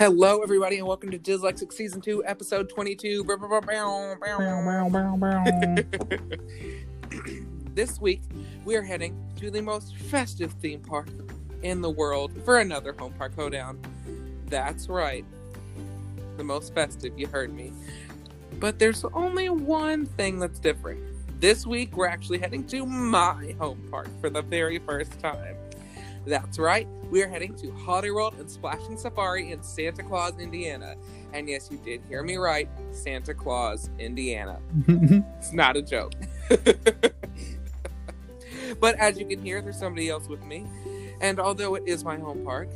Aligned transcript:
Hello, 0.00 0.40
everybody, 0.42 0.78
and 0.78 0.86
welcome 0.86 1.10
to 1.10 1.18
Dyslexic 1.18 1.70
Season 1.74 2.00
2, 2.00 2.24
Episode 2.24 2.70
22. 2.70 3.22
Bow, 3.22 3.36
bow, 3.36 3.60
bow, 4.88 5.16
bow. 5.18 5.44
this 7.74 8.00
week, 8.00 8.22
we 8.64 8.76
are 8.76 8.82
heading 8.82 9.14
to 9.36 9.50
the 9.50 9.60
most 9.60 9.94
festive 9.98 10.54
theme 10.54 10.80
park 10.80 11.08
in 11.62 11.82
the 11.82 11.90
world 11.90 12.32
for 12.46 12.60
another 12.60 12.94
home 12.94 13.12
park 13.18 13.34
hoedown. 13.36 13.78
That's 14.46 14.88
right, 14.88 15.26
the 16.38 16.44
most 16.44 16.74
festive, 16.74 17.18
you 17.18 17.26
heard 17.26 17.52
me. 17.52 17.70
But 18.58 18.78
there's 18.78 19.04
only 19.12 19.50
one 19.50 20.06
thing 20.06 20.38
that's 20.38 20.58
different. 20.58 21.04
This 21.42 21.66
week, 21.66 21.94
we're 21.94 22.08
actually 22.08 22.38
heading 22.38 22.66
to 22.68 22.86
my 22.86 23.54
home 23.58 23.86
park 23.90 24.08
for 24.22 24.30
the 24.30 24.40
very 24.40 24.78
first 24.78 25.20
time. 25.20 25.56
That's 26.26 26.58
right, 26.58 26.86
we 27.10 27.22
are 27.22 27.28
heading 27.28 27.54
to 27.56 27.72
Holiday 27.72 28.10
World 28.10 28.34
and 28.38 28.50
Splashing 28.50 28.98
Safari 28.98 29.52
in 29.52 29.62
Santa 29.62 30.02
Claus, 30.02 30.38
Indiana. 30.38 30.94
And 31.32 31.48
yes, 31.48 31.70
you 31.70 31.78
did 31.78 32.02
hear 32.08 32.22
me 32.22 32.36
right 32.36 32.68
Santa 32.92 33.32
Claus, 33.32 33.88
Indiana. 33.98 34.60
It's 35.38 35.52
not 35.52 35.76
a 35.76 35.82
joke. 35.82 36.12
but 38.80 38.96
as 38.96 39.18
you 39.18 39.24
can 39.26 39.42
hear, 39.42 39.62
there's 39.62 39.78
somebody 39.78 40.10
else 40.10 40.28
with 40.28 40.44
me. 40.44 40.66
And 41.22 41.40
although 41.40 41.74
it 41.74 41.84
is 41.86 42.04
my 42.04 42.18
home 42.18 42.44
park, 42.44 42.68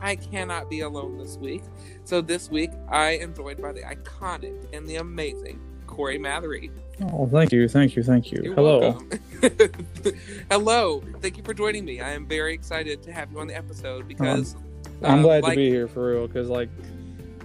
I 0.00 0.16
cannot 0.16 0.70
be 0.70 0.80
alone 0.80 1.18
this 1.18 1.36
week. 1.36 1.62
So 2.04 2.22
this 2.22 2.50
week, 2.50 2.70
I 2.88 3.18
am 3.18 3.34
joined 3.34 3.60
by 3.60 3.72
the 3.72 3.82
iconic 3.82 4.72
and 4.72 4.88
the 4.88 4.96
amazing 4.96 5.60
Corey 5.86 6.18
Mathery. 6.18 6.70
Oh, 7.12 7.26
thank 7.26 7.52
you, 7.52 7.68
thank 7.68 7.94
you, 7.94 8.02
thank 8.02 8.32
you. 8.32 8.40
You're 8.42 8.54
Hello. 8.54 8.98
Hello. 10.50 11.02
Thank 11.20 11.36
you 11.36 11.42
for 11.42 11.52
joining 11.52 11.84
me. 11.84 12.00
I 12.00 12.10
am 12.10 12.26
very 12.26 12.54
excited 12.54 13.02
to 13.02 13.12
have 13.12 13.30
you 13.30 13.38
on 13.38 13.46
the 13.46 13.56
episode 13.56 14.08
because 14.08 14.56
I'm 15.02 15.18
uh, 15.20 15.22
glad 15.22 15.42
like- 15.42 15.52
to 15.52 15.56
be 15.56 15.68
here 15.68 15.88
for 15.88 16.12
real 16.12 16.26
because 16.26 16.48
like 16.48 16.70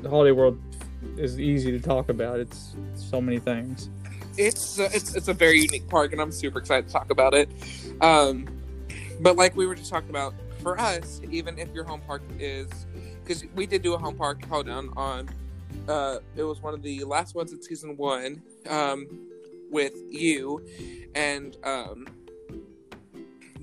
the 0.01 0.09
holiday 0.09 0.31
world 0.31 0.59
is 1.17 1.39
easy 1.39 1.71
to 1.71 1.79
talk 1.79 2.09
about. 2.09 2.39
It's 2.39 2.75
so 2.95 3.19
many 3.19 3.39
things. 3.39 3.89
it's 4.37 4.79
uh, 4.79 4.89
it's 4.93 5.15
it's 5.15 5.27
a 5.27 5.33
very 5.33 5.59
unique 5.59 5.89
park, 5.89 6.13
and 6.13 6.21
I'm 6.21 6.31
super 6.31 6.59
excited 6.59 6.87
to 6.87 6.93
talk 6.93 7.11
about 7.11 7.33
it. 7.33 7.49
Um, 8.01 8.47
but 9.19 9.35
like 9.35 9.55
we 9.55 9.67
were 9.67 9.75
just 9.75 9.91
talking 9.91 10.09
about, 10.09 10.33
for 10.61 10.79
us, 10.79 11.21
even 11.29 11.59
if 11.59 11.73
your 11.73 11.83
home 11.83 12.01
park 12.07 12.21
is, 12.39 12.69
because 13.23 13.43
we 13.55 13.65
did 13.65 13.81
do 13.81 13.93
a 13.93 13.97
home 13.97 14.15
park 14.15 14.45
hold 14.45 14.69
on 14.69 14.89
on, 14.95 15.29
uh, 15.87 16.17
it 16.35 16.43
was 16.43 16.61
one 16.61 16.73
of 16.73 16.81
the 16.81 17.03
last 17.03 17.35
ones 17.35 17.51
in 17.51 17.61
season 17.61 17.97
one, 17.97 18.41
um, 18.69 19.07
with 19.69 19.93
you 20.09 20.65
and 21.15 21.57
um. 21.63 22.07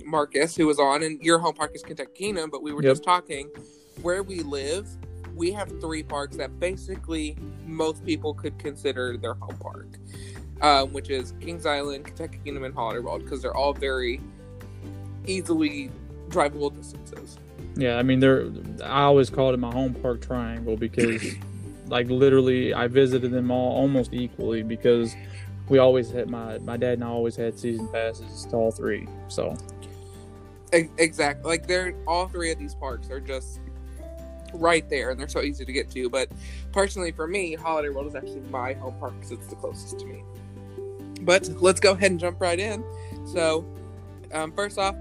Marcus, 0.05 0.57
who 0.57 0.67
was 0.67 0.79
on, 0.79 1.03
and 1.03 1.21
your 1.21 1.39
home 1.39 1.53
park 1.53 1.73
is 1.75 1.83
Kentucky 1.83 2.13
Kingdom, 2.15 2.49
but 2.49 2.63
we 2.63 2.73
were 2.73 2.83
Yep. 2.83 2.93
just 2.93 3.05
talking 3.05 3.51
where 4.01 4.23
we 4.23 4.41
live. 4.41 4.89
We 5.35 5.53
have 5.53 5.69
three 5.83 6.03
parks 6.03 6.35
that 6.39 6.59
basically 6.59 7.37
most 7.67 8.03
people 8.07 8.33
could 8.33 8.59
consider 8.59 9.19
their 9.19 9.35
home 9.35 9.59
park 9.59 9.99
um, 10.61 10.93
which 10.93 11.11
is 11.11 11.35
Kings 11.41 11.67
Island, 11.67 12.05
Kentucky 12.05 12.41
Kingdom, 12.45 12.65
and 12.65 12.75
Holiday 12.75 13.01
World, 13.01 13.23
because 13.23 13.43
they're 13.43 13.57
all 13.57 13.73
very 13.73 14.21
easily 15.27 15.91
drivable 16.29 16.75
distances. 16.75 17.39
Yeah, 17.77 17.97
I 17.97 18.03
mean, 18.03 18.21
they're. 18.21 18.51
I 18.83 19.03
always 19.03 19.31
call 19.31 19.53
it 19.55 19.59
my 19.59 19.73
home 19.73 19.95
park 19.95 20.21
triangle 20.21 20.77
because, 20.77 21.23
like, 21.89 22.09
literally, 22.09 22.75
I 22.75 22.87
visited 22.87 23.31
them 23.31 23.51
all 23.51 23.77
almost 23.77 24.13
equally 24.13 24.63
because 24.63 25.15
we 25.69 25.79
always 25.79 26.11
had 26.11 26.31
my 26.31 26.59
my 26.59 26.77
dad 26.77 26.95
and 26.95 27.05
I 27.05 27.09
always 27.09 27.37
had 27.37 27.59
season 27.59 27.89
passes 27.89 28.47
to 28.47 28.57
all 28.57 28.71
three. 28.71 29.07
So 29.29 29.57
exactly. 30.73 31.49
Like 31.49 31.67
they're 31.67 31.95
all 32.07 32.29
three 32.29 32.51
of 32.51 32.59
these 32.59 32.75
parks 32.75 33.11
are 33.11 33.21
just 33.21 33.61
right 34.55 34.89
there, 34.89 35.11
and 35.11 35.21
they're 35.21 35.29
so 35.29 35.43
easy 35.43 35.65
to 35.65 35.73
get 35.73 35.91
to. 35.91 36.09
But 36.09 36.31
personally, 36.73 37.13
for 37.13 37.27
me, 37.27 37.55
Holiday 37.55 37.91
World 37.91 38.07
is 38.07 38.15
actually 38.15 38.41
my 38.51 38.75
home 38.75 38.95
park 38.99 39.15
because 39.17 39.33
it's 39.33 39.47
the 39.47 39.57
closest 39.57 39.99
to 40.01 40.07
me. 40.07 40.23
But 41.23 41.49
let's 41.61 41.81
go 41.81 41.93
ahead 41.93 42.11
and 42.11 42.21
jump 42.21 42.41
right 42.41 42.59
in. 42.59 42.85
So, 43.27 43.67
um, 44.33 44.53
first 44.53 44.79
off, 44.79 44.95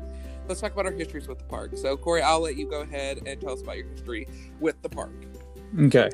let's 0.47 0.61
talk 0.61 0.73
about 0.73 0.85
our 0.85 0.91
histories 0.91 1.27
with 1.27 1.37
the 1.37 1.43
park. 1.45 1.71
So, 1.77 1.95
Corey, 1.95 2.21
I'll 2.21 2.39
let 2.39 2.57
you 2.57 2.69
go 2.69 2.81
ahead 2.81 3.21
and 3.25 3.39
tell 3.39 3.51
us 3.51 3.61
about 3.61 3.77
your 3.77 3.87
history 3.87 4.27
with 4.59 4.81
the 4.81 4.89
park. 4.89 5.13
okay, 5.79 6.09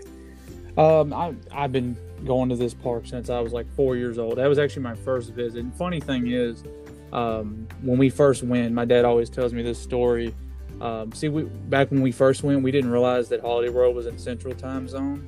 um, 0.77 1.13
I 1.13 1.33
I've 1.51 1.71
been 1.71 1.95
going 2.25 2.49
to 2.49 2.55
this 2.55 2.73
park 2.73 3.05
since 3.05 3.29
I 3.29 3.39
was 3.39 3.53
like 3.53 3.67
four 3.75 3.95
years 3.95 4.17
old. 4.17 4.37
That 4.37 4.47
was 4.47 4.59
actually 4.59 4.83
my 4.83 4.95
first 4.95 5.31
visit. 5.31 5.63
And 5.63 5.73
funny 5.75 5.99
thing 5.99 6.27
is, 6.27 6.63
um, 7.11 7.67
when 7.81 7.97
we 7.97 8.09
first 8.09 8.43
went, 8.43 8.73
my 8.73 8.85
dad 8.85 9.05
always 9.05 9.29
tells 9.29 9.53
me 9.53 9.61
this 9.61 9.79
story. 9.79 10.33
Um, 10.81 11.11
see, 11.13 11.29
we 11.29 11.43
back 11.43 11.91
when 11.91 12.01
we 12.01 12.11
first 12.11 12.43
went, 12.43 12.63
we 12.63 12.71
didn't 12.71 12.91
realize 12.91 13.29
that 13.29 13.41
Holiday 13.41 13.69
World 13.69 13.95
was 13.95 14.07
in 14.07 14.17
Central 14.17 14.53
Time 14.53 14.87
Zone. 14.87 15.27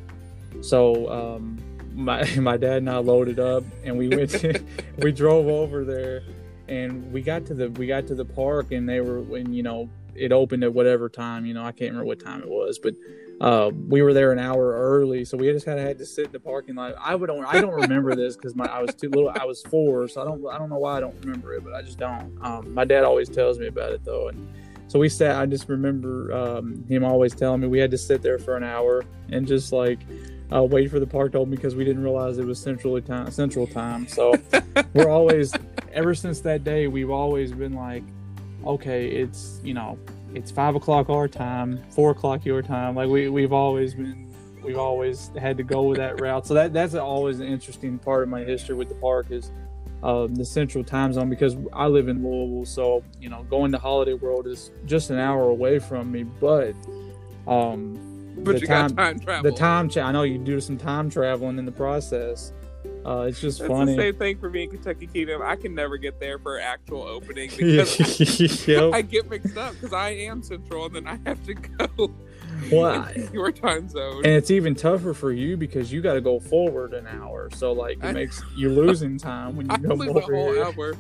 So 0.62 1.12
um, 1.12 1.60
my 1.94 2.24
my 2.40 2.58
dad 2.58 2.78
and 2.78 2.90
I 2.90 2.98
loaded 2.98 3.40
up, 3.40 3.64
and 3.84 3.98
we 3.98 4.10
went. 4.10 4.44
we 4.98 5.12
drove 5.12 5.48
over 5.48 5.84
there, 5.84 6.24
and 6.68 7.12
we 7.12 7.22
got 7.22 7.46
to 7.48 7.54
the 7.54 7.70
we 7.72 7.88
got 7.88 8.08
to 8.08 8.16
the 8.16 8.26
park, 8.26 8.72
and 8.72 8.88
they 8.88 9.02
were 9.02 9.22
when 9.22 9.54
you 9.54 9.64
know 9.64 9.90
it 10.16 10.32
opened 10.32 10.64
at 10.64 10.74
whatever 10.74 11.10
time. 11.10 11.46
You 11.46 11.54
know, 11.54 11.64
I 11.64 11.72
can't 11.72 11.92
remember 11.92 12.06
what 12.06 12.20
time 12.20 12.42
it 12.42 12.50
was, 12.50 12.80
but 12.80 12.96
uh, 13.42 13.70
we 13.88 14.02
were 14.02 14.14
there 14.14 14.32
an 14.32 14.40
hour 14.40 14.74
early, 14.74 15.26
so 15.26 15.38
we 15.38 15.52
just 15.52 15.66
kind 15.66 15.80
of 15.80 15.86
had 15.86 15.98
to 15.98 16.06
sit 16.06 16.28
in 16.28 16.32
the 16.32 16.40
parking 16.40 16.76
lot. 16.76 16.96
I 17.00 17.16
would 17.16 17.28
don't 17.28 17.46
I 17.46 17.60
don't 17.60 17.74
remember 17.74 18.16
this 18.16 18.36
because 18.36 18.56
my 18.56 18.66
I 18.66 18.82
was 18.82 18.96
too 18.96 19.10
little. 19.10 19.30
I 19.30 19.44
was 19.44 19.62
four, 19.64 20.08
so 20.08 20.22
I 20.22 20.26
don't 20.26 20.46
I 20.48 20.58
don't 20.58 20.70
know 20.70 20.78
why 20.78 20.98
I 20.98 21.00
don't 21.02 21.16
remember 21.22 21.54
it, 21.54 21.64
but 21.64 21.74
I 21.74 21.82
just 21.82 22.00
don't. 22.00 22.38
Um, 22.42 22.74
my 22.74 22.86
dad 22.86 23.04
always 23.04 23.28
tells 23.28 23.60
me 23.60 23.68
about 23.68 23.92
it 23.92 24.06
though, 24.06 24.30
and 24.30 24.48
so 24.88 25.00
we 25.00 25.10
sat. 25.10 25.36
I 25.36 25.46
just 25.46 25.68
remember 25.68 26.34
um, 26.34 26.86
him 26.88 27.04
always 27.04 27.36
telling 27.36 27.62
me 27.62 27.68
we 27.68 27.80
had 27.80 27.92
to 27.92 27.98
sit 27.98 28.22
there 28.22 28.40
for 28.40 28.56
an 28.56 28.64
hour 28.64 29.04
and 29.30 29.46
just 29.46 29.74
like 29.74 30.00
uh, 30.54 30.64
wait 30.64 30.90
for 30.90 31.00
the 31.00 31.08
park 31.08 31.34
to 31.34 31.40
open 31.40 31.52
because 31.52 31.76
we 31.76 31.84
didn't 31.84 32.04
realize 32.04 32.38
it 32.38 32.46
was 32.46 32.60
central 32.60 33.00
time. 33.02 33.30
Central 33.32 33.68
time. 33.68 34.08
So 34.08 34.34
we're 34.94 35.10
always 35.10 35.54
ever 35.92 36.16
since 36.16 36.40
that 36.42 36.64
day 36.64 36.88
we've 36.88 37.10
always 37.10 37.52
been 37.52 37.74
like, 37.74 38.04
okay, 38.66 39.08
it's 39.08 39.60
you 39.64 39.74
know 39.74 39.98
it's 40.36 40.52
five 40.52 40.76
o'clock 40.76 41.10
our 41.10 41.28
time, 41.28 41.82
four 41.90 42.12
o'clock 42.12 42.46
your 42.46 42.62
time. 42.62 42.96
Like 42.96 43.10
we 43.10 43.30
we've 43.30 43.54
always 43.54 43.94
been 43.96 44.32
we've 44.64 44.78
always 44.78 45.32
had 45.40 45.58
to 45.58 45.64
go 45.64 45.84
with 45.84 45.98
that 45.98 46.20
route. 46.20 46.46
So 46.46 46.54
that 46.54 46.74
that's 46.74 46.94
always 46.96 47.40
an 47.40 47.48
interesting 47.48 47.98
part 47.98 48.24
of 48.24 48.30
my 48.30 48.44
history 48.44 48.76
with 48.76 48.90
the 48.90 48.96
park 48.96 49.28
is 49.32 49.52
um, 50.04 50.36
the 50.36 50.46
central 50.46 50.84
time 50.84 51.14
zone 51.14 51.30
because 51.30 51.56
I 51.74 51.88
live 51.88 52.08
in 52.10 52.24
Louisville. 52.24 52.66
So 52.66 53.04
you 53.20 53.30
know 53.30 53.44
going 53.44 53.72
to 53.72 53.78
Holiday 53.78 54.14
World 54.14 54.46
is 54.48 54.72
just 54.86 55.10
an 55.10 55.18
hour 55.18 55.44
away 55.50 55.80
from 55.80 56.12
me, 56.12 56.24
but 56.24 56.74
um, 57.48 57.94
But 58.38 58.56
the 58.56 58.60
you 58.62 58.68
time 58.68 58.90
got 58.94 58.98
time 59.04 59.20
travel. 59.20 59.52
the 59.52 59.58
time 59.58 59.90
cha- 59.90 60.06
I 60.06 60.12
know 60.12 60.24
you 60.24 60.38
do 60.38 60.60
some 60.60 60.78
time 60.78 61.10
traveling 61.10 61.58
in 61.58 61.66
the 61.66 61.72
process. 61.72 62.52
Uh, 63.06 63.28
it's 63.30 63.40
just 63.40 63.60
That's 63.60 63.70
funny. 63.72 63.96
the 63.96 64.02
same 64.02 64.16
thing 64.16 64.38
for 64.40 64.50
me 64.50 64.64
in 64.64 64.70
Kentucky 64.72 65.06
Kingdom. 65.06 65.42
I 65.44 65.56
can 65.56 65.76
never 65.76 65.98
get 65.98 66.20
there 66.20 66.40
for 66.40 66.60
actual 66.60 67.04
opening 67.04 67.52
because 67.58 68.68
Yep. 68.68 68.94
I 68.96 69.02
get 69.04 69.30
mixed 69.30 69.56
up 69.58 69.74
because 69.74 69.94
I 69.94 70.10
am 70.10 70.42
central 70.42 70.86
and 70.88 70.96
then 70.96 71.08
I 71.08 71.20
have 71.30 71.44
to 71.46 71.54
go 71.54 72.12
Well, 72.72 73.08
your 73.32 73.52
time 73.52 73.90
zone. 73.90 74.18
and 74.26 74.34
it's 74.34 74.50
even 74.50 74.74
tougher 74.74 75.14
for 75.14 75.32
you 75.32 75.56
because 75.56 75.92
you 75.94 76.02
got 76.02 76.14
to 76.14 76.22
go 76.22 76.40
forward 76.40 76.94
an 76.96 77.06
hour. 77.06 77.50
So 77.54 77.74
like 77.74 78.04
it 78.04 78.14
makes 78.14 78.42
you're 78.56 78.72
losing 78.72 79.20
time 79.20 79.56
when 79.56 79.68
you 79.68 79.74
I 79.74 79.78
go 79.78 79.90
a 80.02 80.10
over 80.10 80.36
whole 80.36 80.54
here. 80.54 80.64
hour. 80.64 80.96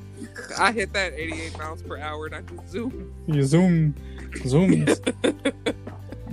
I 0.59 0.71
hit 0.73 0.93
that 0.93 1.13
88 1.13 1.57
miles 1.57 1.81
per 1.81 1.97
hour 1.97 2.27
and 2.27 2.35
I 2.35 2.41
just 2.41 2.69
zoom. 2.69 3.13
You 3.25 3.43
zoom, 3.43 3.95
zoom. 4.45 4.85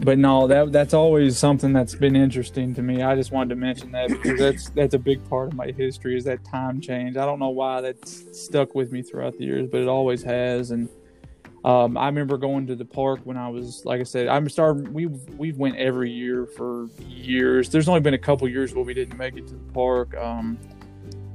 But 0.03 0.19
no, 0.19 0.49
that 0.49 0.73
that's 0.73 0.95
always 0.95 1.39
something 1.39 1.73
that's 1.73 1.95
been 1.95 2.17
interesting 2.17 2.75
to 2.75 2.83
me. 2.83 3.03
I 3.03 3.15
just 3.15 3.31
wanted 3.31 3.51
to 3.51 3.57
mention 3.57 3.93
that 3.93 4.09
because 4.09 4.39
that's 4.39 4.71
that's 4.71 4.95
a 4.95 4.99
big 4.99 5.27
part 5.29 5.49
of 5.49 5.55
my 5.55 5.71
history 5.71 6.17
is 6.17 6.25
that 6.25 6.45
time 6.45 6.81
change. 6.81 7.17
I 7.17 7.25
don't 7.25 7.39
know 7.39 7.51
why 7.51 7.81
that's 7.81 8.39
stuck 8.39 8.75
with 8.75 8.91
me 8.91 9.03
throughout 9.03 9.39
the 9.39 9.45
years, 9.45 9.69
but 9.71 9.81
it 9.81 9.89
always 9.89 10.23
has. 10.25 10.73
And 10.73 10.89
um, 11.65 11.97
I 11.97 12.07
remember 12.07 12.37
going 12.37 12.67
to 12.67 12.75
the 12.75 12.85
park 12.85 13.21
when 13.23 13.37
I 13.37 13.49
was, 13.49 13.85
like 13.85 14.01
I 14.01 14.05
said, 14.05 14.27
I'm 14.27 14.49
starting. 14.49 14.93
We 14.93 15.07
we 15.07 15.53
went 15.53 15.77
every 15.77 16.11
year 16.11 16.47
for 16.47 16.89
years. 17.07 17.71
There's 17.71 17.89
only 17.89 18.01
been 18.01 18.15
a 18.15 18.19
couple 18.19 18.49
years 18.49 18.75
where 18.75 18.85
we 18.85 18.95
didn't 18.95 19.17
make 19.17 19.37
it 19.37 19.47
to 19.47 19.55
the 19.55 19.73
park. 19.73 20.17
Um, 20.17 20.59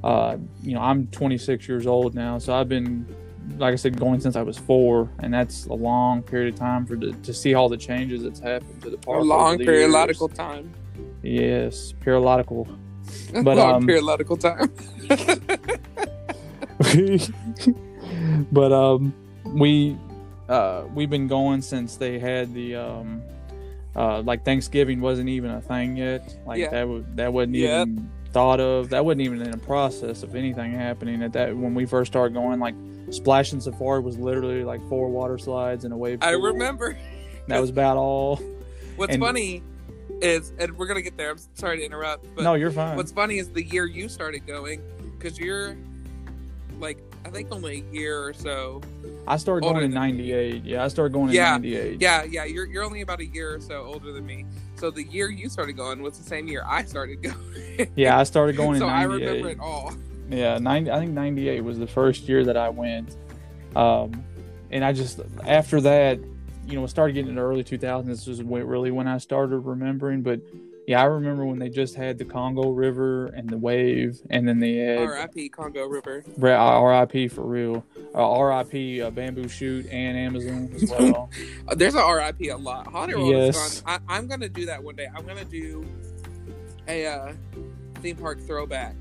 uh, 0.04 0.38
you 0.62 0.74
know, 0.74 0.82
I'm 0.82 1.08
26 1.08 1.68
years 1.68 1.88
old 1.88 2.16
now, 2.16 2.38
so 2.38 2.54
I've 2.54 2.70
been 2.70 3.08
like 3.58 3.74
I 3.74 3.76
said, 3.76 4.00
going 4.00 4.20
since 4.20 4.36
I 4.36 4.42
was 4.42 4.58
four, 4.58 5.10
and 5.20 5.34
that's 5.34 5.66
a 5.68 5.74
long 5.74 6.22
period 6.22 6.54
of 6.54 6.60
time 6.60 6.86
for 6.86 6.96
the, 6.96 7.14
to 7.14 7.34
see 7.34 7.54
all 7.54 7.70
the 7.70 7.78
changes 7.78 8.24
that's 8.24 8.40
happened 8.40 8.82
to 8.84 8.90
the 8.90 8.98
park. 8.98 9.22
A 9.22 9.24
long 9.24 9.58
periodical 9.58 10.28
time. 10.30 10.74
Yes, 11.24 11.94
periodical. 12.00 12.68
But, 13.32 13.56
long 13.58 13.76
um, 13.76 13.86
periodical 13.86 14.36
time. 14.36 14.70
but 18.52 18.72
um, 18.72 19.14
we 19.46 19.98
uh, 20.50 20.84
we've 20.94 21.10
been 21.10 21.28
going 21.28 21.62
since 21.62 21.96
they 21.96 22.20
had 22.20 22.54
the 22.54 22.76
um, 22.76 23.22
uh, 23.96 24.22
like 24.22 24.44
Thanksgiving 24.46 25.02
wasn't 25.02 25.30
even 25.30 25.52
a 25.52 25.62
thing 25.62 25.98
yet. 25.98 26.38
Like 26.46 26.60
Yeah. 26.60 26.70
that 26.72 26.88
was 26.88 27.04
that 27.16 27.34
wasn't 27.34 27.56
Yeah. 27.56 27.82
even 27.82 28.10
thought 28.32 28.60
of. 28.60 28.90
That 28.90 29.06
wasn't 29.06 29.22
even 29.22 29.42
in 29.42 29.52
the 29.52 29.58
process 29.58 30.24
of 30.24 30.36
anything 30.36 30.74
happening 30.74 31.24
at 31.24 31.34
that 31.34 31.56
when 31.56 31.74
we 31.74 31.86
first 31.86 32.12
started 32.12 32.34
going. 32.34 32.60
Like 32.60 32.76
Splash 33.10 33.52
and 33.54 33.62
Safari 33.64 34.02
was 34.02 34.18
literally 34.18 34.64
like 34.64 34.88
four 34.90 35.10
water 35.10 35.38
slides 35.38 35.86
and 35.86 35.94
a 35.94 35.98
wave. 35.98 36.20
Pool. 36.20 36.30
I 36.30 36.34
remember. 36.34 36.98
That 37.48 37.62
was 37.62 37.70
about 37.70 37.98
all. 37.98 38.38
What's 38.98 39.14
and- 39.14 39.24
funny 39.24 39.64
is, 40.22 40.52
and 40.60 40.78
we're 40.78 40.88
gonna 40.88 41.02
get 41.02 41.18
there. 41.18 41.32
I'm 41.32 41.38
sorry 41.56 41.78
to 41.78 41.86
interrupt, 41.86 42.26
but 42.36 42.44
no, 42.44 42.56
you're 42.56 42.72
fine. 42.72 42.98
what's 42.98 43.12
funny 43.12 43.38
is 43.38 43.50
the 43.52 43.64
year 43.64 43.86
you 43.86 44.10
started 44.10 44.46
going, 44.46 44.82
because 45.18 45.40
you're 45.40 45.78
like 46.80 46.98
I 47.26 47.30
think 47.30 47.52
only 47.52 47.86
a 47.90 47.94
year 47.94 48.24
or 48.24 48.34
so. 48.34 48.82
I 49.28 49.38
started 49.38 49.64
going 49.68 49.84
in 49.84 49.92
'98. 49.92 50.64
Yeah, 50.64 50.84
I 50.84 50.88
started 50.88 51.14
going 51.14 51.30
in 51.30 51.36
Yeah, 51.36 51.52
'98. 51.52 52.02
Yeah, 52.02 52.24
yeah, 52.24 52.46
you're 52.46 52.66
you're 52.66 52.84
only 52.84 53.02
about 53.02 53.20
a 53.20 53.26
year 53.26 53.56
or 53.56 53.60
so 53.60 53.84
older 53.84 54.12
than 54.14 54.26
me. 54.26 54.46
So 54.76 54.92
the 54.92 55.04
year 55.04 55.30
you 55.30 55.50
started 55.50 55.74
going 55.74 56.02
was 56.02 56.18
the 56.18 56.24
same 56.24 56.48
year 56.48 56.64
I 56.66 56.84
started 56.86 57.22
going. 57.22 57.92
Yeah, 57.96 58.18
I 58.18 58.24
started 58.24 58.56
going 58.56 58.80
so 58.80 58.88
in 58.88 58.94
I 58.94 59.04
remember 59.04 59.50
it 59.50 59.60
all. 59.60 59.94
Yeah, 60.30 60.58
90, 60.58 60.92
I 60.92 61.00
think 61.00 61.12
98 61.12 61.62
was 61.64 61.80
the 61.80 61.88
first 61.88 62.28
year 62.28 62.44
that 62.46 62.58
I 62.58 62.70
went. 62.70 63.16
Um, 63.76 64.24
and 64.72 64.84
I 64.84 64.92
just, 64.94 65.22
after 65.46 65.80
that, 65.82 66.20
you 66.66 66.74
know, 66.78 66.84
it 66.84 66.90
started 66.90 67.14
getting 67.14 67.30
into 67.30 67.42
the 67.42 67.48
early 67.48 67.64
2000s. 67.64 68.06
This 68.08 68.28
was 68.28 68.42
really 68.44 68.92
when 68.92 69.08
I 69.08 69.20
started 69.20 69.60
remembering. 69.60 70.22
But 70.22 70.42
yeah, 70.86 71.02
I 71.02 71.06
remember 71.06 71.46
when 71.46 71.60
they 71.60 71.70
just 71.70 71.96
had 71.96 72.18
the 72.18 72.26
Congo 72.26 72.70
River 72.72 73.28
and 73.28 73.50
the 73.50 73.58
wave, 73.58 74.20
and 74.30 74.48
then 74.48 74.60
they 74.60 74.76
had 74.76 75.00
R.I.P. 75.00 75.50
Congo 75.50 75.86
River. 75.86 76.24
RIP 76.38 77.32
for 77.32 77.42
real. 77.44 77.86
Uh, 78.16 78.42
RIP 78.42 79.04
uh, 79.04 79.10
Bamboo 79.12 79.48
Shoot 79.48 79.86
and 79.92 80.18
Amazon 80.18 80.70
as 80.76 80.90
well. 80.90 81.30
There's 81.76 81.96
a 81.96 82.02
R.I.P. 82.02 82.50
a 82.50 82.58
lot. 82.58 82.88
Holiday 82.88 83.16
World 83.16 83.30
Yes. 83.30 83.58
is. 83.58 83.84
I, 83.86 84.00
I'm 84.08 84.28
gonna 84.28 84.50
do 84.50 84.66
that 84.66 84.82
one 84.84 84.96
day. 84.96 85.08
I'm 85.14 85.26
gonna 85.26 85.46
do 85.46 85.86
a 86.88 87.06
uh, 87.06 87.34
theme 88.02 88.16
park 88.18 88.40
throwback. 88.42 88.96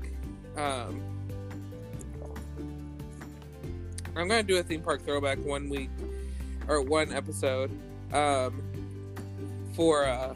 Um, 0.57 1.01
I'm 4.19 4.27
gonna 4.27 4.43
do 4.43 4.57
a 4.57 4.63
theme 4.63 4.81
park 4.81 5.03
throwback 5.03 5.37
one 5.39 5.69
week 5.69 5.89
or 6.67 6.81
one 6.81 7.13
episode 7.13 7.71
um, 8.13 8.63
for 9.73 10.05
uh, 10.05 10.33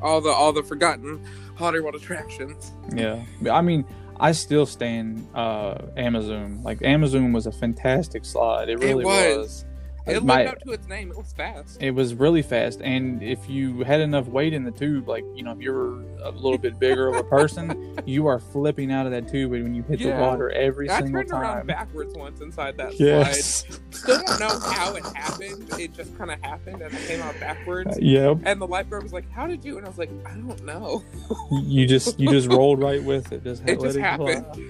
all 0.00 0.20
the 0.20 0.30
all 0.30 0.52
the 0.52 0.62
forgotten 0.62 1.24
Holiday 1.56 1.80
World 1.80 1.94
attractions. 1.94 2.72
yeah. 2.94 3.22
I 3.50 3.60
mean, 3.60 3.84
I 4.18 4.32
still 4.32 4.66
stand 4.66 5.26
uh, 5.34 5.78
Amazon. 5.96 6.62
Like, 6.62 6.82
Amazon 6.82 7.32
was 7.32 7.46
a 7.46 7.52
fantastic 7.52 8.24
slide. 8.24 8.68
It 8.68 8.78
really 8.78 9.04
was. 9.04 9.64
It 10.04 10.22
lived 10.24 10.48
up 10.48 10.60
to 10.62 10.72
its 10.72 10.88
name. 10.88 11.10
It 11.10 11.16
was 11.16 11.32
fast. 11.32 11.80
It 11.80 11.92
was 11.92 12.14
really 12.14 12.42
fast, 12.42 12.80
and 12.82 13.22
if 13.22 13.48
you 13.48 13.84
had 13.84 14.00
enough 14.00 14.26
weight 14.26 14.52
in 14.52 14.64
the 14.64 14.70
tube, 14.72 15.08
like 15.08 15.24
you 15.34 15.44
know, 15.44 15.52
if 15.52 15.60
you're 15.60 16.00
a 16.22 16.30
little 16.30 16.58
bit 16.58 16.78
bigger 16.80 17.08
of 17.08 17.14
a 17.16 17.22
person, 17.22 17.96
you 18.04 18.26
are 18.26 18.40
flipping 18.40 18.90
out 18.90 19.06
of 19.06 19.12
that 19.12 19.28
tube 19.28 19.52
when 19.52 19.74
you 19.74 19.82
hit 19.84 20.00
Yeah. 20.00 20.16
the 20.16 20.22
water 20.22 20.50
every 20.50 20.90
I 20.90 21.00
single 21.00 21.20
turned 21.22 21.32
around 21.32 21.56
time. 21.58 21.66
backwards 21.66 22.14
once 22.16 22.40
inside 22.40 22.76
that 22.78 22.94
slide. 22.94 23.06
Yes. 23.06 23.64
Still 23.90 24.20
don't 24.26 24.40
know 24.40 24.58
how 24.70 24.94
it 24.96 25.04
happened. 25.14 25.68
It 25.78 25.94
just 25.94 26.16
kind 26.18 26.30
of 26.32 26.40
happened 26.42 26.82
and 26.82 26.92
it 26.92 27.06
came 27.06 27.20
out 27.22 27.38
backwards. 27.38 27.96
yep. 28.00 28.38
And 28.44 28.60
the 28.60 28.66
lifeguard 28.66 29.04
was 29.04 29.12
like, 29.12 29.30
"How 29.30 29.46
did 29.46 29.64
you?" 29.64 29.76
And 29.78 29.86
I 29.86 29.88
was 29.88 29.98
like, 29.98 30.10
"I 30.26 30.30
don't 30.34 30.64
know. 30.64 31.04
You 31.52 31.86
just 31.86 32.18
you 32.18 32.28
just 32.30 32.48
rolled 32.48 32.80
right 32.80 33.02
with 33.04 33.30
it. 33.30 33.44
Just 33.44 33.62
It 33.68 33.78
let 33.78 33.86
just 33.86 33.96
it 33.98 34.00
happened." 34.00 34.46
fly. 34.52 34.64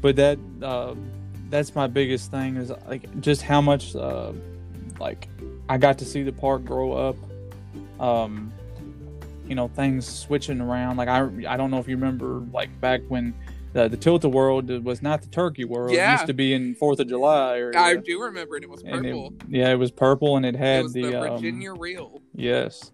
But 0.00 0.16
that 0.16 0.38
um, 0.62 1.10
that's 1.56 1.74
my 1.74 1.86
biggest 1.86 2.30
thing 2.30 2.56
is 2.56 2.70
like 2.86 3.20
just 3.20 3.40
how 3.42 3.60
much 3.62 3.96
uh, 3.96 4.32
like 5.00 5.28
I 5.68 5.78
got 5.78 5.96
to 5.98 6.04
see 6.04 6.22
the 6.22 6.32
park 6.32 6.64
grow 6.64 6.92
up. 6.92 7.16
Um, 7.98 8.52
you 9.46 9.54
know, 9.54 9.68
things 9.68 10.06
switching 10.06 10.60
around. 10.60 10.96
Like 10.98 11.08
I 11.08 11.20
I 11.48 11.56
don't 11.56 11.70
know 11.70 11.78
if 11.78 11.88
you 11.88 11.96
remember 11.96 12.42
like 12.52 12.78
back 12.80 13.00
when. 13.08 13.34
The, 13.72 13.88
the 13.88 13.96
Tilt 13.98 14.24
a 14.24 14.28
Whirl 14.30 14.62
was 14.62 15.02
not 15.02 15.20
the 15.20 15.28
Turkey 15.28 15.66
Whirl. 15.66 15.90
It 15.90 15.96
Yeah. 15.96 16.12
used 16.12 16.26
to 16.28 16.32
be 16.32 16.54
in 16.54 16.74
Fourth 16.76 16.98
of 16.98 17.08
July 17.08 17.58
area. 17.58 17.78
I 17.78 17.96
do 17.96 18.22
remember 18.22 18.56
it. 18.56 18.62
It 18.62 18.70
was 18.70 18.80
and 18.82 19.04
it- 19.04 19.10
purple. 19.12 19.34
yeah, 19.50 19.70
it 19.70 19.74
was 19.74 19.90
purple, 19.90 20.36
and 20.38 20.46
it 20.46 20.54
It, 20.54 20.58
had 20.58 20.82
was 20.84 20.92
the, 20.94 21.02
the, 21.02 21.20
um, 21.20 21.36
Virginia 21.36 21.74
Reel. 21.74 22.22
yes. 22.34 22.92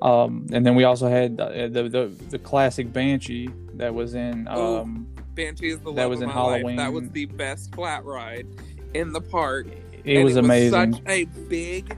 Um, 0.00 0.46
and 0.52 0.64
then 0.64 0.74
we 0.74 0.84
also 0.84 1.08
had 1.08 1.38
uh, 1.38 1.68
the, 1.68 1.88
the 1.90 2.10
the 2.30 2.38
classic 2.38 2.94
Banshee 2.94 3.50
that 3.74 3.92
was 3.94 4.14
in 4.14 4.48
um, 4.48 5.06
Banshee 5.36 5.68
is 5.68 5.78
the 5.80 5.92
that 5.92 6.02
love 6.02 6.10
was 6.10 6.20
of 6.22 6.28
in 6.30 6.34
my 6.34 6.40
life. 6.42 6.76
That 6.76 6.92
was 6.92 7.08
the 7.10 7.26
best 7.26 7.74
flat 7.74 8.04
ride 8.04 8.46
in 8.94 9.12
the 9.12 9.20
park. 9.20 9.68
it 10.04 10.16
And 10.16 10.24
was 10.24 10.36
amazing. 10.36 10.94
such 10.94 11.02
a 11.06 11.24
big 11.48 11.96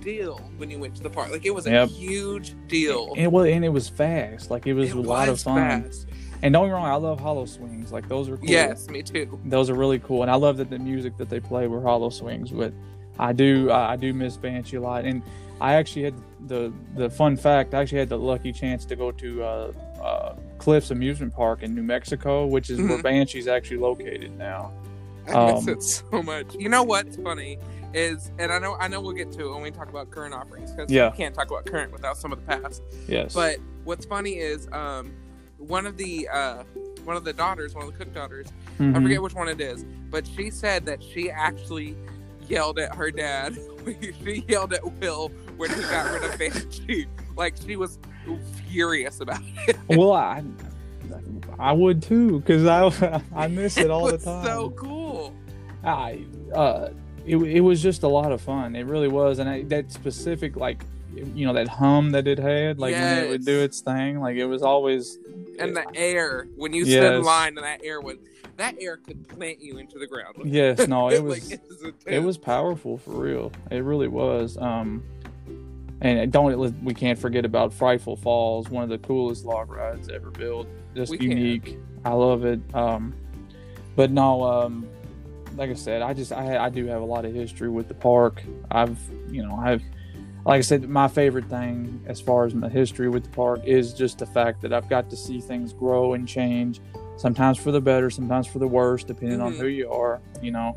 deal 0.00 0.38
when 0.56 0.70
you 0.70 0.78
went 0.78 0.96
to 0.96 1.02
the 1.02 1.10
park. 1.10 1.30
Like 1.30 1.44
it 1.46 1.54
was 1.54 1.66
a 1.66 1.86
huge 1.86 2.54
deal. 2.68 3.10
And 3.14 3.20
it 3.24 3.32
was 3.32 3.48
and 3.48 3.64
it 3.64 3.68
was 3.68 3.88
fast. 3.88 4.50
Like 4.50 4.66
it 4.66 4.74
was 4.74 4.90
It 4.90 4.96
a 4.96 5.00
lot 5.00 5.28
of 5.28 5.34
was 5.34 5.42
fun. 5.44 5.82
fast. 5.84 6.06
And 6.42 6.54
don't 6.54 6.64
get 6.64 6.68
me 6.68 6.74
wrong, 6.74 6.86
I 6.86 6.94
love 6.94 7.20
HalloSwings. 7.20 7.92
Like 7.92 8.08
those 8.08 8.28
are 8.30 8.36
cool. 8.38 8.48
Yes, 8.48 8.88
me 8.88 9.02
too. 9.02 9.38
those 9.44 9.68
are 9.70 9.74
really 9.74 9.98
cool. 9.98 10.22
And 10.22 10.30
I 10.30 10.36
love 10.36 10.56
that 10.56 10.70
the 10.70 10.78
music 10.78 11.16
that 11.18 11.28
they 11.28 11.38
play 11.40 11.66
were 11.66 11.80
HalloSwings. 11.80 12.56
But 12.56 12.72
I 13.18 13.32
do 13.32 13.70
I 13.70 13.92
I 13.92 13.96
do 13.96 14.12
miss 14.14 14.36
Banshee 14.36 14.76
a 14.76 14.80
lot. 14.80 15.04
And 15.04 15.22
I 15.60 15.74
actually 15.74 16.04
had 16.04 16.14
the 16.46 16.72
the 16.96 17.10
fun 17.10 17.36
fact. 17.36 17.74
I 17.74 17.82
actually 17.82 17.98
had 17.98 18.08
the 18.08 18.18
lucky 18.18 18.52
chance 18.52 18.86
to 18.86 18.96
go 18.96 19.12
to 19.12 19.42
uh, 19.44 19.72
uh, 20.00 20.34
Cliffs 20.58 20.90
Amusement 20.90 21.34
Park 21.34 21.62
in 21.62 21.74
New 21.74 21.82
Mexico, 21.82 22.46
which 22.46 22.70
is 22.70 22.78
where 22.78 22.98
Mhm. 22.98 23.02
Banshee's 23.02 23.48
actually 23.48 23.78
located 23.78 24.36
now. 24.38 24.72
I 25.28 25.52
miss 25.54 25.62
Um, 25.62 25.68
it 25.68 25.82
so 25.82 26.22
much. 26.22 26.54
You 26.58 26.68
know 26.68 26.82
what's 26.82 27.16
funny 27.16 27.58
is, 27.94 28.30
and 28.38 28.50
I 28.52 28.58
know 28.58 28.76
I 28.80 28.88
know 28.88 29.00
we'll 29.00 29.12
get 29.12 29.30
to 29.32 29.46
it 29.48 29.52
when 29.52 29.62
we 29.62 29.70
talk 29.70 29.88
about 29.88 30.10
current 30.10 30.34
offerings 30.34 30.72
because 30.72 30.90
Yeah. 30.90 31.06
you 31.10 31.16
can't 31.16 31.34
talk 31.34 31.50
about 31.50 31.66
current 31.66 31.92
without 31.92 32.16
some 32.16 32.32
of 32.32 32.40
the 32.40 32.46
past. 32.46 32.82
Yes. 33.08 33.34
But 33.34 33.58
what's 33.84 34.06
funny 34.06 34.32
is, 34.32 34.68
um, 34.72 35.12
one 35.58 35.86
of 35.86 35.96
the 35.96 36.28
uh, 36.28 36.64
one 37.04 37.16
of 37.16 37.24
the 37.24 37.32
daughters, 37.32 37.74
one 37.74 37.86
of 37.86 37.96
the 37.96 38.04
Koch 38.04 38.12
daughters, 38.14 38.46
I 38.78 38.82
Mhm. 38.84 39.02
forget 39.02 39.22
which 39.22 39.34
one 39.34 39.48
it 39.48 39.60
is, 39.60 39.84
but 40.10 40.26
she 40.26 40.50
said 40.50 40.84
that 40.86 41.02
she 41.02 41.30
actually 41.30 41.96
yelled 42.48 42.78
at 42.78 42.94
her 42.94 43.10
dad. 43.10 43.56
she 44.24 44.44
yelled 44.48 44.72
at 44.72 44.84
Will 45.00 45.30
when 45.56 45.70
he 45.70 45.80
got 45.82 46.12
rid 46.12 46.24
of 46.24 46.38
Banshee. 46.38 47.06
Like 47.36 47.54
she 47.64 47.76
was 47.76 47.98
furious 48.68 49.20
about 49.20 49.40
it. 49.66 49.76
well, 49.88 50.12
I 50.12 50.42
I 51.58 51.72
would 51.72 52.02
too 52.02 52.40
because 52.40 52.66
I 52.66 53.22
I 53.34 53.48
miss 53.48 53.76
it 53.76 53.90
all 53.90 54.08
it 54.08 54.18
the 54.18 54.24
time. 54.24 54.44
so 54.44 54.70
cool. 54.70 55.34
I 55.84 56.24
uh, 56.54 56.88
it 57.26 57.36
it 57.36 57.60
was 57.60 57.82
just 57.82 58.02
a 58.02 58.08
lot 58.08 58.32
of 58.32 58.40
fun. 58.40 58.76
It 58.76 58.86
really 58.86 59.08
was, 59.08 59.38
and 59.38 59.48
I, 59.48 59.62
that 59.64 59.90
specific 59.92 60.56
like 60.56 60.84
you 61.14 61.46
know 61.46 61.52
that 61.54 61.68
hum 61.68 62.10
that 62.12 62.26
it 62.28 62.38
had, 62.38 62.78
like 62.78 62.94
when 62.94 63.18
it 63.24 63.28
would 63.30 63.44
do 63.44 63.60
its 63.60 63.80
thing, 63.80 64.20
like 64.20 64.36
it 64.36 64.46
was 64.46 64.62
always 64.62 65.18
And 65.58 65.76
the 65.76 65.84
air 65.94 66.46
when 66.56 66.72
you 66.72 66.84
stood 66.84 67.14
in 67.14 67.22
line 67.24 67.56
and 67.56 67.64
that 67.66 67.80
air 67.82 68.00
would 68.00 68.18
that 68.56 68.76
air 68.80 68.98
could 68.98 69.26
plant 69.28 69.60
you 69.60 69.78
into 69.78 69.98
the 69.98 70.06
ground. 70.06 70.36
yes, 70.44 70.86
no, 70.86 71.08
it 71.10 71.22
Like, 71.22 71.42
was 71.42 71.50
it 71.52 71.60
was, 71.68 71.92
it 72.06 72.18
was 72.20 72.38
powerful 72.38 72.98
for 72.98 73.10
real. 73.12 73.52
It 73.70 73.78
really 73.82 74.08
was. 74.08 74.56
Um, 74.58 75.02
and 76.00 76.32
don't 76.32 76.82
we 76.84 76.94
can't 76.94 77.18
forget 77.18 77.44
about 77.44 77.72
Frightful 77.72 78.16
Falls, 78.16 78.68
one 78.70 78.82
of 78.84 78.88
the 78.90 78.98
coolest 78.98 79.44
log 79.44 79.70
rides 79.70 80.08
ever 80.08 80.30
built. 80.30 80.66
Just 80.94 81.10
We 81.10 81.18
unique. 81.20 81.78
I 82.04 82.12
love 82.12 82.44
it. 82.44 82.60
Um, 82.74 83.14
but 83.96 84.10
no, 84.10 84.42
um, 84.42 84.88
like 85.56 85.70
I 85.70 85.74
said, 85.74 86.00
I 86.02 86.14
just 86.14 86.32
I 86.32 86.56
I 86.64 86.68
do 86.70 86.86
have 86.86 87.02
a 87.02 87.04
lot 87.04 87.24
of 87.24 87.34
history 87.34 87.68
with 87.68 87.88
the 87.88 87.94
park. 87.94 88.42
I've 88.70 88.98
you 89.30 89.42
know 89.42 89.54
I've 89.56 89.82
like 90.46 90.58
I 90.58 90.62
said, 90.62 90.88
my 90.88 91.06
favorite 91.06 91.50
thing 91.50 92.02
as 92.06 92.18
far 92.18 92.46
as 92.46 92.54
my 92.54 92.68
history 92.70 93.10
with 93.10 93.24
the 93.24 93.30
park 93.30 93.60
is 93.66 93.92
just 93.92 94.18
the 94.18 94.26
fact 94.26 94.62
that 94.62 94.72
I've 94.72 94.88
got 94.88 95.10
to 95.10 95.16
see 95.16 95.38
things 95.38 95.74
grow 95.74 96.14
and 96.14 96.26
change. 96.26 96.80
Sometimes 97.18 97.58
for 97.58 97.70
the 97.72 97.80
better, 97.82 98.08
sometimes 98.08 98.46
for 98.46 98.58
the 98.58 98.66
worse, 98.66 99.04
depending 99.04 99.42
on 99.42 99.52
Mhm. 99.52 99.58
who 99.58 99.66
you 99.66 99.90
are. 99.90 100.18
You 100.40 100.52
know, 100.52 100.74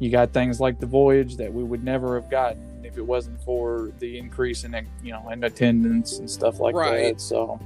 you 0.00 0.10
got 0.10 0.32
things 0.32 0.60
like 0.60 0.80
the 0.80 0.86
voyage 0.86 1.36
that 1.36 1.54
we 1.54 1.62
would 1.62 1.84
never 1.84 2.20
have 2.20 2.28
gotten 2.28 2.73
if 2.94 2.98
it 2.98 3.02
wasn't 3.06 3.42
for 3.42 3.90
the 3.98 4.16
increase 4.16 4.62
in 4.64 4.72
you 5.02 5.12
know 5.12 5.28
in 5.30 5.42
attendance 5.44 6.18
and 6.18 6.30
stuff 6.30 6.60
like 6.60 6.74
Right. 6.76 7.14
that. 7.14 7.20
So, 7.20 7.58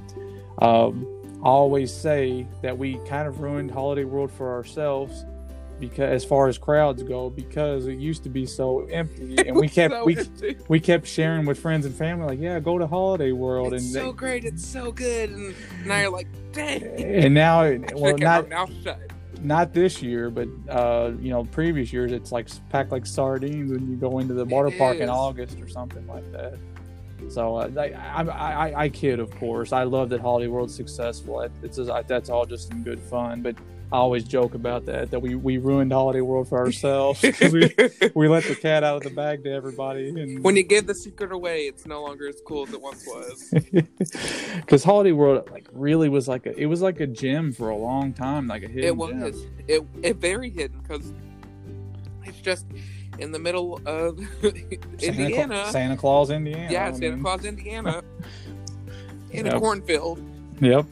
um, 0.59 1.05
I 1.43 1.47
always 1.47 1.93
say 1.93 2.47
that 2.63 2.77
we 2.77 2.97
kind 3.07 3.27
of 3.27 3.39
ruined 3.39 3.69
Holiday 3.71 4.03
World 4.05 4.31
for 4.31 4.51
ourselves 4.51 5.25
because 5.79 6.09
as 6.11 6.25
far 6.25 6.47
as 6.49 6.57
crowds 6.57 7.03
go 7.03 7.29
because 7.29 7.85
it 7.87 7.97
used 7.99 8.23
to 8.23 8.29
be 8.29 8.45
so 8.45 8.81
empty 8.91 9.37
and 9.47 9.55
we 9.55 9.69
kept 9.69 9.93
So 9.93 10.03
we 10.03 10.17
empty. 10.17 10.57
we 10.67 10.79
kept 10.79 11.07
sharing 11.07 11.45
with 11.45 11.57
friends 11.57 11.85
and 11.85 11.95
family 11.95 12.25
like 12.27 12.39
yeah 12.41 12.59
go 12.59 12.77
to 12.77 12.85
holiday 12.85 13.31
world 13.31 13.73
it's 13.73 13.83
and 13.85 13.93
so 13.93 14.11
great, 14.11 14.43
it's 14.43 14.65
so 14.65 14.91
good, 14.91 15.29
and 15.29 15.55
now 15.85 16.01
you're 16.01 16.09
like, 16.11 16.27
dang. 16.51 16.83
and 16.83 17.33
now 17.33 17.61
well 17.93 18.17
not 18.17 18.49
mouth 18.49 18.71
shut. 18.83 18.99
Not 19.41 19.73
this 19.73 20.01
year 20.01 20.29
but 20.29 20.47
uh 20.69 21.11
you 21.19 21.29
know 21.29 21.43
previous 21.45 21.91
years 21.93 22.11
it's 22.11 22.31
like 22.31 22.47
packed 22.69 22.91
like 22.91 23.05
sardines 23.05 23.71
when 23.71 23.89
you 23.89 23.95
go 23.95 24.19
into 24.19 24.33
the 24.33 24.45
water 24.45 24.67
It 24.69 24.77
park 24.77 24.97
in 24.97 25.09
august 25.09 25.59
or 25.61 25.67
something 25.67 26.05
like 26.07 26.29
that. 26.31 26.57
So 27.29 27.57
uh, 27.57 27.69
I, 27.77 27.91
I, 27.93 28.23
I, 28.69 28.81
I 28.83 28.89
kid 28.89 29.19
of 29.19 29.29
course. 29.31 29.73
I 29.73 29.83
love 29.83 30.07
that 30.09 30.21
holiday 30.21 30.47
world's 30.47 30.73
successful. 30.73 31.41
It- 31.41 31.51
it's 31.61 31.75
just, 31.77 31.91
that's 32.07 32.29
all 32.29 32.45
just 32.45 32.71
in 32.71 32.81
good 32.81 32.99
fun. 32.99 33.41
But 33.41 33.55
i 33.91 33.95
always 33.97 34.23
joke 34.23 34.53
about 34.53 34.85
that 34.85 35.09
that 35.11 35.19
we, 35.19 35.33
we 35.35 35.57
ruined 35.57 35.91
holiday 35.91 36.21
world 36.21 36.47
for 36.47 36.57
ourselves 36.59 37.21
'cause 37.21 37.51
we, 37.53 37.73
we 38.15 38.27
let 38.27 38.43
the 38.43 38.55
cat 38.55 38.83
out 38.83 38.97
of 38.97 39.03
the 39.03 39.09
bag 39.09 39.43
to 39.43 39.51
everybody 39.51 40.09
and 40.09 40.43
when 40.43 40.55
you 40.55 40.63
give 40.63 40.85
the 40.87 40.93
secret 40.95 41.31
away, 41.31 41.61
it's 41.61 41.85
no 41.85 42.01
longer 42.03 42.27
as 42.27 42.39
cool 42.45 42.67
as 42.67 42.73
it 42.73 42.81
once 42.81 43.05
was. 43.07 43.53
because 44.55 44.83
Holiday 44.83 45.11
World 45.11 45.49
like 45.51 45.67
really 45.71 46.09
was 46.09 46.27
like 46.27 46.45
a 46.45 46.55
it 46.59 46.65
was 46.67 46.81
like 46.81 46.99
a 46.99 47.07
gym 47.07 47.51
for 47.53 47.69
a 47.69 47.75
long 47.75 48.13
time, 48.13 48.47
like 48.47 48.63
a 48.63 48.67
hidden 48.67 48.83
It 48.83 49.07
gem. 49.07 49.19
was. 49.21 49.45
It 49.67 49.83
it 50.03 50.15
very 50.17 50.49
hidden 50.49 50.79
because 50.81 51.11
it's 52.25 52.39
just 52.39 52.65
in 53.17 53.31
the 53.31 53.39
middle 53.39 53.81
of 53.85 54.19
Santa, 54.41 55.05
Indiana. 55.05 55.61
Cla- 55.63 55.71
Santa 55.71 55.97
Claus, 55.97 56.29
Indiana. 56.29 56.71
yeah, 56.71 56.87
I 56.87 56.91
Santa 56.91 57.09
mean, 57.11 57.21
Claus, 57.21 57.45
Indiana. 57.45 58.03
in 59.31 59.47
a 59.47 59.59
cornfield. 59.59 60.21
Yep. 60.61 60.85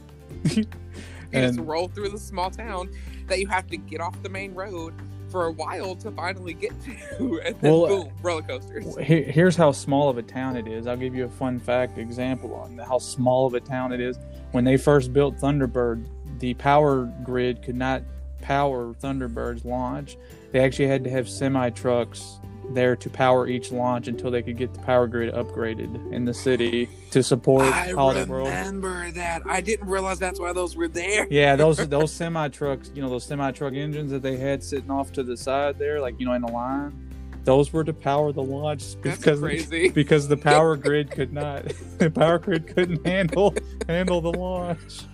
You 1.32 1.40
just 1.40 1.60
roll 1.60 1.88
through 1.88 2.10
the 2.10 2.18
small 2.18 2.50
town 2.50 2.90
that 3.26 3.38
you 3.38 3.46
have 3.48 3.66
to 3.68 3.76
get 3.76 4.00
off 4.00 4.20
the 4.22 4.28
main 4.28 4.54
road 4.54 4.94
for 5.30 5.46
a 5.46 5.52
while 5.52 5.94
to 5.96 6.10
finally 6.10 6.54
get 6.54 6.72
to, 7.18 7.40
and 7.44 7.60
then 7.60 7.72
Well, 7.72 7.86
boom, 7.86 8.12
roller 8.22 8.42
coasters. 8.42 8.96
Here's 8.96 9.56
how 9.56 9.72
small 9.72 10.08
of 10.08 10.18
a 10.18 10.22
town 10.22 10.56
it 10.56 10.66
is. 10.66 10.86
I'll 10.86 10.96
give 10.96 11.14
you 11.14 11.24
a 11.24 11.30
fun 11.30 11.58
fact 11.60 11.98
example 11.98 12.54
on 12.54 12.78
how 12.78 12.98
small 12.98 13.46
of 13.46 13.54
a 13.54 13.60
town 13.60 13.92
it 13.92 14.00
is. 14.00 14.18
When 14.52 14.64
they 14.64 14.76
first 14.76 15.12
built 15.12 15.36
Thunderbird, 15.36 16.06
the 16.38 16.54
power 16.54 17.12
grid 17.22 17.62
could 17.62 17.76
not 17.76 18.02
power 18.40 18.94
Thunderbird's 18.94 19.64
launch. 19.64 20.16
They 20.52 20.60
actually 20.60 20.88
had 20.88 21.04
to 21.04 21.10
have 21.10 21.28
semi 21.28 21.70
trucks 21.70 22.38
there 22.74 22.96
to 22.96 23.10
power 23.10 23.46
each 23.46 23.72
launch 23.72 24.08
until 24.08 24.30
they 24.30 24.42
could 24.42 24.56
get 24.56 24.72
the 24.74 24.80
power 24.80 25.06
grid 25.06 25.32
upgraded 25.34 26.12
in 26.12 26.24
the 26.24 26.34
city 26.34 26.88
to 27.10 27.22
support 27.22 27.64
I 27.64 27.88
Holiday 27.92 28.24
World. 28.24 28.48
I 28.48 28.58
remember 28.60 29.10
that. 29.12 29.42
I 29.46 29.60
didn't 29.60 29.88
realize 29.88 30.18
that's 30.18 30.38
why 30.40 30.52
those 30.52 30.76
were 30.76 30.88
there. 30.88 31.26
Yeah, 31.30 31.56
those 31.64 31.88
those 31.88 32.12
semi 32.12 32.48
trucks, 32.48 32.90
you 32.94 33.02
know, 33.02 33.08
those 33.08 33.24
semi 33.24 33.50
truck 33.52 33.74
engines 33.74 34.10
that 34.10 34.22
they 34.22 34.36
had 34.36 34.62
sitting 34.62 34.90
off 34.90 35.12
to 35.12 35.22
the 35.22 35.36
side 35.36 35.78
there, 35.78 36.00
like 36.00 36.18
you 36.18 36.26
know, 36.26 36.32
in 36.34 36.42
a 36.42 36.50
line, 36.50 37.10
those 37.44 37.72
were 37.72 37.84
to 37.84 37.94
power 37.94 38.32
the 38.32 38.42
launch 38.42 39.00
because 39.00 39.40
crazy. 39.40 39.88
because 39.94 40.28
the 40.28 40.36
power 40.36 40.76
grid 40.84 41.10
could 41.10 41.32
not, 41.32 41.64
the 41.98 42.10
power 42.10 42.38
grid 42.38 42.66
couldn't 42.66 43.06
handle 43.06 43.54
handle 43.88 44.20
the 44.20 44.32
launch. 44.32 45.04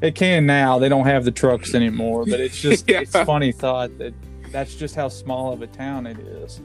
It 0.00 0.14
can 0.14 0.46
now. 0.46 0.78
They 0.78 0.88
don't 0.88 1.06
have 1.06 1.24
the 1.24 1.32
trucks 1.32 1.74
anymore, 1.74 2.24
but 2.24 2.38
it's 2.38 2.60
just 2.60 2.88
Yeah. 2.88 3.00
it's 3.00 3.10
funny 3.12 3.50
thought 3.52 3.98
that 3.98 4.14
that's 4.52 4.74
just 4.74 4.94
how 4.94 5.08
small 5.08 5.52
of 5.52 5.62
a 5.62 5.66
town 5.66 6.06
it 6.06 6.18
is. 6.18 6.60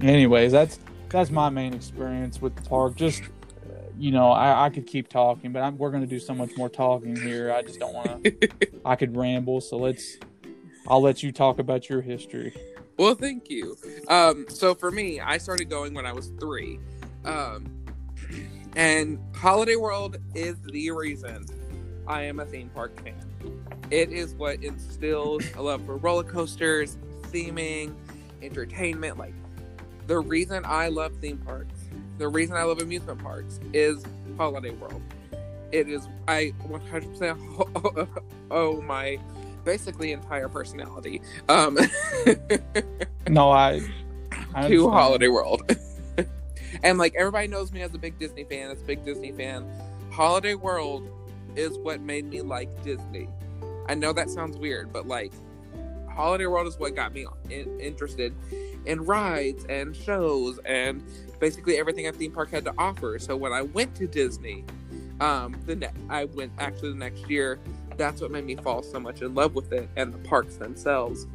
Anyways, 0.00 0.52
that's 0.52 0.78
that's 1.08 1.30
my 1.30 1.50
main 1.50 1.74
experience 1.74 2.40
with 2.40 2.56
the 2.56 2.62
park. 2.62 2.96
Just 2.96 3.22
uh, 3.22 3.88
you 3.98 4.10
know, 4.10 4.30
I, 4.30 4.66
I 4.66 4.70
could 4.70 4.86
keep 4.86 5.08
talking, 5.08 5.52
but 5.52 5.62
I'm, 5.62 5.76
we're 5.76 5.90
going 5.90 6.02
to 6.02 6.08
do 6.08 6.18
so 6.20 6.34
much 6.34 6.50
more 6.56 6.68
talking 6.68 7.16
here. 7.16 7.52
I 7.52 7.62
just 7.62 7.78
don't 7.78 7.94
want 7.94 8.24
to. 8.24 8.48
I 8.84 8.96
could 8.96 9.16
ramble, 9.16 9.60
so 9.60 9.76
let's. 9.76 10.16
I'll 10.88 11.02
let 11.02 11.22
you 11.22 11.30
talk 11.30 11.58
about 11.58 11.88
your 11.88 12.00
history. 12.00 12.54
Well, 12.96 13.14
thank 13.14 13.48
you. 13.48 13.76
Um, 14.08 14.46
so 14.48 14.74
for 14.74 14.90
me, 14.90 15.20
I 15.20 15.38
started 15.38 15.70
going 15.70 15.94
when 15.94 16.06
I 16.06 16.12
was 16.12 16.32
three. 16.40 16.80
Um, 17.24 17.66
and 18.76 19.18
Holiday 19.34 19.76
World 19.76 20.16
is 20.34 20.56
the 20.62 20.90
reason 20.90 21.46
I 22.06 22.22
am 22.22 22.40
a 22.40 22.46
theme 22.46 22.70
park 22.74 23.02
fan. 23.02 23.29
It 23.90 24.10
is 24.12 24.34
what 24.34 24.62
instills 24.62 25.44
a 25.56 25.62
love 25.62 25.84
for 25.84 25.96
roller 25.96 26.24
coasters, 26.24 26.96
theming, 27.24 27.94
entertainment. 28.42 29.18
Like, 29.18 29.34
the 30.06 30.18
reason 30.18 30.62
I 30.64 30.88
love 30.88 31.12
theme 31.20 31.38
parks, 31.38 31.78
the 32.18 32.28
reason 32.28 32.56
I 32.56 32.62
love 32.62 32.80
amusement 32.80 33.22
parks 33.22 33.60
is 33.72 34.04
Holiday 34.36 34.70
World. 34.70 35.02
It 35.72 35.88
is, 35.88 36.08
I 36.28 36.52
100% 36.68 38.24
owe 38.50 38.80
my 38.82 39.18
basically 39.64 40.12
entire 40.12 40.48
personality 40.48 41.20
um, 41.48 41.78
No, 43.28 43.50
I. 43.50 43.80
I 44.54 44.68
to. 44.68 44.90
Holiday 44.90 45.28
World. 45.28 45.76
and 46.82 46.98
like 46.98 47.14
everybody 47.14 47.46
knows 47.46 47.72
me 47.72 47.82
as 47.82 47.94
a 47.94 47.98
big 47.98 48.18
Disney 48.18 48.44
fan, 48.44 48.70
as 48.70 48.80
a 48.80 48.84
big 48.84 49.04
Disney 49.04 49.32
fan. 49.32 49.68
Holiday 50.10 50.54
World 50.54 51.08
is 51.56 51.78
what 51.78 52.00
made 52.00 52.26
me 52.26 52.40
like 52.42 52.82
Disney. 52.82 53.28
I 53.88 53.94
know 53.94 54.12
that 54.12 54.30
sounds 54.30 54.56
weird, 54.56 54.92
but 54.92 55.06
like 55.06 55.32
Holiday 56.08 56.46
World 56.46 56.66
is 56.66 56.78
what 56.78 56.94
got 56.94 57.12
me 57.12 57.26
in- 57.48 57.80
interested 57.80 58.34
in 58.86 59.04
rides 59.04 59.64
and 59.68 59.94
shows 59.94 60.58
and 60.64 61.02
basically 61.38 61.78
everything 61.78 62.06
a 62.06 62.12
theme 62.12 62.32
park 62.32 62.50
had 62.50 62.64
to 62.64 62.74
offer. 62.78 63.18
So 63.18 63.36
when 63.36 63.52
I 63.52 63.62
went 63.62 63.94
to 63.96 64.06
Disney, 64.06 64.64
um, 65.20 65.56
the 65.66 65.76
ne- 65.76 65.88
I 66.08 66.24
went 66.24 66.52
actually 66.58 66.90
the 66.90 66.98
next 66.98 67.28
year. 67.28 67.58
That's 67.96 68.20
what 68.20 68.30
made 68.30 68.44
me 68.44 68.56
fall 68.56 68.82
so 68.82 68.98
much 68.98 69.22
in 69.22 69.34
love 69.34 69.54
with 69.54 69.72
it 69.72 69.88
and 69.96 70.12
the 70.12 70.18
parks 70.18 70.56
themselves 70.56 71.26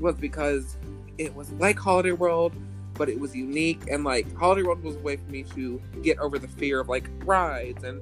was 0.00 0.14
because 0.16 0.76
it 1.18 1.34
was 1.34 1.50
like 1.52 1.78
Holiday 1.78 2.12
World, 2.12 2.52
but 2.94 3.08
it 3.08 3.18
was 3.18 3.34
unique 3.34 3.80
and 3.90 4.04
like 4.04 4.32
Holiday 4.36 4.62
World 4.62 4.82
was 4.82 4.96
a 4.96 5.00
way 5.00 5.16
for 5.16 5.30
me 5.30 5.42
to 5.54 5.80
get 6.02 6.18
over 6.18 6.38
the 6.38 6.48
fear 6.48 6.80
of 6.80 6.88
like 6.88 7.08
rides 7.24 7.84
and 7.84 8.00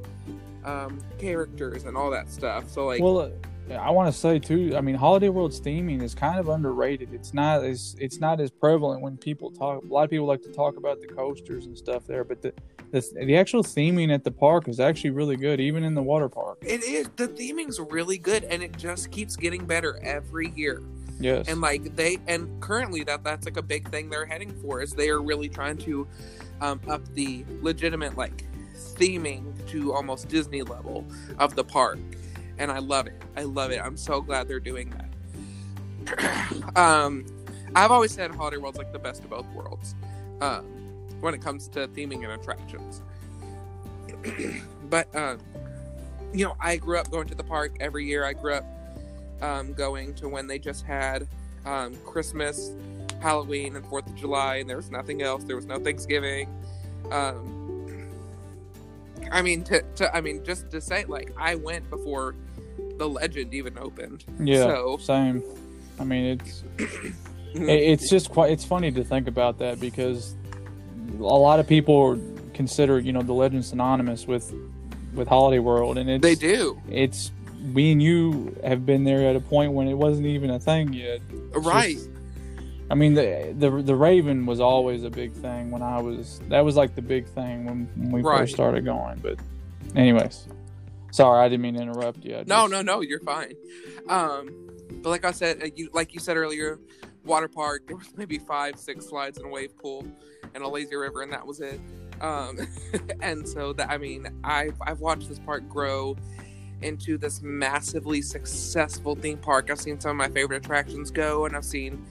um, 0.64 0.99
characters 1.18 1.85
and 1.85 1.97
all 1.97 2.11
that 2.11 2.30
stuff. 2.30 2.68
So 2.71 2.87
like, 2.87 3.00
Well, 3.00 3.18
uh, 3.21 3.30
I 3.73 3.90
want 3.90 4.12
to 4.12 4.18
say 4.18 4.38
too. 4.38 4.75
I 4.76 4.80
mean, 4.80 4.94
Holiday 4.94 5.30
World's 5.30 5.61
theming 5.61 6.02
is 6.02 6.14
kind 6.14 6.38
of 6.38 6.49
underrated. 6.49 7.14
It's 7.14 7.33
not 7.33 7.64
as 7.64 7.97
it's 7.99 8.21
not 8.21 8.40
as 8.40 8.50
prevalent 8.50 9.00
when 9.00 9.16
people 9.16 9.50
talk. 9.50 9.83
A 9.83 9.87
lot 9.87 10.04
of 10.04 10.11
people 10.11 10.26
like 10.26 10.42
to 10.42 10.52
talk 10.52 10.76
about 10.76 11.00
the 11.00 11.06
coasters 11.06 11.66
and 11.66 11.76
stuff 11.76 12.06
there, 12.06 12.25
but 12.25 12.42
the 12.42 12.52
the, 12.90 13.25
the 13.25 13.37
actual 13.37 13.62
theming 13.62 14.12
at 14.12 14.23
the 14.23 14.30
park 14.30 14.68
is 14.68 14.78
actually 14.80 15.11
really 15.11 15.37
good, 15.37 15.61
even 15.61 15.83
in 15.83 15.94
the 15.94 16.02
water 16.02 16.28
park. 16.28 16.59
it 16.61 16.85
is 16.85 17.09
the 17.16 17.26
theming's 17.26 17.80
really 17.80 18.18
good 18.18 18.44
and 18.44 18.62
it 18.62 18.76
just 18.76 19.11
keeps 19.11 19.35
getting 19.35 19.64
better 19.64 19.99
every 20.02 20.50
year. 20.50 20.83
Yes. 21.21 21.47
and 21.49 21.61
like 21.61 21.94
they 21.94 22.18
and 22.26 22.61
currently 22.61 23.04
that 23.04 23.23
that's 23.23 23.44
like 23.44 23.56
a 23.56 23.62
big 23.62 23.88
thing 23.88 24.11
they're 24.11 24.26
heading 24.26 24.52
for 24.61 24.83
is 24.83 24.92
they 24.92 25.11
are 25.11 25.23
really 25.23 25.49
trying 25.49 25.76
to 25.78 26.09
um, 26.61 26.80
up 26.88 27.06
the 27.14 27.44
legitimate 27.62 28.16
like 28.16 28.44
theming 28.75 29.45
to 29.69 29.93
almost 29.93 30.28
disney 30.28 30.62
level 30.62 31.04
of 31.38 31.54
the 31.57 31.64
park. 31.64 31.99
And 32.59 32.71
i 32.71 32.78
love 32.78 33.07
it. 33.07 33.21
I 33.37 33.43
love 33.43 33.71
it. 33.71 33.81
I'm 33.83 33.97
so 33.97 34.21
glad 34.21 34.49
they're 34.49 34.61
doing 34.61 34.90
that. 34.90 36.73
Um 36.76 37.26
i've 37.76 37.90
always 37.90 38.12
said 38.12 38.31
holiday 38.31 38.57
world's 38.57 38.78
like 38.78 38.93
the 38.93 38.99
best 38.99 39.25
of 39.25 39.31
both 39.31 39.47
worlds 39.49 39.97
um 40.40 40.64
when 41.21 41.35
it 41.35 41.40
comes 41.43 41.66
to 41.69 41.88
theming 41.88 42.23
and 42.25 42.33
attractions. 42.33 43.02
But 44.90 45.14
um 45.16 45.38
you 46.33 46.45
know 46.45 46.57
i 46.61 46.76
grew 46.76 46.99
up 46.99 47.11
going 47.11 47.26
to 47.28 47.35
the 47.35 47.45
park 47.45 47.76
every 47.81 48.04
year. 48.04 48.25
I 48.25 48.33
grew 48.33 48.54
up 48.54 48.64
um, 49.45 49.73
going 49.75 50.14
to 50.14 50.28
when 50.28 50.47
they 50.47 50.59
just 50.59 50.85
had 50.85 51.28
um, 51.66 51.95
Christmas, 52.04 52.73
Halloween, 53.21 53.76
and 53.76 53.87
Fourth 53.87 54.07
of 54.07 54.14
July, 54.14 54.57
and 54.57 54.69
there 54.69 54.76
was 54.76 54.90
nothing 54.90 55.23
else. 55.23 55.45
There 55.45 55.57
was 55.57 55.66
no 55.66 55.78
Thanksgiving. 55.78 56.49
Um, 57.11 57.63
I 59.35 59.43
mean, 59.43 59.64
to, 59.64 59.83
to 59.97 60.17
I 60.17 60.21
mean, 60.21 60.45
just 60.45 60.71
to 60.71 60.81
say, 60.81 61.05
like, 61.07 61.33
I 61.37 61.57
went 61.57 61.91
before 61.91 62.35
the 62.99 63.09
Legend 63.09 63.53
even 63.53 63.76
opened. 63.79 64.25
yeah. 64.41 64.62
so- 64.64 64.97
Same. 65.00 65.43
I 65.99 66.05
mean, 66.05 66.41
it's 66.41 66.62
it- 66.79 67.12
it's 67.55 68.09
just 68.11 68.31
quite 68.31 68.50
it's 68.53 68.64
funny 68.64 68.91
to 68.93 69.05
think 69.05 69.29
about 69.29 69.59
that 69.59 69.79
because 69.81 70.35
a 71.19 71.23
lot 71.23 71.61
of 71.61 71.69
people 71.69 72.19
consider 72.55 72.99
you 72.99 73.12
know 73.12 73.23
the 73.23 73.33
legend 73.33 73.64
synonymous 73.64 74.26
with 74.26 74.53
with 75.14 75.26
holiday 75.29 75.59
world 75.61 75.99
and 75.99 76.09
it's 76.11 76.23
they 76.23 76.35
do 76.37 76.81
it's 76.88 77.31
we 77.73 77.91
and 77.93 78.03
you 78.03 78.57
have 78.64 78.85
been 78.87 79.03
there 79.05 79.29
at 79.29 79.35
a 79.37 79.41
point 79.41 79.73
when 79.73 79.87
it 79.88 79.95
wasn't 79.95 80.25
even 80.26 80.50
a 80.50 80.59
thing 80.61 80.93
yet 80.93 81.21
It's 81.55 81.67
right. 81.67 81.95
just- 81.97 82.09
i 82.91 82.95
mean 82.95 83.14
the, 83.14 83.55
the 83.59 83.71
the 83.83 83.95
raven 83.95 84.47
was 84.47 84.61
always 84.61 85.05
a 85.05 85.11
big 85.11 85.33
thing 85.33 85.71
when 85.71 85.83
i 85.83 86.00
was 86.00 86.41
that 86.49 86.61
was 86.64 86.76
like 86.76 86.95
the 86.95 87.03
big 87.03 87.26
thing 87.29 87.64
when, 87.64 87.88
when 87.97 88.11
we 88.11 88.21
Right. 88.23 88.41
first 88.41 88.55
started 88.55 88.85
going 88.85 89.19
but 89.21 89.38
anyways 89.97 90.47
sorry 91.11 91.45
i 91.45 91.49
didn't 91.49 91.62
mean 91.62 91.75
to 91.75 91.81
interrupt 91.83 92.25
you 92.25 92.37
I 92.37 92.45
No, 92.47 92.67
no, 92.67 92.83
no, 92.83 93.00
you're 93.00 93.21
fine. 93.21 93.55
Um, 94.09 94.50
but 95.03 95.09
like 95.11 95.25
I 95.25 95.31
said, 95.31 95.62
uh, 95.62 95.67
you 95.75 95.88
like 95.93 96.12
you 96.14 96.21
said 96.21 96.37
earlier, 96.37 96.79
water 97.25 97.49
park. 97.49 97.87
There 97.87 97.97
was 97.97 98.09
maybe 98.17 98.38
five, 98.38 98.79
six 98.79 99.07
slides 99.07 99.38
and 99.38 99.47
a 99.47 99.50
wave 99.50 99.76
pool 99.79 100.07
and 100.55 100.62
a 100.62 100.69
lazy 100.69 100.95
river, 100.97 101.23
and 101.23 101.33
that 101.33 101.47
was 101.47 101.61
it. 101.61 101.81
Um, 102.21 102.59
and 103.23 103.49
so 103.49 103.73
that 103.75 103.91
I 103.91 103.97
mean, 103.99 104.29
I've 104.45 104.76
I've 104.87 105.00
watched 105.00 105.29
this 105.29 105.38
park 105.38 105.69
grow 105.69 106.17
into 106.83 107.17
this 107.17 107.41
massively 107.43 108.21
successful 108.23 109.14
theme 109.14 109.38
park. 109.38 109.71
I've 109.71 109.81
seen 109.81 109.99
some 110.00 110.11
of 110.12 110.17
my 110.17 110.29
favorite 110.29 110.59
attractions 110.64 111.11
go, 111.11 111.47
and 111.47 111.57
I've 111.57 111.64
seen 111.64 112.05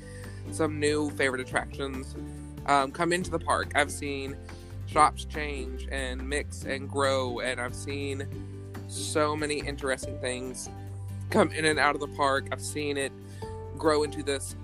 some 0.51 0.79
new 0.79 1.09
favorite 1.11 1.41
attractions 1.41 2.15
um, 2.65 2.91
come 2.91 3.11
into 3.13 3.31
the 3.31 3.39
park. 3.39 3.71
I've 3.75 3.91
seen 3.91 4.35
shops 4.87 5.25
change 5.25 5.87
and 5.91 6.27
mix 6.27 6.63
and 6.63 6.89
grow, 6.89 7.39
and 7.39 7.59
I've 7.59 7.75
seen 7.75 8.27
so 8.87 9.35
many 9.35 9.59
interesting 9.59 10.19
things 10.19 10.69
come 11.29 11.51
in 11.51 11.65
and 11.65 11.79
out 11.79 11.95
of 11.95 12.01
the 12.01 12.07
park. 12.15 12.47
I've 12.51 12.61
seen 12.61 12.97
it 12.97 13.11
grow 13.77 14.03
into 14.03 14.23
this. 14.23 14.55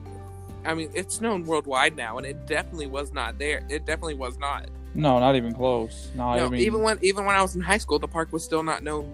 I 0.65 0.73
mean, 0.73 0.91
it's 0.93 1.21
known 1.21 1.45
worldwide 1.45 1.95
now, 1.95 2.17
and 2.17 2.27
it 2.27 2.45
definitely 2.45 2.87
was 2.87 3.13
not 3.13 3.39
there. 3.39 3.63
It 3.69 3.85
definitely 3.85 4.15
was 4.15 4.37
not. 4.37 4.69
no 4.93 5.19
not 5.19 5.35
even 5.35 5.53
close 5.53 6.09
no, 6.15 6.35
No, 6.35 6.45
i 6.47 6.49
mean 6.49 6.61
even 6.61 6.81
when 6.81 6.97
even 7.01 7.23
when 7.25 7.35
I 7.35 7.41
was 7.41 7.55
in 7.55 7.61
high 7.61 7.77
school, 7.77 7.99
the 7.99 8.07
park 8.07 8.33
was 8.33 8.43
still 8.43 8.63
not 8.63 8.83
known 8.83 9.11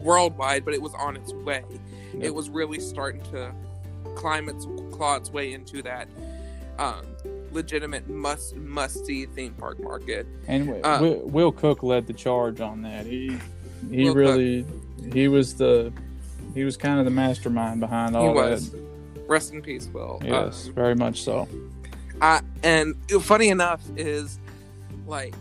worldwide, 0.00 0.64
but 0.64 0.72
it 0.72 0.80
was 0.80 0.94
on 0.94 1.16
its 1.16 1.32
way. 1.32 1.64
It 2.20 2.34
was 2.34 2.48
really 2.48 2.80
starting 2.80 3.22
to 3.32 3.52
climb 4.16 4.48
its 4.48 4.66
claw 4.90 5.16
its 5.16 5.30
way 5.30 5.52
into 5.52 5.82
that 5.82 6.08
um, 6.78 7.06
legitimate 7.52 8.08
must 8.08 8.56
must 8.56 9.06
see 9.06 9.26
theme 9.26 9.54
park 9.54 9.78
market. 9.80 10.26
And 10.48 10.68
Uh, 10.84 10.98
Will, 11.00 11.20
Will 11.28 11.52
Koch 11.52 11.82
led 11.82 12.06
the 12.06 12.12
charge 12.12 12.60
on 12.60 12.82
that. 12.82 13.06
He 13.06 13.38
he 13.90 14.04
Will 14.04 14.14
Koch. 14.14 14.16
really 14.16 14.66
he 15.12 15.28
was 15.28 15.54
the 15.54 15.92
he 16.54 16.64
was 16.64 16.76
kind 16.76 16.98
of 16.98 17.04
the 17.04 17.10
mastermind 17.10 17.80
behind 17.80 18.16
all 18.16 18.28
he 18.28 18.34
was. 18.34 18.70
that. 18.70 18.80
Rest 19.28 19.52
in 19.52 19.60
peace, 19.62 19.88
Will. 19.92 20.20
Yes, 20.24 20.66
Um, 20.68 20.72
very 20.74 20.94
much 20.94 21.22
so. 21.22 21.48
I, 22.20 22.40
and 22.62 22.94
funny 23.22 23.48
enough 23.48 23.82
is 23.96 24.38
like 25.06 25.34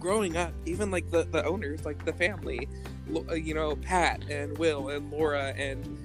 growing 0.00 0.36
up, 0.36 0.52
even 0.66 0.90
like 0.90 1.10
the 1.10 1.24
the 1.24 1.44
owners, 1.44 1.84
like 1.84 2.04
the 2.04 2.12
family, 2.12 2.68
you 3.34 3.54
know, 3.54 3.76
Pat 3.76 4.22
and 4.30 4.56
Will 4.58 4.88
and 4.88 5.10
Laura 5.10 5.54
and 5.56 5.98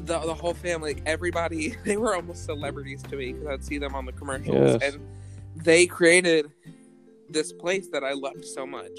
the 0.00 0.18
the 0.20 0.34
whole 0.34 0.54
family, 0.54 0.94
like 0.94 1.02
everybody, 1.06 1.76
they 1.84 1.96
were 1.96 2.14
almost 2.14 2.44
celebrities 2.44 3.02
to 3.04 3.16
me 3.16 3.32
because 3.32 3.48
I'd 3.48 3.64
see 3.64 3.78
them 3.78 3.94
on 3.94 4.06
the 4.06 4.12
commercials, 4.12 4.80
Yes. 4.80 4.94
and 4.94 5.06
they 5.56 5.86
created 5.86 6.50
this 7.28 7.52
place 7.52 7.88
that 7.88 8.04
I 8.04 8.12
loved 8.12 8.44
so 8.44 8.66
much. 8.66 8.92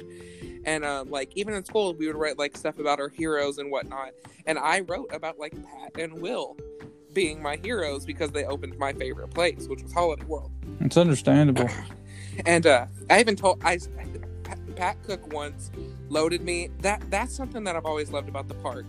And 0.65 0.83
um, 0.83 1.09
like 1.09 1.31
even 1.35 1.53
in 1.53 1.63
school, 1.63 1.93
we 1.93 2.07
would 2.07 2.17
write 2.17 2.37
like 2.37 2.57
stuff 2.57 2.77
about 2.79 2.99
our 2.99 3.07
heroes 3.09 3.57
and 3.57 3.71
whatnot. 3.71 4.11
And 4.45 4.59
I 4.59 4.81
wrote 4.81 5.09
about 5.13 5.39
like 5.39 5.53
Pat 5.53 5.97
and 5.97 6.19
Will 6.21 6.57
being 7.13 7.41
my 7.41 7.55
heroes 7.55 8.05
because 8.05 8.31
they 8.31 8.43
opened 8.43 8.77
my 8.77 8.91
favorite 8.93 9.29
place, 9.29 9.67
which 9.67 9.81
was 9.81 9.93
Holiday 9.93 10.25
World. 10.25 10.51
It's 10.81 10.97
understandable. 10.97 11.69
And 12.45 12.67
uh, 12.67 12.85
I 13.09 13.19
even 13.19 13.35
told 13.35 13.63
I 13.63 13.79
Pat, 14.43 14.59
Pat 14.75 14.97
Koch 15.07 15.33
once 15.33 15.71
loaded 16.07 16.43
me. 16.43 16.69
That 16.81 17.01
that's 17.09 17.35
something 17.35 17.63
that 17.63 17.75
I've 17.75 17.85
always 17.87 18.11
loved 18.11 18.29
about 18.29 18.47
the 18.47 18.53
park. 18.53 18.85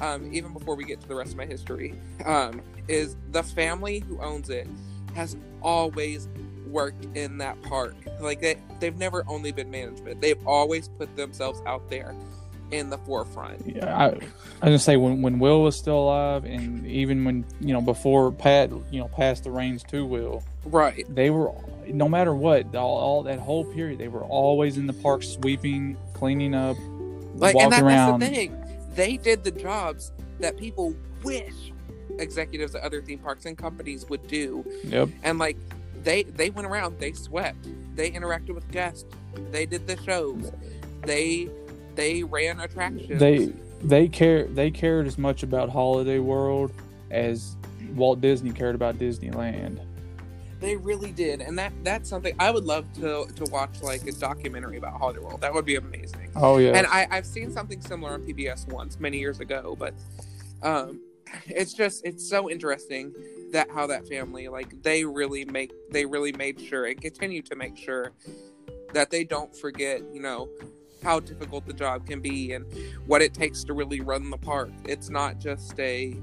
Um, 0.00 0.32
even 0.32 0.52
before 0.52 0.74
we 0.76 0.84
get 0.84 1.00
to 1.00 1.08
the 1.08 1.14
rest 1.14 1.30
of 1.32 1.36
my 1.36 1.46
history, 1.46 1.94
um, 2.24 2.60
is 2.86 3.16
the 3.32 3.42
family 3.42 4.00
who 4.00 4.20
owns 4.20 4.48
it 4.50 4.66
has 5.14 5.36
always 5.62 6.28
worked 6.68 7.04
in 7.16 7.38
that 7.38 7.60
park. 7.62 7.94
Like 8.20 8.40
they 8.40 8.58
they've 8.80 8.96
never 8.96 9.24
only 9.26 9.52
been 9.52 9.70
management. 9.70 10.20
They've 10.20 10.44
always 10.46 10.88
put 10.88 11.14
themselves 11.16 11.60
out 11.66 11.88
there 11.90 12.14
in 12.70 12.90
the 12.90 12.98
forefront. 12.98 13.62
Yeah, 13.66 13.96
I, 13.96 14.06
I 14.08 14.10
was 14.12 14.20
gonna 14.62 14.78
say 14.78 14.96
when 14.96 15.22
when 15.22 15.38
Will 15.38 15.62
was 15.62 15.76
still 15.76 15.98
alive, 15.98 16.44
and 16.44 16.86
even 16.86 17.24
when 17.24 17.44
you 17.60 17.72
know 17.72 17.80
before 17.80 18.30
Pat, 18.30 18.70
you 18.90 19.00
know, 19.00 19.08
passed 19.08 19.44
the 19.44 19.50
reins 19.50 19.82
to 19.84 20.04
Will, 20.04 20.42
Right. 20.64 21.06
they 21.14 21.30
were 21.30 21.50
no 21.88 22.08
matter 22.08 22.34
what, 22.34 22.74
all, 22.76 22.98
all 22.98 23.22
that 23.22 23.38
whole 23.38 23.64
period, 23.64 23.98
they 23.98 24.08
were 24.08 24.22
always 24.24 24.76
in 24.76 24.86
the 24.86 24.92
park 24.92 25.22
sweeping, 25.22 25.96
cleaning 26.12 26.54
up, 26.54 26.76
Like 27.34 27.54
walking 27.54 27.72
and 27.72 27.72
that, 27.72 27.82
around. 27.82 28.20
That's 28.98 29.10
the 29.12 29.16
thing. 29.16 29.22
They 29.22 29.34
did 29.34 29.44
the 29.44 29.50
jobs 29.50 30.12
that 30.40 30.56
people 30.56 30.94
wish 31.22 31.72
executives 32.18 32.74
at 32.74 32.82
other 32.82 33.02
theme 33.02 33.18
parks 33.18 33.46
and 33.46 33.56
companies 33.56 34.08
would 34.08 34.26
do. 34.26 34.64
Yep. 34.84 35.08
and 35.22 35.38
like 35.38 35.56
they 36.02 36.22
they 36.24 36.50
went 36.50 36.66
around 36.66 36.98
they 37.00 37.12
swept 37.12 37.68
they 37.96 38.10
interacted 38.10 38.54
with 38.54 38.70
guests 38.70 39.04
they 39.50 39.66
did 39.66 39.86
the 39.86 39.96
shows 40.02 40.52
they 41.02 41.48
they 41.96 42.22
ran 42.22 42.60
attractions 42.60 43.18
They 43.18 43.52
they 43.82 44.08
care 44.08 44.44
they 44.46 44.70
cared 44.70 45.06
as 45.06 45.18
much 45.18 45.42
about 45.42 45.68
Holiday 45.68 46.18
World 46.18 46.72
as 47.10 47.56
Walt 47.94 48.20
Disney 48.20 48.52
cared 48.52 48.74
about 48.74 48.98
Disneyland. 48.98 49.80
They 50.60 50.76
really 50.76 51.12
did 51.12 51.40
and 51.40 51.58
that 51.58 51.72
that's 51.84 52.08
something 52.08 52.34
i 52.38 52.50
would 52.50 52.64
love 52.64 52.90
to 52.92 53.26
to 53.34 53.44
watch 53.50 53.80
like 53.82 54.06
a 54.06 54.12
documentary 54.12 54.76
about 54.76 54.98
holiday 54.98 55.20
world 55.20 55.40
that 55.40 55.52
would 55.52 55.64
be 55.64 55.76
amazing. 55.76 56.30
Oh 56.36 56.58
yeah. 56.58 56.72
and 56.76 56.86
i 56.88 57.06
i've 57.10 57.26
seen 57.26 57.50
something 57.50 57.80
similar 57.80 58.12
on 58.12 58.22
pbs 58.22 58.66
once 58.68 58.98
many 58.98 59.18
years 59.18 59.40
ago 59.40 59.76
but 59.78 59.94
um 60.62 61.00
it's 61.46 61.74
just 61.74 62.04
it's 62.04 62.28
so 62.28 62.50
interesting 62.50 63.14
that 63.52 63.70
how 63.70 63.86
that 63.86 64.06
family 64.08 64.48
like 64.48 64.82
they 64.82 65.04
really 65.04 65.44
make 65.44 65.72
they 65.90 66.04
really 66.04 66.32
made 66.32 66.60
sure 66.60 66.86
and 66.86 67.00
continue 67.00 67.42
to 67.42 67.54
make 67.54 67.76
sure 67.76 68.12
that 68.92 69.10
they 69.10 69.24
don't 69.24 69.54
forget 69.56 70.02
you 70.12 70.20
know 70.20 70.48
how 71.02 71.20
difficult 71.20 71.66
the 71.66 71.72
job 71.72 72.06
can 72.06 72.20
be 72.20 72.52
and 72.52 72.66
what 73.06 73.22
it 73.22 73.34
takes 73.34 73.64
to 73.64 73.72
really 73.72 74.00
run 74.00 74.30
the 74.30 74.38
park. 74.38 74.70
It's 74.84 75.10
not 75.10 75.38
just 75.38 75.78
a 75.78 76.16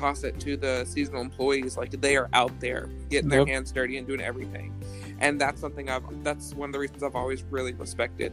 toss 0.00 0.24
it 0.24 0.40
to 0.40 0.56
the 0.56 0.84
seasonal 0.86 1.20
employees 1.20 1.76
like 1.76 1.90
they 2.00 2.16
are 2.16 2.28
out 2.32 2.52
there 2.60 2.88
getting 3.10 3.28
their 3.28 3.40
Yep. 3.40 3.48
hands 3.48 3.72
dirty 3.72 3.98
and 3.98 4.06
doing 4.06 4.20
everything 4.20 4.72
and 5.20 5.40
that's 5.40 5.60
something 5.60 5.90
i've 5.90 6.02
that's 6.24 6.54
one 6.54 6.70
of 6.70 6.72
the 6.72 6.78
reasons 6.78 7.02
i've 7.02 7.14
always 7.14 7.42
really 7.44 7.74
respected 7.74 8.32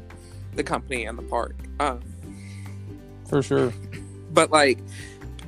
the 0.56 0.64
company 0.64 1.06
and 1.06 1.18
the 1.18 1.24
park 1.24 1.56
um, 1.80 2.00
for 3.28 3.42
sure. 3.44 3.74
but 4.32 4.50
like 4.52 4.80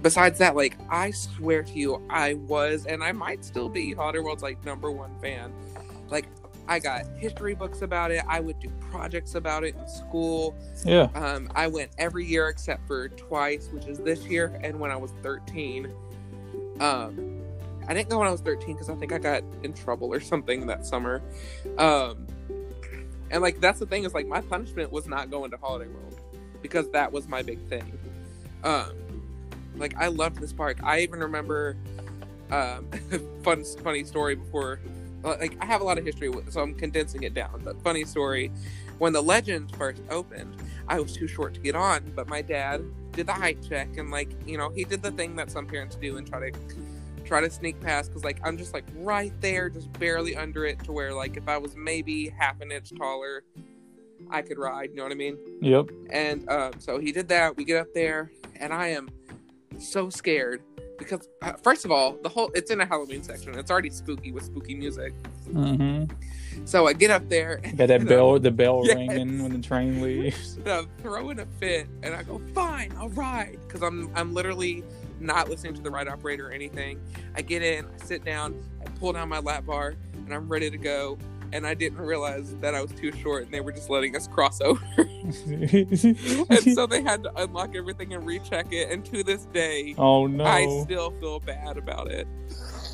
besides 0.02 0.38
that 0.40 0.56
like 0.56 0.78
i 0.90 1.10
swear 1.12 1.64
to 1.64 1.74
you 1.74 2.02
i 2.10 2.34
was 2.34 2.86
and 2.86 3.04
i 3.04 3.12
might 3.12 3.44
still 3.44 3.70
be 3.70 3.94
holiday 3.94 4.20
world's 4.20 4.44
like 4.44 4.64
number 4.66 4.92
one 4.92 5.12
fan 5.22 5.52
like 6.10 6.26
i 6.68 6.78
got 6.80 7.04
history 7.18 7.56
books 7.56 7.82
about 7.82 8.12
it 8.12 8.22
i 8.28 8.40
would 8.40 8.60
do 8.60 8.70
projects 8.92 9.36
about 9.36 9.64
it 9.64 9.76
in 9.76 9.88
school 9.88 10.56
Yeah. 10.86 11.10
um, 11.16 11.50
i 11.56 11.68
went 11.68 11.92
every 11.98 12.26
year 12.26 12.48
except 12.50 12.86
for 12.88 13.10
twice 13.10 13.70
which 13.74 13.88
is 13.88 13.98
this 14.00 14.26
year 14.26 14.60
and 14.64 14.80
when 14.80 14.92
i 14.92 14.96
was 14.96 15.12
13 15.24 15.92
um, 16.80 17.42
i 17.88 17.94
didn't 17.94 18.10
go 18.10 18.20
when 18.20 18.28
i 18.28 18.32
was 18.32 18.42
13 18.42 18.76
because 18.76 18.90
i 18.90 18.96
think 18.96 19.12
i 19.12 19.18
got 19.18 19.44
in 19.64 19.74
trouble 19.74 20.14
or 20.14 20.20
something 20.20 20.68
that 20.68 20.86
summer. 20.86 21.22
Um, 21.78 22.28
and 23.32 23.42
like 23.42 23.60
that's 23.60 23.80
the 23.80 23.86
thing 23.86 24.06
is 24.06 24.14
like 24.14 24.28
my 24.28 24.42
punishment 24.42 24.92
was 24.92 25.08
not 25.08 25.30
going 25.30 25.52
to 25.52 25.58
holiday 25.58 25.90
world 25.92 26.20
because 26.62 26.90
that 26.92 27.12
was 27.12 27.28
my 27.28 27.42
big 27.42 27.60
thing. 27.70 27.98
Um 28.64 28.94
like 29.76 29.96
i 29.98 30.08
loved 30.08 30.40
this 30.40 30.54
park. 30.54 30.80
I 30.84 31.02
even 31.02 31.20
remember 31.20 31.78
um 32.52 32.90
fun 33.44 33.64
funny 33.84 34.04
story 34.04 34.36
before 34.36 34.80
uh, 35.24 35.36
like 35.40 35.56
i 35.62 35.66
have 35.66 35.82
a 35.82 35.84
lot 35.84 36.00
of 36.00 36.06
history 36.06 36.32
so 36.50 36.62
i'm 36.62 36.74
condensing 36.74 37.22
it 37.24 37.34
down 37.34 37.62
but 37.64 37.82
funny 37.84 38.06
story. 38.06 38.52
When 38.98 39.14
the 39.14 39.22
legend 39.22 39.74
first 39.78 40.02
opened 40.10 40.62
i 40.90 41.00
was 41.00 41.14
too 41.16 41.28
short 41.28 41.54
to 41.54 41.60
get 41.60 41.76
on 41.76 42.04
but 42.16 42.28
my 42.28 42.42
dad 42.42 42.84
did 43.14 43.26
the 43.28 43.34
height 43.34 43.58
check 43.68 43.88
and 43.98 44.12
like 44.12 44.30
you 44.46 44.58
know 44.58 44.70
he 44.70 44.84
did 44.84 45.02
the 45.02 45.12
thing 45.12 45.36
that 45.36 45.50
some 45.50 45.66
parents 45.66 45.96
do 45.96 46.18
and 46.18 46.28
try 46.28 46.40
to 46.50 46.60
try 47.26 47.40
to 47.42 47.50
sneak 47.50 47.80
past 47.80 48.10
because 48.10 48.24
like 48.24 48.40
i'm 48.44 48.58
just 48.58 48.74
like 48.74 48.86
right 48.96 49.34
there 49.40 49.70
just 49.70 49.92
barely 49.94 50.36
under 50.36 50.66
it 50.66 50.78
to 50.84 50.92
where 50.92 51.14
like 51.14 51.38
if 51.38 51.48
i 51.48 51.58
was 51.58 51.76
maybe 51.76 52.30
half 52.30 52.60
an 52.62 52.72
inch 52.72 52.92
taller 52.98 53.44
i 54.32 54.42
could 54.42 54.58
ride 54.58 54.90
you 54.90 54.96
know 54.98 55.04
what 55.04 55.12
i 55.12 55.16
mean 55.16 55.38
Yep. 55.62 55.90
and 56.12 56.50
um, 56.50 56.74
so 56.80 57.00
he 57.00 57.12
did 57.12 57.28
that. 57.30 57.56
We 57.58 57.64
get 57.66 57.78
up 57.78 57.94
there, 57.94 58.32
and 58.56 58.74
I 58.74 58.88
am 58.88 59.10
so 59.80 60.10
scared 60.10 60.62
because 60.98 61.28
uh, 61.42 61.54
first 61.54 61.84
of 61.86 61.92
all, 61.92 62.18
the 62.24 62.30
whole 62.30 62.50
it's 62.56 62.72
in 62.72 62.80
a 62.82 62.86
Halloween 62.86 63.24
section. 63.24 63.58
It's 63.60 63.70
already 63.72 63.90
spooky 63.90 64.32
with 64.32 64.44
spooky 64.46 64.76
music. 64.76 65.14
hmm 65.52 66.06
So 66.66 66.88
I 66.88 66.94
get 66.94 67.10
up 67.12 67.28
there, 67.30 67.58
Got 67.76 67.88
that 67.88 67.92
and 68.02 68.10
bell, 68.10 68.40
the 68.40 68.52
bell 68.52 68.82
Yes. 68.86 68.96
ringing 68.96 69.42
when 69.42 69.54
the 69.54 69.68
train 69.68 70.02
leaves. 70.02 70.58
I'm, 70.66 70.72
I'm 70.72 70.88
throwing 71.02 71.40
a 71.40 71.46
fit, 71.60 71.88
and 72.04 72.14
I 72.14 72.24
go, 72.24 72.40
"Fine, 72.54 72.94
I'll 72.98 73.10
ride," 73.10 73.58
because 73.68 73.82
I'm 73.82 74.12
I'm 74.16 74.34
literally 74.34 74.84
not 75.20 75.50
listening 75.50 75.74
to 75.74 75.82
the 75.82 75.90
ride 75.92 76.08
operator 76.08 76.48
or 76.48 76.52
anything. 76.52 77.00
I 77.36 77.42
get 77.42 77.62
in, 77.62 77.86
I 77.86 78.06
sit 78.06 78.24
down, 78.24 78.62
I 78.82 78.90
pull 79.00 79.12
down 79.14 79.28
my 79.30 79.40
lap 79.40 79.66
bar, 79.66 79.96
and 80.14 80.34
I'm 80.34 80.48
ready 80.48 80.70
to 80.70 80.78
go. 80.78 81.18
And 81.52 81.66
I 81.66 81.74
didn't 81.74 81.98
realize 81.98 82.54
that 82.58 82.76
I 82.76 82.82
was 82.84 82.92
too 82.92 83.12
short, 83.12 83.46
and 83.46 83.52
they 83.52 83.60
were 83.60 83.72
just 83.72 83.90
letting 83.90 84.16
us 84.16 84.28
cross 84.28 84.62
over. 84.62 84.80
and 85.00 86.74
so 86.76 86.86
they 86.86 87.02
had 87.02 87.24
to 87.24 87.34
unlock 87.42 87.76
everything 87.76 88.14
and 88.14 88.24
recheck 88.26 88.72
it. 88.72 88.92
And 88.92 89.04
to 89.06 89.24
this 89.24 89.46
day, 89.46 89.96
oh 89.98 90.28
no. 90.28 90.44
I 90.46 90.84
still 90.84 91.10
feel 91.20 91.40
bad 91.40 91.78
about 91.78 92.12
it. 92.12 92.28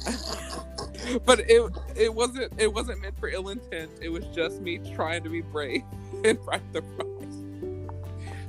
but 1.26 1.40
it 1.42 1.72
it 1.96 2.14
wasn't 2.14 2.54
it 2.58 2.72
wasn't 2.72 3.02
meant 3.02 3.18
for 3.20 3.30
ill 3.30 3.50
intent. 3.50 3.92
It 4.02 4.10
was 4.10 4.26
just 4.28 4.62
me 4.62 4.80
trying 4.94 5.24
to 5.24 5.30
be 5.30 5.42
brave 5.42 5.84
and 6.24 6.38
ride 6.46 6.62
the 6.74 6.82
ride. 6.82 7.16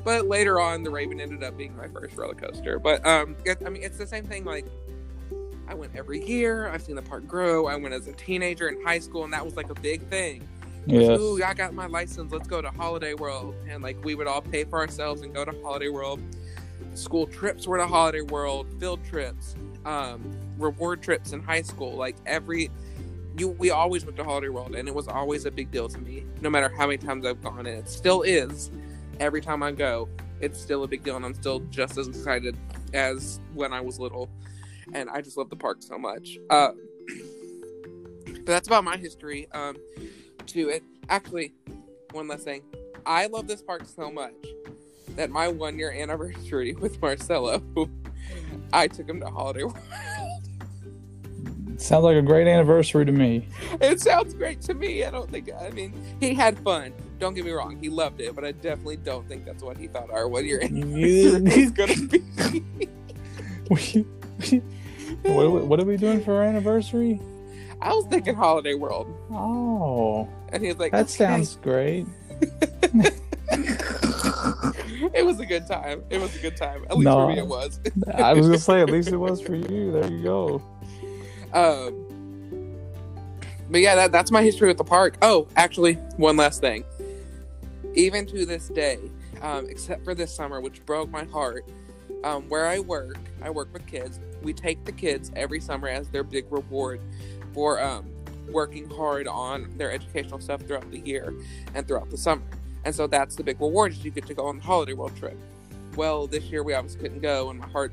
But 0.05 0.29
later 0.29 0.61
on, 0.61 0.85
the 0.85 0.91
Raven 0.91 1.21
ended 1.21 1.43
up 1.43 1.59
being 1.59 1.77
my 1.77 1.89
first 1.89 2.17
roller 2.17 2.35
coaster. 2.35 2.79
But 2.79 3.05
um, 3.05 3.35
it, 3.45 3.59
I 3.67 3.71
mean, 3.71 3.83
it's 3.83 3.99
the 3.99 4.07
same 4.07 4.25
thing. 4.25 4.45
Like 4.45 4.67
I 5.69 5.75
went 5.75 5.97
every 5.97 6.25
year. 6.25 6.69
I've 6.69 6.83
seen 6.83 6.95
the 6.95 7.03
park 7.03 7.27
grow. 7.27 7.67
I 7.67 7.77
went 7.77 7.93
as 7.93 8.07
a 8.07 8.13
teenager 8.13 8.69
in 8.69 8.81
high 8.85 9.01
school, 9.01 9.25
and 9.25 9.33
that 9.33 9.45
was 9.45 9.57
like 9.57 9.69
a 9.69 9.75
big 9.75 10.03
thing. 10.09 10.47
yes. 10.87 11.19
Ooh, 11.19 11.43
I 11.43 11.55
got 11.55 11.75
my 11.75 11.87
license. 11.87 12.33
Let's 12.33 12.47
go 12.47 12.63
to 12.63 12.71
Holiday 12.71 13.15
World. 13.15 13.57
And 13.69 13.83
like 13.83 14.03
we 14.05 14.15
would 14.15 14.29
all 14.29 14.43
pay 14.43 14.63
for 14.63 14.79
ourselves 14.79 15.23
and 15.23 15.35
go 15.35 15.45
to 15.45 15.53
Holiday 15.63 15.89
World. 15.89 16.21
School 16.95 17.27
trips 17.27 17.67
were 17.67 17.79
to 17.79 17.87
Holiday 17.87 18.23
World, 18.23 18.69
field 18.79 19.01
trips, 19.05 19.57
um, 19.87 20.37
reward 20.59 21.03
trips 21.03 21.33
in 21.33 21.43
high 21.43 21.63
school. 21.63 21.97
Like 21.97 22.17
every 22.27 22.71
you 23.39 23.49
we 23.49 23.71
always 23.71 24.05
went 24.05 24.17
to 24.17 24.25
Holiday 24.25 24.49
World 24.49 24.75
and 24.75 24.89
it 24.89 24.95
was 24.95 25.09
always 25.09 25.45
a 25.47 25.51
big 25.51 25.71
deal 25.71 25.89
to 25.89 25.99
me, 25.99 26.25
no 26.41 26.51
matter 26.51 26.69
how 26.69 26.87
many 26.87 26.99
times 26.99 27.25
I've 27.25 27.43
gone, 27.43 27.61
and 27.61 27.69
it 27.69 27.89
still 27.89 28.23
is. 28.23 28.71
Every 29.19 29.41
time 29.41 29.63
I 29.63 29.73
go, 29.73 30.09
it's 30.41 30.61
still 30.61 30.85
a 30.85 30.89
big 30.89 31.03
deal, 31.03 31.17
and 31.17 31.25
I'm 31.25 31.35
still 31.35 31.61
just 31.71 31.97
as 31.97 32.09
excited 32.09 32.57
as 32.93 33.41
when 33.55 33.73
I 33.73 33.81
was 33.81 33.99
little. 33.99 34.29
And 34.93 35.09
I 35.09 35.23
just 35.23 35.39
love 35.39 35.49
the 35.49 35.57
park 35.57 35.79
so 35.81 35.99
much. 35.99 36.37
Uh, 36.51 36.73
but 38.27 38.47
that's 38.47 38.69
about 38.69 38.85
my 38.85 38.99
history. 38.99 39.49
Um, 39.53 39.77
to 40.47 40.69
it. 40.69 40.83
Actually, 41.09 41.53
one 42.13 42.29
last 42.29 42.45
thing. 42.45 42.63
I 43.05 43.27
love 43.27 43.47
this 43.47 43.63
park 43.63 43.83
so 43.85 44.11
much 44.11 44.35
that 45.17 45.31
my 45.31 45.49
one 45.49 45.79
year 45.79 45.93
anniversary 45.93 46.73
with 46.81 47.01
Marcelo, 47.01 47.63
I 48.73 48.89
took 48.89 49.09
him 49.09 49.21
to 49.21 49.27
Holiday 49.27 49.65
World. 49.65 49.79
Sounds 51.79 52.05
like 52.05 52.17
a 52.17 52.23
great 52.23 52.47
anniversary 52.49 53.05
to 53.05 53.13
me. 53.13 53.49
It 53.81 54.01
sounds 54.01 54.33
great 54.35 54.63
to 54.63 54.73
me. 54.75 55.05
I 55.05 55.11
don't 55.11 55.31
think, 55.31 55.51
I 55.61 55.69
mean, 55.71 55.93
he 56.21 56.33
had 56.35 56.59
fun. 56.61 56.93
Don't 57.19 57.35
get 57.35 57.45
me 57.45 57.51
wrong. 57.51 57.79
He 57.81 57.91
loved 57.91 58.21
it, 58.21 58.35
but 58.35 58.45
I 58.45 58.53
definitely 58.53 58.97
don't 58.97 59.29
think 59.29 59.45
that's 59.45 59.63
what 59.63 59.77
he 59.77 59.87
thought 59.87 60.11
our 60.11 60.27
one 60.27 60.47
year 60.47 60.61
anniversary 60.63 61.43
was 61.43 61.71
going 61.73 62.09
to 62.09 62.09
be. 62.09 62.23
what, 65.23 65.67
what 65.67 65.81
are 65.81 65.85
we 65.85 65.97
doing 65.99 66.23
for 66.23 66.35
our 66.37 66.45
anniversary? 66.45 67.21
I 67.83 67.93
was 67.95 68.07
thinking 68.07 68.35
Holiday 68.35 68.75
World. 68.75 69.07
Oh, 69.31 70.29
And 70.51 70.63
he 70.63 70.69
was 70.69 70.79
like, 70.79 70.93
that 70.93 71.03
"Okay." 71.05 71.13
sounds 71.13 71.57
great. 71.57 72.07
it 75.17 75.25
was 75.27 75.41
a 75.41 75.47
good 75.47 75.67
time. 75.67 76.03
It 76.11 76.21
was 76.21 76.35
a 76.37 76.39
good 76.39 76.57
time. 76.57 76.85
At 76.91 76.97
least 76.97 77.05
No. 77.05 77.27
for 77.27 77.33
me, 77.33 77.39
it 77.39 77.47
was. 77.47 77.81
I 78.15 78.33
was 78.35 78.47
gonna 78.47 78.59
say, 78.59 78.81
at 78.81 78.91
least 78.91 79.09
it 79.09 79.17
was 79.17 79.41
for 79.47 79.55
you. 79.55 79.93
There 79.93 80.11
you 80.11 80.23
go. 80.23 80.63
Um, 81.53 82.77
but 83.71 83.81
yeah, 83.81 83.95
that, 83.97 84.13
that's 84.13 84.31
my 84.31 84.43
history 84.43 84.69
with 84.69 84.77
the 84.79 84.85
park. 84.85 85.17
Oh, 85.23 85.49
actually, 85.57 85.95
one 86.17 86.37
last 86.37 86.61
thing. 86.61 86.85
Even 87.95 88.27
to 88.27 88.45
this 88.47 88.69
day, 88.69 88.99
um, 89.43 89.67
except 89.69 90.05
for 90.05 90.15
this 90.15 90.35
summer, 90.35 90.61
which 90.61 90.85
broke 90.87 91.11
my 91.11 91.25
heart, 91.25 91.65
um, 92.25 92.49
where 92.49 92.67
I 92.67 92.79
work, 92.79 93.17
I 93.43 93.51
work 93.51 93.73
with 93.73 93.87
kids. 93.87 94.21
We 94.43 94.53
take 94.53 94.85
the 94.85 94.93
kids 94.93 95.31
every 95.35 95.61
summer 95.61 95.89
as 95.89 96.09
their 96.11 96.23
big 96.23 96.47
reward 96.51 97.01
for 97.55 97.83
um, 97.83 98.09
working 98.51 98.89
hard 98.91 99.27
on 99.27 99.77
their 99.77 99.91
educational 99.91 100.41
stuff 100.41 100.63
throughout 100.63 100.91
the 100.91 101.01
year 101.01 101.35
and 101.75 101.87
throughout 101.89 102.11
the 102.11 102.19
summer. 102.19 102.43
And 102.87 102.95
so 102.95 103.09
that's 103.09 103.35
the 103.35 103.43
big 103.43 103.61
reward 103.61 103.91
is 103.91 104.05
you 104.05 104.13
get 104.13 104.27
to 104.29 104.35
go 104.35 104.47
on 104.47 104.59
the 104.59 104.63
holiday 104.63 104.93
world 104.93 105.17
trip. 105.17 105.37
Well, 105.97 106.29
this 106.29 106.45
year 106.45 106.63
we 106.63 106.73
obviously 106.73 107.01
couldn't 107.01 107.21
go, 107.21 107.51
and 107.51 107.59
my 107.59 107.67
heart 107.67 107.93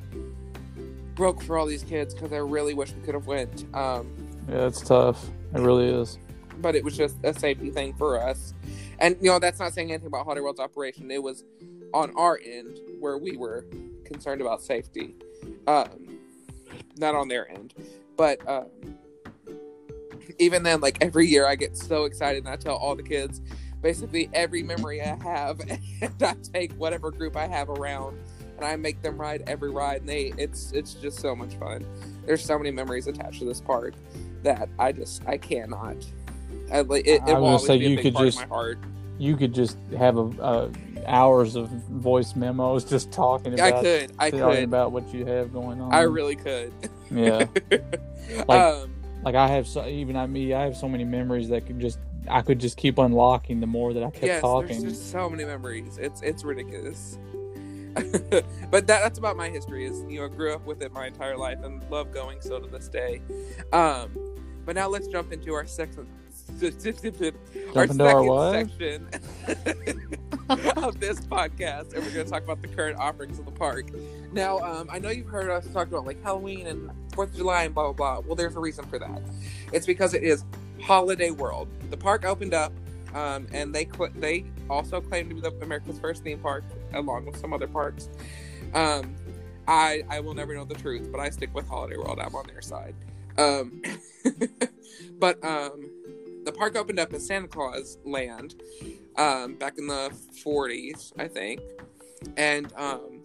broke 1.15 1.41
for 1.41 1.57
all 1.57 1.65
these 1.65 1.83
kids 1.83 2.13
because 2.13 2.31
I 2.31 2.37
really 2.37 2.75
wish 2.75 2.93
we 2.93 3.01
could 3.01 3.15
have 3.15 3.25
went. 3.25 3.65
Um, 3.73 4.11
Yeah, 4.47 4.67
it's 4.67 4.81
tough. 4.81 5.25
It 5.55 5.61
really 5.61 5.87
is. 5.89 6.19
but 6.61 6.75
it 6.75 6.83
was 6.83 6.95
just 6.95 7.15
a 7.23 7.33
safety 7.33 7.71
thing 7.71 7.95
for 7.95 8.21
us. 8.21 8.53
And 8.99 9.17
you 9.19 9.31
know, 9.31 9.39
that's 9.39 9.59
not 9.59 9.73
saying 9.73 9.89
anything 9.89 10.07
about 10.07 10.25
Holiday 10.25 10.41
World's 10.41 10.59
operation. 10.59 11.09
It 11.09 11.23
was 11.23 11.43
on 11.91 12.13
our 12.15 12.39
end 12.45 12.77
where 12.99 13.17
we 13.17 13.35
were 13.35 13.65
concerned 14.05 14.41
about 14.41 14.61
safety, 14.61 15.15
um, 15.67 16.19
not 16.97 17.15
on 17.15 17.29
their 17.29 17.49
end. 17.49 17.73
But 18.15 18.47
um, 18.47 18.67
even 20.37 20.61
then, 20.61 20.81
like 20.81 20.99
every 21.01 21.25
year, 21.25 21.47
I 21.47 21.55
get 21.55 21.75
so 21.75 22.05
excited 22.05 22.43
and 22.45 22.53
I 22.53 22.57
tell 22.57 22.75
all 22.75 22.95
the 22.95 23.01
kids 23.03 23.41
basically 23.83 24.29
every 24.33 24.63
memory 24.63 25.01
I 25.01 25.15
have, 25.21 25.59
and 26.01 26.11
I 26.23 26.35
take 26.53 26.71
whatever 26.73 27.11
group 27.11 27.37
I 27.37 27.45
have 27.45 27.69
around 27.69 28.17
and 28.57 28.65
I 28.65 28.75
make 28.75 29.01
them 29.01 29.19
ride 29.19 29.43
every 29.45 29.69
ride. 29.69 30.01
And 30.01 30.09
they, 30.09 30.33
it's 30.37 30.71
it's 30.71 30.95
just 30.95 31.19
so 31.19 31.35
much 31.35 31.53
fun. 31.55 31.85
There's 32.25 32.43
so 32.43 32.57
many 32.57 32.71
memories 32.71 33.07
attached 33.07 33.39
to 33.39 33.45
this 33.45 33.61
park 33.61 33.93
that 34.41 34.69
I 34.79 34.91
just 34.91 35.23
I 35.27 35.37
cannot. 35.37 35.97
I, 36.71 36.79
it, 36.79 36.87
it 37.05 37.21
I 37.21 37.33
will 37.33 37.51
was 37.51 37.67
always 37.67 37.67
gonna 37.67 37.79
say, 37.79 37.85
a 37.85 37.89
you 37.89 37.97
could 37.97 38.15
just 38.15 38.45
you 39.19 39.37
could 39.37 39.53
just 39.53 39.77
have 39.97 40.17
a, 40.17 40.21
uh 40.41 40.69
hours 41.05 41.55
of 41.55 41.69
voice 41.69 42.35
memos 42.35 42.85
just 42.85 43.11
talking 43.11 43.53
about 43.53 43.73
I 43.73 43.81
could, 43.81 44.11
I 44.17 44.31
could, 44.31 44.63
about 44.63 44.93
what 44.93 45.13
you 45.13 45.25
have 45.25 45.51
going 45.51 45.81
on. 45.81 45.93
I 45.93 46.01
really 46.01 46.35
could. 46.35 46.71
yeah. 47.11 47.45
Like- 48.47 48.49
um, 48.49 48.95
Like 49.23 49.35
I 49.35 49.47
have 49.49 49.67
so 49.67 49.85
even 49.85 50.15
I 50.15 50.25
me, 50.25 50.53
I 50.53 50.63
have 50.63 50.77
so 50.77 50.87
many 50.87 51.03
memories 51.03 51.49
that 51.49 51.65
could 51.67 51.79
just 51.79 51.99
I 52.29 52.41
could 52.41 52.59
just 52.59 52.77
keep 52.77 52.97
unlocking 52.97 53.59
the 53.59 53.67
more 53.67 53.93
that 53.93 54.03
I 54.03 54.09
kept 54.09 54.25
yes, 54.25 54.41
talking. 54.41 54.81
there's 54.81 54.97
just 54.97 55.11
so 55.11 55.29
many 55.29 55.45
memories. 55.45 55.97
It's 55.97 56.21
it's 56.21 56.43
ridiculous. 56.43 57.17
but 57.93 58.87
that, 58.87 58.87
that's 58.87 59.19
about 59.19 59.37
my 59.37 59.49
history. 59.49 59.85
Is 59.85 60.03
you 60.09 60.19
know, 60.19 60.25
I 60.25 60.29
grew 60.29 60.53
up 60.53 60.65
with 60.65 60.81
it 60.81 60.91
my 60.91 61.07
entire 61.07 61.37
life 61.37 61.59
and 61.63 61.83
love 61.91 62.11
going 62.11 62.41
so 62.41 62.59
to 62.59 62.67
this 62.67 62.87
day. 62.87 63.21
Um, 63.71 64.11
but 64.65 64.75
now 64.75 64.87
let's 64.87 65.07
jump 65.07 65.31
into 65.31 65.53
our 65.53 65.65
second. 65.65 66.07
Our 67.75 67.83
into 67.83 68.03
our 68.03 68.53
section 68.53 69.07
of 70.49 70.99
this 70.99 71.19
podcast, 71.21 71.93
and 71.93 72.03
we're 72.03 72.11
going 72.11 72.25
to 72.25 72.31
talk 72.31 72.43
about 72.43 72.61
the 72.61 72.67
current 72.67 72.97
offerings 72.97 73.39
of 73.39 73.45
the 73.45 73.51
park. 73.51 73.87
Now, 74.31 74.59
um, 74.59 74.89
I 74.91 74.99
know 74.99 75.09
you've 75.09 75.27
heard 75.27 75.49
us 75.49 75.65
talk 75.67 75.87
about 75.87 76.05
like 76.05 76.21
Halloween 76.23 76.67
and 76.67 76.91
Fourth 77.13 77.29
of 77.29 77.35
July 77.35 77.63
and 77.63 77.73
blah 77.73 77.91
blah 77.91 77.93
blah. 77.93 78.27
Well, 78.27 78.35
there's 78.35 78.55
a 78.55 78.59
reason 78.59 78.85
for 78.85 78.99
that. 78.99 79.21
It's 79.71 79.85
because 79.85 80.13
it 80.13 80.23
is 80.23 80.43
Holiday 80.83 81.31
World. 81.31 81.67
The 81.89 81.97
park 81.97 82.25
opened 82.25 82.53
up, 82.53 82.73
um, 83.13 83.47
and 83.51 83.73
they 83.73 83.85
cl- 83.85 84.11
they 84.15 84.45
also 84.69 85.01
claim 85.01 85.29
to 85.29 85.35
be 85.35 85.41
the 85.41 85.51
America's 85.61 85.99
first 85.99 86.23
theme 86.23 86.39
park, 86.39 86.63
along 86.93 87.25
with 87.25 87.37
some 87.37 87.53
other 87.53 87.67
parks. 87.67 88.09
Um, 88.73 89.15
I 89.67 90.03
I 90.09 90.19
will 90.19 90.33
never 90.33 90.55
know 90.55 90.65
the 90.65 90.75
truth, 90.75 91.09
but 91.11 91.19
I 91.19 91.29
stick 91.29 91.53
with 91.53 91.67
Holiday 91.67 91.97
World. 91.97 92.19
I'm 92.19 92.35
on 92.35 92.47
their 92.47 92.61
side. 92.61 92.95
Um, 93.37 93.81
but 95.19 95.43
um, 95.43 95.89
the 96.43 96.51
park 96.51 96.75
opened 96.75 96.99
up 96.99 97.13
as 97.13 97.25
Santa 97.25 97.47
Claus 97.47 97.97
Land 98.05 98.55
um, 99.17 99.55
back 99.55 99.77
in 99.77 99.87
the 99.87 100.11
40s, 100.45 101.13
I 101.17 101.27
think, 101.27 101.61
and 102.37 102.71
um, 102.75 103.21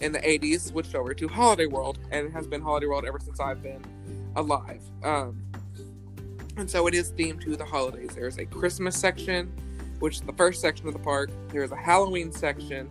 in 0.00 0.12
the 0.12 0.20
80s 0.20 0.68
switched 0.68 0.94
over 0.94 1.14
to 1.14 1.28
Holiday 1.28 1.66
World, 1.66 1.98
and 2.10 2.26
it 2.26 2.32
has 2.32 2.46
been 2.46 2.60
Holiday 2.60 2.86
World 2.86 3.04
ever 3.06 3.18
since 3.20 3.40
I've 3.40 3.62
been 3.62 3.82
alive. 4.36 4.82
Um, 5.02 5.42
and 6.56 6.70
so 6.70 6.86
it 6.86 6.94
is 6.94 7.12
themed 7.12 7.40
to 7.42 7.56
the 7.56 7.64
holidays. 7.64 8.10
There's 8.14 8.38
a 8.38 8.44
Christmas 8.44 8.96
section, 8.96 9.52
which 10.00 10.16
is 10.16 10.20
the 10.22 10.32
first 10.32 10.60
section 10.60 10.86
of 10.86 10.92
the 10.92 11.00
park. 11.00 11.30
There's 11.48 11.72
a 11.72 11.76
Halloween 11.76 12.32
section. 12.32 12.88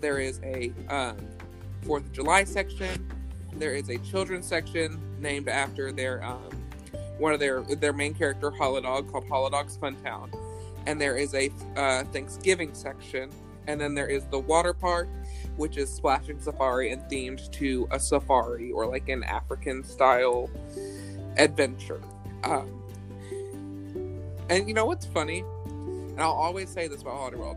There 0.00 0.18
is 0.18 0.40
a 0.42 0.72
um, 0.88 1.16
Fourth 1.82 2.04
of 2.04 2.12
July 2.12 2.44
section. 2.44 3.10
There 3.54 3.74
is 3.74 3.90
a 3.90 3.98
children's 3.98 4.46
section 4.46 5.00
named 5.20 5.48
after 5.48 5.92
their 5.92 6.22
um, 6.24 6.50
one 7.18 7.32
of 7.32 7.40
their 7.40 7.62
their 7.62 7.92
main 7.92 8.14
character, 8.14 8.50
Holodog, 8.50 9.10
called 9.10 9.28
Holodog's 9.28 9.76
Fun 9.76 9.96
Town. 10.02 10.30
And 10.86 11.00
there 11.00 11.16
is 11.16 11.34
a 11.34 11.50
uh, 11.76 12.04
Thanksgiving 12.04 12.74
section, 12.74 13.30
and 13.66 13.80
then 13.80 13.94
there 13.94 14.08
is 14.08 14.24
the 14.26 14.38
water 14.38 14.72
park, 14.72 15.08
which 15.56 15.76
is 15.76 15.92
Splashing 15.92 16.40
Safari 16.40 16.90
and 16.90 17.02
themed 17.02 17.50
to 17.52 17.86
a 17.90 18.00
safari 18.00 18.72
or 18.72 18.86
like 18.86 19.08
an 19.08 19.22
African 19.22 19.84
style 19.84 20.50
adventure. 21.36 22.00
Um, 22.44 22.81
and 24.48 24.68
you 24.68 24.74
know 24.74 24.84
what's 24.86 25.06
funny? 25.06 25.44
And 25.66 26.20
I'll 26.20 26.30
always 26.32 26.68
say 26.68 26.88
this 26.88 27.02
about 27.02 27.16
Holiday 27.16 27.36
World. 27.38 27.56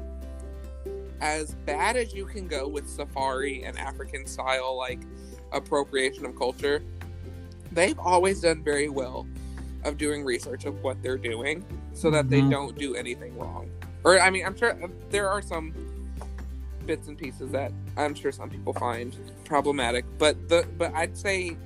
As 1.22 1.54
bad 1.66 1.96
as 1.96 2.14
you 2.14 2.26
can 2.26 2.48
go 2.48 2.68
with 2.68 2.88
safari 2.90 3.64
and 3.64 3.78
African 3.80 4.26
style 4.26 4.78
like 4.78 5.00
appropriation 5.52 6.26
of 6.26 6.36
culture, 6.38 6.84
they've 7.72 7.98
always 8.00 8.42
done 8.42 8.64
very 8.64 8.90
well 8.90 9.26
of 9.84 9.98
doing 9.98 10.24
research 10.24 10.66
of 10.66 10.82
what 10.84 11.02
they're 11.02 11.18
doing 11.18 11.64
so 11.94 12.10
that 12.10 12.30
they 12.30 12.42
Mhm. 12.42 12.50
don't 12.52 12.78
do 12.78 12.96
anything 12.96 13.38
wrong. 13.38 13.70
Or 14.04 14.20
I 14.20 14.30
mean, 14.30 14.46
I'm 14.46 14.56
sure 14.58 14.72
uh, 14.84 14.88
there 15.10 15.30
are 15.30 15.42
some 15.42 15.74
bits 16.86 17.08
and 17.08 17.18
pieces 17.18 17.52
that 17.52 17.72
I'm 17.98 18.14
sure 18.14 18.32
some 18.32 18.50
people 18.50 18.74
find 18.74 19.16
problematic, 19.46 20.06
but 20.18 20.50
the 20.50 20.68
but 20.78 20.94
I'd 20.94 21.18
say 21.18 21.58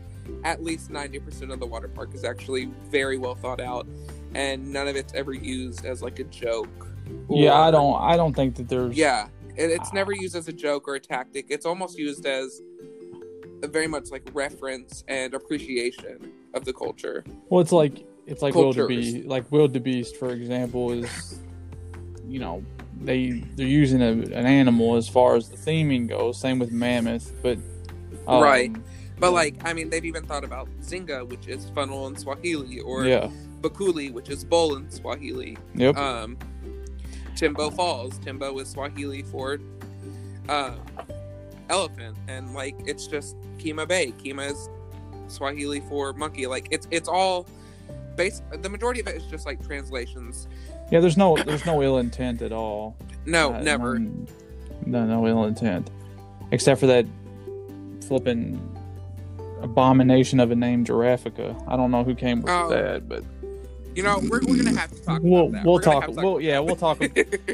at 0.43 0.63
least 0.63 0.89
90% 0.91 1.51
of 1.51 1.59
the 1.59 1.65
water 1.65 1.87
park 1.87 2.13
is 2.13 2.23
actually 2.23 2.65
very 2.89 3.17
well 3.17 3.35
thought 3.35 3.59
out 3.59 3.87
and 4.35 4.71
none 4.71 4.87
of 4.87 4.95
it's 4.95 5.13
ever 5.13 5.33
used 5.33 5.85
as 5.85 6.01
like 6.01 6.19
a 6.19 6.23
joke. 6.25 6.87
yeah, 7.29 7.53
I 7.59 7.71
don't 7.71 8.01
I 8.01 8.15
don't 8.15 8.35
think 8.35 8.55
that 8.55 8.69
there's 8.69 8.95
Yeah, 8.95 9.27
it, 9.55 9.71
it's 9.71 9.93
never 9.93 10.13
used 10.13 10.35
as 10.35 10.47
a 10.47 10.53
joke 10.53 10.87
or 10.87 10.95
a 10.95 10.99
tactic. 10.99 11.47
It's 11.49 11.65
almost 11.65 11.97
used 11.97 12.25
as 12.25 12.61
a 13.63 13.67
very 13.67 13.87
much 13.87 14.11
like 14.11 14.27
reference 14.33 15.03
and 15.07 15.33
appreciation 15.33 16.31
of 16.53 16.65
the 16.65 16.73
culture. 16.73 17.23
Well, 17.49 17.61
it's 17.61 17.71
like 17.71 18.05
it's 18.25 18.41
like 18.41 18.53
Cultures. 18.53 18.87
wildebeest. 18.87 19.27
Like 19.27 19.51
wildebeest, 19.51 20.17
for 20.17 20.31
example, 20.31 20.91
is 20.91 21.39
you 22.27 22.39
know 22.39 22.63
they 23.01 23.43
they're 23.55 23.67
using 23.67 24.01
a, 24.01 24.11
an 24.11 24.45
animal 24.45 24.95
as 24.95 25.07
far 25.09 25.35
as 25.35 25.49
the 25.49 25.57
theming 25.57 26.07
goes. 26.07 26.39
Same 26.39 26.59
with 26.59 26.71
mammoth, 26.71 27.33
but 27.41 27.57
um, 28.27 28.43
Right. 28.43 28.75
But 29.19 29.33
like, 29.33 29.55
I 29.65 29.73
mean, 29.73 29.89
they've 29.89 30.05
even 30.05 30.25
thought 30.25 30.45
about 30.45 30.69
Zinga, 30.81 31.27
which 31.27 31.47
is 31.47 31.69
funnel 31.75 32.07
in 32.07 32.15
Swahili, 32.15 32.79
or 32.79 33.05
yeah, 33.05 33.29
Bakuli, 33.61 34.11
which 34.11 34.29
is 34.29 34.43
bowl 34.43 34.75
in 34.75 34.89
Swahili. 34.89 35.57
yep, 35.75 35.95
Um, 35.97 36.37
Timbo 37.35 37.69
Falls. 37.69 38.17
Timbo 38.19 38.57
is 38.59 38.69
Swahili 38.69 39.21
for 39.23 39.59
uh, 40.49 40.73
elephant, 41.69 42.17
and 42.27 42.53
like 42.53 42.75
it's 42.85 43.07
just 43.07 43.35
Kima 43.57 43.87
Bay. 43.87 44.13
Kima 44.23 44.51
is 44.51 44.69
Swahili 45.27 45.79
for 45.81 46.13
monkey. 46.13 46.47
Like 46.47 46.67
it's 46.71 46.87
it's 46.91 47.07
all 47.07 47.45
base. 48.15 48.41
The 48.61 48.69
majority 48.69 48.99
of 48.99 49.07
it 49.07 49.15
is 49.15 49.23
just 49.25 49.45
like 49.45 49.65
translations. 49.65 50.47
yeah. 50.91 50.99
There's 50.99 51.17
no 51.17 51.37
there's 51.37 51.65
no 51.65 51.81
ill 51.81 51.99
intent 51.99 52.41
at 52.41 52.51
all. 52.51 52.95
No, 53.25 53.53
Uh, 53.53 53.61
never. 53.61 53.99
none- 53.99 54.27
No, 54.85 55.05
no 55.05 55.27
ill 55.27 55.43
intent, 55.45 55.91
except 56.51 56.79
for 56.79 56.87
that 56.87 57.05
flipping 58.07 58.59
abomination 59.61 60.39
of 60.39 60.51
a 60.51 60.55
name, 60.55 60.83
Giraffica. 60.85 61.61
I 61.67 61.75
don't 61.75 61.91
know 61.91 62.03
who 62.03 62.15
came 62.15 62.41
with 62.41 62.49
Oh. 62.49 62.69
that, 62.69 63.07
but 63.07 63.23
You 63.95 64.03
know, 64.03 64.19
we're, 64.29 64.41
we're 64.41 64.63
gonna 64.63 64.77
have 64.77 64.91
to 64.91 65.03
talk. 65.03 65.21
we'll 65.23 65.47
about 65.47 65.51
that. 65.51 65.65
we'll 65.65 65.79
talk. 65.79 66.07
We'll 66.07 66.41
yeah, 66.41 66.59
we'll 66.59 66.75
talk. 66.75 66.99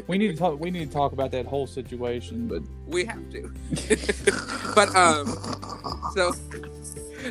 we 0.06 0.18
need 0.18 0.28
to 0.28 0.36
talk. 0.36 0.60
We 0.60 0.70
need 0.70 0.88
to 0.90 0.94
talk 0.94 1.12
about 1.12 1.30
that 1.32 1.46
whole 1.46 1.66
situation, 1.66 2.46
but 2.46 2.62
we 2.86 3.04
have 3.04 3.30
to. 3.32 3.50
but 4.74 4.94
um, 4.94 5.26
so 6.14 6.32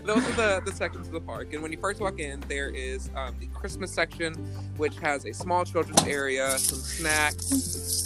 those 0.01 0.27
are 0.27 0.33
the 0.33 0.61
the 0.65 0.73
sections 0.73 1.07
of 1.07 1.13
the 1.13 1.21
park. 1.21 1.53
And 1.53 1.61
when 1.61 1.71
you 1.71 1.77
first 1.77 2.01
walk 2.01 2.19
in, 2.19 2.43
there 2.47 2.69
is 2.69 3.09
um, 3.15 3.35
the 3.39 3.47
Christmas 3.47 3.91
section, 3.91 4.33
which 4.77 4.97
has 4.99 5.25
a 5.25 5.33
small 5.33 5.65
children's 5.65 6.03
area, 6.03 6.57
some 6.57 6.79
snacks, 6.79 8.03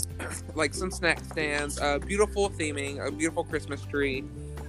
like 0.55 0.73
some 0.73 0.91
snack 0.91 1.23
stands, 1.25 1.79
a 1.81 1.99
beautiful 1.99 2.49
theming, 2.49 3.05
a 3.05 3.11
beautiful 3.11 3.43
Christmas 3.43 3.81
tree. 3.85 4.23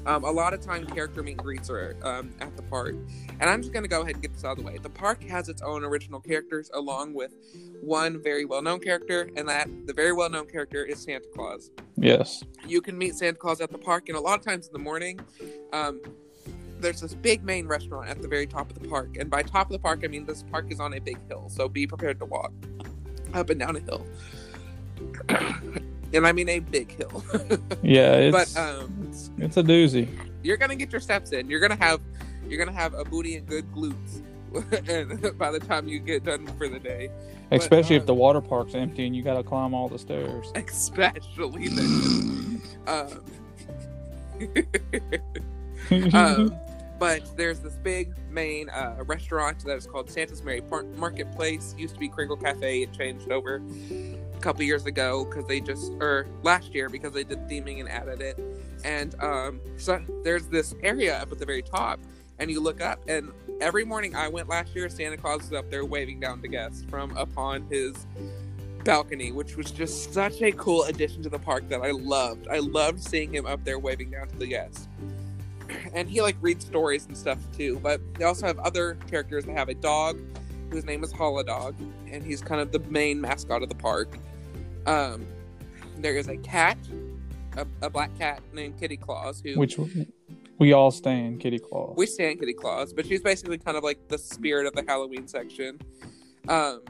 Um, 0.07 0.25
a 0.25 0.31
lot 0.31 0.55
of 0.55 0.61
time, 0.61 0.87
character 0.87 1.23
meet 1.23 1.33
and 1.33 1.43
greets 1.43 1.69
are 1.71 1.97
um, 2.03 2.31
at 2.41 2.57
the 2.57 2.63
park, 2.63 2.95
and 3.39 3.51
I'm 3.51 3.61
just 3.61 3.73
gonna 3.73 3.89
go 3.89 4.01
ahead 4.01 4.15
and 4.15 4.23
get 4.23 4.33
this 4.33 4.45
out 4.45 4.53
of 4.53 4.59
the 4.59 4.65
way. 4.65 4.79
The 4.79 4.91
park 4.91 5.23
has 5.25 5.49
its 5.49 5.63
own 5.63 5.85
original 5.85 6.21
characters, 6.21 6.71
along 6.75 7.15
with 7.15 7.33
one 7.81 8.23
very 8.23 8.45
well-known 8.45 8.81
character, 8.81 9.31
and 9.37 9.49
that 9.49 9.69
the 9.87 9.93
very 9.93 10.13
well-known 10.13 10.47
character 10.47 10.85
is 10.85 11.03
Santa 11.03 11.27
Claus. 11.35 11.71
Yes. 11.97 12.43
You 12.67 12.81
can 12.81 12.97
meet 12.97 13.15
Santa 13.15 13.37
Claus 13.37 13.61
at 13.61 13.71
the 13.71 13.79
park, 13.79 14.09
and 14.09 14.17
a 14.17 14.21
lot 14.21 14.39
of 14.39 14.45
times 14.45 14.67
in 14.67 14.73
the 14.73 14.79
morning, 14.79 15.21
um, 15.73 16.01
there's 16.81 17.03
this 17.03 17.15
big 17.15 17.45
main 17.45 17.67
restaurant 17.67 18.09
at 18.09 18.23
the 18.23 18.29
very 18.29 18.47
top 18.47 18.71
of 18.71 18.79
the 18.79 18.89
park. 18.89 19.17
And 19.19 19.29
by 19.29 19.43
top 19.43 19.67
of 19.67 19.73
the 19.73 19.79
park, 19.79 20.01
I 20.03 20.09
mean 20.09 20.25
this 20.25 20.45
park 20.45 20.73
is 20.73 20.81
on 20.81 20.95
a 20.95 20.99
big 20.99 21.19
hill, 21.29 21.49
so 21.51 21.69
be 21.69 21.87
prepared 21.87 22.19
to 22.21 22.25
walk 22.25 22.53
up 23.35 23.51
and 23.51 23.61
down 23.61 23.77
a 23.77 23.81
hill. 23.81 24.07
And 26.13 26.27
I 26.27 26.33
mean 26.33 26.49
a 26.49 26.59
big 26.59 26.93
hill. 26.93 27.25
Yeah, 27.83 28.15
it's 28.15 28.55
but 28.55 28.61
um, 28.61 29.07
it's, 29.09 29.31
it's 29.39 29.57
a 29.57 29.63
doozy. 29.63 30.09
you're 30.43 30.57
gonna 30.57 30.77
get 30.77 30.93
your 30.93 31.01
steps 31.01 31.33
in. 31.33 31.49
You're 31.49 31.61
gonna 31.61 31.77
have 31.77 32.01
you're 32.47 32.59
gonna 32.59 32.77
have 32.77 32.95
a 32.95 33.05
booty 33.05 33.37
and 33.37 33.47
good 33.47 33.71
glutes. 33.73 34.23
and 34.89 35.39
by 35.39 35.51
the 35.51 35.61
time 35.61 35.87
you 35.89 36.01
get 36.01 36.25
done 36.25 36.47
for 36.59 36.69
the 36.69 36.79
day, 36.79 37.09
Especially 37.53 37.97
if 37.97 38.03
um, 38.03 38.07
the 38.07 38.15
water 38.15 38.41
park's 38.41 38.75
empty 38.75 39.07
and 39.07 39.15
you 39.15 39.23
got 39.23 39.35
to 39.35 39.43
climb 39.43 39.75
all 39.75 39.89
the 39.89 39.99
stairs. 39.99 40.53
especially 40.55 41.69
then. 41.69 42.63
um, 42.87 43.25
um, 46.15 46.55
but 46.99 47.37
there's 47.37 47.61
this 47.61 47.75
big 47.75 48.15
main 48.31 48.69
uh, 48.69 49.03
restaurant 49.07 49.65
that 49.65 49.77
is 49.77 49.87
called 49.87 50.11
Santa's 50.11 50.43
Merry 50.43 50.61
Par- 50.61 50.85
Marketplace. 50.97 51.75
Used 51.77 51.95
to 51.95 52.01
be 52.01 52.09
Kringle 52.09 52.37
Cafe. 52.37 52.83
It 52.83 52.93
changed 52.93 53.33
over 53.33 53.61
a 54.41 54.43
couple 54.43 54.63
years 54.63 54.87
ago 54.87 55.27
because 55.27 55.47
they 55.47 55.61
just, 55.61 55.93
or 56.01 56.27
last 56.43 56.75
year 56.75 56.89
because 56.89 57.13
they 57.13 57.25
did 57.25 57.47
theming 57.47 57.79
and 57.81 57.89
added 57.89 58.23
it. 58.23 58.41
And 58.85 59.15
um, 59.23 59.61
so 59.77 60.03
there's 60.25 60.47
this 60.47 60.75
area 60.83 61.21
up 61.21 61.31
at 61.31 61.39
the 61.39 61.45
very 61.45 61.63
top, 61.63 62.01
and 62.39 62.51
you 62.51 62.61
look 62.61 62.81
up, 62.81 63.03
and 63.07 63.33
every 63.61 63.85
morning 63.85 64.17
I 64.17 64.29
went 64.29 64.49
last 64.49 64.75
year, 64.75 64.89
Santa 64.89 65.19
Claus 65.19 65.43
was 65.43 65.53
up 65.53 65.71
there 65.71 65.85
waving 65.85 66.21
down 66.21 66.41
to 66.41 66.49
guests 66.49 66.83
from 66.89 67.15
upon 67.19 67.67
his 67.71 68.07
balcony, 68.83 69.31
which 69.31 69.57
was 69.57 69.71
just 69.71 70.15
such 70.15 70.41
a 70.41 70.53
cool 70.53 70.85
addition 70.85 71.23
to 71.23 71.29
the 71.29 71.39
park 71.39 71.69
that 71.69 71.83
I 71.83 71.91
loved. 71.91 72.49
I 72.49 72.61
loved 72.61 73.03
seeing 73.03 73.35
him 73.35 73.45
up 73.45 73.63
there 73.63 73.79
waving 73.79 74.11
down 74.11 74.29
to 74.29 74.37
the 74.37 74.47
guests. 74.47 74.89
And 75.93 76.09
he 76.09 76.21
like 76.21 76.37
reads 76.41 76.65
stories 76.65 77.07
and 77.07 77.17
stuff 77.17 77.39
too. 77.57 77.79
But 77.81 78.01
they 78.15 78.25
also 78.25 78.45
have 78.47 78.59
other 78.59 78.97
characters. 79.09 79.45
They 79.45 79.53
have 79.53 79.69
a 79.69 79.75
dog 79.75 80.21
whose 80.71 80.85
name 80.85 81.05
is 81.05 81.13
Holodog, 81.13 81.75
and 82.11 82.25
he's 82.25 82.41
kind 82.41 82.61
of 82.61 82.73
the 82.73 82.79
main 82.91 83.21
mascot 83.21 83.63
of 83.63 83.69
the 83.69 83.75
park. 83.75 84.17
Um, 84.91 85.25
there 85.99 86.17
is 86.17 86.27
a 86.27 86.37
cat, 86.39 86.77
a, 87.57 87.65
a 87.81 87.89
black 87.89 88.11
cat 88.19 88.43
named 88.53 88.77
Kitty 88.81 88.97
Claus, 88.97 89.41
who 89.41 89.57
Which 89.57 89.79
we 90.59 90.73
all 90.73 90.91
stand 90.91 91.39
Kitty 91.39 91.61
Claus. 91.61 91.95
we 91.97 92.07
stand 92.07 92.41
Kitty 92.41 92.55
Claus, 92.55 92.93
but 92.93 93.07
she's 93.07 93.23
basically 93.23 93.59
kind 93.59 93.77
of 93.77 93.85
like 93.85 94.09
the 94.09 94.19
spirit 94.19 94.67
of 94.67 94.73
the 94.73 94.83
Halloween 94.85 95.29
section. 95.29 95.79
Um, 96.49 96.83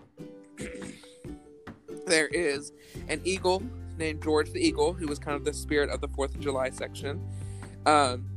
there 2.06 2.28
is 2.28 2.72
an 3.08 3.20
eagle 3.24 3.62
named 3.98 4.22
George 4.22 4.50
the 4.50 4.66
Eagle, 4.66 4.94
who 4.94 5.06
was 5.06 5.18
kind 5.18 5.36
of 5.36 5.44
the 5.44 5.52
spirit 5.52 5.90
of 5.90 6.00
the 6.00 6.08
Fourth 6.08 6.34
of 6.34 6.40
July 6.40 6.70
section. 6.70 7.22
Um, 7.84 8.30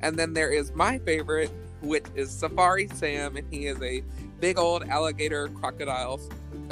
and 0.00 0.16
then 0.16 0.32
there 0.32 0.50
is 0.52 0.72
my 0.76 0.98
favorite, 0.98 1.50
which 1.80 2.06
is 2.14 2.30
Safari 2.30 2.86
Sam, 2.86 3.36
and 3.36 3.52
he 3.52 3.66
is 3.66 3.82
a 3.82 4.04
big 4.38 4.58
old 4.58 4.84
alligator 4.84 5.48
crocodile 5.48 6.20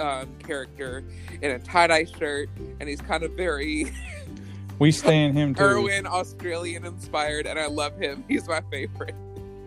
um, 0.00 0.28
character 0.38 1.04
in 1.42 1.50
a 1.52 1.58
tie 1.58 1.86
dye 1.86 2.04
shirt, 2.04 2.48
and 2.80 2.88
he's 2.88 3.00
kind 3.00 3.22
of 3.22 3.32
very 3.32 3.92
we 4.78 4.90
stand 4.90 5.36
him 5.36 5.54
too. 5.54 5.62
Irwin 5.62 6.06
Australian 6.06 6.84
inspired, 6.84 7.46
and 7.46 7.58
I 7.58 7.66
love 7.66 7.98
him. 7.98 8.24
He's 8.28 8.48
my 8.48 8.62
favorite. 8.70 9.14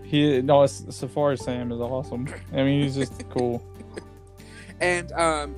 He 0.04 0.41
no, 0.41 0.65
Safari 0.65 1.38
Sam 1.38 1.72
is 1.72 1.80
awesome. 1.80 2.28
I 2.52 2.58
mean, 2.63 2.84
he's 2.84 2.96
just 2.96 3.28
cool. 3.30 3.63
And 4.82 5.12
um, 5.13 5.56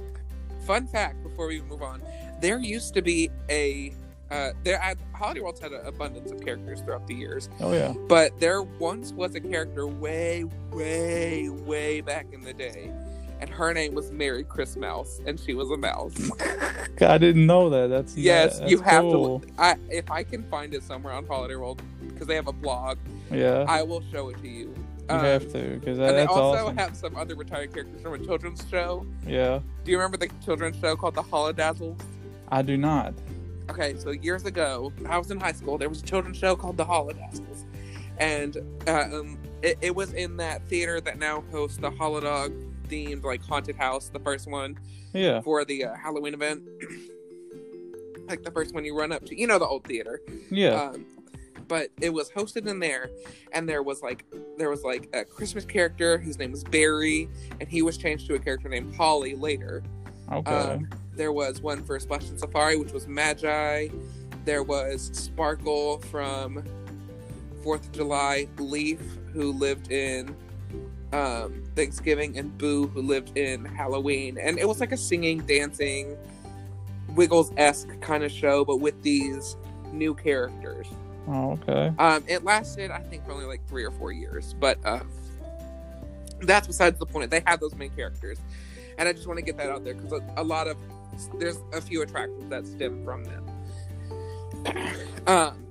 fun 0.66 0.88
fact 0.88 1.24
before 1.24 1.48
we 1.48 1.62
move 1.62 1.82
on, 1.82 2.02
there 2.42 2.60
used 2.60 2.94
to 2.94 3.02
be 3.02 3.30
a 3.50 3.94
uh, 4.32 4.52
there 4.64 4.82
at 4.82 4.98
Holiday 5.14 5.40
World's 5.42 5.60
had 5.60 5.72
an 5.72 5.86
abundance 5.86 6.32
of 6.32 6.44
characters 6.44 6.82
throughout 6.82 7.06
the 7.08 7.14
years, 7.14 7.48
Oh 7.60 7.74
yeah. 7.74 7.94
but 8.08 8.38
there 8.40 8.64
once 8.64 9.12
was 9.14 9.36
a 9.36 9.40
character 9.40 9.86
way, 9.88 10.46
way, 10.72 11.48
way 11.50 12.02
back 12.02 12.28
in 12.34 12.42
the 12.42 12.54
day, 12.54 12.92
and 13.42 13.50
her 13.50 13.74
name 13.74 13.94
was 13.94 14.12
Mary 14.12 14.44
Chris 14.44 14.76
Mouse, 14.76 15.20
and 15.26 15.40
she 15.40 15.54
was 15.54 15.70
a 15.72 15.78
mouse. 15.78 16.14
I 17.02 17.18
didn't 17.18 17.46
know 17.46 17.70
that. 17.70 17.88
That's 17.88 18.16
yes, 18.18 18.60
that's 18.60 18.72
you 18.72 18.80
have 18.82 19.02
cool. 19.04 19.40
to. 19.42 19.48
I 19.58 19.76
if 19.90 20.10
I 20.12 20.24
can 20.24 20.44
find 20.50 20.74
it 20.74 20.84
somewhere 20.84 21.14
on 21.14 21.26
Holiday 21.26 21.56
World 21.56 21.82
because 22.08 22.28
they 22.28 22.36
have 22.36 22.48
a 22.48 22.54
blog, 22.54 22.98
Yeah, 23.32 23.66
I 23.68 23.84
will 23.84 24.02
show 24.12 24.30
it 24.30 24.38
to 24.42 24.48
you. 24.48 24.68
you 24.70 24.76
Um, 25.10 25.20
have 25.26 25.52
to 25.54 25.78
because 25.80 25.98
that, 25.98 26.14
they 26.14 26.26
also 26.26 26.66
awesome. 26.66 26.78
have 26.78 26.96
some 26.96 27.16
other 27.16 27.36
retired 27.36 27.74
characters 27.74 28.02
from 28.02 28.14
a 28.14 28.20
children's 28.20 28.64
show. 28.70 29.06
yeah, 29.28 29.60
Do 29.84 29.92
you 29.92 29.98
remember 29.98 30.18
the 30.18 30.30
children's 30.44 30.78
show 30.80 30.96
called 30.96 31.16
The 31.16 31.24
Holodazzles? 31.24 32.00
I 32.50 32.62
do 32.62 32.78
not. 32.78 33.14
Okay, 33.70 33.96
so 33.98 34.12
years 34.12 34.46
ago, 34.46 34.94
I 35.10 35.18
was 35.18 35.32
in 35.32 35.40
high 35.40 35.52
school. 35.52 35.78
There 35.78 35.90
was 35.90 36.02
a 36.02 36.06
children's 36.06 36.38
show 36.38 36.56
called 36.56 36.78
The 36.78 36.86
Holodazzles, 36.86 37.66
and 38.20 38.58
uh, 38.88 39.08
um, 39.12 39.38
it, 39.64 39.78
it 39.82 39.96
was 39.96 40.14
in 40.14 40.38
that 40.38 40.66
theater 40.68 41.02
that 41.02 41.18
now 41.18 41.44
hosts 41.52 41.78
the 41.78 41.90
Holodog 41.92 42.54
themed 42.88 43.24
like 43.24 43.44
haunted 43.44 43.76
house, 43.76 44.10
the 44.10 44.20
first 44.20 44.50
one 44.50 44.78
Yeah, 45.14 45.42
for 45.42 45.66
the 45.66 45.86
uh, 45.86 45.96
Halloween 45.96 46.34
event. 46.34 46.64
like 48.28 48.44
the 48.44 48.52
first 48.52 48.74
one 48.74 48.84
you 48.86 48.98
run 48.98 49.12
up 49.12 49.26
to, 49.26 49.40
you 49.40 49.48
know, 49.48 49.60
the 49.60 49.68
old 49.68 49.84
theater. 49.86 50.22
yeah. 50.50 50.90
Um, 50.90 51.06
but 51.68 51.90
it 52.00 52.14
was 52.14 52.30
hosted 52.30 52.68
in 52.68 52.80
there, 52.80 53.10
and 53.52 53.68
there 53.68 53.82
was 53.82 54.04
like 54.04 54.24
there 54.58 54.70
was 54.70 54.84
like 54.84 55.10
a 55.14 55.26
Christmas 55.26 55.66
character 55.66 56.18
whose 56.20 56.38
name 56.38 56.52
was 56.52 56.64
Barry, 56.64 57.28
and 57.60 57.68
he 57.68 57.82
was 57.82 57.98
changed 57.98 58.28
to 58.28 58.36
a 58.36 58.40
character 58.40 58.70
named 58.70 58.96
Holly 58.96 59.34
later. 59.36 59.82
okay. 60.32 60.52
Um, 60.52 60.90
there 61.16 61.32
was 61.32 61.62
one 61.62 61.84
for 61.84 62.00
Splash 62.00 62.30
and 62.30 62.40
Safari, 62.40 62.78
which 62.78 62.92
was 62.92 63.08
Magi. 63.08 63.88
There 64.44 64.62
was 64.62 65.10
Sparkle 65.14 66.00
from 66.02 66.64
Fourth 67.64 67.86
of 67.88 67.92
July, 67.94 68.48
Leaf, 68.60 69.00
who 69.34 69.52
lived 69.52 69.92
in 69.92 70.36
um, 71.16 71.64
Thanksgiving, 71.76 72.38
and 72.38 72.56
Boo, 72.58 72.88
who 72.88 73.02
lived 73.02 73.38
in 73.38 73.64
Halloween. 73.64 74.38
And 74.38 74.60
it 74.60 74.68
was 74.68 74.82
like 74.82 74.92
a 74.92 74.98
singing, 74.98 75.40
dancing, 75.46 76.18
Wiggles 77.10 77.54
esque 77.56 77.88
kind 78.02 78.26
of 78.26 78.32
show, 78.32 78.66
but 78.66 78.78
with 78.82 79.02
these 79.02 79.56
new 79.94 80.14
characters. 80.14 80.88
oh, 81.28 81.52
okay. 81.52 81.94
Um, 81.98 82.26
it 82.28 82.44
lasted, 82.44 82.92
I 82.92 83.00
think, 83.00 83.26
for 83.26 83.32
only 83.32 83.46
like 83.46 83.66
three 83.70 83.86
or 83.86 83.92
four 83.92 84.12
years, 84.12 84.54
but 84.60 84.78
uh, 84.84 85.00
that's 86.42 86.68
besides 86.68 87.00
the 87.00 87.06
point. 87.06 87.32
They 87.32 87.42
had 87.46 87.62
those 87.62 87.74
main 87.76 87.92
characters, 87.92 88.38
and 88.98 89.08
I 89.08 89.14
just 89.14 89.28
want 89.28 89.38
to 89.38 89.46
get 89.46 89.56
that 89.58 89.70
out 89.70 89.86
there 89.86 89.94
because 89.94 90.12
a, 90.12 90.42
a 90.42 90.44
lot 90.44 90.68
of 90.68 90.76
there's 91.40 91.60
a 91.72 91.80
few 91.80 92.02
attractions 92.02 92.50
that 92.50 92.68
stem 92.68 93.06
from 93.06 93.24
them. 93.24 93.46
um, 95.28 95.66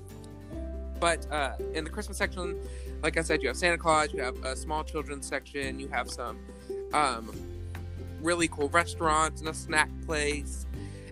but 0.99 1.31
uh, 1.31 1.57
in 1.75 1.85
the 1.85 1.91
Christmas 1.91 2.17
section, 2.17 2.59
like 3.05 3.19
I 3.19 3.23
said, 3.23 3.43
you 3.43 3.49
have 3.49 3.57
Santa 3.59 3.77
Claus, 3.77 4.15
you 4.15 4.23
have 4.23 4.43
a 4.47 4.57
small 4.57 4.83
children's 4.83 5.27
section, 5.27 5.79
you 5.79 5.89
have 5.89 6.11
some 6.11 6.39
um, 6.95 7.31
really 8.23 8.49
cool 8.49 8.71
restaurants 8.71 9.41
and 9.41 9.51
a 9.51 9.55
snack 9.55 9.91
place 10.07 10.65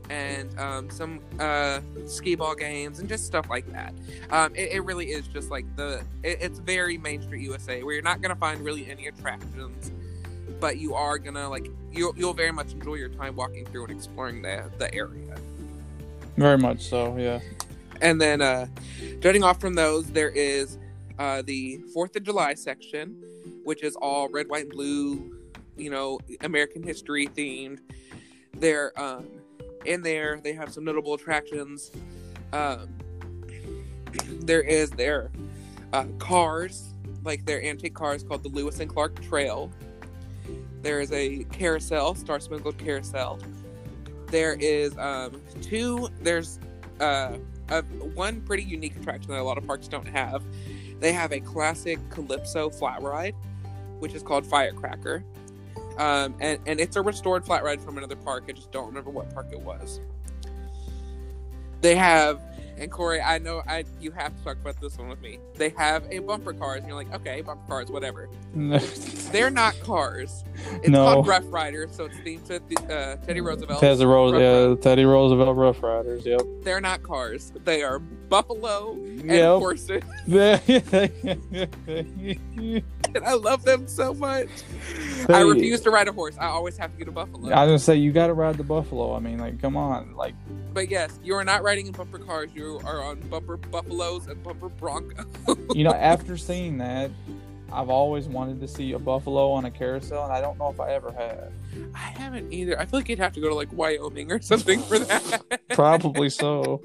and 0.09 0.59
um, 0.59 0.88
some 0.88 1.20
uh, 1.38 1.81
skee 2.07 2.35
ball 2.35 2.55
games 2.55 2.98
and 2.98 3.11
just 3.11 3.26
stuff 3.26 3.50
like 3.50 3.70
that. 3.72 3.92
Um, 4.31 4.55
it, 4.55 4.72
it 4.72 4.85
really 4.85 5.11
is 5.11 5.28
just 5.28 5.50
like 5.50 5.66
the 5.76 6.02
it, 6.22 6.38
it's 6.40 6.59
very 6.61 6.96
Main 6.96 7.20
Street 7.20 7.42
USA 7.42 7.83
where 7.83 7.92
you're 7.92 8.02
not 8.02 8.22
gonna 8.22 8.37
find 8.37 8.61
really 8.64 8.90
any 8.90 9.09
attractions, 9.09 9.92
but 10.61 10.78
you 10.78 10.94
are 10.94 11.18
gonna 11.18 11.46
like 11.46 11.70
you'll 11.92 12.14
you'll 12.16 12.33
very 12.33 12.52
much 12.52 12.72
enjoy 12.72 12.94
your 12.94 13.11
time 13.11 13.37
walking 13.37 13.66
through 13.66 13.85
and 13.85 13.92
exploring 13.92 14.40
the 14.40 14.70
the 14.78 14.92
area. 14.94 15.37
Very 16.38 16.57
much 16.57 16.88
so. 16.88 17.14
Yeah. 17.18 17.40
And 18.00 18.18
then 18.18 18.40
uh, 18.40 18.66
jutting 19.20 19.44
off 19.44 19.61
from 19.61 19.74
those, 19.74 20.11
there 20.11 20.31
is 20.31 20.78
uh, 21.22 21.40
the 21.40 21.78
Fourth 21.94 22.16
of 22.16 22.24
July 22.24 22.54
section, 22.54 23.16
which 23.62 23.85
is 23.85 23.94
all 23.94 24.28
red, 24.28 24.48
white, 24.48 24.64
and 24.64 24.72
blue, 24.72 25.38
you 25.76 25.88
know, 25.88 26.18
American 26.40 26.82
history 26.82 27.28
themed. 27.28 27.78
They're 28.58 28.92
um, 29.00 29.28
in 29.85 30.02
there. 30.02 30.40
They 30.42 30.52
have 30.52 30.72
some 30.72 30.85
notable 30.85 31.14
attractions. 31.14 31.92
Um, 32.52 32.88
there 34.40 34.62
is 34.62 34.90
their 34.90 35.30
uh, 35.92 36.06
cars, 36.18 36.92
like 37.22 37.46
their 37.46 37.64
antique 37.64 37.94
cars 37.94 38.24
called 38.24 38.42
the 38.42 38.48
Lewis 38.48 38.80
and 38.80 38.90
Clark 38.90 39.22
Trail. 39.22 39.70
There 40.82 41.00
is 41.00 41.12
a 41.12 41.44
carousel, 41.52 42.16
Star 42.16 42.40
Spangled 42.40 42.78
Carousel. 42.78 43.38
There 44.26 44.54
is 44.54 44.98
um, 44.98 45.40
two. 45.61 46.08
There's 46.20 46.58
uh, 46.98 47.37
a, 47.68 47.82
one 47.82 48.40
pretty 48.40 48.64
unique 48.64 48.96
attraction 48.96 49.30
that 49.30 49.38
a 49.38 49.44
lot 49.44 49.56
of 49.56 49.64
parks 49.64 49.87
don't 49.87 50.08
have. 50.08 50.42
They 51.03 51.12
have 51.12 51.33
a 51.33 51.41
classic 51.41 51.99
Calypso 52.11 52.71
flat 52.71 53.03
ride, 53.03 53.35
which 53.99 54.15
is 54.15 54.23
called 54.23 54.47
Firecracker. 54.47 55.25
Um, 55.99 56.37
and, 56.38 56.61
and 56.65 56.79
it's 56.79 56.95
a 56.95 57.03
restored 57.03 57.45
flat 57.45 57.65
ride 57.65 57.81
from 57.81 57.99
another 57.99 58.15
park. 58.15 58.45
I 58.49 58.53
just 58.53 58.71
don't 58.71 58.87
remember 58.87 59.11
what 59.11 59.35
park 59.35 59.49
it 59.51 59.59
was. 59.61 60.01
They 61.81 61.97
have 61.97 62.41
And 62.83 62.90
Corey, 62.90 63.21
I 63.21 63.38
know 63.38 63.62
I 63.68 63.85
you 64.01 64.11
have 64.11 64.37
to 64.37 64.42
talk 64.42 64.57
about 64.57 64.81
this 64.81 64.99
one 64.99 65.09
with 65.09 65.23
me. 65.23 65.38
They 65.55 65.68
have 65.79 66.03
a 66.11 66.18
bumper 66.18 66.53
cars, 66.53 66.79
and 66.81 66.88
you're 66.88 66.97
like, 66.97 67.14
okay, 67.14 67.40
bumper 67.40 67.64
cars, 67.68 67.88
whatever. 67.90 68.29
They're 69.31 69.51
not 69.51 69.79
cars. 69.83 70.42
It's 70.83 70.88
No. 70.88 71.05
called 71.05 71.29
Rough 71.29 71.45
Riders, 71.47 71.95
so 71.95 72.07
it's 72.07 72.16
themed 72.16 72.45
to 72.49 72.57
uh, 72.92 73.16
Teddy 73.25 73.40
Roosevelt. 73.40 73.79
Teddy 73.79 74.05
Rose, 74.05 74.33
yeah. 74.33 74.75
Teddy 74.83 75.05
Roosevelt 75.05 75.57
Rough 75.57 75.81
Riders. 75.81 76.27
Yep. 76.27 76.40
They're 76.64 76.81
not 76.81 77.05
cars. 77.05 77.53
They 77.64 77.85
are 77.85 78.01
buffalo 78.01 78.95
and 78.95 79.31
horses. 79.31 80.03
And 83.16 83.25
I 83.25 83.35
love 83.35 83.62
them 83.64 83.87
so 83.87 84.14
much. 84.14 84.48
I 85.29 85.40
refuse 85.42 85.81
to 85.83 85.90
ride 85.90 86.09
a 86.09 86.12
horse. 86.12 86.37
I 86.40 86.46
always 86.46 86.77
have 86.79 86.92
to 86.92 86.98
get 86.98 87.09
a 87.09 87.12
buffalo. 87.12 87.51
I 87.53 87.64
was 87.64 87.68
gonna 87.68 87.79
say 87.79 87.96
you 87.96 88.11
got 88.12 88.29
to 88.29 88.35
ride 88.35 88.57
the 88.57 88.64
buffalo. 88.64 89.14
I 89.14 89.18
mean, 89.20 89.38
like, 89.38 89.61
come 89.61 89.77
on, 89.77 90.14
like, 90.16 90.35
But 90.72 90.90
yes, 90.90 91.18
you 91.22 91.35
are 91.35 91.44
not 91.44 91.62
riding 91.62 91.87
in 91.87 91.92
bumper 91.92 92.18
cars. 92.18 92.51
You 92.55 92.81
are 92.85 93.03
on 93.03 93.20
bumper 93.29 93.57
buffaloes 93.59 94.27
and 94.29 94.42
bumper 94.42 94.68
broncos. 94.70 95.27
you 95.75 95.85
know, 95.85 95.92
after 95.94 96.37
seeing 96.37 96.79
that, 96.79 97.11
I've 97.72 97.88
always 97.90 98.27
wanted 98.29 98.61
to 98.61 98.68
see 98.68 98.92
a 98.92 98.98
buffalo 98.98 99.51
on 99.53 99.64
a 99.66 99.70
carousel, 99.70 100.25
and 100.25 100.33
I 100.33 100.40
don't 100.40 100.59
know 100.59 100.70
if 100.70 100.81
I 100.81 100.90
ever 100.92 101.12
have. 101.12 101.53
I 101.94 101.98
haven't 101.98 102.53
either. 102.53 102.79
I 102.81 102.85
feel 102.87 103.01
like 103.01 103.09
you'd 103.09 103.18
have 103.18 103.33
to 103.35 103.40
go 103.40 103.48
to 103.48 103.55
like 103.55 103.72
Wyoming 103.72 104.33
or 104.33 104.40
something 104.42 104.81
for 104.81 104.98
that. 104.98 105.42
Probably 105.70 106.29
so. 106.31 106.83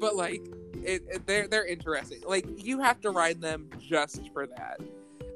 but 0.00 0.16
like, 0.16 0.42
it, 0.82 1.02
it- 1.10 1.26
they're 1.26 1.46
they're 1.48 1.66
interesting. 1.66 2.20
Like 2.26 2.46
you 2.64 2.80
have 2.80 3.00
to 3.02 3.10
ride 3.10 3.40
them 3.40 3.68
just 3.78 4.32
for 4.32 4.46
that. 4.46 4.80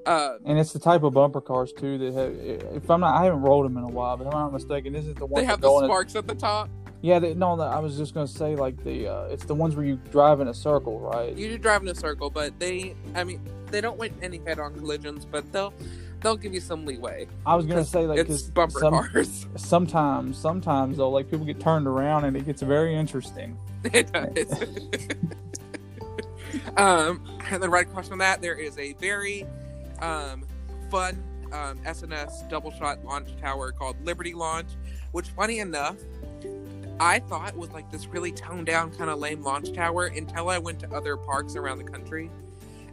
Uh, 0.09 0.39
And 0.47 0.59
it's 0.59 0.73
the 0.73 0.79
type 0.79 1.03
of 1.03 1.13
bumper 1.13 1.43
cars 1.43 1.71
too 1.71 1.99
that 1.99 2.15
have. 2.15 2.33
If 2.75 2.91
I'm 2.91 3.01
not, 3.01 3.21
I 3.21 3.25
haven't 3.25 3.43
rode 3.43 3.67
them 3.67 3.77
in 3.77 3.85
a 3.85 3.89
while, 3.89 4.17
but 4.17 4.27
if 4.27 4.35
I'm 4.35 4.41
not 4.41 4.53
mistaken, 4.55 4.95
this 4.95 5.05
is 5.05 5.15
the 5.17 5.27
one 5.27 5.43
they 5.43 5.47
have 5.47 5.61
the 5.61 5.69
go 5.69 5.81
in 5.81 5.85
a- 5.85 5.89
sparks 5.89 6.17
at 6.17 6.27
the 6.27 6.35
top. 6.35 6.71
Yeah, 7.03 7.19
they, 7.19 7.35
no, 7.35 7.61
I 7.61 7.79
was 7.79 7.99
just 7.99 8.15
gonna 8.15 8.27
say 8.27 8.57
like 8.57 8.83
the 8.83 9.07
uh, 9.07 9.25
it's 9.25 9.45
the 9.45 9.55
ones 9.55 9.77
where 9.77 9.85
you 9.85 9.97
drive 10.11 10.41
in 10.41 10.49
a 10.49 10.55
circle, 10.55 10.99
right? 10.99 11.37
You 11.37 11.49
do 11.49 11.59
drive 11.59 11.83
in 11.83 11.89
a 11.89 11.95
circle, 11.95 12.31
but 12.31 12.59
they, 12.59 12.97
I 13.15 13.23
mean, 13.23 13.47
they 13.71 13.83
don't 13.83 13.99
win 13.99 14.15
any 14.23 14.39
head-on 14.39 14.75
collisions, 14.75 15.27
but 15.27 15.53
they'll 15.53 15.75
they'll 16.23 16.39
give 16.39 16.55
you 16.55 16.61
some 16.61 16.87
leeway. 16.87 17.29
I 17.45 17.55
was 17.55 17.67
gonna 17.67 17.85
say 17.85 18.07
like 18.07 18.19
it's 18.19 18.45
bumper 18.45 18.81
some, 18.81 18.95
cars. 18.95 19.47
sometimes, 19.57 20.39
sometimes 20.39 20.97
though, 20.97 21.11
like 21.11 21.31
people 21.31 21.45
get 21.45 21.61
turned 21.61 21.87
around 21.87 22.25
and 22.25 22.35
it 22.35 22.47
gets 22.47 22.63
very 22.63 22.97
interesting. 22.97 23.59
it 23.85 24.11
does. 24.11 24.53
um, 26.79 27.23
and 27.51 27.63
then 27.63 27.71
right 27.71 27.87
across 27.87 28.09
from 28.09 28.21
that, 28.21 28.41
there 28.41 28.57
is 28.57 28.77
a 28.79 28.95
very 28.95 29.47
um, 30.01 30.45
fun 30.91 31.23
um, 31.53 31.79
S&S 31.85 32.45
double 32.51 32.71
shot 32.73 33.05
launch 33.05 33.29
tower 33.41 33.73
called 33.73 33.97
Liberty 34.05 34.35
Launch, 34.35 34.69
which, 35.13 35.29
funny 35.31 35.59
enough, 35.61 35.97
I 37.01 37.21
thought 37.21 37.57
was 37.57 37.71
like 37.71 37.91
this 37.91 38.07
really 38.09 38.33
toned 38.33 38.67
down 38.67 38.91
kind 38.93 39.09
of 39.11 39.19
lame 39.19 39.43
launch 39.43 39.73
tower 39.73 40.07
until 40.07 40.49
I 40.49 40.59
went 40.59 40.81
to 40.81 40.93
other 40.93 41.17
parks 41.17 41.55
around 41.57 41.79
the 41.79 41.85
country, 41.85 42.31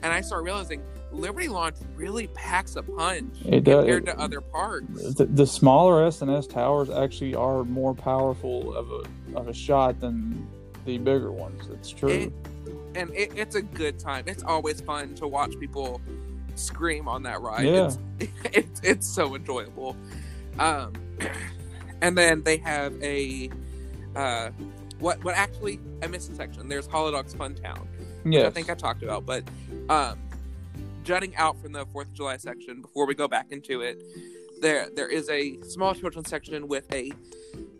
and 0.03 0.13
I 0.13 0.21
started 0.21 0.43
realizing 0.45 0.81
Liberty 1.11 1.47
Launch 1.47 1.77
really 1.95 2.27
packs 2.27 2.75
a 2.75 2.83
punch 2.83 3.33
It 3.45 3.63
does. 3.63 3.83
compared 3.85 4.05
to 4.05 4.19
other 4.19 4.41
parks. 4.41 4.85
The, 5.15 5.25
the 5.25 5.47
smaller 5.47 6.05
S&S 6.05 6.45
towers 6.47 6.89
actually 6.89 7.33
are 7.35 7.63
more 7.63 7.93
powerful 7.95 8.75
of 8.75 8.91
a 8.91 9.37
of 9.37 9.47
a 9.49 9.53
shot 9.53 9.99
than 9.99 10.47
the 10.85 10.97
bigger 10.99 11.31
ones. 11.31 11.67
That's 11.67 11.89
true. 11.89 12.09
It- 12.09 12.33
and 12.95 13.09
it, 13.13 13.33
it's 13.35 13.55
a 13.55 13.61
good 13.61 13.99
time. 13.99 14.23
It's 14.27 14.43
always 14.43 14.79
fun 14.79 15.15
to 15.15 15.27
watch 15.27 15.59
people 15.59 15.99
scream 16.55 17.07
on 17.07 17.23
that 17.23 17.41
ride. 17.41 17.65
Yeah. 17.65 17.91
It's, 18.19 18.31
it's 18.45 18.81
it's 18.83 19.07
so 19.07 19.35
enjoyable. 19.35 19.95
Um, 20.59 20.93
and 22.01 22.17
then 22.17 22.43
they 22.43 22.57
have 22.57 23.01
a 23.01 23.49
uh, 24.15 24.49
what 24.99 25.23
what 25.23 25.35
actually 25.35 25.79
I 26.01 26.07
missed 26.07 26.31
a 26.31 26.35
section. 26.35 26.67
There's 26.67 26.87
Holidog's 26.87 27.33
Fun 27.33 27.55
Town, 27.55 27.87
yes. 28.25 28.45
I 28.45 28.49
think 28.49 28.69
I 28.69 28.75
talked 28.75 29.03
about, 29.03 29.25
but 29.25 29.43
um, 29.89 30.19
jutting 31.03 31.35
out 31.35 31.61
from 31.61 31.71
the 31.73 31.85
Fourth 31.87 32.07
of 32.07 32.13
July 32.13 32.37
section 32.37 32.81
before 32.81 33.05
we 33.05 33.15
go 33.15 33.27
back 33.27 33.51
into 33.51 33.81
it, 33.81 34.01
there 34.61 34.89
there 34.95 35.09
is 35.09 35.29
a 35.29 35.61
small 35.63 35.93
children's 35.93 36.29
section 36.29 36.67
with 36.67 36.91
a 36.93 37.11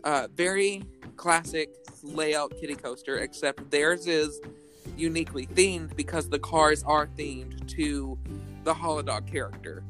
uh, 0.04 0.28
very 0.34 0.84
classic 1.16 1.70
layout 2.02 2.52
kitty 2.60 2.74
coaster, 2.74 3.18
except 3.18 3.70
theirs 3.70 4.06
is 4.06 4.40
uniquely 4.96 5.46
themed 5.46 5.96
because 5.96 6.28
the 6.28 6.38
cars 6.38 6.82
are 6.84 7.06
themed 7.18 7.68
to 7.68 8.18
the 8.66 8.74
Holidog 8.74 9.26
character. 9.30 9.82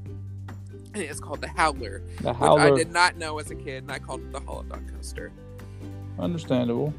And 0.94 1.02
it's 1.02 1.18
called 1.18 1.40
the 1.40 1.48
Howler, 1.48 2.02
the 2.20 2.32
which 2.32 2.60
I 2.60 2.70
did 2.76 2.92
not 2.92 3.16
know 3.16 3.38
as 3.38 3.50
a 3.50 3.54
kid, 3.54 3.82
and 3.82 3.90
I 3.90 3.98
called 3.98 4.20
it 4.20 4.32
the 4.32 4.40
Holidog 4.40 4.94
coaster. 4.94 5.32
understandable. 6.18 6.94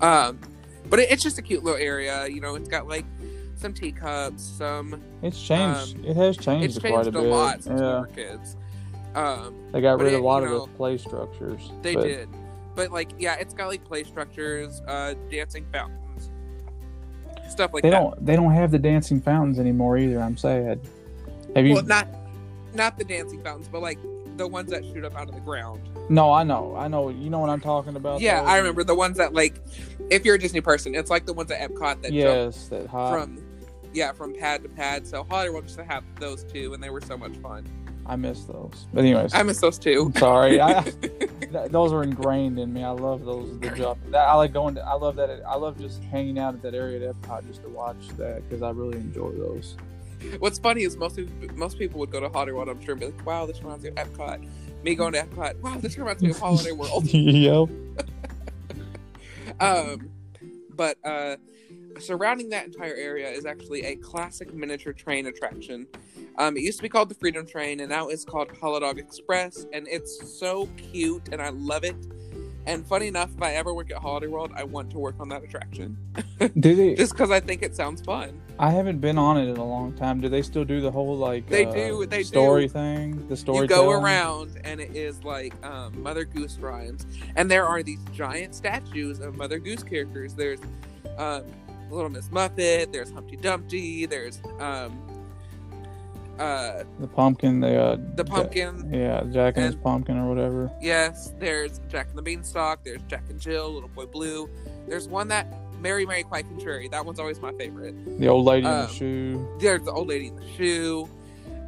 Um, 0.00 0.38
but 0.90 0.98
it, 0.98 1.10
it's 1.12 1.22
just 1.22 1.38
a 1.38 1.42
cute 1.42 1.62
little 1.62 1.78
area. 1.80 2.26
You 2.26 2.40
know, 2.40 2.54
it's 2.56 2.68
got 2.68 2.88
like 2.88 3.04
some 3.56 3.72
teacups, 3.72 4.42
some. 4.42 5.00
It's 5.22 5.40
changed. 5.40 5.96
Um, 5.98 6.04
it 6.04 6.16
has 6.16 6.36
changed, 6.36 6.76
It's 6.76 6.78
quite 6.78 7.04
changed 7.04 7.14
a 7.16 7.18
a 7.18 7.22
bit. 7.22 7.30
lot 7.30 7.62
since 7.62 7.80
we 7.80 7.86
yeah, 7.86 8.00
were 8.00 8.06
kids. 8.08 8.56
Um, 9.14 9.54
they 9.72 9.80
got 9.80 9.98
rid 10.00 10.12
it- 10.12 10.16
of 10.16 10.20
a 10.22 10.24
lot 10.24 10.42
you 10.42 10.46
of 10.48 10.52
know, 10.52 10.66
the 10.66 10.72
play 10.72 10.98
structures. 10.98 11.70
they 11.82 11.94
but 11.94 12.02
did, 12.04 12.28
but 12.74 12.90
like, 12.90 13.10
yeah, 13.18 13.34
it's 13.36 13.54
got 13.54 13.68
like 13.68 13.84
play 13.84 14.04
structures, 14.04 14.82
uh, 14.88 15.14
dancing 15.30 15.64
fountains, 15.72 16.00
stuff 17.50 17.72
like 17.72 17.82
They 17.82 17.90
that. 17.90 18.00
don't. 18.00 18.26
They 18.26 18.36
don't 18.36 18.52
have 18.52 18.70
the 18.70 18.78
dancing 18.78 19.20
fountains 19.20 19.58
anymore 19.58 19.96
either. 19.98 20.20
I'm 20.20 20.36
sad. 20.36 20.80
Have 21.56 21.66
you? 21.66 21.74
Well, 21.74 21.84
not 21.84 22.08
not 22.74 22.98
the 22.98 23.04
dancing 23.04 23.42
fountains, 23.42 23.68
but 23.68 23.80
like 23.82 23.98
the 24.36 24.48
ones 24.48 24.70
that 24.70 24.84
shoot 24.84 25.04
up 25.04 25.14
out 25.16 25.28
of 25.28 25.34
the 25.34 25.40
ground. 25.40 25.80
no, 26.08 26.32
I 26.32 26.42
know. 26.42 26.74
I 26.76 26.88
know. 26.88 27.08
You 27.08 27.30
know 27.30 27.38
what 27.38 27.50
I'm 27.50 27.60
talking 27.60 27.94
about. 27.94 28.20
yeah, 28.20 28.42
though? 28.42 28.48
I 28.48 28.56
remember 28.58 28.82
the 28.82 28.94
ones 28.94 29.16
that 29.18 29.32
like, 29.32 29.60
if 30.10 30.24
you're 30.24 30.34
a 30.34 30.38
Disney 30.38 30.60
person, 30.60 30.94
it's 30.94 31.08
like 31.10 31.24
the 31.26 31.32
ones 31.32 31.50
at 31.52 31.60
Epcot 31.70 32.02
that 32.02 32.12
Yes, 32.12 32.66
that 32.68 32.88
hot. 32.88 33.12
from, 33.12 33.40
yeah, 33.92 34.10
from 34.10 34.34
pad 34.34 34.64
to 34.64 34.68
pad. 34.68 35.06
So 35.06 35.22
Holiday 35.22 35.50
World 35.50 35.64
used 35.66 35.76
to 35.78 35.84
have 35.84 36.02
those 36.18 36.42
two, 36.42 36.74
and 36.74 36.82
they 36.82 36.90
were 36.90 37.00
so 37.00 37.16
much 37.16 37.36
fun. 37.36 37.64
I 38.06 38.16
miss 38.16 38.44
those. 38.44 38.86
But 38.92 39.00
anyways, 39.00 39.34
I 39.34 39.42
miss 39.42 39.60
those 39.60 39.78
too. 39.78 40.04
I'm 40.06 40.16
sorry. 40.20 40.60
I, 40.60 40.82
th- 41.00 41.70
those 41.70 41.92
are 41.92 42.02
ingrained 42.02 42.58
in 42.58 42.72
me. 42.72 42.84
I 42.84 42.90
love 42.90 43.24
those. 43.24 43.58
The 43.60 43.70
jump. 43.70 43.98
That, 44.10 44.28
I 44.28 44.34
like 44.34 44.52
going. 44.52 44.74
To, 44.74 44.82
I 44.82 44.94
love 44.94 45.16
that. 45.16 45.42
I 45.46 45.56
love 45.56 45.78
just 45.78 46.02
hanging 46.04 46.38
out 46.38 46.54
at 46.54 46.62
that 46.62 46.74
area 46.74 47.08
at 47.08 47.16
Epcot 47.16 47.46
just 47.46 47.62
to 47.62 47.68
watch 47.68 48.08
that 48.18 48.42
because 48.48 48.62
I 48.62 48.70
really 48.70 48.98
enjoy 48.98 49.30
those. 49.32 49.76
What's 50.38 50.58
funny 50.58 50.82
is 50.82 50.96
most 50.96 51.16
people, 51.16 51.56
most 51.56 51.78
people 51.78 52.00
would 52.00 52.10
go 52.10 52.20
to 52.20 52.28
Holiday 52.28 52.52
World, 52.52 52.68
I'm 52.68 52.82
sure, 52.82 52.92
and 52.92 53.00
be 53.00 53.06
like, 53.06 53.26
"Wow, 53.26 53.46
this 53.46 53.62
reminds 53.62 53.84
me 53.84 53.90
of 53.90 53.96
Epcot." 53.96 54.46
Me 54.82 54.94
going 54.94 55.14
to 55.14 55.22
Epcot, 55.22 55.58
wow, 55.62 55.78
this 55.78 55.96
reminds 55.96 56.22
me 56.22 56.28
of 56.28 56.38
Holiday 56.38 56.72
World. 56.72 57.04
yep. 57.10 57.70
Um, 59.58 60.10
but 60.76 60.98
uh, 61.02 61.36
surrounding 61.98 62.48
that 62.50 62.66
entire 62.66 62.94
area 62.94 63.28
is 63.30 63.46
actually 63.46 63.84
a 63.84 63.96
classic 63.96 64.52
miniature 64.54 64.92
train 64.92 65.26
attraction. 65.26 65.86
Um, 66.38 66.56
it 66.56 66.62
used 66.62 66.78
to 66.78 66.82
be 66.82 66.88
called 66.88 67.08
the 67.08 67.14
Freedom 67.14 67.46
Train, 67.46 67.80
and 67.80 67.88
now 67.88 68.08
it's 68.08 68.24
called 68.24 68.48
Holidog 68.48 68.98
Express, 68.98 69.66
and 69.72 69.86
it's 69.88 70.38
so 70.38 70.68
cute, 70.76 71.28
and 71.32 71.40
I 71.40 71.50
love 71.50 71.84
it. 71.84 71.96
And 72.66 72.86
funny 72.86 73.08
enough, 73.08 73.30
if 73.36 73.42
I 73.42 73.52
ever 73.56 73.74
work 73.74 73.90
at 73.90 73.98
Holiday 73.98 74.26
World, 74.26 74.50
I 74.56 74.64
want 74.64 74.90
to 74.92 74.98
work 74.98 75.16
on 75.20 75.28
that 75.28 75.44
attraction 75.44 75.98
Do 76.60 76.74
they? 76.74 76.94
just 76.94 77.12
because 77.12 77.30
I 77.30 77.38
think 77.38 77.62
it 77.62 77.76
sounds 77.76 78.00
fun. 78.00 78.40
I 78.58 78.70
haven't 78.70 79.00
been 79.00 79.18
on 79.18 79.36
it 79.36 79.50
in 79.50 79.58
a 79.58 79.64
long 79.64 79.92
time. 79.92 80.22
Do 80.22 80.30
they 80.30 80.40
still 80.40 80.64
do 80.64 80.80
the 80.80 80.90
whole 80.90 81.14
like 81.14 81.46
They 81.46 81.66
uh, 81.66 81.72
do, 81.74 82.06
they 82.06 82.22
story 82.22 82.62
do. 82.62 82.68
thing? 82.72 83.28
The 83.28 83.36
story. 83.36 83.58
you 83.58 83.66
go 83.66 83.90
around 83.90 84.58
and 84.64 84.80
it 84.80 84.96
is 84.96 85.22
like 85.24 85.52
um, 85.62 86.02
Mother 86.02 86.24
Goose 86.24 86.56
rhymes, 86.58 87.06
and 87.36 87.50
there 87.50 87.66
are 87.66 87.82
these 87.82 88.00
giant 88.14 88.54
statues 88.54 89.20
of 89.20 89.36
Mother 89.36 89.58
Goose 89.58 89.82
characters. 89.82 90.32
There's 90.34 90.60
um, 91.18 91.44
Little 91.90 92.10
Miss 92.10 92.30
Muffet. 92.30 92.92
There's 92.92 93.10
Humpty 93.10 93.36
Dumpty. 93.36 94.06
There's 94.06 94.40
um, 94.58 94.98
uh, 96.38 96.84
The 97.00 97.06
pumpkin. 97.06 97.60
The 97.60 97.80
uh, 97.80 97.96
the 98.16 98.24
pumpkin. 98.24 98.90
Yeah, 98.92 99.22
Jack 99.30 99.56
and 99.56 99.66
his 99.66 99.76
pumpkin 99.76 100.16
or 100.18 100.28
whatever. 100.28 100.70
Yes, 100.80 101.32
there's 101.38 101.80
Jack 101.88 102.08
and 102.08 102.18
the 102.18 102.22
Beanstalk. 102.22 102.84
There's 102.84 103.02
Jack 103.08 103.24
and 103.30 103.38
Jill. 103.40 103.72
Little 103.72 103.88
Boy 103.90 104.06
Blue. 104.06 104.48
There's 104.88 105.08
one 105.08 105.28
that 105.28 105.46
Mary 105.80 106.04
Mary 106.06 106.24
Quite 106.24 106.48
Contrary. 106.48 106.88
That 106.88 107.04
one's 107.04 107.20
always 107.20 107.40
my 107.40 107.52
favorite. 107.52 107.94
The 108.18 108.26
old 108.28 108.44
lady 108.46 108.66
in 108.66 108.72
Um, 108.72 108.86
the 108.86 108.92
shoe. 108.92 109.48
There's 109.60 109.82
the 109.82 109.92
old 109.92 110.08
lady 110.08 110.28
in 110.28 110.36
the 110.36 110.48
shoe. 110.56 111.08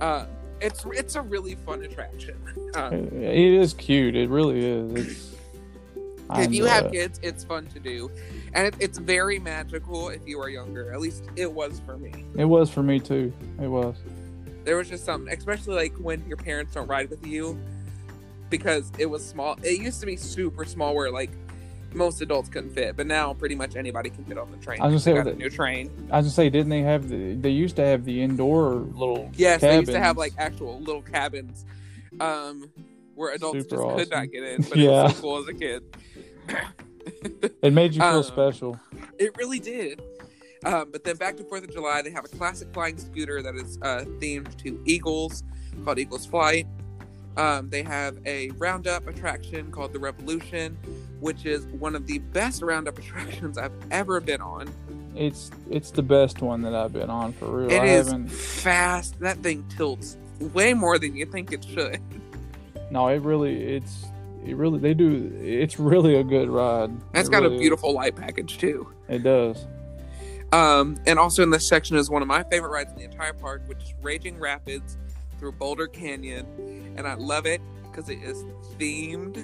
Uh, 0.01 0.27
it's 0.61 0.85
it's 0.87 1.15
a 1.17 1.23
really 1.23 1.55
fun 1.55 1.83
attraction. 1.83 2.37
Um, 2.75 2.93
It, 2.95 3.13
it 3.13 3.55
is 3.61 3.75
cute. 3.75 4.17
It 4.17 4.31
really 4.31 4.65
is. 4.65 4.93
It's. 5.07 5.36
If 6.35 6.53
you 6.53 6.65
have 6.67 6.87
it. 6.87 6.93
kids, 6.93 7.21
it's 7.23 7.45
fun 7.45 7.67
to 7.69 7.81
do, 7.81 8.11
and 8.53 8.67
it, 8.67 8.75
it's 8.81 8.99
very 8.99 9.39
magical 9.39 10.09
if 10.09 10.27
you 10.27 10.41
are 10.41 10.49
younger. 10.49 10.93
At 10.93 11.01
least 11.01 11.25
it 11.37 11.53
was 11.53 11.81
for 11.87 11.97
me. 11.97 12.13
It 12.37 12.45
was 12.45 12.71
for 12.71 12.83
me 12.83 12.99
too. 12.99 13.33
It 13.61 13.69
was. 13.69 13.97
There 14.65 14.77
was 14.77 14.89
just 14.89 15.05
something, 15.05 15.33
especially 15.33 15.77
like 15.77 15.95
when 15.97 16.27
your 16.27 16.37
parents 16.37 16.75
don't 16.75 16.89
ride 16.89 17.11
with 17.11 17.25
you, 17.25 17.59
because 18.51 18.91
it 18.99 19.07
was 19.07 19.25
small. 19.27 19.57
It 19.63 19.81
used 19.81 20.01
to 20.01 20.07
be 20.07 20.17
super 20.17 20.65
small, 20.65 20.95
where 20.95 21.11
like 21.11 21.31
most 21.95 22.21
adults 22.21 22.49
couldn't 22.49 22.75
fit, 22.75 22.97
but 22.97 23.07
now 23.07 23.33
pretty 23.33 23.55
much 23.55 23.77
anybody 23.77 24.11
can 24.11 24.25
fit 24.25 24.37
on 24.37 24.51
the 24.51 24.57
train. 24.59 24.81
I 24.83 24.89
was 24.89 25.05
gonna 25.05 25.25
say, 25.25 25.31
a 25.31 25.35
new 25.35 25.49
train. 25.49 25.91
I 26.11 26.17
was 26.19 26.27
gonna 26.27 26.31
say, 26.31 26.51
didn't 26.51 26.71
they 26.71 26.83
have 26.83 27.09
the? 27.09 27.35
They 27.35 27.51
used 27.51 27.77
to 27.77 27.85
have 27.85 28.05
the 28.05 28.21
indoor 28.21 28.71
little. 28.75 29.31
Yes, 29.37 29.61
they 29.61 29.79
used 29.79 29.93
to 29.93 30.01
have 30.01 30.17
like 30.17 30.33
actual 30.39 30.81
little 30.81 31.03
cabins, 31.03 31.65
um, 32.21 32.69
where 33.15 33.33
adults 33.33 33.63
Super 33.63 33.77
just 33.77 33.97
could 33.97 34.11
not 34.11 34.31
get 34.33 34.43
in, 34.43 34.63
but 34.63 34.73
it 34.73 34.83
Yeah. 34.83 35.05
was 35.05 35.15
so 35.17 35.21
cool 35.23 35.39
as 35.39 35.49
a 35.49 35.55
kid. 35.55 35.83
It 37.63 37.73
made 37.73 37.95
you 37.95 38.01
feel 38.01 38.09
um, 38.19 38.23
special. 38.23 38.79
It 39.19 39.37
really 39.37 39.59
did. 39.59 40.03
Um, 40.65 40.91
but 40.91 41.05
then 41.05 41.17
back 41.17 41.37
to 41.37 41.45
Fourth 41.45 41.65
of 41.65 41.73
July, 41.73 42.03
they 42.03 42.11
have 42.11 42.25
a 42.25 42.29
classic 42.29 42.73
flying 42.73 42.99
scooter 42.99 43.43
that 43.43 43.55
is 43.55 43.79
uh, 43.83 44.05
themed 44.21 44.57
to 44.59 44.81
eagles, 44.85 45.43
called 45.85 45.99
Eagles 45.99 46.27
Flight. 46.27 46.67
Um, 47.37 47.69
they 47.69 47.83
have 47.83 48.19
a 48.25 48.51
roundup 48.53 49.07
attraction 49.07 49.71
called 49.71 49.93
the 49.93 49.99
Revolution, 49.99 50.77
which 51.21 51.45
is 51.45 51.67
one 51.67 51.95
of 51.95 52.07
the 52.07 52.19
best 52.19 52.63
roundup 52.63 52.99
attractions 53.03 53.59
I've 53.59 53.73
ever 53.91 54.21
been 54.21 54.41
on. 54.41 54.69
It's 55.15 55.51
it's 55.71 55.91
the 55.91 56.03
best 56.03 56.43
one 56.43 56.63
that 56.63 56.75
I've 56.75 56.93
been 56.93 57.11
on 57.11 57.33
for 57.33 57.47
real. 57.47 57.71
It 57.71 57.81
I 57.81 57.87
is 57.87 58.07
haven't. 58.09 58.29
fast. 58.29 59.19
That 59.21 59.39
thing 59.39 59.65
tilts 59.69 60.17
way 60.41 60.75
more 60.75 60.99
than 60.99 61.17
you 61.17 61.27
think 61.27 61.53
it 61.53 61.65
should. 61.65 62.01
No, 62.91 63.09
it 63.09 63.23
really. 63.23 63.63
It's 63.77 64.07
it 64.47 64.57
really. 64.57 64.79
They 64.79 64.95
do. 64.95 65.33
It's 65.43 65.79
really 65.79 66.17
a 66.17 66.25
good 66.25 66.49
ride. 66.49 66.91
It's 67.15 67.29
It 67.29 67.33
got 67.33 67.43
really 67.43 67.55
a 67.55 67.57
is. 67.57 67.61
beautiful 67.61 67.93
light 67.93 68.17
package 68.17 68.59
too. 68.59 68.89
It 69.09 69.23
does. 69.23 69.67
Um, 70.53 70.97
and 71.07 71.19
also 71.19 71.43
in 71.43 71.51
this 71.51 71.67
section 71.69 71.97
is 71.97 72.09
one 72.09 72.23
of 72.23 72.29
my 72.29 72.43
favorite 72.45 72.71
rides 72.71 72.91
in 72.93 72.99
the 72.99 73.05
entire 73.05 73.33
park, 73.33 73.63
which 73.67 73.83
is 73.83 73.95
Raging 74.03 74.39
Rapids 74.39 74.97
through 75.39 75.53
Boulder 75.53 75.87
Canyon, 75.89 76.95
and 76.97 77.07
I 77.07 77.15
love 77.15 77.47
it 77.47 77.61
because 77.91 78.09
it 78.09 78.23
is 78.23 78.45
themed. 78.79 79.37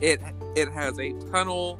It 0.00 0.20
it 0.56 0.68
has 0.72 0.98
a 0.98 1.12
tunnel. 1.30 1.78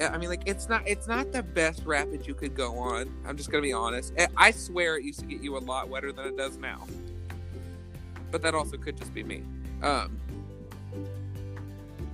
I 0.00 0.18
mean, 0.18 0.28
like 0.28 0.42
it's 0.46 0.68
not 0.68 0.86
it's 0.86 1.06
not 1.06 1.32
the 1.32 1.42
best 1.42 1.84
rapid 1.84 2.26
you 2.26 2.34
could 2.34 2.54
go 2.54 2.78
on. 2.78 3.14
I'm 3.26 3.36
just 3.36 3.50
gonna 3.50 3.62
be 3.62 3.72
honest. 3.72 4.12
I- 4.18 4.28
I 4.36 4.50
swear 4.50 4.96
it 4.96 5.04
used 5.04 5.20
to 5.20 5.26
get 5.26 5.40
you 5.40 5.56
a 5.56 5.60
lot 5.60 5.88
wetter 5.88 6.12
than 6.12 6.26
it 6.26 6.36
does 6.36 6.56
now. 6.58 6.86
But 8.30 8.42
that 8.42 8.54
also 8.54 8.76
could 8.76 8.96
just 8.96 9.14
be 9.14 9.22
me. 9.22 9.42
Um, 9.82 10.18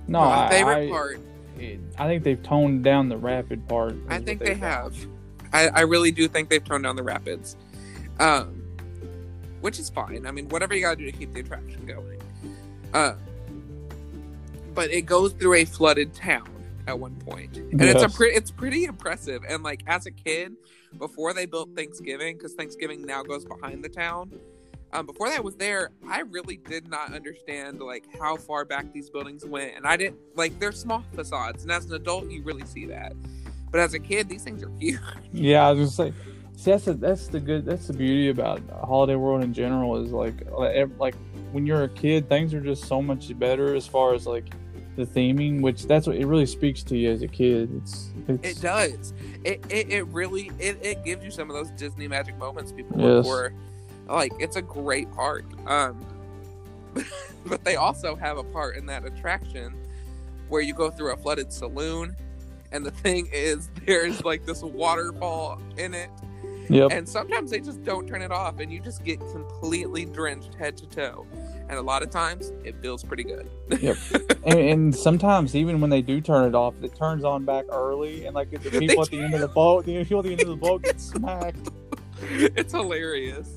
No, 0.07 0.19
my 0.19 0.45
I, 0.45 0.49
favorite 0.49 0.87
I, 0.87 0.89
part 0.89 1.19
it- 1.59 1.79
I 1.97 2.07
think 2.07 2.23
they've 2.23 2.41
toned 2.41 2.83
down 2.83 3.09
the 3.09 3.17
rapid 3.17 3.67
part. 3.67 3.95
I 4.09 4.19
think 4.19 4.39
they 4.39 4.53
they've 4.55 5.07
I, 5.53 5.67
I 5.69 5.81
really 5.81 6.11
do 6.11 6.27
think 6.27 6.49
they've 6.49 6.63
toned 6.63 6.83
down 6.83 6.95
the 6.95 7.03
rapids, 7.03 7.55
um, 8.19 8.63
which 9.61 9.77
is 9.79 9.89
fine. 9.89 10.25
I 10.25 10.31
mean, 10.31 10.49
whatever 10.49 10.73
you 10.73 10.81
gotta 10.81 10.95
do 10.97 11.05
to 11.05 11.11
keep 11.11 11.31
the 11.33 11.41
attraction 11.41 11.85
going. 11.85 12.19
Uh, 12.93 13.13
but 14.73 14.89
it 14.91 15.03
goes 15.03 15.33
through 15.33 15.53
a 15.55 15.65
flooded 15.65 16.13
town 16.13 16.47
at 16.87 16.97
one 16.97 17.15
point, 17.17 17.55
and 17.57 17.81
it's 17.81 18.01
a 18.01 18.07
Yes. 18.07 18.15
pretty 18.17 18.35
it's 18.35 18.51
pretty 18.51 18.85
impressive. 18.85 19.43
And 19.47 19.61
like 19.63 19.83
as 19.87 20.05
a 20.07 20.11
kid, 20.11 20.53
before 20.97 21.33
they 21.33 21.45
built 21.45 21.69
Thanksgiving, 21.75 22.35
because 22.37 22.53
Thanksgiving 22.53 23.05
now 23.05 23.21
goes 23.23 23.45
behind 23.45 23.83
the 23.83 23.89
town. 23.89 24.31
Um, 24.93 25.07
before 25.07 25.27
that 25.29 25.43
was 25.43 25.55
there, 25.55 25.89
I 26.07 26.19
really 26.21 26.57
did 26.57 26.87
not 26.87 27.13
understand 27.13 27.81
like 27.81 28.05
how 28.19 28.37
far 28.37 28.63
back 28.63 28.93
these 28.93 29.09
buildings 29.09 29.43
went, 29.43 29.75
and 29.75 29.87
I 29.87 29.97
didn't 29.97 30.19
like 30.35 30.57
they're 30.59 30.71
small 30.71 31.03
facades, 31.15 31.63
and 31.63 31.71
as 31.71 31.85
an 31.85 31.93
adult, 31.93 32.29
you 32.29 32.43
really 32.43 32.65
see 32.65 32.85
that. 32.85 33.13
But 33.71 33.79
as 33.79 33.95
a 33.95 33.99
kid, 33.99 34.29
these 34.29 34.43
things 34.43 34.61
are 34.63 34.71
huge. 34.79 34.99
Yeah, 35.31 35.67
I 35.67 35.71
was 35.71 35.95
gonna 35.97 36.11
say. 36.11 36.17
See, 36.55 36.71
that's 36.71 36.85
the 36.85 36.93
that's 36.93 37.27
the 37.27 37.39
good. 37.39 37.65
That's 37.65 37.87
the 37.87 37.93
beauty 37.93 38.29
about 38.29 38.61
Holiday 38.69 39.15
World 39.15 39.43
in 39.43 39.51
general 39.51 39.95
is 40.03 40.11
like 40.11 40.47
like 40.51 40.89
like 40.99 41.15
when 41.51 41.65
you're 41.65 41.83
a 41.83 41.89
kid, 41.89 42.29
things 42.29 42.53
are 42.53 42.61
just 42.61 42.85
so 42.85 43.01
much 43.01 43.37
better 43.39 43.75
as 43.75 43.87
far 43.87 44.13
as 44.13 44.27
like 44.27 44.53
the 44.95 45.07
theming, 45.07 45.61
which 45.61 45.87
that's 45.87 46.05
what 46.05 46.17
it 46.17 46.27
really 46.27 46.45
speaks 46.45 46.83
to 46.83 46.95
you 46.95 47.09
as 47.11 47.23
a 47.23 47.27
kid. 47.27 47.71
It's 47.81 48.11
it's 48.27 48.59
It 48.59 48.61
does. 48.61 49.13
It, 49.43 49.65
it, 49.69 49.89
it 49.91 50.03
really 50.09 50.51
it, 50.59 50.77
it 50.83 51.03
gives 51.03 51.25
you 51.25 51.31
some 51.31 51.49
of 51.49 51.55
those 51.55 51.71
Disney 51.71 52.07
magic 52.07 52.37
moments 52.37 52.71
people 52.71 52.97
look 52.97 53.25
Yes. 53.25 53.25
for. 53.25 53.53
Like 54.07 54.33
it's 54.39 54.55
a 54.55 54.61
great 54.61 55.11
park. 55.13 55.45
Um, 55.69 56.05
but 57.45 57.63
they 57.63 57.75
also 57.75 58.15
have 58.15 58.37
a 58.37 58.43
part 58.43 58.75
in 58.75 58.85
that 58.87 59.05
attraction 59.05 59.73
where 60.49 60.61
you 60.61 60.73
go 60.73 60.89
through 60.91 61.13
a 61.13 61.17
flooded 61.17 61.51
saloon, 61.51 62.15
and 62.71 62.85
the 62.85 62.91
thing 63.03 63.27
is 63.31 63.69
there's 63.85 64.23
like 64.23 64.45
this 64.45 64.61
waterfall 64.61 65.61
in 65.77 65.93
it, 65.93 66.09
Yep. 66.69 66.91
and 66.91 67.09
sometimes 67.09 67.51
they 67.51 67.59
just 67.59 67.83
don't 67.83 68.07
turn 68.07 68.21
it 68.21 68.31
off, 68.31 68.59
and 68.59 68.71
you 68.71 68.79
just 68.79 69.03
get 69.03 69.19
completely 69.31 70.05
drenched 70.05 70.53
head 70.55 70.77
to 70.77 70.85
toe. 70.87 71.25
And 71.69 71.79
a 71.79 71.81
lot 71.81 72.03
of 72.03 72.09
times 72.11 72.51
it 72.63 72.75
feels 72.81 73.03
pretty 73.03 73.23
good. 73.23 73.49
and, 74.45 74.59
and 74.59 74.95
sometimes 74.95 75.55
even 75.55 75.81
when 75.81 75.89
they 75.89 76.01
do 76.01 76.21
turn 76.21 76.47
it 76.47 76.53
off, 76.53 76.75
it 76.83 76.95
turns 76.95 77.23
on 77.23 77.45
back 77.45 77.65
early, 77.69 78.25
and 78.25 78.35
like 78.35 78.51
the 78.51 78.59
people 78.79 79.01
at 79.01 79.09
the 79.09 79.19
end 79.19 79.33
of 79.33 79.39
the 79.39 79.47
boat, 79.47 79.85
the 79.85 80.03
people 80.03 80.19
at 80.19 80.25
the 80.25 80.31
end 80.33 80.41
of 80.41 80.49
the 80.49 80.55
boat 80.55 80.83
get 80.83 80.99
smacked, 81.01 81.69
it's 82.21 82.73
hilarious. 82.73 83.49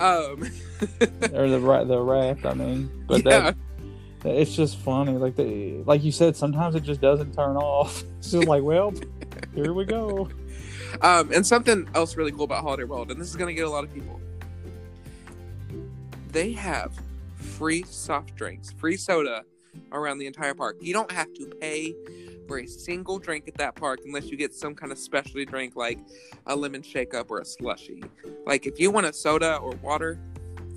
Um, 0.00 0.50
or 1.32 1.48
the 1.48 1.60
ra- 1.60 1.84
the 1.84 1.98
raft. 2.00 2.44
I 2.44 2.54
mean, 2.54 2.90
but 3.06 3.24
yeah. 3.24 3.52
that 3.52 3.56
it's 4.24 4.54
just 4.54 4.78
funny. 4.78 5.12
Like 5.12 5.36
they, 5.36 5.82
like 5.86 6.02
you 6.02 6.12
said, 6.12 6.36
sometimes 6.36 6.74
it 6.74 6.82
just 6.82 7.00
doesn't 7.00 7.34
turn 7.34 7.56
off. 7.56 8.02
So 8.26 8.40
like, 8.40 8.64
well, 8.64 8.92
here 9.54 9.72
we 9.72 9.84
go. 9.84 10.28
Um, 11.00 11.30
and 11.32 11.46
something 11.46 11.88
else 11.94 12.16
really 12.16 12.32
cool 12.32 12.42
about 12.42 12.64
Holiday 12.64 12.82
World, 12.82 13.12
and 13.12 13.20
this 13.20 13.28
is 13.28 13.36
going 13.36 13.46
to 13.46 13.54
get 13.54 13.68
a 13.68 13.70
lot 13.70 13.84
of 13.84 13.94
people. 13.94 14.20
They 16.32 16.50
have 16.52 16.92
free 17.36 17.84
soft 17.84 18.34
drinks, 18.34 18.72
free 18.72 18.96
soda 18.96 19.44
around 19.92 20.18
the 20.18 20.26
entire 20.26 20.54
park. 20.54 20.78
You 20.80 20.92
don't 20.92 21.12
have 21.12 21.32
to 21.34 21.46
pay 21.60 21.94
for 22.46 22.58
a 22.58 22.66
single 22.66 23.18
drink 23.18 23.48
at 23.48 23.54
that 23.54 23.74
park 23.74 24.00
unless 24.04 24.26
you 24.26 24.36
get 24.36 24.54
some 24.54 24.74
kind 24.74 24.92
of 24.92 24.98
specialty 24.98 25.44
drink 25.44 25.76
like 25.76 25.98
a 26.46 26.56
lemon 26.56 26.82
shake 26.82 27.14
up 27.14 27.30
or 27.30 27.40
a 27.40 27.44
slushy. 27.44 28.02
Like 28.46 28.66
if 28.66 28.78
you 28.78 28.90
want 28.90 29.06
a 29.06 29.12
soda 29.12 29.56
or 29.56 29.72
water, 29.82 30.18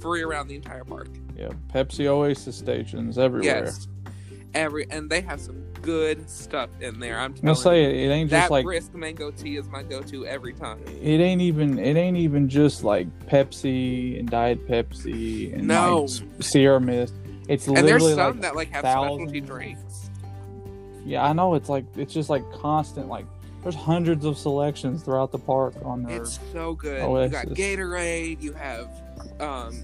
free 0.01 0.21
around 0.23 0.47
the 0.47 0.55
entire 0.55 0.83
park. 0.83 1.09
Yeah, 1.37 1.49
Pepsi 1.73 2.05
Oasis 2.07 2.55
stations 2.57 3.17
everywhere. 3.17 3.63
Yes. 3.65 3.87
Every 4.55 4.87
and 4.89 5.09
they 5.09 5.21
have 5.21 5.39
some 5.39 5.63
good 5.83 6.27
stuff 6.27 6.69
in 6.81 6.99
there. 6.99 7.19
I'm 7.19 7.33
gonna 7.33 7.55
say 7.55 7.83
you. 7.83 8.09
it, 8.09 8.13
ain't 8.13 8.29
just 8.31 8.49
like 8.49 8.65
brisk 8.65 8.95
mango 8.95 9.29
tea 9.29 9.57
is 9.57 9.67
my 9.67 9.83
go-to 9.83 10.25
every 10.25 10.53
time. 10.53 10.79
it 10.87 11.19
ain't 11.21 11.41
even 11.41 11.77
it 11.77 11.95
ain't 11.95 12.17
even 12.17 12.49
just 12.49 12.83
like 12.83 13.07
Pepsi 13.27 14.17
and 14.19 14.27
Diet 14.27 14.67
Pepsi 14.67 15.53
and 15.53 15.67
No. 15.67 16.05
like 16.05 16.43
Sierra 16.43 16.81
Mist. 16.81 17.13
It's 17.47 17.67
And 17.67 17.77
there's 17.87 18.03
some 18.03 18.17
like 18.17 18.41
that 18.41 18.55
like 18.55 18.69
have 18.71 18.81
specialty 18.81 19.39
drinks. 19.41 19.81
Yeah, 21.09 21.25
I 21.25 21.33
know 21.33 21.55
it's 21.55 21.69
like 21.69 21.85
it's 21.97 22.13
just 22.13 22.29
like 22.29 22.43
constant 22.53 23.07
like 23.07 23.25
there's 23.63 23.75
hundreds 23.75 24.23
of 24.25 24.37
selections 24.37 25.01
throughout 25.03 25.31
the 25.31 25.39
park 25.39 25.73
on 25.83 26.03
there. 26.03 26.21
It's 26.21 26.39
so 26.53 26.75
good. 26.75 27.01
Oh, 27.01 27.21
you 27.21 27.29
got 27.29 27.47
Gatorade. 27.47 28.41
You 28.41 28.53
have 28.53 28.89
um, 29.39 29.83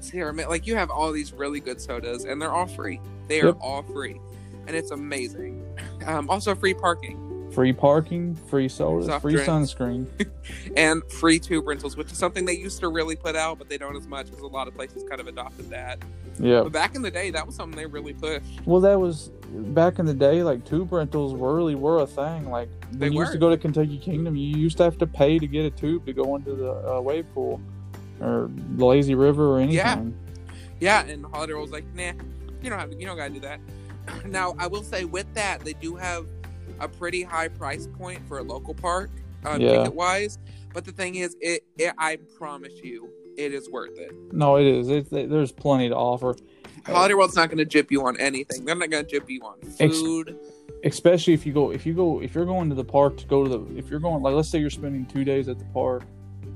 Sierra. 0.00 0.32
Like 0.32 0.66
you 0.66 0.74
have 0.74 0.90
all 0.90 1.12
these 1.12 1.32
really 1.32 1.60
good 1.60 1.80
sodas, 1.80 2.24
and 2.24 2.42
they're 2.42 2.52
all 2.52 2.66
free. 2.66 3.00
They 3.28 3.40
are 3.40 3.46
Yep. 3.46 3.58
all 3.60 3.82
free, 3.84 4.20
and 4.66 4.76
it's 4.76 4.90
amazing. 4.90 5.64
Um, 6.06 6.30
also 6.30 6.54
free 6.54 6.72
parking 6.72 7.18
free 7.52 7.72
parking, 7.72 8.34
free 8.34 8.68
sodas, 8.68 9.06
Soft 9.06 9.22
free 9.22 9.34
drinks. 9.34 9.48
sunscreen. 9.50 10.06
and 10.76 11.02
free 11.10 11.38
tube 11.38 11.66
rentals, 11.66 11.96
which 11.96 12.10
is 12.12 12.18
something 12.18 12.44
they 12.44 12.56
used 12.56 12.80
to 12.80 12.88
really 12.88 13.16
put 13.16 13.36
out, 13.36 13.58
but 13.58 13.68
they 13.68 13.78
don't 13.78 13.96
as 13.96 14.06
much 14.06 14.26
because 14.26 14.40
a 14.42 14.46
lot 14.46 14.68
of 14.68 14.74
places 14.74 15.02
kind 15.08 15.20
of 15.20 15.26
adopted 15.26 15.68
that. 15.70 15.98
Yeah. 16.38 16.62
But 16.62 16.72
back 16.72 16.94
in 16.94 17.02
the 17.02 17.10
day, 17.10 17.30
that 17.30 17.46
was 17.46 17.54
something 17.56 17.76
they 17.76 17.86
really 17.86 18.14
pushed. 18.14 18.44
Well, 18.64 18.80
that 18.80 18.98
was 18.98 19.30
back 19.50 19.98
in 19.98 20.06
the 20.06 20.14
day. 20.14 20.42
Like 20.42 20.64
tube 20.64 20.92
rentals 20.92 21.34
really 21.34 21.74
were 21.74 21.98
a 22.00 22.06
thing. 22.06 22.48
Like 22.50 22.68
when 22.90 22.98
They 22.98 23.08
you 23.08 23.20
used 23.20 23.32
to 23.32 23.38
go 23.38 23.50
to 23.50 23.58
Kentucky 23.58 23.98
Kingdom, 23.98 24.36
you 24.36 24.56
used 24.56 24.76
to 24.78 24.84
have 24.84 24.96
to 24.98 25.06
pay 25.06 25.38
to 25.38 25.46
get 25.46 25.64
a 25.66 25.70
tube 25.70 26.06
to 26.06 26.12
go 26.12 26.36
into 26.36 26.54
the 26.54 26.72
uh, 26.96 27.00
wave 27.00 27.26
pool 27.34 27.60
or 28.20 28.50
the 28.76 28.84
lazy 28.84 29.14
river 29.14 29.48
or 29.56 29.58
anything. 29.58 29.76
Yeah. 29.76 31.02
Yeah, 31.04 31.04
and 31.04 31.26
Holiday 31.26 31.52
was 31.54 31.72
like, 31.72 31.84
nah, 31.94 32.12
you 32.62 32.70
don't 32.70 32.78
have 32.78 32.90
to, 32.90 32.96
you 32.96 33.04
don't 33.06 33.16
gotta 33.18 33.34
do 33.34 33.40
that. 33.40 33.60
Now, 34.24 34.54
I 34.58 34.66
will 34.66 34.82
say 34.82 35.04
with 35.04 35.32
that, 35.34 35.60
they 35.60 35.74
do 35.74 35.94
have 35.94 36.26
a 36.80 36.88
pretty 36.88 37.22
high 37.22 37.48
price 37.48 37.86
point 37.98 38.20
for 38.26 38.38
a 38.38 38.42
local 38.42 38.74
park, 38.74 39.10
uh, 39.44 39.56
Yeah. 39.60 39.78
ticket 39.78 39.94
wise. 39.94 40.38
But 40.72 40.84
the 40.84 40.92
thing 40.92 41.16
is, 41.16 41.36
it, 41.40 41.64
it 41.78 41.92
I 41.98 42.16
promise 42.38 42.72
you, 42.82 43.08
it 43.36 43.52
is 43.54 43.68
worth 43.70 43.98
it. 43.98 44.12
No, 44.32 44.56
it 44.56 44.66
is. 44.66 44.88
It's, 44.88 45.08
there's 45.10 45.52
plenty 45.52 45.88
to 45.88 45.96
offer, 45.96 46.36
Holiday 46.86 47.14
World's 47.14 47.36
not 47.36 47.48
going 47.50 47.58
to 47.58 47.64
jip 47.66 47.90
you 47.90 48.06
on 48.06 48.18
anything. 48.18 48.64
They're 48.64 48.74
not 48.74 48.88
going 48.90 49.04
to 49.04 49.10
jip 49.10 49.28
you 49.28 49.42
on 49.42 49.56
Ex- 49.78 49.98
food. 50.00 50.38
especially 50.82 51.34
if 51.34 51.44
you 51.44 51.52
go 51.52 51.70
if 51.72 51.84
you 51.84 51.92
go 51.92 52.22
if 52.22 52.34
you're 52.34 52.46
going 52.46 52.70
to 52.70 52.74
the 52.74 52.84
park 52.84 53.18
to 53.18 53.26
go 53.26 53.44
to 53.44 53.50
the 53.50 53.76
if 53.78 53.90
you're 53.90 54.00
going 54.00 54.22
like 54.22 54.34
let's 54.34 54.48
say 54.48 54.58
you're 54.58 54.70
spending 54.70 55.04
two 55.04 55.22
days 55.22 55.46
at 55.48 55.58
the 55.58 55.64
park 55.66 56.04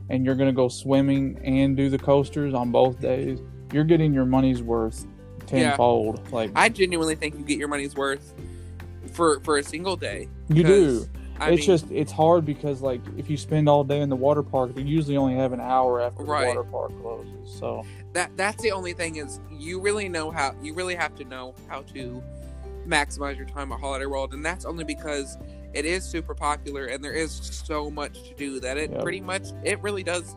and 0.09 0.25
you're 0.25 0.35
gonna 0.35 0.51
go 0.53 0.67
swimming 0.69 1.39
and 1.45 1.77
do 1.77 1.91
the 1.91 1.99
coasters 1.99 2.55
on 2.55 2.71
both 2.73 3.01
days. 3.01 3.39
You're 3.73 3.85
getting 3.85 4.15
your 4.15 4.25
money's 4.25 4.63
worth 4.63 5.05
Yeah. 5.53 5.69
tenfold. 5.71 6.33
Like 6.33 6.53
I 6.55 6.71
genuinely 6.71 7.17
think 7.17 7.35
you 7.35 7.45
get 7.45 7.59
your 7.59 7.69
money's 7.69 7.95
worth 7.95 8.33
for 9.15 9.41
for 9.41 9.57
a 9.59 9.63
single 9.63 9.97
day. 9.97 10.29
you 10.49 10.63
do. 10.65 11.07
I 11.41 11.51
it's 11.51 11.61
mean, 11.61 11.67
just 11.67 11.91
it's 11.91 12.13
hard 12.13 12.45
because 12.47 12.81
like 12.81 13.01
if 13.17 13.29
you 13.29 13.37
spend 13.37 13.69
all 13.69 13.83
day 13.83 14.01
in 14.01 14.09
the 14.09 14.17
water 14.17 14.43
park, 14.43 14.75
they 14.75 14.83
usually 14.83 15.17
only 15.17 15.35
have 15.35 15.53
an 15.53 15.61
hour 15.61 16.01
after 16.01 16.23
Right. 16.23 16.43
the 16.55 16.61
water 16.61 16.63
park 16.71 16.93
closes. 17.03 17.59
So 17.59 17.85
that 18.13 18.31
that's 18.37 18.63
the 18.63 18.71
only 18.71 18.93
thing 18.93 19.17
is 19.17 19.41
you 19.51 19.81
really 19.81 20.09
know 20.09 20.31
how 20.31 20.55
you 20.63 20.75
really 20.75 20.95
have 20.95 21.15
to 21.17 21.25
know 21.25 21.55
how 21.69 21.83
to 21.95 22.23
maximize 22.87 23.37
your 23.37 23.47
time 23.47 23.73
at 23.73 23.81
Holiday 23.81 24.07
World, 24.07 24.33
and 24.35 24.45
that's 24.45 24.65
only 24.65 24.85
because 24.85 25.37
it 25.73 25.85
is 25.85 26.05
super 26.05 26.35
popular 26.37 26.85
and 26.87 27.03
there 27.03 27.13
is 27.13 27.33
so 27.33 27.91
much 27.91 28.23
to 28.29 28.35
do 28.35 28.61
that 28.61 28.77
it 28.79 28.91
Yep. 28.93 29.03
pretty 29.03 29.21
much 29.21 29.49
it 29.65 29.83
really 29.83 30.05
does. 30.05 30.37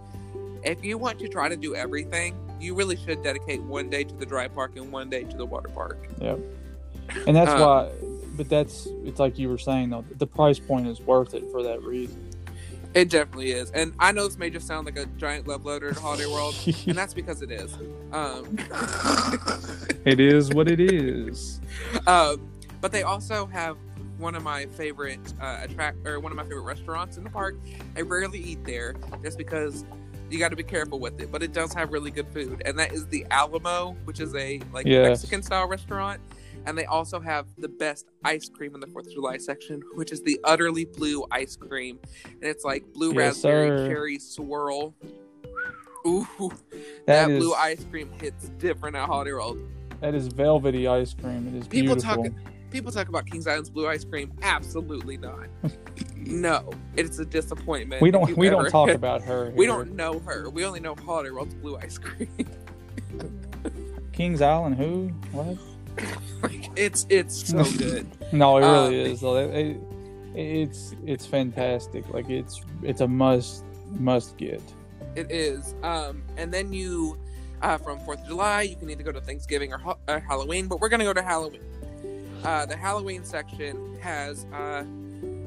If 0.63 0.83
you 0.83 0.97
want 0.97 1.19
to 1.19 1.27
try 1.27 1.47
to 1.47 1.55
do 1.55 1.75
everything, 1.75 2.35
you 2.59 2.73
really 2.73 2.95
should 2.95 3.21
dedicate 3.21 3.61
one 3.61 3.87
day 3.91 4.03
to 4.03 4.15
the 4.15 4.25
dry 4.25 4.47
park 4.47 4.75
and 4.77 4.91
one 4.91 5.11
day 5.11 5.23
to 5.25 5.37
the 5.37 5.45
water 5.45 5.69
park. 5.69 5.99
Yep. 6.19 6.39
And 7.27 7.35
that's 7.35 7.51
Um, 7.51 7.59
why 7.59 7.91
but 8.37 8.47
that's 8.47 8.87
it's 9.03 9.19
like 9.19 9.37
you 9.37 9.49
were 9.49 9.57
saying 9.57 9.89
though. 9.89 10.05
The 10.17 10.27
price 10.27 10.59
point 10.59 10.87
is 10.87 11.01
worth 11.01 11.33
it 11.33 11.43
for 11.51 11.63
that 11.63 11.83
reason. 11.83 12.23
It 12.93 13.09
definitely 13.09 13.51
is, 13.51 13.69
and 13.71 13.93
I 13.99 14.11
know 14.11 14.27
this 14.27 14.37
may 14.37 14.49
just 14.49 14.65
sound 14.65 14.85
like 14.85 14.97
a 14.97 15.05
giant 15.17 15.47
love 15.47 15.65
letter 15.65 15.91
to 15.91 15.99
Holiday 15.99 16.25
World, 16.25 16.55
and 16.87 16.97
that's 16.97 17.13
because 17.13 17.41
it 17.41 17.51
is. 17.51 17.73
Um, 18.11 18.57
it 20.05 20.19
is 20.19 20.49
what 20.51 20.69
it 20.69 20.79
is. 20.79 21.59
Um, 22.07 22.49
but 22.79 22.91
they 22.91 23.03
also 23.03 23.45
have 23.47 23.77
one 24.17 24.33
of 24.35 24.41
my 24.41 24.65
favorite 24.67 25.19
uh, 25.39 25.59
attract 25.61 26.07
or 26.07 26.19
one 26.19 26.31
of 26.31 26.35
my 26.37 26.43
favorite 26.43 26.61
restaurants 26.61 27.17
in 27.17 27.23
the 27.23 27.29
park. 27.29 27.55
I 27.95 28.01
rarely 28.01 28.39
eat 28.39 28.63
there 28.63 28.95
just 29.21 29.37
because 29.37 29.85
you 30.29 30.39
got 30.39 30.49
to 30.49 30.55
be 30.55 30.63
careful 30.63 30.99
with 30.99 31.19
it, 31.21 31.31
but 31.31 31.43
it 31.43 31.53
does 31.53 31.73
have 31.73 31.91
really 31.91 32.09
good 32.09 32.27
food, 32.29 32.61
and 32.65 32.79
that 32.79 32.93
is 32.93 33.05
the 33.07 33.25
Alamo, 33.31 33.95
which 34.05 34.19
is 34.19 34.33
a 34.35 34.59
like 34.73 34.87
Yes. 34.87 35.21
Mexican 35.21 35.43
style 35.43 35.67
restaurant. 35.67 36.19
And 36.67 36.77
they 36.77 36.83
also 36.85 37.21
have 37.21 37.47
the 37.57 37.69
best 37.69 38.07
ice 38.25 38.49
cream 38.49 38.75
in 38.75 38.81
the 38.81 38.87
Fourth 38.87 39.07
of 39.07 39.13
July 39.13 39.37
section, 39.37 39.81
which 39.95 40.11
is 40.11 40.21
the 40.21 40.37
utterly 40.43 40.83
blue 40.83 41.25
ice 41.31 41.55
cream, 41.55 41.97
and 42.25 42.43
it's 42.43 42.65
like 42.65 42.83
blue 42.93 43.13
Yes, 43.13 43.35
raspberry 43.35 43.69
sir. 43.69 43.87
cherry 43.87 44.19
swirl. 44.19 44.93
Ooh, 46.05 46.27
that, 46.41 47.05
That 47.05 47.31
is 47.31 47.43
blue 47.43 47.53
ice 47.53 47.83
cream 47.89 48.09
hits 48.19 48.49
different 48.59 48.97
at 48.97 49.07
Holiday 49.07 49.31
World. 49.31 49.59
that 50.01 50.13
is 50.13 50.27
velvety 50.27 50.87
ice 50.87 51.13
cream. 51.13 51.47
It 51.47 51.55
is 51.55 51.67
People 51.69 51.95
beautiful. 51.95 52.25
talk 52.25 52.33
people 52.69 52.91
talk 52.91 53.07
about 53.07 53.25
Kings 53.25 53.47
Island's 53.47 53.69
blue 53.69 53.87
ice 53.87 54.03
cream. 54.03 54.33
Absolutely 54.41 55.15
not. 55.17 55.47
no, 56.17 56.69
it's 56.97 57.17
a 57.19 57.25
disappointment. 57.25 58.01
we 58.01 58.11
don't 58.11 58.35
we 58.35 58.49
don't 58.49 58.69
talk 58.69 58.89
about 59.03 59.21
her. 59.21 59.53
We 59.55 59.65
don't 59.67 59.95
know 59.95 60.19
her. 60.19 60.49
We 60.49 60.65
only 60.65 60.81
know 60.81 60.95
Holiday 60.95 61.29
World's 61.31 61.55
blue 61.55 61.77
ice 61.77 61.97
cream. 61.97 62.29
Kings 64.11 64.41
Island. 64.41 64.75
Who? 64.75 65.07
What? 65.31 65.57
Like 66.43 66.69
it's 66.75 67.05
it's 67.09 67.49
so 67.49 67.63
good. 67.77 68.07
No, 68.33 68.57
it 68.57 68.61
really 68.61 69.11
is. 69.11 69.21
though. 69.21 69.37
It, 69.37 69.55
it- 69.55 69.81
it's 70.35 70.93
it's 71.03 71.25
fantastic. 71.25 72.07
Like 72.13 72.29
it's 72.29 72.61
it's 72.83 73.01
a 73.01 73.07
must 73.07 73.63
must 73.97 74.37
get. 74.37 74.61
It 75.15 75.31
is. 75.31 75.73
Um, 75.81 76.21
and 76.37 76.53
then 76.53 76.71
you, 76.71 77.17
uh, 77.63 77.79
from 77.79 77.97
Fourth 78.01 78.19
of 78.21 78.27
July, 78.27 78.61
you 78.63 78.75
can 78.75 78.87
either 78.91 79.01
go 79.01 79.11
to 79.11 79.19
Thanksgiving 79.21 79.73
or, 79.73 79.81
or 80.07 80.19
Halloween. 80.19 80.67
But 80.67 80.79
we're 80.79 80.89
gonna 80.89 81.05
go 81.05 81.13
to 81.13 81.23
Halloween. 81.23 81.61
Uh, 82.43 82.67
the 82.67 82.77
Halloween 82.77 83.23
section 83.23 83.97
has 83.99 84.45
uh, 84.53 84.83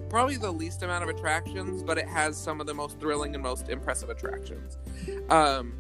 probably 0.09 0.37
the 0.37 0.51
least 0.51 0.83
amount 0.83 1.05
of 1.05 1.09
attractions, 1.09 1.85
but 1.85 1.97
it 1.97 2.09
has 2.09 2.37
some 2.37 2.61
of 2.61 2.67
the 2.67 2.75
most 2.75 2.99
thrilling 2.99 3.33
and 3.35 3.43
most 3.45 3.69
impressive 3.69 4.11
attractions. 4.11 4.77
Um, 5.29 5.73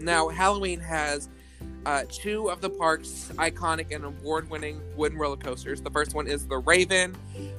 now, 0.00 0.28
Halloween 0.28 0.80
has 0.80 1.28
uh, 1.86 2.04
two 2.08 2.50
of 2.50 2.60
the 2.60 2.70
park's 2.70 3.30
iconic 3.36 3.94
and 3.94 4.04
award-winning 4.04 4.80
wooden 4.96 5.18
roller 5.18 5.36
coasters. 5.36 5.80
The 5.80 5.90
first 5.90 6.14
one 6.14 6.26
is 6.26 6.46
the 6.46 6.58
Raven, 6.58 7.14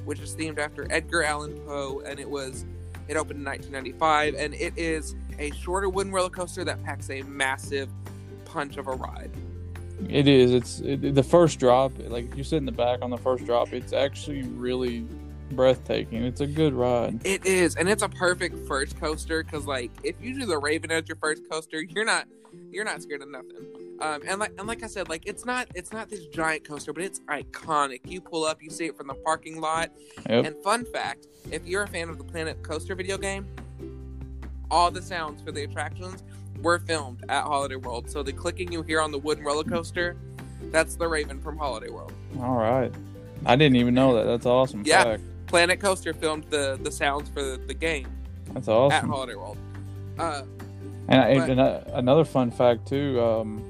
which 0.06 0.20
is 0.20 0.36
themed 0.36 0.58
after 0.58 0.88
Edgar 0.90 1.24
Allan 1.24 1.60
Poe, 1.62 2.02
and 2.06 2.20
it 2.20 2.30
was 2.30 2.66
it 3.08 3.18
opened 3.18 3.40
in 3.40 3.46
1995, 3.46 4.34
and 4.36 4.56
it 4.56 4.74
is 4.78 5.16
a 5.38 5.52
shorter 5.52 5.90
wooden 5.90 6.12
roller 6.12 6.30
coaster 6.30 6.64
that 6.64 6.84
packs 6.84 7.10
a 7.10 7.22
massive 7.24 7.90
punch 8.46 8.78
of 8.78 8.88
a 8.88 8.94
ride. 8.94 9.32
It 10.10 10.28
is. 10.28 10.54
It's 10.54 10.80
it, 10.82 11.14
the 11.16 11.24
first 11.24 11.60
drop. 11.60 11.94
Like 12.00 12.36
you 12.36 12.44
sit 12.44 12.58
in 12.58 12.66
the 12.66 12.72
back 12.72 13.00
on 13.02 13.10
the 13.10 13.18
first 13.18 13.46
drop, 13.46 13.74
it's 13.74 13.94
actually 13.94 14.44
really 14.44 15.06
breathtaking. 15.52 16.24
It's 16.24 16.42
a 16.42 16.48
good 16.48 16.74
ride. 16.74 17.26
It 17.26 17.46
is, 17.46 17.76
and 17.76 17.88
it's 17.88 18.04
a 18.04 18.10
perfect 18.10 18.68
first 18.68 19.00
coaster 19.00 19.44
because, 19.44 19.66
like, 19.66 19.92
if 20.04 20.16
you 20.22 20.40
do 20.40 20.46
the 20.46 20.58
Raven 20.58 20.92
as 20.92 21.08
your 21.08 21.18
first 21.18 21.44
coaster, 21.50 21.82
you're 21.82 22.06
not 22.06 22.28
you're 22.72 22.86
not 22.86 23.02
scared 23.02 23.22
of 23.22 23.30
nothing. 23.30 23.85
Um, 24.02 24.22
and 24.28 24.40
like 24.40 24.52
and 24.58 24.68
like 24.68 24.84
I 24.84 24.88
said, 24.88 25.08
like 25.10 25.26
it's 25.26 25.46
not 25.46 25.68
it's 25.74 25.94
not 25.94 26.10
this 26.10 26.26
giant 26.28 26.64
coaster, 26.68 26.92
but 26.92 27.04
it's 27.04 27.20
iconic. 27.30 28.02
You 28.06 28.20
pull 28.22 28.44
up, 28.44 28.62
you 28.62 28.70
see 28.70 28.86
it 28.86 28.98
from 28.98 29.08
the 29.08 29.14
parking 29.14 29.62
lot. 29.62 29.92
Yep. 30.30 30.46
And 30.46 30.64
fun 30.64 30.86
fact: 30.86 31.28
if 31.52 31.66
you're 31.66 31.84
a 31.84 31.88
fan 31.88 32.10
of 32.10 32.18
the 32.18 32.24
Planet 32.26 32.62
Coaster 32.62 32.94
video 32.96 33.18
game, 33.18 33.48
all 34.70 34.92
the 34.92 35.02
sounds 35.02 35.42
for 35.42 35.52
the 35.52 35.64
attractions 35.64 36.24
were 36.62 36.80
filmed 36.80 37.24
at 37.30 37.44
Holiday 37.44 37.76
World. 37.76 38.10
So 38.10 38.22
the 38.24 38.34
clicking 38.34 38.72
you 38.72 38.82
hear 38.82 39.00
on 39.00 39.12
the 39.12 39.20
wooden 39.20 39.44
roller 39.46 39.64
coaster, 39.64 40.18
that's 40.72 40.96
the 40.96 41.08
Raven 41.08 41.40
from 41.42 41.58
Holiday 41.58 41.90
World. 41.90 42.12
All 42.40 42.56
right. 42.56 42.92
I 43.46 43.56
didn't 43.56 43.76
even 43.78 43.94
know 43.94 44.16
that. 44.16 44.24
That's 44.24 44.46
awesome. 44.46 44.84
Yeah. 44.86 45.04
Fact. 45.04 45.24
Planet 45.48 45.80
Coaster 45.80 46.14
filmed 46.14 46.46
the 46.50 46.78
the 46.82 46.92
sounds 46.92 47.30
for 47.30 47.42
the, 47.44 47.58
the 47.68 47.74
game 47.74 48.08
That's 48.54 48.68
awesome 48.68 48.98
at. 48.98 49.04
Holiday 49.06 49.36
World. 49.36 49.58
Uh, 50.18 50.42
And, 51.08 51.22
I- 51.22 51.38
But- 51.38 51.50
and 51.52 51.60
uh, 51.62 51.82
another 51.94 52.26
fun 52.26 52.50
fact 52.52 52.88
too. 52.88 53.22
Um, 53.22 53.64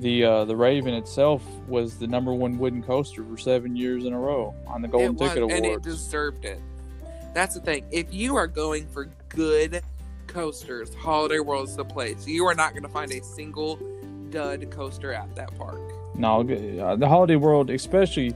the 0.00 0.24
uh, 0.24 0.44
the 0.44 0.56
Raven 0.56 0.94
itself 0.94 1.42
was 1.68 1.96
the 1.96 2.06
number 2.06 2.32
one 2.32 2.58
wooden 2.58 2.82
coaster 2.82 3.24
for 3.24 3.36
seven 3.36 3.76
years 3.76 4.04
in 4.04 4.12
a 4.12 4.18
row 4.18 4.54
on 4.66 4.82
the 4.82 4.88
Golden 4.88 5.16
was, 5.16 5.32
Ticket 5.32 5.50
and 5.50 5.66
it 5.66 5.82
deserved 5.82 6.44
it. 6.44 6.60
That's 7.34 7.54
the 7.54 7.60
thing. 7.60 7.84
If 7.90 8.12
you 8.12 8.36
are 8.36 8.46
going 8.46 8.86
for 8.88 9.08
good 9.28 9.82
coasters, 10.26 10.94
Holiday 10.94 11.38
World 11.38 11.68
is 11.68 11.76
the 11.76 11.84
place. 11.84 12.26
You 12.26 12.46
are 12.46 12.54
not 12.54 12.72
going 12.72 12.82
to 12.82 12.88
find 12.88 13.12
a 13.12 13.22
single 13.22 13.78
dud 14.30 14.70
coaster 14.70 15.12
at 15.12 15.34
that 15.36 15.56
park. 15.56 15.80
No, 16.14 16.40
uh, 16.40 16.96
the 16.96 17.08
Holiday 17.08 17.36
World, 17.36 17.70
especially 17.70 18.34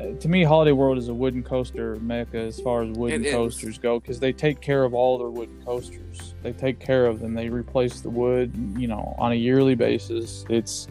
uh, 0.00 0.14
to 0.20 0.28
me, 0.28 0.42
Holiday 0.44 0.72
World 0.72 0.98
is 0.98 1.08
a 1.08 1.14
wooden 1.14 1.42
coaster 1.42 1.96
mecca 1.96 2.38
as 2.38 2.60
far 2.60 2.82
as 2.82 2.90
wooden 2.90 3.22
It 3.24 3.28
is. 3.28 3.34
coasters 3.34 3.78
go 3.78 4.00
because 4.00 4.18
they 4.18 4.32
take 4.32 4.60
care 4.60 4.84
of 4.84 4.94
all 4.94 5.18
their 5.18 5.28
wooden 5.30 5.62
coasters. 5.64 6.34
They 6.42 6.52
take 6.52 6.80
care 6.80 7.06
of 7.06 7.20
them. 7.20 7.34
They 7.34 7.48
replace 7.48 8.00
the 8.00 8.10
wood, 8.10 8.52
you 8.76 8.88
know, 8.88 9.14
on 9.18 9.32
a 9.32 9.36
yearly 9.36 9.74
basis. 9.74 10.44
It's 10.48 10.88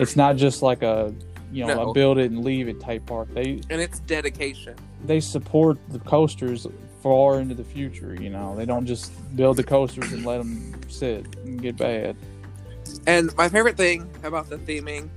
it's 0.00 0.16
not 0.16 0.36
just 0.36 0.62
like 0.62 0.82
a 0.82 1.14
you 1.50 1.64
know 1.66 1.74
No. 1.74 1.90
a 1.90 1.94
build 1.94 2.18
it 2.18 2.30
and 2.30 2.44
leave 2.44 2.68
it 2.68 2.78
type 2.80 3.06
park. 3.06 3.28
They 3.32 3.60
And 3.70 3.80
it's 3.80 4.00
dedication. 4.00 4.74
they 5.04 5.20
support 5.20 5.78
the 5.88 5.98
coasters 6.00 6.66
far 7.02 7.40
into 7.40 7.54
the 7.54 7.64
future. 7.64 8.14
You 8.20 8.28
know, 8.30 8.54
they 8.56 8.66
don't 8.66 8.84
just 8.86 9.10
build 9.36 9.56
the 9.56 9.64
coasters 9.64 10.12
and 10.12 10.26
let 10.26 10.38
them 10.38 10.78
sit 10.88 11.24
and 11.44 11.60
get 11.62 11.76
bad. 11.76 12.16
And 13.06 13.34
my 13.36 13.48
favorite 13.48 13.76
thing 13.76 14.10
about 14.24 14.50
the 14.50 14.56
theming, 14.58 15.08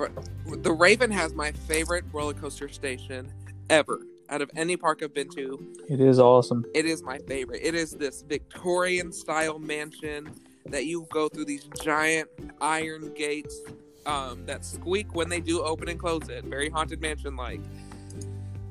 for, 0.00 0.56
the 0.56 0.72
Raven 0.72 1.10
has 1.10 1.34
my 1.34 1.52
favorite 1.52 2.04
roller 2.12 2.34
coaster 2.34 2.68
station 2.68 3.30
ever. 3.68 4.00
Out 4.30 4.40
of 4.40 4.50
any 4.54 4.76
park 4.76 5.02
I've 5.02 5.12
been 5.12 5.28
to, 5.30 5.58
It 5.88 6.00
is 6.00 6.20
awesome. 6.20 6.64
it 6.72 6.86
is 6.86 7.02
my 7.02 7.18
favorite. 7.18 7.60
It 7.64 7.74
is 7.74 7.92
this 7.92 8.22
Victorian 8.22 9.12
style 9.12 9.58
mansion 9.58 10.30
that 10.66 10.86
you 10.86 11.06
go 11.10 11.28
through 11.28 11.46
these 11.46 11.64
giant 11.82 12.28
iron 12.60 13.12
gates 13.14 13.58
um, 14.06 14.46
that 14.46 14.64
squeak 14.64 15.14
when 15.16 15.28
they 15.28 15.40
do 15.40 15.62
open 15.62 15.88
and 15.88 15.98
close 15.98 16.28
it. 16.28 16.44
Very 16.44 16.70
haunted 16.70 17.00
mansion 17.00 17.36
like. 17.36 17.60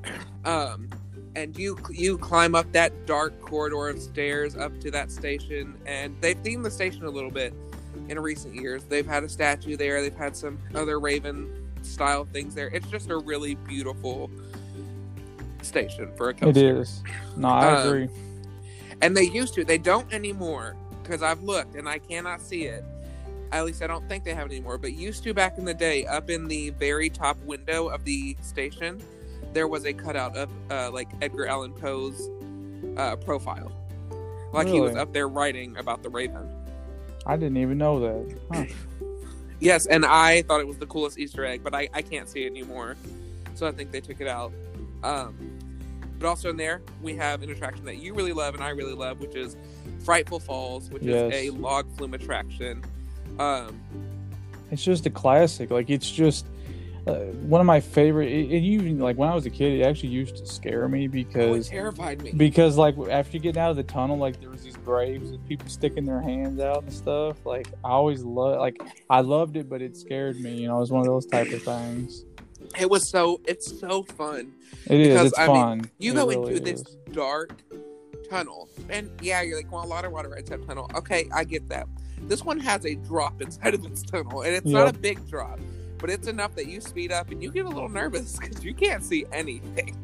Um, 0.46 0.88
and 1.36 1.56
you 1.58 1.76
you 1.90 2.16
climb 2.16 2.54
up 2.54 2.72
that 2.72 3.04
dark 3.06 3.38
corridor 3.42 3.88
of 3.90 4.00
stairs 4.00 4.56
up 4.56 4.80
to 4.80 4.90
that 4.92 5.10
station, 5.10 5.74
and 5.84 6.16
they've 6.22 6.42
themed 6.42 6.62
the 6.64 6.70
station 6.70 7.04
a 7.04 7.10
little 7.10 7.30
bit 7.30 7.52
in 8.10 8.18
recent 8.18 8.54
years. 8.54 8.82
They've 8.84 9.06
had 9.06 9.22
a 9.22 9.28
statue 9.28 9.76
there. 9.76 10.02
They've 10.02 10.14
had 10.14 10.36
some 10.36 10.58
other 10.74 10.98
Raven 10.98 11.48
style 11.82 12.24
things 12.24 12.54
there. 12.54 12.68
It's 12.68 12.88
just 12.88 13.08
a 13.08 13.16
really 13.16 13.54
beautiful 13.54 14.30
station 15.62 16.10
for 16.16 16.28
a 16.30 16.34
coaster. 16.34 16.48
It 16.50 16.56
is. 16.78 17.02
No, 17.36 17.48
I 17.48 17.80
Um, 17.82 17.88
agree. 17.88 18.08
And 19.00 19.16
they 19.16 19.22
used 19.24 19.54
to. 19.54 19.64
They 19.64 19.78
don't 19.78 20.12
anymore 20.12 20.76
because 21.02 21.22
I've 21.22 21.42
looked 21.42 21.76
and 21.76 21.88
I 21.88 21.98
cannot 21.98 22.40
see 22.40 22.64
it. 22.64 22.84
At 23.52 23.64
least 23.64 23.82
I 23.82 23.86
don't 23.86 24.06
think 24.08 24.24
they 24.24 24.34
have 24.34 24.46
anymore. 24.46 24.76
But 24.76 24.92
used 24.92 25.22
to 25.24 25.32
back 25.32 25.56
in 25.56 25.64
the 25.64 25.74
day, 25.74 26.04
up 26.06 26.30
in 26.30 26.48
the 26.48 26.70
very 26.70 27.08
top 27.10 27.40
window 27.44 27.88
of 27.88 28.04
the 28.04 28.36
station, 28.42 29.00
there 29.52 29.68
was 29.68 29.86
a 29.86 29.92
cutout 29.92 30.36
of 30.36 30.50
uh, 30.70 30.90
like 30.90 31.08
Edgar 31.22 31.46
Allan 31.46 31.72
Poe's 31.72 32.28
uh, 32.96 33.16
profile. 33.16 33.72
Like 34.52 34.66
he 34.66 34.80
was 34.80 34.96
up 34.96 35.12
there 35.12 35.28
writing 35.28 35.76
about 35.76 36.02
the 36.02 36.10
Raven. 36.10 36.48
I 37.30 37.36
didn't 37.36 37.58
even 37.58 37.78
know 37.78 38.00
that. 38.00 38.38
Huh. 38.52 38.64
Yes, 39.62 39.84
and 39.84 40.06
I 40.06 40.40
thought 40.40 40.60
it 40.62 40.66
was 40.66 40.78
the 40.78 40.86
coolest 40.86 41.18
Easter 41.18 41.44
egg, 41.44 41.62
but 41.62 41.74
I, 41.74 41.90
I 41.92 42.00
can't 42.00 42.26
see 42.26 42.44
it 42.44 42.46
anymore. 42.46 42.96
So 43.54 43.66
I 43.66 43.72
think 43.72 43.90
they 43.92 44.00
took 44.00 44.18
it 44.18 44.26
out. 44.26 44.54
Um, 45.04 45.36
but 46.18 46.26
also 46.28 46.48
in 46.48 46.56
there, 46.56 46.80
we 47.02 47.14
have 47.16 47.42
an 47.42 47.50
attraction 47.50 47.84
that 47.84 47.98
you 47.98 48.14
really 48.14 48.32
love 48.32 48.54
and 48.54 48.64
I 48.64 48.70
really 48.70 48.94
love, 48.94 49.20
which 49.20 49.34
is 49.34 49.58
Frightful 50.02 50.40
Falls, 50.40 50.88
which 50.88 51.02
Yes. 51.02 51.30
is 51.34 51.48
a 51.48 51.50
log 51.58 51.94
flume 51.98 52.14
attraction. 52.14 52.82
Um, 53.38 53.78
It's 54.70 54.82
just 54.82 55.04
a 55.04 55.10
classic. 55.10 55.70
Like 55.70 55.90
it's 55.90 56.10
just 56.10 56.46
uh, 57.06 57.14
one 57.14 57.60
of 57.60 57.66
my 57.66 57.80
favorite. 57.80 58.30
It, 58.30 58.50
it 58.50 58.62
even 58.62 58.98
like 58.98 59.16
when 59.16 59.28
I 59.28 59.34
was 59.34 59.46
a 59.46 59.50
kid, 59.50 59.80
it 59.80 59.84
actually 59.84 60.10
used 60.10 60.36
to 60.36 60.46
scare 60.46 60.88
me 60.88 61.02
oh, 61.02 61.04
it 61.04 61.12
because 61.12 61.68
terrified 61.68 62.22
me. 62.22 62.32
because 62.32 62.76
like 62.76 62.96
after 63.10 63.36
you 63.36 63.42
get 63.42 63.56
out 63.56 63.70
of 63.70 63.76
the 63.76 63.82
tunnel, 63.82 64.18
like 64.18 64.40
there 64.40 64.50
was 64.50 64.62
these 64.62 64.76
graves 64.76 65.30
with 65.30 65.46
people 65.48 65.68
sticking 65.68 66.04
their 66.04 66.20
hands 66.20 66.60
out 66.60 66.82
and 66.82 66.92
stuff. 66.92 67.44
Like 67.44 67.68
I 67.84 67.90
always 67.90 68.22
loved 68.22 68.60
like 68.60 68.80
I 69.08 69.20
loved 69.20 69.56
it, 69.56 69.68
but 69.68 69.82
it 69.82 69.96
scared 69.96 70.40
me. 70.40 70.54
You 70.54 70.68
know, 70.68 70.76
it 70.76 70.80
was 70.80 70.92
one 70.92 71.00
of 71.00 71.06
those 71.06 71.26
type 71.26 71.50
of 71.52 71.62
things. 71.62 72.24
It 72.78 72.88
was 72.88 73.08
so 73.08 73.40
it's 73.46 73.80
so 73.80 74.02
fun. 74.02 74.52
It 74.86 75.00
is. 75.00 75.08
Because, 75.08 75.26
It's 75.28 75.38
I 75.38 75.46
mean, 75.46 75.56
fun. 75.56 75.90
You 75.98 76.12
It 76.12 76.14
go 76.16 76.26
really 76.28 76.52
into 76.52 76.64
this 76.64 76.82
dark 77.12 77.56
tunnel, 78.28 78.68
and 78.88 79.10
yeah, 79.22 79.42
you're 79.42 79.56
like, 79.56 79.72
well, 79.72 79.84
a 79.84 79.86
lot 79.86 80.04
of 80.04 80.12
water 80.12 80.28
rides 80.28 80.50
have 80.50 80.66
tunnel. 80.66 80.90
Okay, 80.94 81.28
I 81.34 81.44
get 81.44 81.68
that. 81.68 81.88
This 82.22 82.44
one 82.44 82.60
has 82.60 82.84
a 82.84 82.94
drop 82.96 83.40
inside 83.40 83.74
of 83.74 83.84
its 83.86 84.02
tunnel, 84.02 84.42
and 84.42 84.54
it's 84.54 84.66
not 84.66 84.88
a 84.88 84.92
big 84.92 85.26
drop, 85.28 85.58
but 86.00 86.10
it's 86.10 86.26
enough 86.28 86.54
that 86.54 86.66
you 86.66 86.80
speed 86.80 87.12
up 87.12 87.30
and 87.30 87.42
you 87.42 87.50
get 87.50 87.66
a 87.66 87.68
little 87.68 87.88
nervous 87.88 88.38
because 88.40 88.64
you 88.64 88.74
can't 88.74 89.04
see 89.04 89.26
anything. 89.32 89.96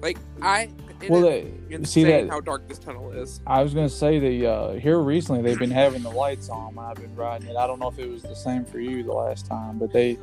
Like 0.00 0.18
I, 0.42 0.70
Well, 1.08 1.24
is 1.26 1.80
they, 1.80 1.84
see 1.84 2.04
that 2.04 2.28
how 2.28 2.40
dark 2.40 2.68
this 2.68 2.78
tunnel 2.78 3.10
is. 3.12 3.40
I 3.46 3.62
was 3.62 3.72
gonna 3.72 3.88
say 3.88 4.18
the 4.18 4.46
uh, 4.46 4.72
here 4.74 4.98
recently 5.00 5.40
they've 5.42 5.58
been 5.58 5.70
having 5.70 6.02
the 6.02 6.10
lights 6.10 6.48
on 6.48 6.74
when 6.74 6.84
I've 6.84 6.96
been 6.96 7.14
riding 7.16 7.48
it. 7.48 7.56
I 7.56 7.66
don't 7.66 7.78
know 7.78 7.88
if 7.88 7.98
it 7.98 8.10
was 8.10 8.22
the 8.22 8.36
same 8.36 8.64
for 8.64 8.80
you 8.80 9.02
the 9.02 9.12
last 9.12 9.46
time, 9.46 9.78
but 9.78 9.92
they 9.92 10.18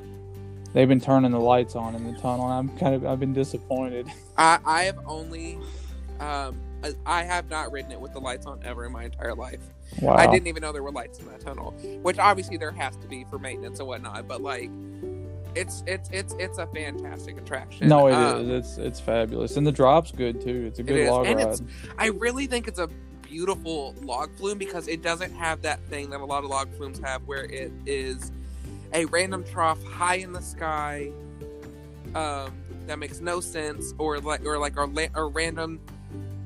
they've 0.74 0.88
been 0.88 1.02
turning 1.02 1.32
the 1.32 1.40
lights 1.40 1.76
on 1.76 1.96
in 1.96 2.12
the 2.12 2.20
tunnel. 2.20 2.46
And 2.46 2.54
I'm 2.54 2.78
kind 2.78 2.94
of 2.94 3.06
I've 3.06 3.20
been 3.20 3.34
disappointed. 3.34 4.08
I, 4.38 4.60
I 4.64 4.84
have 4.84 5.00
only, 5.06 5.58
um, 6.20 6.60
I 7.06 7.24
have 7.24 7.50
not 7.50 7.72
ridden 7.72 7.92
it 7.92 8.00
with 8.00 8.14
the 8.14 8.22
lights 8.22 8.46
on 8.46 8.60
ever 8.64 8.86
in 8.86 8.92
my 8.92 9.06
entire 9.06 9.36
life. 9.36 9.62
Wow. 10.00 10.16
I 10.16 10.28
didn't 10.28 10.48
even 10.48 10.62
know 10.62 10.72
there 10.72 10.84
were 10.84 10.92
lights 10.92 11.20
in 11.20 11.26
that 11.28 11.42
tunnel, 11.42 11.72
which 12.02 12.18
obviously 12.18 12.58
there 12.58 12.72
has 12.72 12.96
to 12.98 13.08
be 13.08 13.26
for 13.30 13.38
maintenance 13.40 13.80
and 13.80 13.88
whatnot. 13.88 14.28
But 14.28 14.42
like, 14.42 14.70
it's 15.56 15.84
it's 15.86 16.10
it's 16.12 16.34
it's 16.40 16.58
a 16.60 16.68
fantastic 16.68 17.38
attraction. 17.38 17.88
No, 17.90 18.08
it 18.08 18.12
is. 18.12 18.18
Um, 18.18 18.52
It's 18.52 18.78
it's 18.78 19.00
fabulous, 19.02 19.58
and 19.58 19.68
the 19.68 19.72
drop's 19.72 20.12
good 20.12 20.40
too. 20.42 20.66
It's 20.68 20.80
a 20.80 20.84
good 20.84 20.98
is, 20.98 21.10
log 21.10 21.26
and 21.28 21.36
ride. 21.38 21.48
it's- 21.48 21.62
I 21.98 22.08
really 22.08 22.48
think 22.48 22.68
it's 22.70 22.80
a 22.80 22.88
beautiful 23.22 23.94
log 24.02 24.30
flume 24.38 24.58
because 24.58 24.88
it 24.88 25.02
doesn't 25.02 25.34
have 25.34 25.62
that 25.64 25.80
thing 25.88 26.10
that 26.12 26.20
a 26.22 26.26
lot 26.26 26.44
of 26.44 26.50
log 26.50 26.70
flumes 26.78 27.00
have, 27.00 27.22
where 27.28 27.46
it 27.46 27.72
is 27.86 28.32
a 28.94 29.06
random 29.06 29.44
trough 29.44 29.82
high 29.84 30.16
in 30.16 30.32
the 30.34 30.42
sky, 30.42 31.12
um, 32.16 32.52
that 32.88 32.98
makes 33.00 33.20
no 33.22 33.40
sense, 33.40 33.94
or 33.98 34.20
like 34.20 34.46
or 34.46 34.58
like 34.58 34.78
a, 34.78 34.86
la- 34.86 35.08
a 35.16 35.24
random 35.26 35.80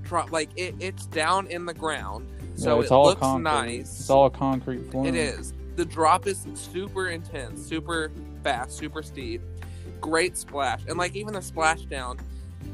trough. 0.04 0.32
Like 0.32 0.50
it, 0.56 0.76
it's 0.80 1.06
down 1.08 1.48
in 1.48 1.66
the 1.66 1.74
ground, 1.74 2.28
so 2.56 2.76
yeah, 2.76 2.82
it's 2.82 2.92
it 2.92 2.94
all 2.94 3.06
looks 3.06 3.22
concrete. 3.22 3.44
nice. 3.44 4.00
It's 4.00 4.10
all 4.10 4.30
concrete. 4.30 4.82
It 4.94 5.16
is. 5.16 5.54
The 5.76 5.86
drop 5.86 6.26
is 6.28 6.46
super 6.54 7.10
intense, 7.10 7.66
super 7.66 8.12
fast, 8.44 8.78
super 8.78 9.04
steep. 9.04 9.42
Great 10.02 10.38
splash, 10.38 10.82
and 10.88 10.98
like 10.98 11.16
even 11.16 11.34
the 11.34 11.40
splashdown, 11.40 12.20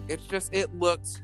it's 0.07 0.25
just 0.25 0.53
it 0.53 0.73
looks, 0.77 1.21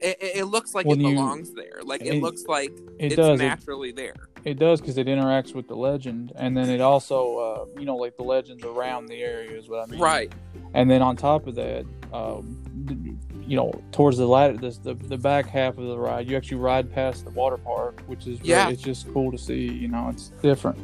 it, 0.00 0.16
it 0.20 0.36
it 0.38 0.44
looks 0.46 0.74
like 0.74 0.86
When 0.86 1.00
it 1.00 1.04
you- 1.08 1.14
belongs 1.14 1.52
there. 1.52 1.80
Like 1.84 2.00
it, 2.02 2.14
it- 2.14 2.22
looks 2.22 2.44
like 2.46 2.70
It 2.98 3.06
it's 3.12 3.16
does. 3.16 3.40
It, 3.40 3.44
naturally 3.44 3.92
there. 3.92 4.14
it 4.44 4.58
does 4.58 4.80
because 4.80 4.96
it 4.98 5.06
interacts 5.06 5.54
with 5.54 5.68
the 5.68 5.76
legend, 5.76 6.32
and 6.36 6.56
then 6.56 6.70
it 6.70 6.80
also, 6.80 7.36
uh, 7.38 7.78
you 7.78 7.84
know, 7.84 7.96
like 7.96 8.16
the 8.16 8.22
legends 8.22 8.64
around 8.64 9.06
the 9.06 9.22
area 9.22 9.50
is 9.56 9.68
what 9.68 9.86
I 9.86 9.90
mean. 9.90 10.00
Right. 10.00 10.32
And 10.72 10.90
then 10.90 11.02
on 11.02 11.14
top 11.16 11.46
of 11.46 11.54
that, 11.56 11.84
um, 12.12 13.13
you 13.46 13.56
know, 13.56 13.72
towards 13.92 14.18
the 14.18 14.26
latter, 14.26 14.56
this, 14.56 14.78
the 14.78 14.94
the 14.94 15.18
back 15.18 15.46
half 15.46 15.78
of 15.78 15.84
the 15.86 15.98
ride, 15.98 16.28
you 16.28 16.36
actually 16.36 16.58
ride 16.58 16.92
past 16.92 17.24
the 17.24 17.30
water 17.30 17.56
park, 17.58 18.02
which 18.06 18.20
is 18.26 18.38
really, 18.40 18.50
Yeah. 18.50 18.68
it's 18.68 18.82
just 18.82 19.12
cool 19.12 19.30
to 19.32 19.38
see. 19.38 19.66
You 19.70 19.88
know, 19.88 20.08
it's 20.10 20.28
different. 20.42 20.78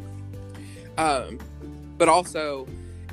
Um, 0.99 1.39
but 1.99 2.09
also 2.09 2.67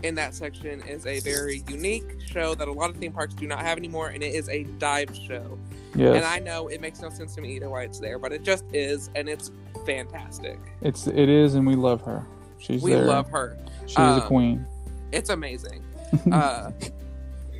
in 0.03 0.15
that 0.15 0.35
section 0.35 0.81
is 0.81 1.05
a 1.05 1.19
very 1.21 1.63
unique 1.67 2.17
show 2.25 2.53
that 2.55 2.67
a 2.67 2.71
lot 2.71 2.89
of 2.89 2.97
theme 2.97 3.11
parks 3.11 3.33
do 3.33 3.47
not 3.47 3.59
have 3.59 3.77
anymore, 3.77 4.09
and 4.09 4.21
it 4.23 4.33
is 4.35 4.49
a 4.49 4.63
dive 4.63 5.15
show. 5.15 5.57
Yes, 5.95 6.17
And 6.17 6.25
I 6.25 6.37
know 6.39 6.67
it 6.67 6.81
makes 6.81 7.01
no 7.01 7.09
sense 7.09 7.33
to 7.35 7.41
me 7.41 7.55
either 7.55 7.69
why 7.69 7.83
it's 7.83 7.99
there, 7.99 8.19
but 8.19 8.31
it 8.31 8.43
just 8.43 8.65
is, 8.73 9.09
and 9.15 9.27
it's 9.27 9.51
fantastic. 9.85 10.59
it's 10.81 11.07
it 11.07 11.29
is, 11.29 11.55
and 11.55 11.65
we 11.65 11.75
love 11.75 12.01
her. 12.01 12.25
She's 12.59 12.81
we 12.83 12.91
there. 12.91 13.05
love 13.05 13.29
her. 13.29 13.57
She's 13.87 13.97
a 13.97 14.01
um, 14.01 14.21
queen. 14.23 14.65
It's 15.11 15.29
amazing. 15.29 15.83
uh, 16.31 16.71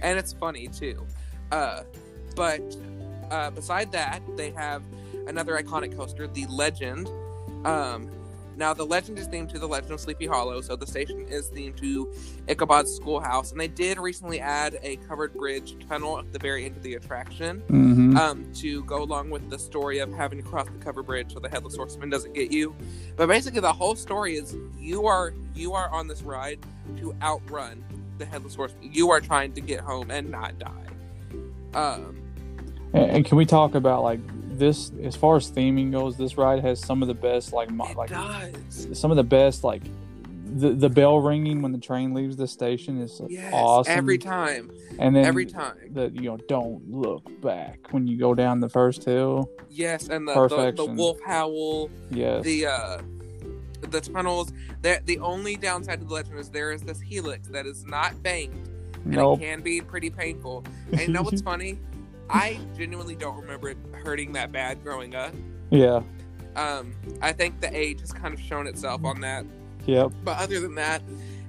and 0.02 0.20
it's 0.20 0.34
funny 0.34 0.68
too. 0.68 1.06
Uh, 1.52 1.84
but 2.36 2.62
uh, 3.32 3.50
beside 3.52 3.92
that, 3.92 4.22
they 4.36 4.52
have 4.52 4.84
another 5.28 5.58
iconic 5.58 5.96
coaster, 5.96 6.28
the 6.28 6.46
Legend. 6.48 7.10
Um, 7.66 8.10
now, 8.56 8.74
the 8.74 8.86
Legend 8.86 9.20
is 9.20 9.28
themed 9.28 9.50
to 9.50 9.60
the 9.60 9.68
Legend 9.68 9.92
of 9.92 10.00
Sleepy 10.00 10.26
Hollow, 10.26 10.62
so 10.62 10.76
the 10.76 10.88
station 10.88 11.28
is 11.30 11.50
themed 11.52 11.78
to 11.78 12.12
Ichabod's 12.48 12.92
Schoolhouse, 12.92 13.52
and 13.52 13.62
they 13.62 13.68
did 13.68 14.00
recently 14.00 14.40
add 14.40 14.80
a 14.82 14.96
covered 15.08 15.34
bridge 15.36 15.76
tunnel 15.88 16.18
at 16.18 16.34
the 16.34 16.40
very 16.40 16.66
end 16.66 16.76
of 16.76 16.82
the 16.82 16.96
attraction 16.96 17.60
hmm 17.68 18.18
um, 18.18 18.52
to 18.56 18.84
go 18.86 19.04
along 19.04 19.30
with 19.30 19.48
the 19.50 19.60
story 19.60 20.00
of 20.00 20.12
having 20.12 20.42
to 20.42 20.44
cross 20.44 20.68
the 20.68 20.84
cover 20.84 21.04
bridge 21.04 21.34
so 21.34 21.40
the 21.40 21.50
headless 21.50 21.76
horseman 21.76 22.10
doesn't 22.10 22.34
get 22.34 22.52
you. 22.52 22.76
But 23.16 23.28
basically, 23.28 23.60
the 23.60 23.74
whole 23.74 23.96
story 23.96 24.38
is 24.38 24.56
you 24.78 25.06
are 25.06 25.34
you 25.54 25.74
are 25.74 25.90
on 25.90 26.08
this 26.08 26.24
ride 26.24 26.60
to 26.98 27.14
outrun 27.22 27.84
the 28.18 28.26
headless 28.26 28.56
horseman. 28.56 28.90
You 28.92 29.12
are 29.12 29.22
trying 29.22 29.54
to 29.54 29.62
get 29.62 29.82
home 29.82 30.10
and 30.10 30.32
not 30.32 30.58
die. 30.58 30.87
Um, 31.74 32.22
and, 32.94 33.12
and 33.12 33.26
can 33.26 33.38
we 33.38 33.46
talk 33.46 33.76
about 33.76 34.04
like 34.04 34.20
this? 34.58 34.92
As 35.04 35.16
far 35.16 35.36
as 35.36 35.52
theming 35.52 35.92
goes, 35.92 36.18
this 36.18 36.38
ride 36.38 36.62
has 36.64 36.80
some 36.80 37.02
of 37.02 37.08
the 37.08 37.14
best 37.14 37.54
like 37.54 37.70
mo- 37.70 37.88
it 37.90 37.98
like 37.98 38.10
does. 38.10 38.88
some 38.94 39.12
of 39.12 39.18
the 39.18 39.24
best 39.24 39.64
like 39.64 39.84
the 40.56 40.70
the 40.72 40.90
bell 40.90 41.20
ringing 41.20 41.62
when 41.62 41.74
the 41.74 41.78
train 41.78 42.14
leaves 42.14 42.38
the 42.38 42.48
station 42.48 43.02
is 43.02 43.22
Yes, 43.28 43.52
awesome. 43.54 43.92
every 43.98 44.18
time, 44.18 44.72
and 44.98 45.14
then 45.16 45.26
every 45.26 45.46
time. 45.46 45.76
that 45.92 46.16
you 46.16 46.24
know 46.30 46.38
don't 46.48 46.90
look 46.90 47.24
back 47.42 47.80
when 47.92 48.08
you 48.08 48.18
go 48.18 48.34
down 48.34 48.62
the 48.62 48.70
first 48.70 49.04
hill. 49.04 49.50
Yes, 49.70 50.08
and 50.08 50.28
the 50.28 50.34
the, 50.48 50.72
the 50.72 50.86
wolf 50.86 51.20
howl, 51.26 51.90
Yes, 52.10 52.44
the 52.46 52.66
uh, 52.68 53.02
the 53.82 54.00
tunnels. 54.02 54.54
That 54.84 55.06
the 55.06 55.20
only 55.20 55.58
downside 55.58 56.00
to 56.00 56.06
the 56.06 56.14
legend 56.14 56.40
is 56.40 56.50
there 56.50 56.72
is 56.72 56.82
this 56.82 57.02
helix 57.02 57.50
that 57.50 57.66
is 57.66 57.84
not 57.86 58.24
banked 58.24 58.70
and 59.06 59.14
nope. 59.14 59.40
it 59.40 59.44
can 59.46 59.62
be 59.62 59.82
pretty 59.82 60.10
painful. 60.10 60.64
And 60.92 61.02
you 61.02 61.08
know 61.10 61.22
what's 61.24 61.42
funny? 61.52 61.80
I 62.30 62.60
genuinely 62.78 63.16
don't 63.16 63.40
remember 63.40 63.70
it 63.70 63.78
hurting 64.04 64.34
that 64.34 64.52
bad 64.52 64.84
growing 64.84 65.16
up. 65.16 65.34
yeah, 65.70 66.02
Um, 66.56 66.94
I 67.22 67.32
think 67.32 67.62
the 67.62 67.76
age 67.76 68.02
has 68.02 68.12
kind 68.12 68.34
of 68.34 68.40
shown 68.40 68.68
itself 68.68 69.06
on 69.06 69.22
that. 69.22 69.46
yep. 69.86 70.12
But 70.24 70.38
other 70.40 70.60
than 70.60 70.76
that, 70.76 71.02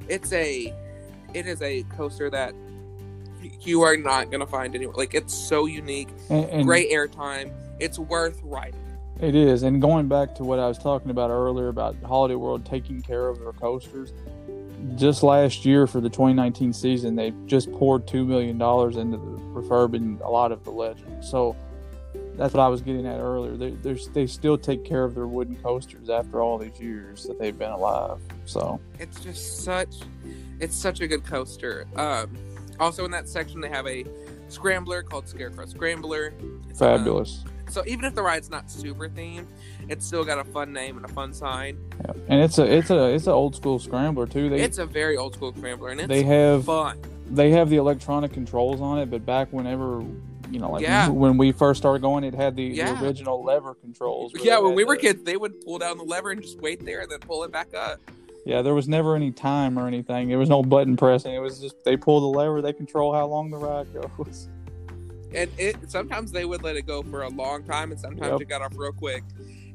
it's 0.09 0.33
a 0.33 0.73
it 1.35 1.47
is 1.47 1.61
a 1.63 1.83
coaster 1.97 2.31
that 2.31 2.55
you 3.61 3.83
are 3.83 3.97
not 3.97 4.31
gonna 4.31 4.47
find 4.47 4.75
anywhere. 4.75 4.95
Like 4.97 5.15
it's 5.15 5.35
so 5.35 5.67
unique, 5.67 6.09
And, 6.31 6.45
and 6.51 6.65
great 6.65 6.91
airtime. 6.91 7.53
It's 7.81 7.99
worth 7.99 8.41
riding. 8.45 8.81
It 9.21 9.35
is, 9.35 9.65
and 9.65 9.83
going 9.83 10.07
back 10.07 10.35
to 10.37 10.45
what 10.45 10.61
I 10.61 10.69
was 10.69 10.79
talking 10.79 11.11
about 11.11 11.31
earlier 11.31 11.69
about 11.69 11.97
Holiday 12.05 12.37
World 12.37 12.65
taking 12.65 13.03
care 13.03 13.29
of 13.29 13.41
their 13.41 13.53
coasters. 13.53 14.13
Just 14.97 15.23
last 15.23 15.65
year 15.65 15.87
for 15.87 16.01
the 16.01 16.09
2019 16.09 16.73
season, 16.73 17.17
they 17.17 17.33
just 17.47 17.71
poured 17.73 18.07
two 18.07 18.25
million 18.25 18.59
dollars 18.59 18.97
into 18.97 19.17
the 19.17 19.39
refurbing 19.53 20.21
a 20.21 20.29
lot 20.29 20.53
of 20.53 20.65
the 20.65 20.71
legends. 20.71 21.29
So 21.31 21.57
that's 22.37 22.55
what 22.55 22.63
I 22.63 22.69
was 22.69 22.81
getting 22.81 23.07
at 23.07 23.19
earlier. 23.19 23.57
They 23.57 23.93
they 23.93 24.27
still 24.27 24.57
take 24.57 24.85
care 24.85 25.05
of 25.05 25.15
their 25.15 25.27
wooden 25.27 25.57
coasters 25.57 26.09
after 26.09 26.41
all 26.41 26.59
these 26.59 26.81
years 26.81 27.25
that 27.25 27.39
they've 27.39 27.59
been 27.59 27.71
alive. 27.71 28.21
So 28.45 28.81
It's 28.99 29.21
just 29.21 29.65
such 29.65 29.97
it's 30.61 30.77
such 30.77 31.01
a 31.01 31.09
good 31.09 31.25
coaster. 31.25 31.87
Um, 31.97 32.37
also 32.79 33.05
in 33.05 33.11
that 33.11 33.29
section 33.29 33.61
they 33.61 33.69
have 33.69 33.87
a 33.87 34.05
scrambler 34.49 35.03
called 35.03 35.29
Scarecrow 35.29 35.67
Scrambler. 35.67 36.33
Um, 36.41 36.63
fabulous. 36.77 37.45
So 37.71 37.83
even 37.87 38.05
if 38.05 38.15
the 38.15 38.23
ride's 38.23 38.51
not 38.51 38.71
super 38.71 39.09
themed, 39.09 39.47
it's 39.89 40.07
still 40.07 40.25
got 40.25 40.39
a 40.39 40.45
fun 40.45 40.73
name 40.73 40.97
and 40.97 41.05
a 41.05 41.09
fun 41.09 41.33
sign. 41.33 41.79
Yeah. 42.05 42.13
And 42.29 42.41
it's 42.43 42.59
a 42.59 42.65
it's 42.65 42.91
a 42.91 43.15
it's 43.15 43.27
an 43.27 43.33
old 43.33 43.55
school 43.57 43.79
scrambler 43.79 44.27
too. 44.27 44.49
They 44.51 44.61
it's 44.61 44.79
a 44.79 44.87
very 44.87 45.17
old 45.17 45.35
school 45.35 45.53
scrambler, 45.55 45.91
and 45.91 46.01
it's 46.01 46.09
they 46.09 46.23
have 46.23 46.65
fun. 46.65 47.01
they 47.31 47.51
have 47.51 47.71
the 47.71 47.77
electronic 47.77 48.33
controls 48.33 48.81
on 48.81 48.99
it, 48.99 49.11
but 49.11 49.25
back 49.27 49.49
whenever 49.53 50.05
you 50.51 50.59
know, 50.59 50.71
like 50.71 50.83
Yeah. 50.83 51.11
when 51.11 51.37
we 51.37 51.53
first 51.53 51.79
started 51.79 52.01
going, 52.01 52.25
it 52.25 52.35
had 52.35 52.57
the, 52.57 52.63
Yeah. 52.63 52.95
the 52.99 53.05
original 53.07 53.45
lever 53.45 53.75
controls. 53.75 54.33
Yeah, 54.43 54.59
when 54.61 54.75
we 54.75 54.83
were 54.83 54.97
the- 54.97 55.03
kids, 55.03 55.23
they 55.25 55.37
would 55.37 55.61
pull 55.61 55.77
down 55.79 55.99
the 55.99 56.05
lever 56.05 56.31
and 56.31 56.41
just 56.41 56.59
wait 56.63 56.83
there 56.87 57.01
and 57.03 57.11
then 57.11 57.19
pull 57.21 57.45
it 57.45 57.53
back 57.53 57.75
up. 57.75 58.01
Yeah, 58.47 58.63
there 58.63 58.73
was 58.73 58.89
never 58.89 59.15
any 59.15 59.31
time 59.31 59.79
or 59.79 59.87
anything. 59.87 60.29
There 60.29 60.39
was 60.39 60.49
no 60.49 60.63
button 60.63 60.97
pressing. 60.97 61.35
It 61.35 61.41
was 61.41 61.61
just 61.61 61.85
they 61.85 61.99
pull 61.99 62.21
the 62.33 62.39
lever, 62.39 62.63
they 62.63 62.73
control 62.73 63.13
how 63.13 63.27
long 63.27 63.51
the 63.51 63.59
ride 63.59 63.89
goes. 63.93 64.49
And 65.35 65.51
it 65.59 65.77
sometimes 65.91 66.33
they 66.33 66.45
would 66.45 66.63
let 66.63 66.77
it 66.77 66.87
go 66.87 67.03
for 67.03 67.23
a 67.23 67.29
long 67.29 67.63
time, 67.65 67.91
and 67.93 68.01
sometimes 68.01 68.33
Yep. 68.33 68.41
it 68.41 68.49
got 68.49 68.63
off 68.63 68.73
real 68.77 68.93
quick. 68.93 69.23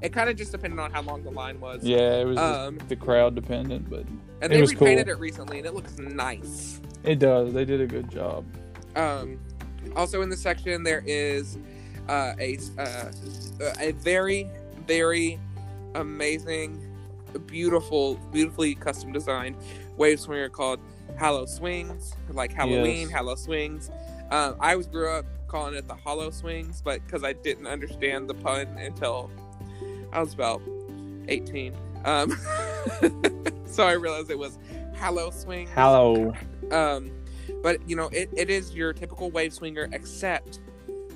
It 0.01 0.11
kind 0.11 0.29
of 0.29 0.35
just 0.35 0.51
depended 0.51 0.79
on 0.79 0.91
how 0.91 1.01
long 1.01 1.23
the 1.23 1.31
line 1.31 1.59
was. 1.61 1.83
Yeah, 1.83 2.17
it 2.17 2.25
was 2.25 2.37
Um, 2.37 2.77
the 2.89 2.95
crowd 2.95 3.35
dependent, 3.35 3.89
but 3.89 4.05
and 4.41 4.51
they 4.51 4.61
repainted 4.61 5.05
cool. 5.07 5.15
it 5.15 5.19
recently, 5.19 5.57
and 5.59 5.67
it 5.67 5.73
looks 5.73 5.97
nice. 5.99 6.81
it 7.03 7.19
does. 7.19 7.53
They 7.53 7.65
did 7.65 7.81
a 7.81 7.87
good 7.87 8.09
job. 8.09 8.45
Um, 8.95 9.39
also 9.95 10.21
in 10.21 10.29
the 10.29 10.37
section 10.37 10.83
there 10.83 11.03
is 11.05 11.57
uh, 12.09 12.33
a 12.39 12.57
uh, 12.77 13.11
a 13.79 13.91
very 13.93 14.49
very 14.87 15.39
amazing, 15.95 16.81
beautiful, 17.47 18.15
beautifully 18.31 18.75
custom 18.75 19.11
designed 19.11 19.55
wave 19.97 20.19
swinger 20.19 20.49
called 20.49 20.79
HalloSwings, 21.17 22.13
like 22.29 22.51
Halloween 22.51 23.09
Yes. 23.09 23.11
HalloSwings. 23.11 23.89
Um, 24.31 24.55
I 24.59 24.75
was 24.75 24.87
grew 24.87 25.09
up 25.11 25.25
calling 25.53 25.75
it 25.75 25.87
the 25.87 25.93
Hollow 25.93 26.31
Swings, 26.31 26.81
but 26.83 27.05
because 27.05 27.23
I 27.23 27.33
didn't 27.33 27.67
understand 27.67 28.27
the 28.27 28.33
pun 28.33 28.65
until 28.79 29.29
I 30.11 30.19
was 30.19 30.33
about 30.33 30.63
eighteen, 31.27 31.75
um, 32.05 32.35
so 33.67 33.85
I 33.85 33.91
realized 33.91 34.31
it 34.31 34.39
was 34.39 34.57
hollow 34.97 35.29
swing. 35.29 35.67
Hello. 35.75 36.33
Um, 36.71 37.11
but 37.61 37.87
you 37.87 37.95
know, 37.95 38.07
it, 38.07 38.29
it 38.35 38.49
is 38.49 38.73
your 38.73 38.93
typical 38.93 39.29
wave 39.29 39.53
swinger, 39.53 39.89
except 39.93 40.59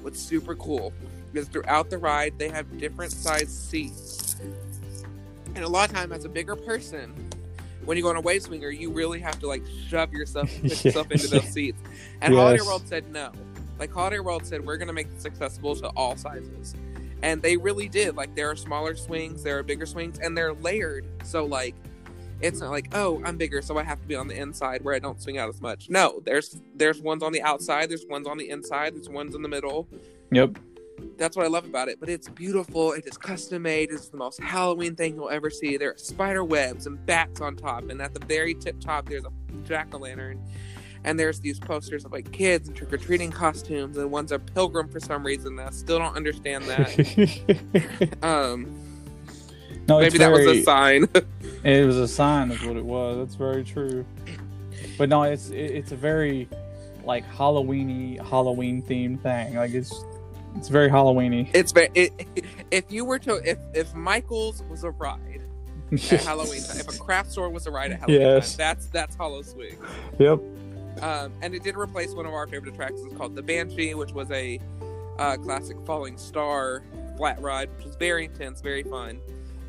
what's 0.04 0.20
super 0.20 0.56
cool 0.56 0.94
is 1.34 1.48
throughout 1.48 1.90
the 1.90 1.98
ride 1.98 2.38
they 2.38 2.50
have 2.50 2.78
different 2.78 3.12
sized 3.12 3.50
seats. 3.50 4.36
And 5.56 5.64
a 5.64 5.68
lot 5.68 5.90
of 5.90 5.96
time 5.96 6.12
as 6.12 6.26
a 6.26 6.30
bigger 6.30 6.56
person, 6.56 7.14
when 7.86 7.98
you 7.98 8.04
go 8.04 8.10
on 8.10 8.16
a 8.16 8.22
wave 8.22 8.44
swinger, 8.44 8.70
you 8.70 8.92
really 8.92 9.20
have 9.20 9.40
to 9.40 9.48
like 9.48 9.64
shove 9.88 10.14
yourself, 10.14 10.52
Yeah, 10.64 10.70
yourself 10.70 11.12
into 11.12 11.28
those 11.28 11.48
seats. 11.50 11.82
And 12.22 12.36
Holiday 12.36 12.58
Yes. 12.58 12.68
World 12.68 12.88
said 12.88 13.12
no. 13.12 13.32
Like 13.80 13.92
Holiday 13.92 14.20
World 14.20 14.46
said, 14.46 14.66
we're 14.66 14.78
gonna 14.78 14.94
make 14.94 15.14
this 15.14 15.26
accessible 15.26 15.76
to 15.78 15.88
all 15.90 16.16
sizes, 16.18 16.76
and 17.22 17.42
they 17.42 17.58
really 17.58 17.88
did. 17.88 18.16
Like 18.16 18.36
there 18.36 18.50
are 18.50 18.56
smaller 18.56 18.96
swings, 18.96 19.44
there 19.44 19.58
are 19.58 19.64
bigger 19.64 19.86
swings, 19.86 20.20
and 20.20 20.38
they're 20.38 20.54
layered. 20.54 21.06
So 21.24 21.46
like, 21.46 21.76
it's 22.40 22.60
not 22.60 22.72
like 22.72 22.90
oh 22.94 23.22
I'm 23.26 23.38
bigger, 23.38 23.62
so 23.62 23.78
I 23.78 23.84
have 23.84 24.02
to 24.02 24.08
be 24.08 24.16
on 24.16 24.28
the 24.28 24.36
inside 24.36 24.84
where 24.84 24.94
I 24.94 25.00
don't 25.00 25.22
swing 25.22 25.38
out 25.38 25.50
as 25.50 25.62
much. 25.62 25.90
No, 25.90 26.22
there's 26.26 26.60
there's 26.76 27.02
ones 27.02 27.24
on 27.24 27.32
the 27.32 27.42
outside, 27.42 27.90
there's 27.90 28.06
ones 28.08 28.28
on 28.28 28.38
the 28.38 28.50
inside, 28.50 28.96
there's 28.96 29.10
ones 29.10 29.36
in 29.36 29.42
the 29.42 29.50
middle. 29.50 29.88
Yep. 30.32 30.58
That's 31.18 31.36
what 31.36 31.46
I 31.46 31.50
love 31.50 31.66
about 31.66 31.90
it. 31.90 32.00
But 32.00 32.10
it's 32.10 32.28
beautiful. 32.28 32.94
It 32.94 33.06
is 33.06 33.18
custom 33.18 33.64
made. 33.64 33.92
It's 33.92 34.10
the 34.10 34.18
most 34.18 34.42
Halloween 34.42 34.96
thing 34.96 35.16
you'll 35.16 35.30
ever 35.30 35.50
see. 35.50 35.78
There 35.78 35.92
are 35.92 35.98
spider 35.98 36.44
webs 36.44 36.88
and 36.88 37.04
bats 37.06 37.40
on 37.42 37.56
top, 37.56 37.90
and 37.90 38.02
at 38.02 38.14
the 38.14 38.26
very 38.26 38.54
tip 38.54 38.80
top, 38.80 39.08
there's 39.08 39.26
a 39.26 39.32
jack 39.64 39.94
o' 39.94 39.98
lantern. 39.98 40.44
And 41.08 41.18
there's 41.18 41.40
these 41.40 41.58
posters 41.58 42.04
of 42.04 42.12
like 42.12 42.30
kids 42.34 42.68
in 42.68 42.76
trick 42.76 42.92
or 42.92 42.98
treating 42.98 43.32
costumes, 43.32 43.96
and 43.96 44.12
one's 44.12 44.34
a 44.34 44.40
pilgrim 44.40 44.90
for 44.90 45.00
some 45.00 45.26
reason. 45.26 45.58
I 45.58 45.70
still 45.70 46.00
don't 46.00 46.18
understand 46.18 46.66
that. 46.66 48.18
um, 48.24 48.78
no, 49.88 50.00
it's 50.00 50.14
maybe 50.14 50.18
that 50.18 50.32
was 50.32 50.46
a 50.46 50.64
sign. 50.64 51.08
It 51.64 51.86
was 51.86 51.98
a 51.98 52.08
sign 52.10 52.52
of 52.52 52.66
what 52.66 52.76
it 52.76 52.84
was. 52.86 53.18
That's 53.18 53.36
very 53.36 53.64
true. 53.64 54.06
But 54.98 55.08
no, 55.10 55.24
it's 55.24 55.50
it, 55.50 55.56
it's 55.58 55.92
a 55.94 55.96
very 55.96 56.48
like 57.06 57.26
Halloweeny 57.32 58.20
Halloween 58.26 58.82
themed 58.84 59.22
thing. 59.22 59.56
Like 59.56 59.74
it's 59.74 59.94
it's 60.58 60.68
very 60.68 60.90
Halloweeny. 60.90 61.50
it's 61.54 61.72
very. 61.72 61.90
It, 61.96 62.12
if 62.70 62.92
you 62.92 63.06
were 63.06 63.20
to, 63.20 63.36
if 63.50 63.58
if 63.74 63.94
Michael's 63.96 64.62
was 64.70 64.84
a 64.84 64.92
ride 64.92 65.42
at 65.94 66.00
Halloween 66.24 66.64
time, 66.64 66.80
if 66.80 66.90
a 66.94 67.00
craft 67.00 67.32
store 67.32 67.50
was 67.50 67.66
a 67.66 67.72
ride 67.72 67.92
at 67.92 68.00
Halloween 68.02 68.22
Yes. 68.22 68.52
time, 68.52 68.58
that's 68.58 68.88
that's 68.88 69.16
Hollow 69.16 69.42
Swing. 69.42 69.78
Yep. 70.20 70.42
Um, 71.02 71.32
and 71.42 71.54
it 71.54 71.64
did 71.64 71.76
replace 71.76 72.14
one 72.14 72.26
of 72.26 72.34
our 72.34 72.48
favorite 72.48 72.74
attractions 72.74 73.16
called 73.18 73.36
the 73.36 73.44
Banshee, 73.44 73.94
which 73.94 74.12
was 74.12 74.30
a 74.32 74.60
uh, 75.20 75.38
classic 75.38 75.78
falling 75.86 76.18
star 76.18 76.84
flat 77.18 77.42
ride, 77.42 77.70
which 77.76 77.86
was 77.86 77.96
very 77.96 78.26
intense, 78.26 78.62
very 78.62 78.84
fun. 78.84 79.20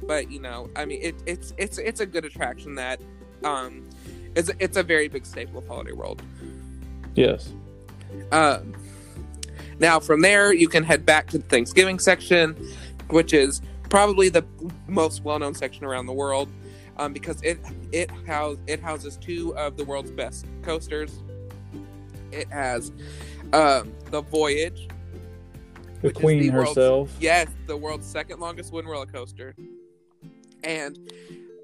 But 0.02 0.30
you 0.30 0.40
know, 0.40 0.70
I 0.76 0.84
mean, 0.84 1.00
it, 1.02 1.14
it's 1.26 1.52
it's 1.56 1.78
it's 1.78 2.00
a 2.00 2.06
good 2.06 2.24
attraction 2.24 2.74
that 2.76 3.00
um, 3.44 3.88
it's 4.34 4.50
it's 4.58 4.76
a 4.76 4.82
very 4.82 5.08
big 5.08 5.26
staple 5.26 5.58
of 5.58 5.66
Holiday 5.66 5.92
World. 5.92 6.22
Yes. 7.14 7.52
Um, 8.32 8.74
now 9.80 10.00
from 10.00 10.22
there, 10.22 10.52
you 10.52 10.68
can 10.68 10.84
head 10.84 11.04
back 11.04 11.28
to 11.28 11.38
the 11.38 11.44
Thanksgiving 11.44 11.98
section, 11.98 12.54
which 13.10 13.32
is 13.32 13.60
probably 13.88 14.28
the 14.28 14.44
most 14.86 15.24
well-known 15.24 15.54
section 15.54 15.84
around 15.84 16.06
the 16.06 16.12
world, 16.12 16.48
um, 16.98 17.12
because 17.12 17.40
it 17.42 17.58
it 17.92 18.10
house 18.26 18.56
it 18.66 18.80
houses 18.80 19.16
two 19.16 19.56
of 19.56 19.76
the 19.76 19.84
world's 19.84 20.10
best 20.10 20.46
coasters. 20.62 21.22
It 22.32 22.48
has 22.50 22.92
um, 23.52 23.92
the 24.10 24.20
Voyage, 24.22 24.88
The 26.02 26.12
queen 26.12 26.42
the 26.42 26.48
herself. 26.48 27.14
yes, 27.18 27.48
the 27.66 27.76
world's 27.76 28.06
second 28.06 28.40
longest 28.40 28.72
wooden 28.72 28.90
roller 28.90 29.06
coaster, 29.06 29.54
and 30.62 30.98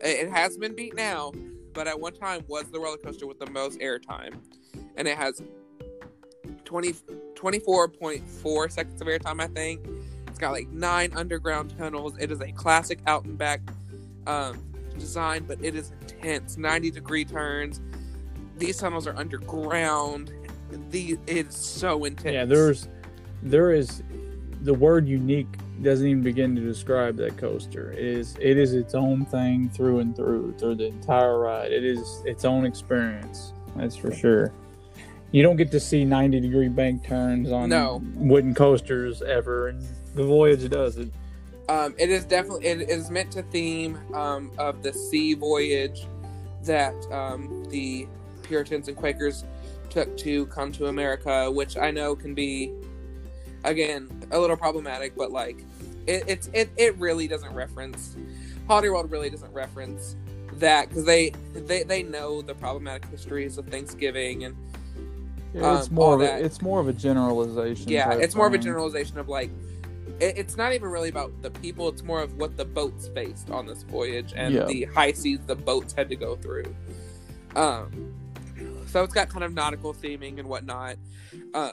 it 0.01 0.31
has 0.31 0.57
been 0.57 0.75
beat 0.75 0.95
now, 0.95 1.33
but 1.75 1.87
at 1.87 1.99
one 1.99 2.15
time 2.15 2.45
was 2.49 2.65
the 2.71 2.81
roller 2.81 2.97
coaster 2.97 3.27
with 3.27 3.39
the 3.39 3.51
most 3.51 3.79
airtime, 3.81 4.35
and 4.97 5.07
it 5.07 5.19
has 5.19 5.43
20, 6.65 6.95
24.4 7.35 8.73
seconds 8.73 9.01
of 9.01 9.07
airtime, 9.07 9.41
I 9.43 9.47
think. 9.49 9.87
It's 10.29 10.39
got 10.39 10.53
like 10.53 10.69
nine 10.71 11.13
underground 11.15 11.77
tunnels. 11.79 12.15
It 12.19 12.33
is 12.33 12.41
a 12.41 12.51
classic 12.53 12.99
out 13.07 13.25
and 13.25 13.39
back 13.39 13.61
um, 14.27 14.61
design, 14.99 15.45
but 15.47 15.59
it 15.63 15.75
is 15.75 15.93
intense. 16.01 16.57
90 16.57 16.91
degree 16.91 17.25
turns. 17.25 17.81
These 18.59 18.77
tunnels 18.79 19.07
are 19.07 19.17
underground. 19.17 20.33
The 20.91 21.19
it's 21.27 21.57
so 21.57 22.05
intense. 22.05 22.35
Yeah, 22.35 22.45
there's 22.45 22.89
there 23.43 23.73
is 23.73 24.03
the 24.63 24.75
word 24.75 25.07
unique 25.07 25.47
doesn't 25.83 26.07
even 26.07 26.23
begin 26.23 26.55
to 26.57 26.63
describe 26.63 27.17
that 27.17 27.37
coaster. 27.37 27.93
It 27.93 27.99
is 28.05 28.37
it 28.41 28.57
is 28.57 28.75
its 28.75 28.95
own 28.95 29.25
thing 29.27 29.69
through 29.71 29.99
and 30.01 30.17
through 30.17 30.55
through 30.59 30.77
the 30.77 30.87
entire 30.87 31.39
ride. 31.39 31.73
It 31.73 31.85
is 31.85 32.23
its 32.25 32.45
own 32.45 32.65
experience. 32.65 33.53
That's 33.77 33.97
for 33.97 34.13
sure. 34.15 34.53
You 35.33 35.43
don't 35.43 35.57
get 35.57 35.73
to 35.73 35.81
see 35.81 36.05
90 36.05 36.41
degree 36.41 36.69
bank 36.69 37.05
turns 37.05 37.51
on 37.51 37.69
No. 37.69 38.01
wooden 38.15 38.55
coasters 38.55 39.21
ever, 39.23 39.69
and 39.69 39.83
the 40.15 40.23
Voyage 40.25 40.69
does 40.71 40.97
it. 40.97 41.11
Um, 41.69 41.95
it 41.99 42.11
is 42.11 42.25
definitely 42.25 42.67
it 42.67 42.91
is 42.91 43.11
meant 43.11 43.31
to 43.33 43.43
theme 43.43 43.99
um, 44.15 44.51
of 44.59 44.83
the 44.83 44.93
sea 44.93 45.35
voyage 45.35 46.07
that 46.65 46.95
um, 47.11 47.65
the 47.71 48.07
Puritans 48.43 48.89
and 48.89 48.97
Quakers 48.97 49.45
took 49.89 50.15
to 50.19 50.47
come 50.47 50.73
to 50.73 50.87
America, 50.87 51.51
which 51.51 51.77
I 51.77 51.91
know 51.91 52.15
can 52.15 52.35
be 52.35 52.73
again 53.65 54.09
a 54.31 54.39
little 54.39 54.57
problematic, 54.57 55.17
but 55.17 55.31
like 55.33 55.65
it, 56.07 56.25
it's 56.27 56.51
it, 56.53 56.71
it 56.77 56.97
really 56.99 57.27
doesn't 57.29 57.55
reference 57.55 58.17
Holiday 58.69 58.91
World 58.91 59.11
really 59.11 59.31
doesn't 59.31 59.53
reference 59.53 60.17
that 60.55 60.89
because 60.89 61.05
they 61.05 61.31
they 61.55 61.83
they 61.83 62.03
know 62.03 62.43
the 62.43 62.55
problematic 62.55 63.07
histories 63.07 63.57
of 63.59 63.67
Thanksgiving 63.69 64.45
and 64.45 64.55
Yeah, 65.55 65.79
it's 65.79 65.89
Um, 65.89 65.95
more 65.95 66.15
of 66.15 66.21
a, 66.21 66.45
it's 66.45 66.61
more 66.63 66.81
of 66.81 66.89
a 66.89 66.93
generalization. 66.93 67.89
yeah 67.89 68.13
it's 68.15 68.35
more 68.35 68.47
of 68.47 68.53
a 68.55 68.59
generalization 68.59 69.19
of 69.19 69.29
like 69.29 69.51
it, 70.21 70.39
it's 70.39 70.57
not 70.57 70.73
even 70.73 70.89
really 70.89 71.09
about 71.09 71.33
the 71.43 71.51
people 71.51 71.89
it's 71.89 72.03
more 72.03 72.21
of 72.23 72.35
what 72.37 72.57
the 72.57 72.65
boats 72.65 73.09
faced 73.09 73.51
on 73.51 73.67
this 73.67 73.83
voyage 73.83 74.33
and 74.37 74.55
Yeah. 74.55 74.65
the 74.65 74.85
high 74.85 75.13
seas 75.13 75.41
the 75.47 75.57
boats 75.57 75.93
had 75.93 76.09
to 76.09 76.17
go 76.17 76.37
through 76.37 76.75
um 77.57 78.15
so 78.87 79.03
it's 79.03 79.15
got 79.15 79.29
kind 79.29 79.45
of 79.45 79.53
nautical 79.53 79.93
theming 79.93 80.39
and 80.39 80.49
whatnot 80.49 80.97
um 81.55 81.73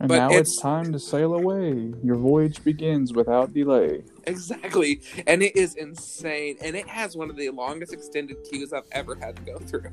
And 0.00 0.08
but 0.08 0.16
now 0.16 0.26
it's- 0.30 0.40
it's 0.48 0.60
time 0.60 0.92
to 0.92 0.98
sail 0.98 1.32
away. 1.34 1.90
Your 2.04 2.16
voyage 2.16 2.62
begins 2.62 3.14
without 3.14 3.54
delay. 3.54 4.02
exactly 4.26 5.00
and 5.26 5.42
it 5.42 5.56
is 5.56 5.74
insane 5.76 6.56
and 6.60 6.76
it 6.76 6.86
has 6.88 7.16
one 7.16 7.30
of 7.30 7.36
the 7.36 7.48
longest 7.50 7.92
extended 7.94 8.36
queues 8.50 8.72
i've 8.72 8.88
ever 8.92 9.14
had 9.14 9.36
to 9.36 9.42
go 9.42 9.56
through 9.58 9.90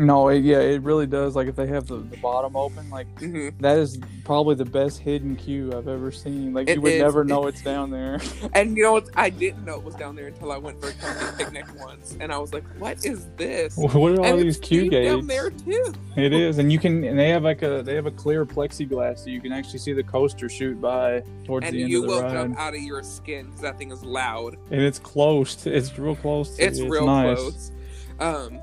No, 0.00 0.28
it, 0.28 0.42
yeah, 0.44 0.60
it 0.60 0.82
really 0.82 1.06
does. 1.06 1.36
Like 1.36 1.46
if 1.48 1.56
they 1.56 1.66
have 1.66 1.86
the, 1.86 1.96
the 1.98 2.16
bottom 2.16 2.56
open, 2.56 2.88
like 2.90 3.06
hmm 3.18 3.50
that 3.60 3.76
is 3.78 3.98
probably 4.24 4.54
the 4.54 4.64
best 4.64 4.98
hidden 5.00 5.36
queue 5.36 5.72
I've 5.76 5.88
ever 5.88 6.10
seen. 6.10 6.54
Like 6.54 6.68
It 6.68 6.76
you 6.76 6.80
would 6.80 6.92
is. 6.94 7.00
never 7.02 7.22
know 7.24 7.46
it's 7.48 7.60
down 7.62 7.90
there. 7.90 8.18
and 8.54 8.76
you 8.76 8.82
know 8.82 8.92
what 8.92 9.08
i 9.16 9.28
didn't 9.28 9.64
know 9.64 9.74
it 9.74 9.82
was 9.82 9.94
down 9.96 10.16
there 10.16 10.28
until 10.28 10.52
i 10.52 10.56
went 10.56 10.80
for 10.80 10.88
a 10.88 11.32
picnic 11.36 11.64
once 11.78 12.16
and 12.20 12.32
i 12.32 12.38
was 12.38 12.52
like 12.52 12.64
what 12.78 13.04
is 13.04 13.26
this 13.36 13.76
what 13.76 13.94
are 13.94 14.18
all 14.20 14.24
and 14.24 14.40
these 14.40 14.56
it's 14.56 14.66
queue 14.66 14.88
gates? 14.88 15.10
down 15.10 15.26
there 15.26 15.50
too 15.50 15.92
It 16.16 16.32
is, 16.32 16.58
and 16.58 16.72
you 16.72 16.78
can, 16.78 17.04
and 17.04 17.18
they 17.18 17.28
have 17.28 17.42
like 17.42 17.62
a 17.62 17.82
they 17.82 17.94
have 17.94 18.06
a 18.06 18.10
clear 18.10 18.44
plexiglass, 18.46 19.20
so 19.20 19.30
you 19.30 19.40
can 19.40 19.52
actually 19.52 19.78
see 19.78 19.92
the 19.92 20.02
coaster 20.02 20.48
shoot 20.48 20.80
by 20.80 21.22
towards 21.44 21.66
and 21.66 21.74
the 21.76 21.82
end 21.82 21.90
you 21.90 22.02
of 22.04 22.10
the 22.10 22.14
ride. 22.16 22.18
And 22.18 22.32
will 22.32 22.38
ride. 22.40 22.46
jump 22.48 22.58
out 22.58 22.74
of 22.74 22.80
your 22.82 23.02
skin 23.02 23.46
because 23.46 23.60
that 23.62 23.78
thing 23.78 23.90
is 23.92 24.02
loud. 24.04 24.56
And 24.70 24.80
it's 24.80 24.98
close. 24.98 25.66
It's 25.66 25.96
real 25.98 26.16
close. 26.16 26.56
To 26.56 26.62
It's 26.64 26.78
you. 26.78 26.88
real 26.88 27.06
nice. 27.06 27.38
close. 27.38 27.72
Um, 28.18 28.60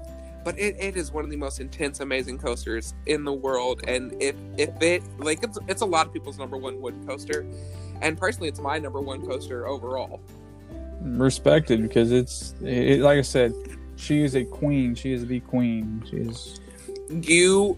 but 0.48 0.58
it, 0.58 0.78
it 0.80 0.96
is 0.96 1.12
one 1.12 1.26
of 1.26 1.30
the 1.30 1.36
most 1.36 1.60
intense, 1.60 2.00
amazing 2.00 2.38
coasters 2.38 2.94
in 3.06 3.26
the 3.26 3.34
world. 3.34 3.82
And 3.86 4.16
if 4.24 4.34
if 4.58 4.82
it 4.82 5.04
like 5.20 5.44
it's 5.44 5.60
it's 5.68 5.82
a 5.82 5.86
lot 5.86 6.08
of 6.08 6.14
people's 6.14 6.40
number 6.40 6.56
one 6.56 6.80
wooden 6.80 7.06
coaster, 7.06 7.46
and 8.02 8.18
personally, 8.18 8.48
it's 8.48 8.62
my 8.62 8.80
number 8.80 9.02
one 9.02 9.28
coaster 9.28 9.68
overall. 9.68 10.22
Respected 11.02 11.82
because 11.82 12.14
it's 12.14 12.56
it, 12.62 13.02
like 13.02 13.18
I 13.18 13.24
said, 13.24 13.54
she 13.98 14.24
is 14.24 14.38
a 14.38 14.46
queen. 14.46 14.96
She 14.96 15.12
is 15.12 15.28
the 15.28 15.42
queen. 15.42 16.02
She 16.10 16.16
is. 16.16 16.62
You, 17.10 17.78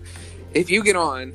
if 0.54 0.70
you 0.70 0.84
get 0.84 0.96
on, 0.96 1.34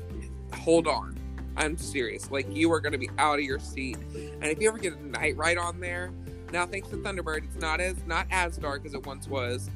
hold 0.53 0.87
on. 0.87 1.19
I'm 1.57 1.77
serious. 1.77 2.31
Like 2.31 2.47
you 2.55 2.71
are 2.71 2.79
going 2.79 2.93
to 2.93 2.97
be 2.97 3.09
out 3.17 3.39
of 3.39 3.43
your 3.43 3.59
seat. 3.59 3.97
And 4.15 4.45
if 4.45 4.61
you 4.61 4.69
ever 4.69 4.77
get 4.77 4.95
a 4.95 5.05
night 5.05 5.35
ride 5.35 5.57
on 5.57 5.81
there, 5.81 6.13
now 6.53 6.65
thanks 6.65 6.87
to 6.91 6.95
Thunderbird, 6.95 7.43
it's 7.43 7.57
not 7.57 7.81
as 7.81 7.97
not 8.05 8.25
as 8.31 8.55
dark 8.55 8.85
as 8.85 8.93
it 8.93 9.05
once 9.05 9.27
was, 9.27 9.69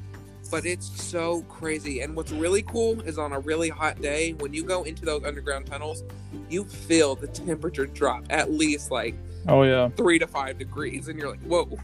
but 0.50 0.66
it's 0.66 0.86
so 1.02 1.42
crazy. 1.42 2.00
And 2.00 2.16
what's 2.16 2.32
really 2.32 2.62
cool 2.62 3.00
is 3.02 3.18
on 3.18 3.32
a 3.32 3.40
really 3.40 3.68
hot 3.68 4.00
day 4.00 4.32
when 4.34 4.52
you 4.52 4.64
go 4.64 4.82
into 4.82 5.04
those 5.04 5.24
underground 5.24 5.66
tunnels, 5.66 6.02
you 6.48 6.64
feel 6.64 7.14
the 7.14 7.28
temperature 7.28 7.86
drop 7.86 8.24
at 8.30 8.50
least 8.50 8.90
like 8.90 9.14
Oh 9.48 9.62
yeah, 9.62 9.88
three 9.90 10.18
to 10.18 10.26
five 10.26 10.58
degrees, 10.58 11.08
and 11.08 11.18
you're 11.18 11.30
like, 11.30 11.40
whoa. 11.40 11.78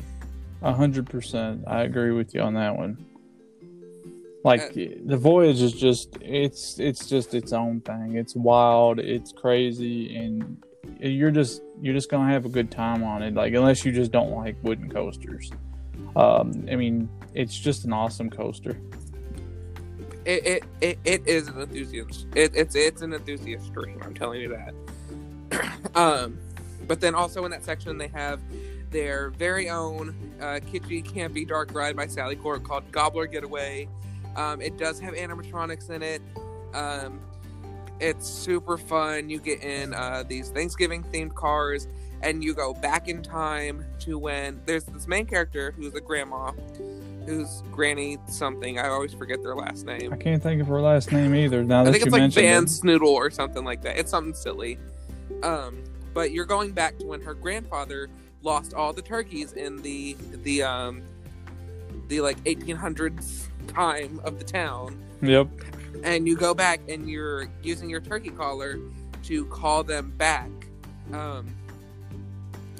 a 0.62 0.74
hundred 0.74 1.08
percent. 1.08 1.64
I 1.66 1.82
agree 1.82 2.12
with 2.12 2.34
you 2.34 2.42
on 2.42 2.54
that 2.54 2.76
one. 2.76 3.02
Like 4.44 4.60
Uh, 4.60 4.94
the 5.06 5.16
voyage 5.16 5.62
is 5.62 5.72
just 5.72 6.18
it's 6.20 6.78
it's 6.78 7.08
just 7.08 7.34
its 7.34 7.52
own 7.52 7.80
thing. 7.80 8.16
It's 8.16 8.36
wild. 8.36 8.98
It's 8.98 9.32
crazy, 9.32 10.14
and 10.16 10.62
you're 11.00 11.30
just 11.30 11.62
you're 11.80 11.94
just 11.94 12.10
gonna 12.10 12.30
have 12.30 12.44
a 12.44 12.48
good 12.50 12.70
time 12.70 13.02
on 13.02 13.22
it. 13.22 13.34
Like 13.34 13.54
unless 13.54 13.84
you 13.84 13.92
just 13.92 14.12
don't 14.12 14.32
like 14.32 14.56
wooden 14.62 14.90
coasters. 14.90 15.50
Um, 16.14 16.66
I 16.70 16.76
mean, 16.76 17.08
it's 17.34 17.58
just 17.58 17.84
an 17.84 17.92
awesome 17.92 18.30
coaster. 18.30 18.78
It 20.24 20.46
it, 20.46 20.64
it, 20.80 20.98
it 21.04 21.26
is 21.26 21.48
an 21.48 21.60
enthusiast. 21.60 22.26
It, 22.34 22.52
it's 22.54 22.74
it's 22.74 23.02
an 23.02 23.12
enthusiast 23.12 23.72
dream. 23.72 24.00
I'm 24.02 24.14
telling 24.14 24.40
you 24.40 24.48
that. 25.50 25.94
um, 25.94 26.38
but 26.86 27.00
then 27.00 27.14
also 27.14 27.44
in 27.44 27.50
that 27.50 27.64
section 27.64 27.98
they 27.98 28.08
have 28.08 28.40
their 28.90 29.30
very 29.30 29.68
own 29.68 30.14
uh, 30.40 30.60
kitschy, 30.72 31.04
campy 31.04 31.46
dark 31.46 31.74
ride 31.74 31.96
by 31.96 32.06
Sally 32.06 32.36
Corp 32.36 32.64
called 32.64 32.90
Gobbler 32.92 33.26
Getaway, 33.26 33.88
Um, 34.36 34.60
it 34.60 34.76
does 34.76 35.00
have 35.00 35.14
animatronics 35.14 35.90
in 35.90 36.02
it. 36.02 36.22
Um, 36.74 37.20
it's 38.00 38.28
super 38.28 38.76
fun. 38.76 39.30
You 39.30 39.38
get 39.40 39.62
in 39.62 39.94
uh, 39.94 40.24
these 40.28 40.50
Thanksgiving 40.50 41.02
themed 41.04 41.34
cars, 41.34 41.88
and 42.22 42.42
you 42.42 42.54
go 42.54 42.74
back 42.74 43.08
in 43.08 43.22
time 43.22 43.84
to 44.00 44.18
when 44.18 44.60
there's 44.66 44.84
this 44.84 45.06
main 45.06 45.26
character 45.26 45.72
who's 45.76 45.94
a 45.94 46.00
grandma, 46.00 46.52
who's 47.26 47.62
Granny 47.72 48.18
something. 48.28 48.78
I 48.78 48.88
always 48.88 49.12
forget 49.12 49.42
their 49.42 49.54
last 49.54 49.84
name. 49.86 50.12
I 50.12 50.16
can't 50.16 50.42
think 50.42 50.60
of 50.60 50.66
her 50.68 50.80
last 50.80 51.12
name 51.12 51.34
either. 51.34 51.62
Now 51.64 51.84
that 51.84 51.90
I 51.90 51.92
think 51.92 52.04
you 52.04 52.08
it's 52.08 52.36
like 52.36 52.44
Van 52.44 52.64
it. 52.64 52.66
Snoodle 52.66 53.08
or 53.08 53.30
something 53.30 53.64
like 53.64 53.82
that. 53.82 53.98
It's 53.98 54.10
something 54.10 54.34
silly. 54.34 54.78
Um, 55.42 55.82
but 56.14 56.32
you're 56.32 56.46
going 56.46 56.72
back 56.72 56.98
to 56.98 57.06
when 57.06 57.20
her 57.20 57.34
grandfather 57.34 58.08
lost 58.42 58.74
all 58.74 58.92
the 58.92 59.02
turkeys 59.02 59.52
in 59.54 59.82
the 59.82 60.16
the 60.44 60.62
um 60.62 61.02
the 62.08 62.20
like 62.20 62.38
1800s 62.44 63.48
time 63.66 64.20
of 64.24 64.38
the 64.38 64.44
town, 64.44 64.96
Yep. 65.22 65.48
and 66.04 66.28
you 66.28 66.36
go 66.36 66.54
back 66.54 66.80
and 66.88 67.10
you're 67.10 67.48
using 67.62 67.90
your 67.90 68.00
turkey 68.00 68.30
caller 68.30 68.78
to 69.24 69.44
call 69.46 69.82
them 69.82 70.12
back. 70.16 70.48
Um, 71.12 71.48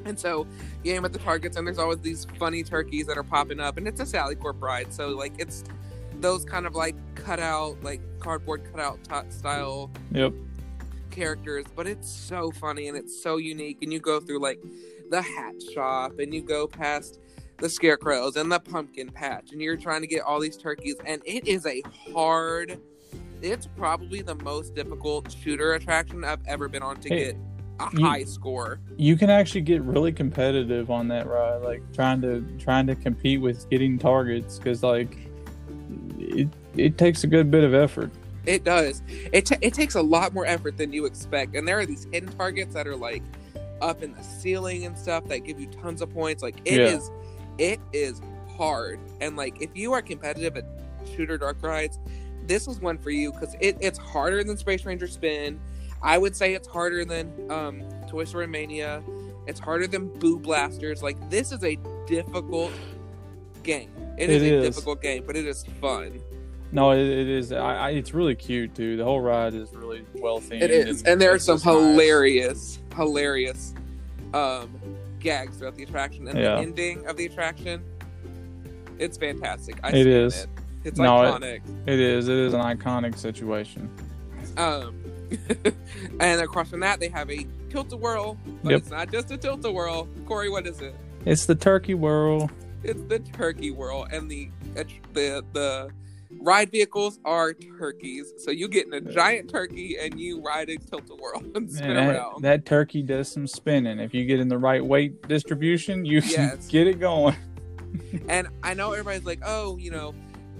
and 0.07 0.18
so 0.18 0.46
you 0.84 0.94
aim 0.94 1.04
at 1.04 1.12
the 1.12 1.18
targets, 1.18 1.57
and 1.57 1.66
there's 1.66 1.78
always 1.78 1.98
these 2.00 2.26
funny 2.38 2.62
turkeys 2.62 3.07
that 3.07 3.18
are 3.18 3.22
popping 3.22 3.61
up, 3.61 3.76
and 3.76 3.86
it's 3.86 4.00
a 4.00 4.07
Sally 4.07 4.34
Corp 4.34 4.62
ride, 4.62 4.92
so 4.92 5.09
like 5.11 5.32
it's 5.38 5.64
those 6.20 6.44
kind 6.44 6.66
of 6.66 6.74
like 6.74 6.94
cutout, 7.14 7.82
like 7.82 8.00
cardboard 8.20 8.62
cutout 8.72 8.98
t- 9.04 9.30
style 9.30 9.90
Yep. 10.12 10.32
characters, 11.11 11.64
but 11.74 11.86
it's 11.86 12.09
so 12.11 12.50
funny 12.52 12.88
and 12.88 12.96
it's 12.96 13.22
so 13.22 13.36
unique. 13.36 13.78
And 13.82 13.92
you 13.92 14.00
go 14.00 14.20
through 14.20 14.40
like 14.40 14.59
the 15.11 15.22
hat 15.22 15.54
shop, 15.74 16.18
and 16.18 16.32
you 16.34 16.42
go 16.42 16.66
past 16.66 17.20
the 17.59 17.68
scarecrows 17.70 18.36
and 18.36 18.50
the 18.52 18.61
pumpkin 18.61 19.11
patch, 19.11 19.52
and 19.52 19.61
you're 19.61 19.76
trying 19.76 20.00
to 20.02 20.07
get 20.07 20.22
all 20.22 20.40
these 20.40 20.57
turkeys, 20.57 20.96
and 21.07 21.22
it 21.24 21.46
is 21.46 21.66
a 21.66 21.82
hard. 22.12 22.78
It's 23.42 23.66
probably 23.76 24.22
the 24.22 24.34
most 24.36 24.74
difficult 24.74 25.30
shooter 25.30 25.74
attraction 25.74 26.24
I've 26.24 26.40
ever 26.46 26.68
been 26.68 26.82
on 26.82 26.98
to 27.00 27.09
Hey, 27.09 27.24
get 27.26 27.36
a 27.81 27.89
you- 27.93 28.05
high 28.05 28.24
score. 28.24 28.79
You 28.97 29.16
can 29.16 29.31
actually 29.31 29.61
get 29.62 29.83
really 29.83 30.12
competitive 30.12 30.91
on 30.91 31.09
that 31.09 31.27
ride, 31.27 31.62
like 31.62 31.83
trying 31.93 32.20
to 32.22 32.45
trying 32.59 32.87
to 32.87 32.95
compete 32.95 33.41
with 33.41 33.68
getting 33.70 33.99
targets, 33.99 34.59
because 34.59 34.83
like 34.83 35.16
it 36.18 36.49
it 36.77 36.99
takes 36.99 37.24
a 37.24 37.27
good 37.27 37.51
bit 37.51 37.64
of 37.64 37.74
effort. 37.74 38.11
It 38.47 38.64
does. 38.64 39.03
It 39.33 39.47
ta 39.47 39.57
it 39.61 39.74
takes 39.74 39.95
a 39.95 40.03
lot 40.03 40.33
more 40.33 40.47
effort 40.47 40.77
than 40.77 40.93
you 40.93 41.05
expect, 41.05 41.55
and 41.57 41.66
there 41.66 41.79
are 41.79 41.87
these 41.87 42.07
hidden 42.12 42.31
targets 42.37 42.74
that 42.74 42.87
are 42.87 42.97
like 42.97 43.22
up 43.83 44.03
in 44.03 44.12
the 44.14 44.22
ceiling 44.22 44.87
and 44.87 44.97
stuff 44.97 45.27
that 45.27 45.41
give 45.41 45.61
you 45.61 45.66
tons 45.66 46.01
of 46.01 46.11
points. 46.11 46.43
Like 46.43 46.57
it 46.64 46.81
Yeah. 46.81 46.97
is, 46.97 47.11
it 47.59 47.81
is 47.93 48.22
hard. 48.57 48.99
And 49.20 49.37
like 49.37 49.61
if 49.61 49.70
you 49.74 49.93
are 49.93 50.01
competitive 50.01 50.57
at 50.57 50.64
shooter 51.14 51.37
dark 51.37 51.62
rides, 51.62 51.99
this 52.47 52.66
is 52.68 52.81
one 52.81 52.97
for 52.97 53.11
you 53.11 53.33
because 53.33 53.55
it, 53.61 53.77
it's 53.81 53.99
harder 53.99 54.43
than 54.45 54.57
Space 54.57 54.85
Ranger 54.87 55.07
Spin. 55.09 55.61
I 56.07 56.18
would 56.18 56.36
say 56.36 56.54
it's 56.54 56.68
harder 56.68 57.04
than 57.04 57.50
um, 57.50 57.82
Toy 58.09 58.24
Story 58.24 58.46
Mania. 58.46 59.02
It's 59.48 59.59
harder 59.59 59.86
than 59.88 60.09
Boo 60.18 60.38
Blasters. 60.38 61.02
Like 61.02 61.18
this 61.30 61.50
is 61.50 61.62
a 61.64 61.76
difficult 62.07 62.72
game. 63.64 63.90
It 64.16 64.30
is 64.30 64.42
a 64.42 64.61
difficult 64.62 65.02
game, 65.02 65.24
but 65.26 65.36
it 65.36 65.46
is 65.46 65.64
fun. 65.80 66.20
No, 66.72 66.92
it, 66.92 67.00
it 67.00 67.28
is. 67.28 67.52
I, 67.52 67.74
I, 67.74 67.90
it's 67.90 68.14
really 68.14 68.34
cute 68.36 68.74
too. 68.74 68.96
The 68.96 69.04
whole 69.04 69.20
ride 69.20 69.54
is 69.54 69.72
really 69.74 70.04
well 70.14 70.40
themed. 70.40 70.62
It 70.62 70.70
is, 70.70 71.02
and 71.02 71.20
there 71.20 71.32
are 71.34 71.38
some 71.38 71.57
just 71.57 71.66
nice. 71.66 71.74
hilarious, 71.74 72.78
hilarious 72.94 73.74
um, 74.32 74.70
gags 75.18 75.57
throughout 75.59 75.74
the 75.76 75.82
attraction, 75.82 76.28
and 76.28 76.38
Yeah. 76.38 76.54
the 76.57 76.62
ending 76.62 77.07
of 77.07 77.16
the 77.16 77.26
attraction, 77.26 77.82
it's 78.98 79.16
fantastic. 79.18 79.76
I 79.82 79.90
It 79.90 80.07
is. 80.07 80.44
It. 80.44 80.48
It's 80.84 80.98
No, 80.98 81.22
it- 81.22 81.40
iconic. 81.40 81.61
It 81.86 81.98
is. 82.00 82.28
It 82.28 82.36
is 82.36 82.54
an 82.54 82.61
iconic 82.61 83.16
situation. 83.18 83.90
Um, 84.57 85.02
and 86.20 86.41
across 86.41 86.70
from 86.70 86.81
that, 86.81 87.01
they 87.01 87.09
have 87.09 87.31
a 87.31 87.47
tilt 87.70 87.93
a 87.93 87.97
whirl, 87.97 88.39
but 88.62 88.70
Yep. 88.70 88.79
it's 88.81 88.91
not 88.91 89.11
just 89.12 89.31
a 89.31 89.37
tilt 89.37 89.64
a 89.64 89.70
whirl. 89.72 90.09
Corey, 90.27 90.49
what 90.49 90.66
is 90.66 90.81
it? 90.81 90.95
It's 91.24 91.47
the 91.47 91.55
Turkey 91.55 91.95
Whirl. 91.95 92.51
It's 92.85 93.03
the 93.09 93.18
turkey 93.18 93.72
whirl, 93.72 94.07
and 94.12 94.31
the 94.31 94.49
the 95.12 95.43
the 95.53 95.91
ride 96.41 96.70
vehicles 96.70 97.18
are 97.24 97.53
turkeys. 97.53 98.33
So 98.39 98.53
you 98.53 98.68
get 98.68 98.87
in 98.87 98.93
a 98.93 99.01
giant 99.01 99.51
turkey 99.51 99.97
and 100.01 100.20
you 100.20 100.41
ride 100.41 100.68
a 100.68 100.77
tilt 100.77 101.11
a 101.11 101.14
whirl 101.16 101.43
and 101.57 101.68
spin 101.70 101.91
And 101.91 101.97
that, 102.11 102.14
around. 102.16 102.43
that 102.43 102.64
turkey 102.64 103.03
does 103.03 103.29
some 103.29 103.47
spinning. 103.49 103.99
If 103.99 104.14
you 104.14 104.24
get 104.24 104.39
in 104.39 104.47
the 104.49 104.59
right 104.59 104.85
weight 104.85 105.27
distribution, 105.27 106.05
you 106.05 106.20
can 106.22 106.31
Yes. 106.31 106.68
get 106.68 106.87
it 106.87 107.01
going. 107.01 107.35
And 108.29 108.49
I 108.62 108.74
know 108.74 108.93
everybody's 108.93 109.24
like, 109.27 109.41
oh, 109.45 109.77
you 109.79 109.91
know, 109.91 110.14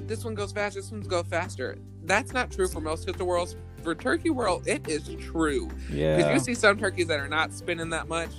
this 0.07 0.25
one 0.25 0.35
goes 0.35 0.51
fast, 0.51 0.75
this 0.75 0.91
one's 0.91 1.07
go 1.07 1.23
faster. 1.23 1.79
That's 2.05 2.33
not 2.33 2.51
true 2.51 2.67
for 2.67 2.81
most 2.81 3.05
tilt 3.05 3.21
a 3.21 3.25
whirls. 3.25 3.55
For 3.87 3.95
Turkey 3.95 4.31
Whirl, 4.31 4.65
it 4.67 4.89
is 4.89 5.09
true. 5.21 5.71
Yeah. 5.89 6.17
Because 6.17 6.33
you 6.49 6.55
see 6.55 6.59
some 6.59 6.77
turkeys 6.77 7.07
that 7.07 7.21
are 7.21 7.29
not 7.29 7.53
spinning 7.53 7.89
that 7.91 8.09
much, 8.09 8.31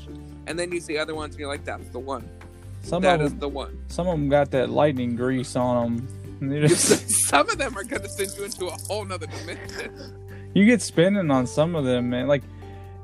and 0.46 0.60
then 0.60 0.74
you 0.74 0.82
see 0.82 0.98
other 0.98 1.16
ones 1.16 1.36
and 1.36 1.40
you're 1.40 1.48
like, 1.48 1.64
that's 1.64 1.88
the 1.88 2.00
one. 2.00 2.30
Some 2.82 3.02
That 3.02 3.22
of 3.22 3.28
is 3.28 3.32
them, 3.32 3.40
the 3.40 3.48
one. 3.48 3.82
some 3.88 4.08
of 4.08 4.12
them 4.20 4.28
got 4.28 4.52
that 4.52 4.70
lightning 4.70 5.16
grease 5.16 5.56
on 5.56 6.06
them. 6.42 6.68
some 6.68 7.50
of 7.50 7.58
them 7.58 7.78
are 7.78 7.86
going 7.86 8.02
to 8.02 8.10
send 8.10 8.32
you 8.38 8.44
into 8.44 8.66
a 8.66 8.72
whole 8.90 9.06
nother 9.06 9.28
dimension. 9.28 10.18
you 10.54 10.66
get 10.66 10.82
spinning 10.82 11.32
on 11.32 11.48
some 11.48 11.78
of 11.78 11.86
them, 11.86 12.10
man. 12.10 12.28
Like 12.28 12.44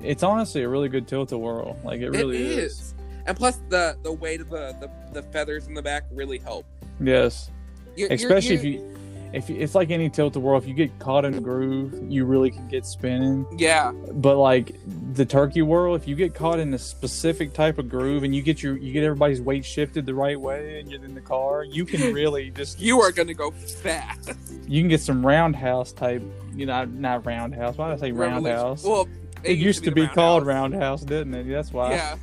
it's 0.02 0.22
honestly 0.22 0.64
a 0.64 0.68
really 0.68 0.90
good 0.90 1.08
tilt 1.08 1.32
a 1.32 1.38
whirl. 1.38 1.80
Like 1.86 2.02
it 2.02 2.10
really 2.10 2.36
it 2.36 2.42
is. 2.60 2.74
is. 2.74 2.94
And 3.26 3.38
plus, 3.38 3.58
the 3.70 3.96
the 4.04 4.12
weight 4.12 4.42
of 4.42 4.50
the, 4.50 4.76
the, 4.82 5.22
the 5.22 5.24
feathers 5.30 5.68
in 5.68 5.76
the 5.76 5.82
back 5.82 6.04
really 6.12 6.40
help. 6.40 6.66
Yes. 7.00 7.52
You're, 7.96 8.12
Especially 8.12 8.56
if 8.56 8.66
you 8.66 8.98
if 9.34 9.50
it's 9.50 9.74
like 9.74 9.90
any 9.90 10.10
tilt 10.10 10.36
a 10.36 10.40
whirl, 10.40 10.60
if 10.60 10.68
you 10.68 10.76
get 10.76 10.98
caught 11.00 11.26
in 11.26 11.34
a 11.34 11.42
groove, 11.42 12.00
you 12.08 12.24
really 12.24 12.52
can 12.52 12.68
get 12.68 12.86
spinning. 12.86 13.48
Yeah, 13.58 13.92
But 13.92 14.38
like 14.38 14.76
the 15.14 15.26
turkey 15.26 15.64
whirl, 15.64 15.96
if 15.96 16.08
you 16.08 16.16
get 16.16 16.36
caught 16.36 16.60
in 16.60 16.74
a 16.74 16.78
specific 16.78 17.54
type 17.54 17.80
of 17.80 17.90
groove 17.90 18.24
and 18.24 18.36
you 18.36 18.44
get 18.44 18.62
your 18.62 18.78
you 18.78 18.94
get 18.94 19.04
everybody's 19.04 19.42
weight 19.42 19.66
shifted 19.66 20.06
the 20.06 20.14
right 20.14 20.40
way 20.40 20.80
and 20.80 20.92
you're 20.92 21.04
in 21.04 21.16
the 21.16 21.22
car, 21.22 21.64
you 21.64 21.84
can 21.84 22.14
really 22.14 22.52
just 22.52 22.80
you 22.80 23.02
are 23.02 23.12
going 23.12 23.28
to 23.28 23.34
go 23.34 23.50
fast. 23.50 24.34
you 24.68 24.82
can 24.82 24.88
get 24.88 25.02
some 25.02 25.26
roundhouse 25.26 25.92
type. 25.92 26.22
You 26.54 26.68
know, 26.68 26.86
not 26.86 27.26
roundhouse. 27.26 27.76
Why 27.78 27.90
did 27.90 27.98
I 27.98 28.00
say 28.02 28.12
roundhouse? 28.12 28.84
Well, 28.84 29.08
it, 29.44 29.58
used 29.58 29.84
to 29.86 29.92
be, 29.92 30.02
the 30.02 30.08
called 30.10 30.46
roundhouse. 30.46 31.02
roundhouse, 31.02 31.02
didn't 31.02 31.34
it? 31.34 31.50
That's 31.50 31.74
why. 31.74 31.92
Yeah. 31.94 32.18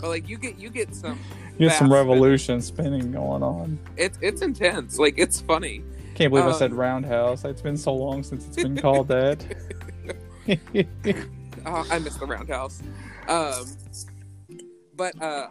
but 0.00 0.08
like 0.08 0.28
you 0.28 0.38
get 0.38 0.58
you 0.58 0.70
get 0.70 0.94
some 0.94 1.18
You 1.58 1.68
get 1.68 1.76
some 1.76 1.92
revolution 1.92 2.62
spinning 2.62 3.12
going 3.12 3.42
on. 3.42 3.78
it's 3.98 4.18
it's 4.22 4.40
intense. 4.40 4.98
Like 4.98 5.18
it's 5.18 5.42
funny. 5.42 5.84
I 6.16 6.18
can't 6.18 6.30
believe 6.30 6.46
I 6.46 6.52
Um, 6.52 6.54
said 6.54 6.72
roundhouse. 6.72 7.44
It's 7.44 7.60
been 7.60 7.76
so 7.76 7.92
long 7.92 8.22
since 8.22 8.46
it's 8.46 8.56
been 8.56 8.78
called 8.78 9.08
that. 9.08 9.44
Oh, 11.66 11.86
I 11.90 11.98
miss 11.98 12.16
the 12.16 12.24
roundhouse. 12.24 12.82
Um, 13.28 13.66
but 14.96 15.20
uh, 15.20 15.48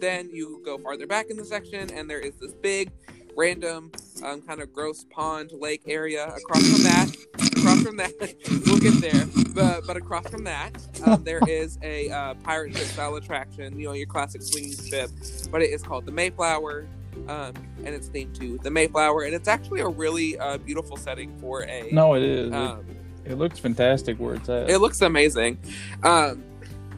then 0.00 0.30
you 0.32 0.62
go 0.64 0.78
farther 0.78 1.06
back 1.06 1.26
in 1.28 1.36
the 1.36 1.44
section, 1.44 1.90
and 1.90 2.08
there 2.08 2.20
is 2.20 2.36
this 2.36 2.54
big, 2.54 2.90
random, 3.36 3.92
um, 4.24 4.40
kind 4.40 4.62
of 4.62 4.72
gross 4.72 5.04
pond 5.10 5.52
lake 5.52 5.82
area. 5.86 6.24
Across 6.24 6.72
from 6.72 6.82
that, 6.84 7.14
across 7.58 7.82
from 7.82 7.98
that, 7.98 8.12
we'll 8.66 8.78
get 8.78 8.98
there. 9.02 9.26
But 9.54 9.86
but 9.86 9.98
across 9.98 10.26
from 10.30 10.44
that, 10.44 10.70
um, 11.04 11.22
there 11.22 11.40
is 11.46 11.78
a 11.82 12.08
uh, 12.08 12.32
pirate 12.42 12.74
ship 12.74 12.86
style 12.86 13.14
attraction. 13.16 13.78
You 13.78 13.88
know, 13.88 13.92
your 13.92 14.06
classic 14.06 14.40
swinging 14.40 14.72
ship, 14.72 15.10
but 15.50 15.60
it 15.60 15.68
is 15.68 15.82
called 15.82 16.06
the 16.06 16.12
Mayflower. 16.12 16.86
Um, 17.28 17.54
and 17.84 17.94
it's 17.94 18.08
named 18.10 18.34
to 18.36 18.58
the 18.58 18.70
Mayflower, 18.70 19.22
and 19.22 19.34
it's 19.34 19.48
actually 19.48 19.80
a 19.80 19.88
really 19.88 20.38
uh, 20.38 20.58
beautiful 20.58 20.96
setting 20.96 21.36
for 21.38 21.62
a. 21.64 21.88
no, 21.92 22.14
it 22.14 22.22
is. 22.22 22.48
It- 22.48 22.54
Um, 22.54 22.84
it, 23.24 23.34
looks 23.36 23.58
fantastic 23.58 24.18
where 24.18 24.34
it's 24.36 24.48
at. 24.48 24.70
it 24.70 24.78
looks 24.78 25.02
amazing. 25.02 25.58
Um, 26.02 26.42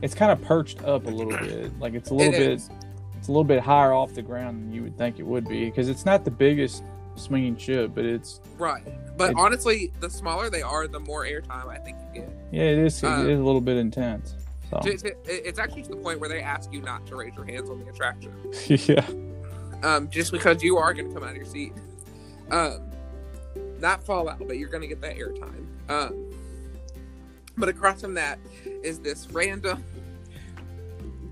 it's 0.03 0.15
kind 0.15 0.31
of 0.31 0.41
perched 0.43 0.83
up 0.85 1.07
a 1.07 1.11
little 1.11 1.37
bit. 1.37 1.79
Like 1.81 1.95
it's 1.95 2.11
a 2.11 2.15
little 2.15 2.33
It 2.33 2.39
bit. 2.39 2.51
is. 2.53 2.71
It's 3.19 3.29
a 3.29 3.33
little 3.33 3.45
bit 3.45 3.61
higher 3.61 3.93
off 3.93 4.15
the 4.15 4.23
ground 4.23 4.63
than 4.63 4.73
you 4.73 4.83
would 4.83 4.97
think 4.97 5.19
it 5.19 5.25
would 5.27 5.47
be 5.49 5.65
because 5.67 5.89
it's 5.89 6.07
not 6.07 6.25
the 6.25 6.31
biggest 6.31 6.83
swinging 7.17 7.57
ship, 7.57 7.91
but 7.95 8.05
it's 8.05 8.41
Right. 8.59 8.83
But 9.19 9.31
It- 9.33 9.37
honestly, 9.37 9.93
the 10.01 10.09
smaller 10.09 10.49
they 10.49 10.63
are, 10.63 10.87
the 10.87 11.01
more 11.01 11.25
airtime 11.25 11.67
I 11.69 11.79
think 11.79 11.99
you 12.15 12.21
get. 12.23 12.31
yeah, 12.53 12.63
it 12.63 12.79
is. 12.79 13.03
Um, 13.05 13.27
it 13.27 13.33
is 13.33 13.41
a 13.41 13.43
little 13.43 13.61
bit 13.61 13.77
intense. 13.77 14.37
So 14.71 14.81
It's 14.85 15.59
actually 15.59 15.83
to 15.83 15.89
the 15.91 15.97
point 15.97 16.21
where 16.21 16.29
they 16.29 16.41
ask 16.41 16.73
you 16.73 16.81
not 16.81 17.05
to 17.09 17.17
raise 17.17 17.35
your 17.35 17.45
hands 17.45 17.69
on 17.69 17.81
the 17.81 17.89
attraction, 17.91 18.33
yeah, 18.69 19.05
um, 19.83 20.09
just 20.11 20.33
because 20.33 20.63
you 20.63 20.77
are 20.77 20.93
going 20.93 21.09
to 21.09 21.15
come 21.15 21.23
out 21.23 21.31
of 21.31 21.37
your 21.37 21.45
seat. 21.45 21.73
Um, 22.51 22.91
not 23.79 24.03
fall 24.03 24.29
out, 24.29 24.47
but 24.47 24.59
you're 24.59 24.69
going 24.69 24.83
to 24.83 24.89
get 24.89 25.01
that 25.01 25.17
airtime. 25.17 25.67
Um, 25.89 26.31
but 27.57 27.69
across 27.69 28.01
from 28.01 28.15
that 28.15 28.39
is 28.83 29.01
this 29.01 29.29
random, 29.31 29.83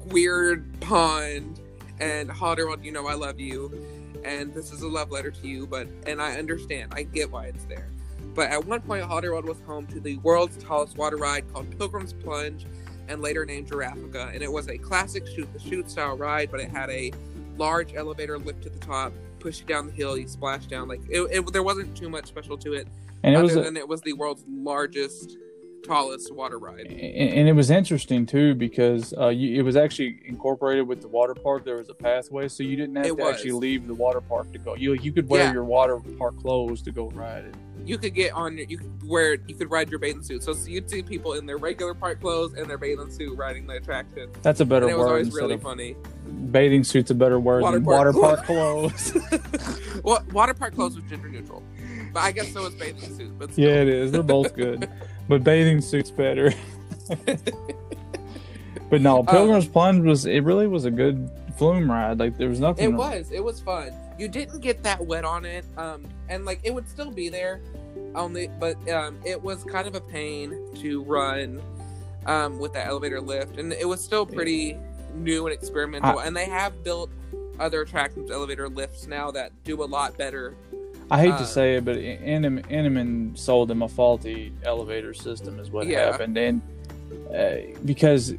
weird 0.06 0.80
pond, 0.80 1.60
and 2.00 2.30
Holiday 2.30 2.64
World, 2.64 2.84
you 2.84 2.92
know 2.92 3.06
I 3.06 3.14
love 3.14 3.40
you, 3.40 3.72
and 4.24 4.52
this 4.54 4.72
is 4.72 4.82
a 4.82 4.88
love 4.88 5.10
letter 5.10 5.30
to 5.30 5.48
you. 5.48 5.66
But 5.66 5.88
and 6.06 6.20
I 6.20 6.36
understand, 6.36 6.92
I 6.94 7.02
get 7.04 7.30
why 7.30 7.46
it's 7.46 7.64
there. 7.64 7.88
But 8.34 8.50
at 8.50 8.64
one 8.64 8.80
point, 8.80 9.04
Holiday 9.04 9.30
World 9.30 9.46
was 9.46 9.58
home 9.66 9.86
to 9.88 10.00
the 10.00 10.16
world's 10.18 10.62
tallest 10.62 10.96
water 10.96 11.16
ride 11.16 11.50
called 11.52 11.76
Pilgrim's 11.76 12.12
Plunge, 12.12 12.66
and 13.08 13.20
later 13.22 13.44
named 13.44 13.70
Giraffica. 13.70 14.32
And 14.32 14.42
it 14.42 14.52
was 14.52 14.68
a 14.68 14.78
classic 14.78 15.26
shoot 15.26 15.52
the 15.52 15.58
chute 15.58 15.90
style 15.90 16.16
ride, 16.16 16.50
but 16.50 16.60
it 16.60 16.70
had 16.70 16.90
a 16.90 17.12
large 17.58 17.94
elevator 17.94 18.38
lift 18.38 18.62
to 18.62 18.70
the 18.70 18.78
top. 18.78 19.12
push 19.40 19.60
you 19.60 19.66
down 19.66 19.86
the 19.86 19.92
hill, 19.92 20.16
you 20.18 20.26
splash 20.26 20.66
down. 20.66 20.88
Like 20.88 21.00
it, 21.08 21.20
it 21.30 21.52
there 21.52 21.62
wasn't 21.62 21.96
too 21.96 22.08
much 22.08 22.26
special 22.26 22.56
to 22.58 22.72
it, 22.72 22.88
and 23.22 23.34
it 23.34 23.36
other 23.38 23.44
was 23.44 23.56
a- 23.56 23.62
than 23.62 23.76
it 23.76 23.86
was 23.86 24.00
the 24.00 24.12
world's 24.14 24.44
largest, 24.48 25.36
tallest 25.88 26.32
water 26.34 26.58
ride. 26.58 26.86
and, 26.86 26.92
and 27.00 27.48
it 27.48 27.52
was 27.54 27.70
interesting 27.70 28.26
too 28.26 28.54
because 28.54 29.12
uh, 29.18 29.28
you, 29.28 29.58
it 29.58 29.62
was 29.62 29.76
actually 29.76 30.20
incorporated 30.26 30.86
with 30.86 31.00
the 31.00 31.08
water 31.08 31.34
park. 31.34 31.64
There 31.64 31.76
was 31.78 31.88
a 31.88 31.94
pathway, 31.94 32.48
so 32.48 32.62
you 32.62 32.76
didn't 32.76 32.96
have 32.96 33.06
It 33.06 33.08
to 33.08 33.14
was. 33.14 33.34
actually 33.34 33.52
leave 33.52 33.86
the 33.86 33.94
water 33.94 34.20
park 34.20 34.52
to 34.52 34.58
go. 34.58 34.74
You 34.74 34.94
you 34.94 35.12
could 35.12 35.28
wear 35.28 35.44
Yeah. 35.44 35.52
your 35.52 35.64
water 35.64 35.98
park 36.18 36.38
clothes 36.38 36.82
to 36.82 36.92
go 36.92 37.08
ride 37.10 37.44
it. 37.46 37.54
You 37.84 37.96
could 37.96 38.12
get 38.14 38.32
on 38.32 38.58
your, 38.58 38.66
you 38.66 38.76
could 38.78 39.08
wear, 39.08 39.34
you 39.46 39.54
could 39.54 39.70
ride 39.70 39.88
your 39.88 39.98
bathing 39.98 40.22
suit. 40.22 40.42
So, 40.42 40.52
so 40.52 40.68
you'd 40.68 40.90
see 40.90 41.02
people 41.02 41.34
in 41.34 41.46
their 41.46 41.56
regular 41.56 41.94
park 41.94 42.20
clothes 42.20 42.52
and 42.52 42.66
their 42.68 42.76
bathing 42.76 43.10
suit 43.10 43.34
riding 43.38 43.66
the 43.66 43.74
attraction. 43.76 44.28
That's 44.42 44.60
a 44.60 44.66
better 44.66 44.86
And 44.86 44.94
it 44.94 44.98
was 44.98 45.06
word 45.06 45.10
always 45.10 45.32
really 45.34 45.56
funny. 45.56 45.96
bathing 46.50 46.84
suit's 46.84 47.10
a 47.10 47.14
better 47.14 47.40
word 47.40 47.62
Water 47.62 47.76
than 47.78 47.84
park 47.86 48.14
water 48.14 48.20
park 48.36 48.44
clothes. 48.44 49.16
well, 50.04 50.22
water 50.32 50.52
park 50.52 50.74
clothes 50.74 50.96
was 50.96 51.04
gender 51.08 51.28
neutral, 51.30 51.62
but 52.12 52.20
I 52.20 52.32
guess 52.32 52.52
so 52.52 52.66
is 52.66 52.74
bathing 52.74 53.16
suit. 53.16 53.38
But 53.38 53.52
still. 53.52 53.66
yeah, 53.66 53.80
it 53.80 53.88
is. 53.88 54.12
They're 54.12 54.22
both 54.22 54.54
good, 54.54 54.86
but 55.28 55.44
bathing 55.44 55.80
suit's 55.80 56.10
better. 56.10 56.52
but 58.90 59.00
no, 59.00 59.22
Pilgrim's 59.22 59.68
Plunge 59.68 60.04
was 60.04 60.26
it 60.26 60.44
really 60.44 60.66
was 60.66 60.84
a 60.84 60.90
good 60.90 61.30
flume 61.56 61.90
ride. 61.90 62.18
Like 62.18 62.36
there 62.36 62.48
was 62.48 62.60
nothing. 62.60 62.92
It 62.92 62.94
was. 62.94 63.30
It 63.30 63.44
was 63.44 63.60
fun. 63.60 63.92
You 64.18 64.28
didn't 64.28 64.60
get 64.60 64.82
that 64.82 65.04
wet 65.04 65.24
on 65.24 65.44
it, 65.44 65.64
um, 65.76 66.06
and 66.28 66.44
like 66.44 66.60
it 66.64 66.74
would 66.74 66.88
still 66.88 67.10
be 67.10 67.28
there, 67.28 67.60
only. 68.14 68.48
But 68.48 68.76
um, 68.90 69.18
it 69.24 69.40
was 69.40 69.64
kind 69.64 69.86
of 69.86 69.94
a 69.94 70.00
pain 70.00 70.74
to 70.76 71.02
run 71.04 71.62
um, 72.26 72.58
with 72.58 72.72
the 72.72 72.84
elevator 72.84 73.20
lift, 73.20 73.58
and 73.58 73.72
it 73.72 73.86
was 73.86 74.02
still 74.02 74.26
pretty 74.26 74.76
new 75.14 75.46
and 75.46 75.54
experimental. 75.54 76.20
and 76.20 76.36
they 76.36 76.46
have 76.46 76.82
built 76.84 77.10
other 77.58 77.82
attractions, 77.82 78.30
elevator 78.30 78.68
lifts 78.68 79.06
now 79.06 79.30
that 79.32 79.52
do 79.64 79.82
a 79.82 79.84
lot 79.84 80.16
better. 80.16 80.56
I 81.10 81.20
hate 81.20 81.32
uh, 81.32 81.38
to 81.38 81.46
say 81.46 81.76
it, 81.76 81.84
but 81.84 81.96
Inim- 81.96 82.66
Intamin 82.68 83.36
sold 83.38 83.68
them 83.68 83.82
a 83.82 83.88
faulty 83.88 84.52
elevator 84.64 85.14
system, 85.14 85.58
is 85.58 85.70
what 85.70 85.86
Yeah. 85.86 86.10
happened, 86.10 86.36
and 86.36 86.60
uh, 87.34 87.56
because 87.84 88.34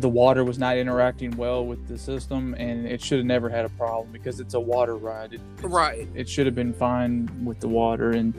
the 0.00 0.08
water 0.08 0.44
was 0.44 0.58
not 0.58 0.76
interacting 0.76 1.36
well 1.36 1.64
with 1.64 1.86
the 1.88 1.98
system, 1.98 2.54
and 2.58 2.86
it 2.86 3.00
should 3.02 3.18
have 3.18 3.26
never 3.26 3.48
had 3.48 3.64
a 3.64 3.68
problem 3.70 4.10
because 4.12 4.40
it's 4.40 4.54
a 4.54 4.60
water 4.60 4.96
ride. 4.96 5.34
It, 5.34 5.40
Right. 5.62 6.08
It 6.14 6.28
should 6.28 6.46
have 6.46 6.54
been 6.54 6.72
fine 6.72 7.28
with 7.44 7.60
the 7.60 7.68
water, 7.68 8.10
and 8.12 8.34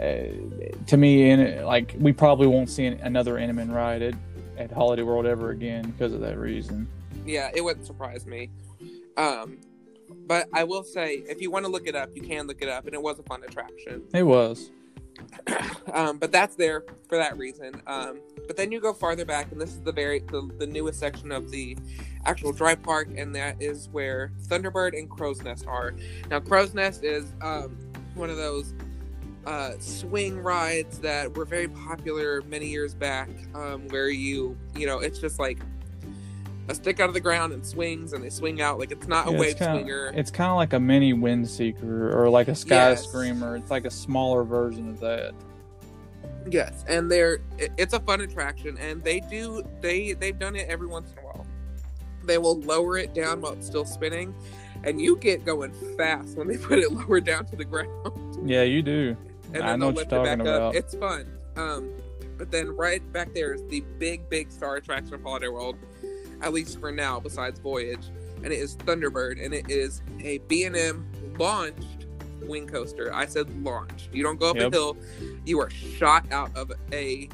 uh, 0.00 0.84
to 0.86 0.96
me, 0.96 1.30
and 1.30 1.64
like 1.64 1.94
we 1.98 2.12
probably 2.12 2.46
won't 2.46 2.68
see 2.70 2.86
an- 2.86 3.00
another 3.02 3.34
Intamin 3.36 3.72
ride 3.72 4.02
at, 4.02 4.14
at 4.58 4.70
Holiday 4.70 5.02
World 5.02 5.26
ever 5.26 5.50
again 5.50 5.90
because 5.90 6.12
of 6.12 6.20
that 6.20 6.38
reason. 6.38 6.86
Yeah, 7.26 7.50
it 7.54 7.62
wouldn't 7.62 7.86
surprise 7.86 8.26
me. 8.26 8.50
Um, 9.16 9.58
but 10.30 10.48
I 10.52 10.62
will 10.62 10.84
say, 10.84 11.24
if 11.28 11.42
you 11.42 11.50
want 11.50 11.64
to 11.64 11.72
look 11.72 11.88
it 11.88 11.96
up, 11.96 12.10
you 12.14 12.22
can 12.22 12.46
look 12.46 12.62
it 12.62 12.68
up, 12.68 12.86
and 12.86 12.94
it 12.94 13.02
was 13.02 13.18
a 13.18 13.24
fun 13.24 13.42
attraction. 13.42 14.04
It 14.14 14.22
was. 14.22 14.70
um, 15.92 16.18
but 16.18 16.30
that's 16.30 16.54
there 16.54 16.84
for 17.08 17.18
that 17.18 17.36
reason. 17.36 17.82
Um, 17.88 18.20
but 18.46 18.56
then 18.56 18.70
you 18.70 18.78
go 18.78 18.92
farther 18.92 19.24
back, 19.24 19.50
and 19.50 19.60
this 19.60 19.70
is 19.70 19.80
the 19.80 19.90
very 19.90 20.20
the, 20.20 20.48
the 20.58 20.68
newest 20.68 21.00
section 21.00 21.32
of 21.32 21.50
the 21.50 21.76
actual 22.26 22.52
dry 22.52 22.76
park, 22.76 23.08
and 23.16 23.34
that 23.34 23.60
is 23.60 23.88
where 23.88 24.30
Thunderbird 24.42 24.96
and 24.96 25.10
Crow's 25.10 25.42
Nest 25.42 25.66
are. 25.66 25.94
Now, 26.30 26.38
Crow's 26.38 26.74
Nest 26.74 27.02
is 27.02 27.32
um, 27.42 27.76
one 28.14 28.30
of 28.30 28.36
those 28.36 28.72
uh, 29.46 29.72
swing 29.80 30.38
rides 30.38 31.00
that 31.00 31.36
were 31.36 31.44
very 31.44 31.66
popular 31.66 32.40
many 32.42 32.66
years 32.68 32.94
back, 32.94 33.30
um, 33.56 33.88
where 33.88 34.10
you 34.10 34.56
you 34.76 34.86
know 34.86 35.00
it's 35.00 35.18
just 35.18 35.40
like 35.40 35.58
a 36.70 36.74
stick 36.74 37.00
out 37.00 37.08
of 37.08 37.14
the 37.14 37.20
ground 37.20 37.52
and 37.52 37.64
swings, 37.66 38.12
and 38.12 38.22
they 38.22 38.30
swing 38.30 38.60
out 38.62 38.78
like 38.78 38.92
it's 38.92 39.08
not 39.08 39.26
a 39.28 39.32
wave 39.32 39.50
it's 39.52 39.58
kinda, 39.58 39.80
swinger. 39.80 40.12
It's 40.14 40.30
kind 40.30 40.50
of 40.50 40.56
like 40.56 40.72
a 40.72 40.80
mini 40.80 41.12
wind 41.12 41.48
seeker 41.48 42.10
or 42.16 42.28
like 42.30 42.48
a 42.48 42.54
sky 42.54 42.90
Yes. 42.90 43.06
screamer. 43.06 43.56
It's 43.56 43.70
like 43.70 43.84
a 43.84 43.90
smaller 43.90 44.44
version 44.44 44.88
of 44.88 45.00
that. 45.00 45.32
Yes, 46.50 46.84
and 46.88 47.10
they're 47.10 47.40
it- 47.58 47.72
it's 47.76 47.92
a 47.94 48.00
fun 48.00 48.20
attraction, 48.22 48.78
and 48.78 49.02
they 49.04 49.20
do 49.20 49.62
they 49.80 50.12
they've 50.14 50.38
done 50.38 50.56
it 50.56 50.68
every 50.68 50.86
once 50.86 51.12
in 51.12 51.18
a 51.18 51.22
while. 51.26 51.46
They 52.24 52.38
will 52.38 52.60
lower 52.60 52.96
it 52.98 53.14
down 53.14 53.40
while 53.40 53.52
it's 53.52 53.66
still 53.66 53.84
spinning, 53.84 54.34
and 54.84 55.00
you 55.00 55.16
get 55.16 55.44
going 55.44 55.72
fast 55.96 56.36
when 56.36 56.48
they 56.48 56.56
put 56.68 56.78
it 56.78 56.92
lower 56.92 57.20
down 57.20 57.46
to 57.46 57.56
the 57.56 57.64
ground, 57.64 58.48
Yeah, 58.48 58.62
you 58.62 58.80
do. 58.82 59.16
and 59.52 59.62
I 59.62 59.70
then 59.70 59.80
know 59.80 59.86
what 59.86 59.96
lift 59.96 60.12
you're 60.12 60.20
it 60.22 60.24
back 60.24 60.38
talking 60.38 60.52
up. 60.52 60.74
It's 60.74 60.94
fun. 60.94 61.26
Um, 61.56 61.90
but 62.38 62.50
then 62.50 62.74
right 62.74 63.02
back 63.12 63.34
there 63.34 63.52
is 63.52 63.62
the 63.68 63.80
big 63.98 64.28
big 64.30 64.50
star 64.50 64.76
attraction 64.76 65.12
of 65.14 65.22
Holiday 65.22 65.48
World, 65.48 65.76
at 66.42 66.52
least 66.52 66.80
for 66.80 66.90
now. 66.90 67.20
Besides 67.20 67.58
Voyage, 67.60 68.06
and 68.42 68.46
it 68.46 68.58
is 68.58 68.76
Thunderbird, 68.76 69.44
and 69.44 69.52
it 69.54 69.70
is 69.70 70.02
a 70.22 70.38
B 70.48 70.64
and 70.64 70.76
M 70.76 71.06
launched 71.38 72.06
wing 72.42 72.66
coaster. 72.66 73.12
I 73.14 73.26
said 73.26 73.48
launched. 73.62 74.08
You 74.12 74.22
don't 74.22 74.38
go 74.40 74.50
up 74.50 74.56
Yep. 74.56 74.72
a 74.72 74.76
hill. 74.76 74.96
You 75.44 75.60
are 75.60 75.70
shot 75.70 76.30
out 76.32 76.54
of 76.56 76.72
a 76.92 77.28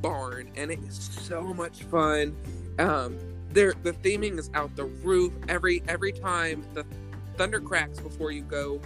barn, 0.00 0.50
and 0.56 0.70
it 0.70 0.78
is 0.80 0.94
so 0.96 1.42
much 1.54 1.82
fun. 1.84 2.34
Um, 2.78 3.16
there, 3.50 3.74
the 3.82 3.92
theming 3.92 4.38
is 4.38 4.50
out 4.54 4.74
the 4.76 4.84
roof. 4.84 5.32
Every 5.48 5.82
every 5.88 6.12
time 6.12 6.64
the 6.74 6.84
thunder 7.36 7.60
cracks 7.60 8.00
before 8.00 8.30
you 8.30 8.42
go 8.42 8.80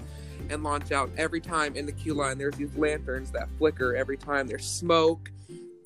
and 0.48 0.62
launch 0.64 0.90
out. 0.92 1.10
Every 1.16 1.40
time 1.40 1.76
in 1.76 1.86
the 1.86 1.92
queue 1.92 2.14
line, 2.14 2.38
there's 2.38 2.56
these 2.56 2.74
lanterns 2.76 3.30
that 3.32 3.48
flicker. 3.58 3.94
Every 3.96 4.16
time 4.16 4.46
there's 4.46 4.66
smoke. 4.68 5.30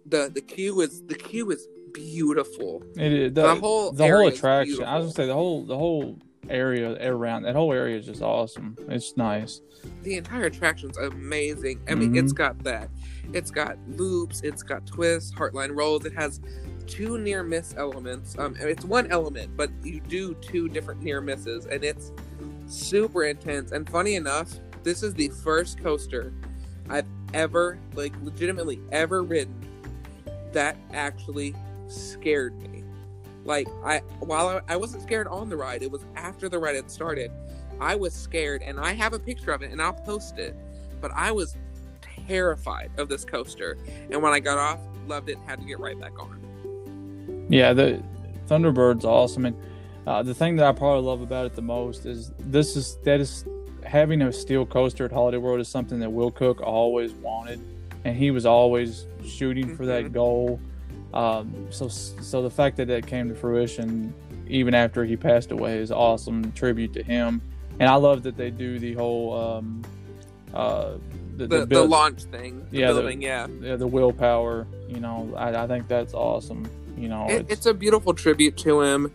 The 0.06 0.30
the 0.32 0.40
queue 0.42 0.80
is 0.80 1.02
the 1.06 1.14
queue 1.14 1.50
is 1.50 1.66
beautiful. 1.94 2.82
It 2.96 3.12
is 3.12 3.32
The, 3.32 3.42
the, 3.42 3.54
whole 3.54 3.92
the 3.92 4.06
whole 4.06 4.28
attraction. 4.28 4.84
I 4.84 4.98
was 4.98 5.06
gonna 5.06 5.14
say 5.14 5.26
the 5.26 5.34
whole 5.34 5.64
the 5.64 5.78
whole 5.78 6.18
area 6.50 7.10
around 7.10 7.44
that 7.44 7.54
whole 7.54 7.72
area 7.72 7.96
is 7.96 8.04
just 8.04 8.20
awesome. 8.20 8.76
It's 8.88 9.16
nice. 9.16 9.62
the 10.02 10.16
entire 10.16 10.44
attraction's 10.44 10.98
amazing. 10.98 11.80
I 11.88 11.94
mean, 11.94 12.14
it's 12.16 12.32
got 12.32 12.62
that. 12.64 12.90
It's 13.32 13.50
got 13.50 13.78
loops. 13.88 14.42
It's 14.42 14.62
got 14.62 14.86
twists, 14.86 15.32
heartline 15.32 15.74
rolls. 15.74 16.04
It 16.04 16.12
has 16.14 16.40
two 16.86 17.16
near 17.16 17.42
miss 17.42 17.74
elements. 17.78 18.38
Um, 18.38 18.56
it's 18.60 18.84
one 18.84 19.10
element, 19.10 19.56
but 19.56 19.70
you 19.82 20.00
do 20.00 20.34
two 20.34 20.68
different 20.68 21.02
near 21.02 21.20
misses, 21.22 21.66
and 21.66 21.82
it's 21.82 22.12
super 22.66 23.24
intense. 23.24 23.72
And 23.72 23.88
funny 23.88 24.16
enough, 24.16 24.52
this 24.82 25.02
is 25.02 25.14
the 25.14 25.28
first 25.28 25.82
coaster 25.82 26.32
I've 26.90 27.06
ever, 27.32 27.78
like, 27.94 28.12
legitimately 28.22 28.80
ever 28.92 29.22
ridden 29.22 29.54
that 30.52 30.76
actually 30.92 31.54
scared 31.88 32.60
me. 32.62 32.84
Like 33.44 33.68
I, 33.84 33.98
while 34.20 34.48
I, 34.48 34.60
I 34.74 34.76
wasn't 34.76 35.02
scared 35.02 35.26
on 35.28 35.48
the 35.48 35.56
ride, 35.56 35.82
it 35.82 35.90
was 35.90 36.04
after 36.16 36.48
the 36.48 36.58
ride 36.58 36.76
had 36.76 36.90
started. 36.90 37.30
I 37.80 37.94
was 37.94 38.14
scared, 38.14 38.62
and 38.62 38.78
I 38.78 38.92
have 38.92 39.12
a 39.12 39.18
picture 39.18 39.50
of 39.50 39.62
it, 39.62 39.72
and 39.72 39.82
I'll 39.82 39.92
post 39.92 40.38
it. 40.38 40.56
But 41.00 41.10
I 41.14 41.32
was 41.32 41.56
terrified 42.26 42.90
of 42.98 43.08
this 43.08 43.24
coaster, 43.24 43.76
and 44.10 44.22
when 44.22 44.32
I 44.32 44.40
got 44.40 44.58
off, 44.58 44.78
loved 45.06 45.28
it. 45.28 45.38
Had 45.46 45.60
to 45.60 45.66
get 45.66 45.78
right 45.80 45.98
back 46.00 46.18
on. 46.18 47.46
Yeah, 47.50 47.72
the 47.72 48.02
Thunderbird's 48.48 49.04
awesome, 49.04 49.44
and 49.46 49.56
uh, 50.06 50.22
the 50.22 50.34
thing 50.34 50.56
that 50.56 50.66
I 50.66 50.72
probably 50.72 51.04
love 51.04 51.20
about 51.20 51.46
it 51.46 51.54
the 51.54 51.62
most 51.62 52.06
is 52.06 52.32
this 52.38 52.76
is 52.76 52.96
that 53.04 53.20
is 53.20 53.44
having 53.84 54.22
a 54.22 54.32
steel 54.32 54.64
coaster 54.64 55.04
at 55.04 55.12
Holiday 55.12 55.36
World 55.36 55.60
is 55.60 55.68
something 55.68 55.98
that 55.98 56.10
Will 56.10 56.30
Koch 56.30 56.60
always 56.62 57.12
wanted, 57.12 57.60
and 58.04 58.16
he 58.16 58.30
was 58.30 58.46
always 58.46 59.06
shooting 59.26 59.76
for 59.76 59.84
that 59.86 60.04
Mhm. 60.04 60.12
goal. 60.12 60.60
Um, 61.14 61.68
so 61.70 61.88
so 61.88 62.42
the 62.42 62.50
fact 62.50 62.76
that 62.78 62.88
that 62.88 63.06
came 63.06 63.28
to 63.28 63.34
fruition 63.34 64.12
even 64.48 64.74
after 64.74 65.04
he 65.04 65.16
passed 65.16 65.52
away 65.52 65.78
is 65.78 65.90
awesome 65.90 66.52
tribute 66.52 66.92
to 66.94 67.02
him, 67.02 67.40
and 67.78 67.88
I 67.88 67.94
love 67.94 68.22
that 68.24 68.36
they 68.36 68.50
do 68.50 68.78
the 68.78 68.92
whole 68.94 69.32
um, 69.40 69.82
uh, 70.52 70.94
the, 71.36 71.46
The, 71.46 71.58
the, 71.60 71.66
build- 71.66 71.90
launch 71.90 72.24
thing, 72.24 72.66
the 72.70 72.78
Yeah, 72.78 72.92
the- 72.92 73.00
building, 73.00 73.22
yeah. 73.22 73.46
yeah, 73.60 73.76
the 73.76 73.86
willpower. 73.86 74.66
You 74.88 75.00
know, 75.00 75.32
I, 75.36 75.64
I 75.64 75.66
think 75.66 75.88
that's 75.88 76.14
awesome. 76.14 76.68
You 76.98 77.08
know, 77.08 77.26
It, 77.28 77.46
it's 77.48 77.66
a 77.66 77.74
beautiful 77.74 78.12
tribute 78.12 78.56
to 78.58 78.82
him. 78.82 79.10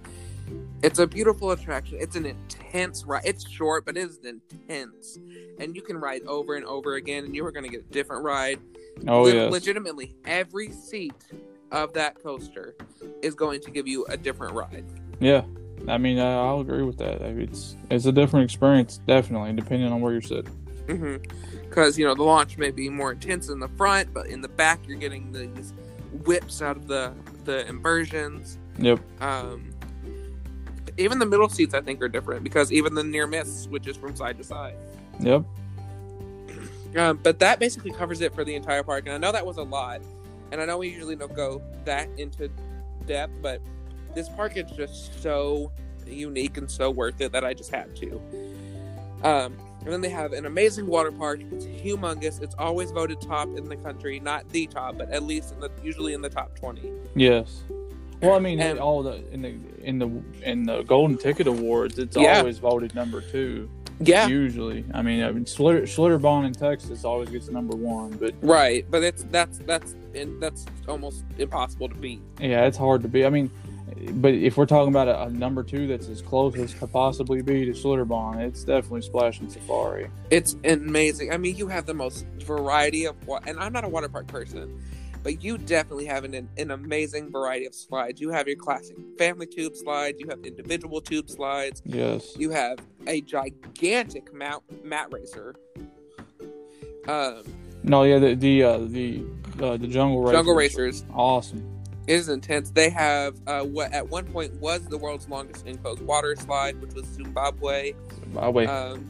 It's 0.82 1.00
a 1.00 1.06
beautiful 1.08 1.52
attraction. 1.52 1.97
It's 2.00 2.16
an 2.16 2.26
intense 2.26 3.04
ride. 3.06 3.24
It's 3.26 3.47
short, 3.50 3.86
but 3.86 3.97
it 3.97 4.10
is 4.10 4.20
intense, 4.24 5.20
and 5.60 5.76
you 5.76 5.82
can 5.82 5.97
ride 5.97 6.24
over 6.24 6.56
and 6.56 6.66
over 6.66 6.95
again, 6.95 7.26
and 7.26 7.36
you 7.36 7.45
are 7.45 7.52
going 7.52 7.66
to 7.66 7.70
get 7.70 7.82
a 7.82 7.91
different 7.93 8.24
ride. 8.24 8.60
oh 9.08 9.24
Le- 9.24 9.34
yes. 9.34 9.52
legitimately, 9.52 10.16
every 10.26 10.72
seat 10.72 11.14
of 11.72 11.93
that 11.93 12.22
coaster 12.22 12.76
is 13.22 13.36
going 13.36 13.61
to 13.61 13.72
give 13.72 13.88
you 13.88 14.05
a 14.05 14.17
different 14.17 14.53
ride. 14.53 14.86
Yeah, 15.20 15.43
I 15.88 15.97
mean, 15.97 16.20
I, 16.20 16.34
I'll 16.34 16.59
agree 16.59 16.84
with 16.84 16.97
that. 16.97 17.22
It's 17.22 17.76
it's 17.89 18.05
a 18.05 18.11
different 18.11 18.45
experience, 18.45 18.99
definitely, 19.07 19.53
depending 19.53 19.91
on 19.91 20.01
where 20.01 20.11
you're 20.11 20.22
sitting. 20.22 20.53
Because 21.70 21.99
you 21.99 22.05
know 22.05 22.15
the 22.15 22.24
launch 22.24 22.57
may 22.57 22.72
be 22.72 22.89
more 22.89 23.11
intense 23.11 23.49
in 23.49 23.59
the 23.59 23.67
front, 23.70 24.13
but 24.13 24.28
in 24.28 24.41
the 24.41 24.47
back 24.47 24.80
you're 24.88 24.97
getting 24.97 25.32
these 25.32 25.74
whips 26.26 26.61
out 26.61 26.78
of 26.78 26.88
the 26.88 27.13
the 27.45 27.67
inversions. 27.67 28.57
Yep. 28.80 28.99
Um, 29.22 29.74
even 30.97 31.20
the 31.20 31.26
middle 31.26 31.49
seats 31.49 31.74
I 31.74 31.82
think 31.82 32.01
are 32.01 32.09
different 32.09 32.43
because 32.43 32.72
even 32.72 32.93
the 32.95 33.03
near 33.03 33.28
miss 33.28 33.63
switches 33.63 33.97
from 33.97 34.15
side 34.15 34.38
to 34.38 34.43
side. 34.43 34.76
Yep. 35.20 35.43
Um, 36.97 37.20
but 37.22 37.38
that 37.39 37.59
basically 37.59 37.91
covers 37.91 38.22
it 38.22 38.34
for 38.34 38.43
the 38.43 38.55
entire 38.55 38.82
park, 38.82 39.05
and 39.05 39.13
I 39.13 39.17
know 39.17 39.32
that 39.32 39.45
was 39.45 39.57
a 39.57 39.63
lot, 39.63 40.01
and 40.52 40.62
I 40.62 40.66
know 40.66 40.78
we 40.78 40.89
usually 40.89 41.16
don't 41.16 41.34
go 41.36 41.62
that 41.86 42.10
into 42.18 42.50
depth, 43.06 43.34
but 43.41 43.62
this 44.16 44.30
park 44.30 44.58
is 44.58 44.70
just 44.72 45.22
so 45.22 45.72
unique 46.08 46.58
and 46.58 46.70
so 46.70 46.89
worth 46.89 47.22
it 47.22 47.32
that 47.32 47.43
I 47.45 47.54
just 47.54 47.72
had 47.72 47.95
to. 47.97 48.16
Um, 49.24 49.58
and 49.82 49.93
then 49.93 50.02
they 50.02 50.10
have 50.10 50.34
an 50.34 50.45
amazing 50.45 50.88
water 50.88 51.12
park. 51.12 51.41
It's 51.52 51.66
humongous. 51.66 52.41
It's 52.41 52.56
always 52.58 52.91
voted 52.91 53.22
top 53.22 53.47
in 53.58 53.66
the 53.70 53.76
country, 53.78 54.20
not 54.20 54.47
the 54.50 54.68
top, 54.68 54.97
but 54.97 55.10
at 55.12 55.24
least 55.24 55.54
in 55.54 55.60
the 55.60 55.70
usually 55.84 56.14
in 56.14 56.22
the 56.22 56.30
top 56.30 56.58
twenty. 56.58 56.91
Yes. 57.16 57.64
Well, 58.22 58.34
I 58.34 58.39
mean, 58.39 58.60
And- 58.60 58.80
all 58.80 59.02
the 59.04 59.24
in 59.32 59.41
the 59.41 59.56
in 59.84 60.00
the 60.00 60.10
in 60.43 60.64
the 60.64 60.84
Golden 60.84 61.18
Ticket 61.18 61.47
Awards, 61.47 61.97
it's 62.00 62.18
Yeah. 62.18 62.39
always 62.39 62.58
voted 62.60 62.93
number 62.95 63.22
two. 63.22 63.70
Yeah, 64.02 64.28
Usually, 64.28 64.86
I 64.93 65.02
mean, 65.02 65.24
I 65.24 65.32
mean, 65.32 65.45
Schlitter, 65.45 65.84
Schlitterbahn 65.84 66.45
in 66.45 66.54
Texas 66.54 67.04
always 67.04 67.30
gets 67.30 67.50
number 67.50 67.76
one, 67.76 68.12
but 68.12 68.34
right. 68.41 68.86
But 68.89 69.04
it's 69.04 69.24
that's 69.30 69.58
that's 69.60 69.93
and 70.16 70.41
that's 70.41 70.66
almost 70.88 71.26
impossible 71.38 71.89
to 71.89 71.95
beat. 71.95 72.22
yeah, 72.39 72.66
it's 72.66 72.78
hard 72.78 73.02
to 73.02 73.10
beat. 73.10 73.26
I 73.26 73.30
mean, 73.30 73.52
but 74.14 74.34
if 74.34 74.56
we're 74.56 74.66
talking 74.66 74.89
about 74.89 75.08
a, 75.10 75.24
a 75.24 75.30
number 75.30 75.64
two 75.64 75.88
that's 75.88 76.08
as 76.08 76.22
close 76.22 76.56
as 76.56 76.74
could 76.74 76.91
possibly 76.93 77.41
be 77.41 77.66
to 77.66 77.72
Schlitterbahn, 77.72 78.39
it's 78.39 78.64
definitely 78.64 79.02
Splashin' 79.02 79.52
Safari. 79.52 80.10
It's 80.30 80.56
amazing. 80.64 81.34
I 81.34 81.38
mean, 81.38 81.58
you 81.58 81.68
have 81.68 81.86
the 81.86 81.93
most 81.93 82.26
variety 82.45 83.06
of 83.06 83.16
what, 83.28 83.47
and 83.47 83.60
I'm 83.60 83.74
not 83.74 83.84
a 83.84 83.89
water 83.89 84.08
park 84.08 84.28
person, 84.28 84.82
but 85.24 85.43
you 85.43 85.57
definitely 85.57 86.05
have 86.05 86.24
an, 86.24 86.47
an 86.57 86.72
amazing 86.72 87.32
variety 87.32 87.65
of 87.65 87.76
slides. 87.76 88.20
You 88.22 88.30
have 88.32 88.47
your 88.47 88.57
classic 88.57 88.97
family 89.17 89.45
tube 89.45 89.76
slides. 89.76 90.20
You 90.20 90.28
have 90.30 90.39
individual 90.45 91.01
tube 91.01 91.30
slides. 91.30 91.82
Yes. 91.86 92.36
You 92.38 92.49
have 92.51 92.80
a 93.07 93.22
gigantic 93.22 94.34
mat 94.34 94.61
mat 94.84 95.07
racer. 95.11 95.55
Um, 97.07 97.43
No, 97.84 98.03
yeah, 98.03 98.20
the 98.20 98.36
the 98.36 98.63
uh, 98.63 98.78
the 98.80 99.24
uh, 99.61 99.78
the 99.78 99.88
Jungle 99.88 100.22
Racers. 100.22 100.34
Jungle 100.38 100.55
Racers 100.55 101.05
Awesome. 101.13 101.65
is 102.07 102.30
intense. 102.30 102.72
They 102.72 102.89
have 102.89 103.36
uh, 103.47 103.61
what 103.63 103.93
at 103.93 104.07
one 104.07 104.26
point 104.26 104.53
was 104.59 104.82
the 104.86 104.97
world's 104.97 105.28
longest 105.30 105.65
enclosed 105.65 106.01
water 106.01 106.36
slide, 106.36 106.80
which 106.82 106.93
was 106.93 107.05
Zoombabwe. 107.05 107.95
Way, 108.53 108.65
Um, 108.67 109.09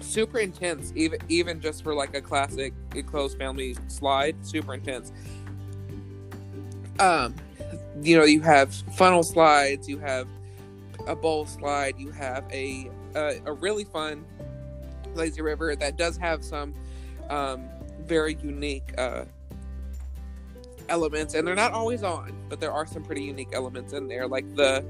super 0.00 0.38
intense, 0.38 0.92
even 0.94 1.20
even 1.28 1.60
just 1.60 1.82
for 1.82 1.94
like 1.94 2.14
a 2.14 2.20
classic 2.20 2.72
enclosed 2.94 3.38
family 3.38 3.76
slide. 3.88 4.36
Super 4.46 4.74
intense. 4.74 5.12
Um, 6.98 7.34
you 8.02 8.16
know, 8.16 8.24
you 8.24 8.40
have 8.42 8.74
funnel 8.96 9.22
slides, 9.22 9.88
you 9.88 9.98
have 9.98 10.28
a 11.06 11.16
bowl 11.16 11.46
slide, 11.46 11.98
you 11.98 12.10
have 12.10 12.44
a 12.52 12.90
a, 13.14 13.40
a 13.46 13.52
really 13.52 13.84
fun 13.84 14.24
lazy 15.14 15.42
river 15.42 15.74
that 15.76 15.96
does 15.96 16.16
have 16.16 16.44
some 16.44 16.74
um, 17.28 17.68
very 18.04 18.36
unique 18.42 18.92
uh, 18.98 19.24
elements, 20.88 21.34
and 21.34 21.46
they're 21.46 21.54
not 21.54 21.72
always 21.72 22.02
on, 22.02 22.32
but 22.48 22.60
there 22.60 22.72
are 22.72 22.86
some 22.86 23.02
pretty 23.02 23.22
unique 23.22 23.50
elements 23.52 23.92
in 23.92 24.08
there, 24.08 24.26
like 24.26 24.54
the 24.56 24.84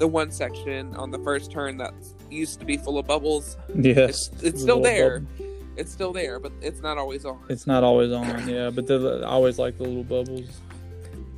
the 0.00 0.08
one 0.08 0.30
section 0.32 0.96
on 0.96 1.10
the 1.10 1.18
first 1.18 1.52
turn 1.52 1.76
that 1.76 1.92
used 2.30 2.58
to 2.58 2.64
be 2.66 2.76
full 2.78 2.98
of 2.98 3.06
bubbles. 3.06 3.56
yes, 3.76 4.30
It's, 4.32 4.42
it's 4.42 4.62
still 4.62 4.80
there. 4.80 5.20
bubble. 5.20 5.46
It's 5.76 5.92
still 5.92 6.12
there, 6.12 6.40
but 6.40 6.52
it's 6.62 6.80
not 6.80 6.98
always 6.98 7.24
on. 7.24 7.38
It's 7.48 7.66
not 7.66 7.84
always 7.84 8.10
on, 8.10 8.48
yeah, 8.48 8.70
but 8.70 8.90
I 8.90 9.22
always 9.26 9.58
like 9.58 9.76
the 9.78 9.84
little 9.84 10.02
bubbles. 10.02 10.48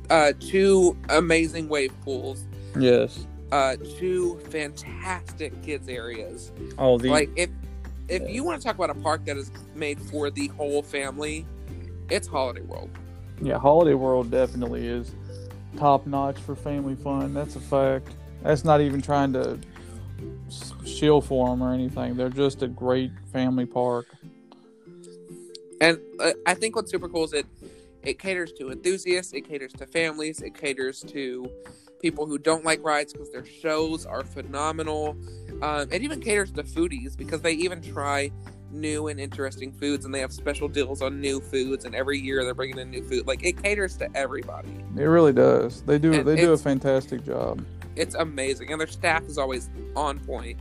Uh, 0.09 0.31
two 0.39 0.97
amazing 1.09 1.67
wave 1.69 1.93
pools. 2.03 2.45
Yes. 2.77 3.25
Uh, 3.51 3.75
two 3.99 4.39
fantastic 4.49 5.61
kids 5.61 5.87
areas. 5.87 6.51
Oh, 6.77 6.97
the 6.97 7.09
like 7.09 7.29
if 7.35 7.49
if 8.09 8.21
Yeah. 8.23 8.27
you 8.29 8.43
want 8.43 8.59
to 8.61 8.65
talk 8.67 8.75
about 8.75 8.89
a 8.89 8.95
park 8.95 9.25
that 9.25 9.37
is 9.37 9.51
made 9.75 9.99
for 10.01 10.29
the 10.29 10.47
whole 10.47 10.81
family, 10.81 11.45
it's 12.09 12.27
Holiday 12.27 12.61
World. 12.61 12.89
yeah, 13.41 13.57
Holiday 13.59 13.93
World 13.93 14.31
definitely 14.31 14.87
is 14.87 15.13
top 15.77 16.05
notch 16.07 16.37
for 16.39 16.55
family 16.55 16.95
fun. 16.95 17.33
That's 17.33 17.55
a 17.55 17.59
fact. 17.61 18.09
That's 18.43 18.65
not 18.65 18.81
even 18.81 19.01
trying 19.01 19.33
to 19.33 19.57
shield 20.85 21.25
for 21.25 21.49
them 21.49 21.63
or 21.63 21.73
anything. 21.73 22.15
They're 22.15 22.29
just 22.29 22.61
a 22.61 22.67
great 22.67 23.11
family 23.31 23.65
park. 23.65 24.07
And 25.81 25.97
uh, 26.19 26.31
I 26.45 26.53
think 26.53 26.75
what's 26.75 26.91
super 26.91 27.09
cool 27.09 27.23
is 27.23 27.33
it 27.33 27.47
it 28.03 28.19
caters 28.19 28.51
to 28.53 28.69
enthusiasts, 28.71 29.33
it 29.33 29.47
caters 29.47 29.71
to 29.73 29.87
families, 29.87 30.41
it 30.41 30.55
caters 30.55 31.01
to 31.01 31.49
people 32.01 32.25
who 32.25 32.37
don't 32.37 32.65
like 32.65 32.83
rides 32.83 33.13
because 33.13 33.31
their 33.31 33.45
shows 33.45 34.05
are 34.05 34.23
phenomenal. 34.23 35.15
Um, 35.61 35.87
it 35.89 36.01
even 36.01 36.19
caters 36.19 36.51
to 36.51 36.63
foodies 36.63 37.15
because 37.17 37.41
they 37.41 37.53
even 37.53 37.81
try 37.81 38.29
new 38.71 39.07
and 39.07 39.21
interesting 39.21 39.71
foods 39.71 40.03
and 40.03 40.13
they 40.13 40.19
have 40.19 40.33
special 40.33 40.67
deals 40.67 41.01
on 41.01 41.21
new 41.21 41.39
foods 41.39 41.85
and 41.85 41.95
every 41.95 42.19
year 42.19 42.43
they're 42.43 42.53
bringing 42.53 42.77
in 42.77 42.89
new 42.89 43.07
food. 43.07 43.25
Like 43.25 43.45
it 43.45 43.61
caters 43.63 43.95
to 43.97 44.09
everybody. 44.17 44.83
It 44.97 45.03
really 45.03 45.31
does. 45.31 45.81
They 45.83 45.97
do. 45.97 46.13
And 46.13 46.27
they 46.27 46.35
do 46.35 46.51
a 46.51 46.57
fantastic 46.57 47.23
job. 47.23 47.63
It's 47.95 48.15
amazing 48.15 48.71
and 48.71 48.79
their 48.79 48.87
staff 48.87 49.23
is 49.23 49.37
always 49.37 49.69
on 49.95 50.19
point. 50.19 50.59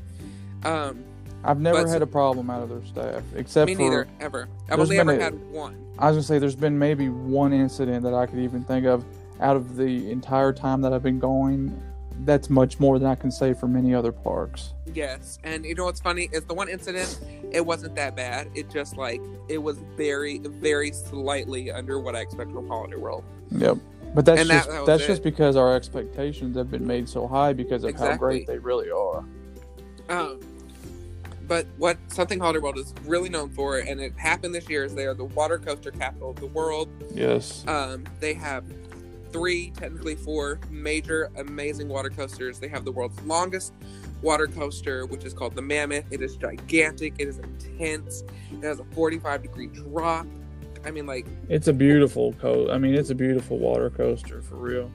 Um, 0.64 1.04
I've 1.44 1.60
never 1.60 1.82
But- 1.82 1.90
had 1.90 2.02
a 2.02 2.06
problem 2.06 2.50
out 2.50 2.62
of 2.62 2.68
their 2.68 2.84
staff, 2.84 3.22
except 3.34 3.68
for 3.70 3.76
me 3.78 3.84
for 3.84 3.90
neither, 3.90 4.08
ever. 4.20 4.48
I've 4.70 4.78
only 4.78 4.98
ever 4.98 5.12
a- 5.12 5.22
had 5.22 5.34
one. 5.52 5.76
I 5.98 6.06
was 6.06 6.16
gonna 6.16 6.22
say 6.22 6.38
there's 6.38 6.54
been 6.54 6.78
maybe 6.78 7.08
one 7.08 7.52
incident 7.52 8.04
that 8.04 8.14
I 8.14 8.26
could 8.26 8.38
even 8.38 8.62
think 8.64 8.86
of 8.86 9.04
out 9.40 9.56
of 9.56 9.76
the 9.76 10.10
entire 10.10 10.52
time 10.52 10.80
that 10.82 10.92
I've 10.92 11.02
been 11.02 11.18
going. 11.18 11.76
That's 12.24 12.48
much 12.48 12.78
more 12.78 13.00
than 13.00 13.08
I 13.08 13.16
can 13.16 13.32
say 13.32 13.52
for 13.54 13.66
many 13.66 13.92
other 13.92 14.12
parks. 14.12 14.74
Yes, 14.94 15.40
and 15.42 15.64
you 15.64 15.74
know 15.74 15.86
what's 15.86 16.00
funny 16.00 16.28
is 16.30 16.44
the 16.44 16.54
one 16.54 16.68
incident. 16.68 17.18
It 17.50 17.66
wasn't 17.66 17.96
that 17.96 18.14
bad. 18.14 18.48
It 18.54 18.70
just 18.70 18.96
like 18.96 19.20
it 19.48 19.58
was 19.58 19.78
very, 19.96 20.38
very 20.38 20.92
slightly 20.92 21.72
under 21.72 21.98
what 21.98 22.14
I 22.14 22.20
expect 22.20 22.52
from 22.52 22.68
Holiday 22.68 22.96
World. 22.96 23.24
Yep. 23.50 23.78
But 24.14 24.24
that's 24.26 24.40
And 24.40 24.50
just 24.50 24.68
that 24.68 24.86
that's 24.86 25.02
it. 25.04 25.06
just 25.06 25.22
because 25.22 25.56
our 25.56 25.74
expectations 25.74 26.56
have 26.56 26.70
been 26.70 26.86
made 26.86 27.08
so 27.08 27.26
high 27.26 27.52
because 27.52 27.84
of 27.84 27.94
how 27.96 28.16
great 28.16 28.46
they 28.46 28.58
really 28.58 28.90
are. 28.90 29.24
Um, 30.08 30.40
but 31.48 31.66
what 31.78 31.98
something 32.08 32.38
Holiday 32.38 32.60
World 32.60 32.78
is 32.78 32.94
really 33.04 33.28
known 33.28 33.50
for, 33.50 33.78
and 33.78 34.00
it 34.00 34.12
happened 34.16 34.54
this 34.54 34.68
year, 34.68 34.84
is 34.84 34.94
they 34.94 35.06
are 35.06 35.14
the 35.14 35.24
water 35.24 35.58
coaster 35.58 35.90
capital 35.90 36.30
of 36.30 36.36
the 36.36 36.46
world. 36.46 36.88
Yes. 37.14 37.64
Um, 37.66 38.04
they 38.20 38.34
have 38.34 38.64
three, 39.32 39.70
technically 39.76 40.14
four, 40.14 40.60
major, 40.70 41.30
amazing 41.36 41.88
water 41.88 42.10
coasters. 42.10 42.58
They 42.58 42.68
have 42.68 42.84
the 42.84 42.92
world's 42.92 43.20
longest 43.22 43.72
water 44.20 44.46
coaster, 44.46 45.06
which 45.06 45.24
is 45.24 45.32
called 45.32 45.54
the 45.54 45.62
Mammoth. 45.62 46.04
It 46.10 46.22
is 46.22 46.36
gigantic. 46.36 47.14
It 47.18 47.28
is 47.28 47.38
intense. 47.38 48.22
It 48.52 48.62
has 48.64 48.78
a 48.78 48.84
45 48.84 49.42
degree 49.42 49.66
drop. 49.68 50.26
I 50.84 50.90
mean, 50.90 51.06
like 51.06 51.26
It's 51.48 51.68
a 51.68 51.72
beautiful 51.72 52.32
co 52.34 52.70
I 52.70 52.78
mean 52.78 52.94
it's 52.94 53.10
a 53.10 53.14
beautiful 53.14 53.58
water 53.58 53.90
coaster 53.90 54.42
for 54.42 54.56
real. 54.56 54.90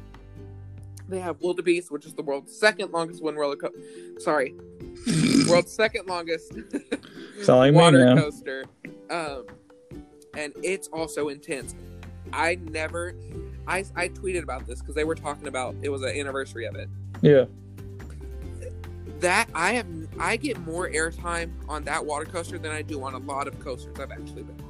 they 1.09 1.19
have 1.19 1.39
Wildebeest, 1.41 1.89
which 1.91 2.05
is 2.05 2.13
the 2.13 2.21
world's 2.23 2.53
second 2.57 2.91
longest 2.91 3.23
one 3.23 3.35
roller 3.35 3.55
coaster. 3.55 3.79
Sorry, 4.19 4.53
world's 5.49 5.71
second 5.71 6.07
longest 6.07 6.53
like 7.47 7.73
water 7.73 8.15
coaster. 8.15 8.65
Um, 9.09 9.45
and 10.35 10.53
it's 10.63 10.87
also 10.89 11.29
intense. 11.29 11.73
I 12.33 12.55
never, 12.55 13.15
I 13.67 13.85
I 13.95 14.09
tweeted 14.09 14.43
about 14.43 14.67
this 14.67 14.81
because 14.81 14.95
they 14.95 15.05
were 15.05 15.15
talking 15.15 15.47
about 15.47 15.75
it 15.81 15.89
was 15.89 16.01
an 16.03 16.09
anniversary 16.09 16.65
of 16.65 16.75
it. 16.75 16.89
Yeah. 17.21 17.45
That 19.21 19.49
I 19.55 19.71
have, 19.73 19.87
I 20.19 20.35
get 20.37 20.59
more 20.59 20.89
airtime 20.89 21.51
on 21.67 21.83
that 21.85 22.05
water 22.05 22.25
coaster 22.25 22.59
than 22.59 22.71
I 22.71 22.83
do 22.83 23.01
on 23.03 23.15
a 23.15 23.17
lot 23.17 23.47
of 23.47 23.59
coasters 23.59 23.97
I've 23.99 24.11
actually 24.11 24.43
been 24.43 24.59
on. 24.61 24.66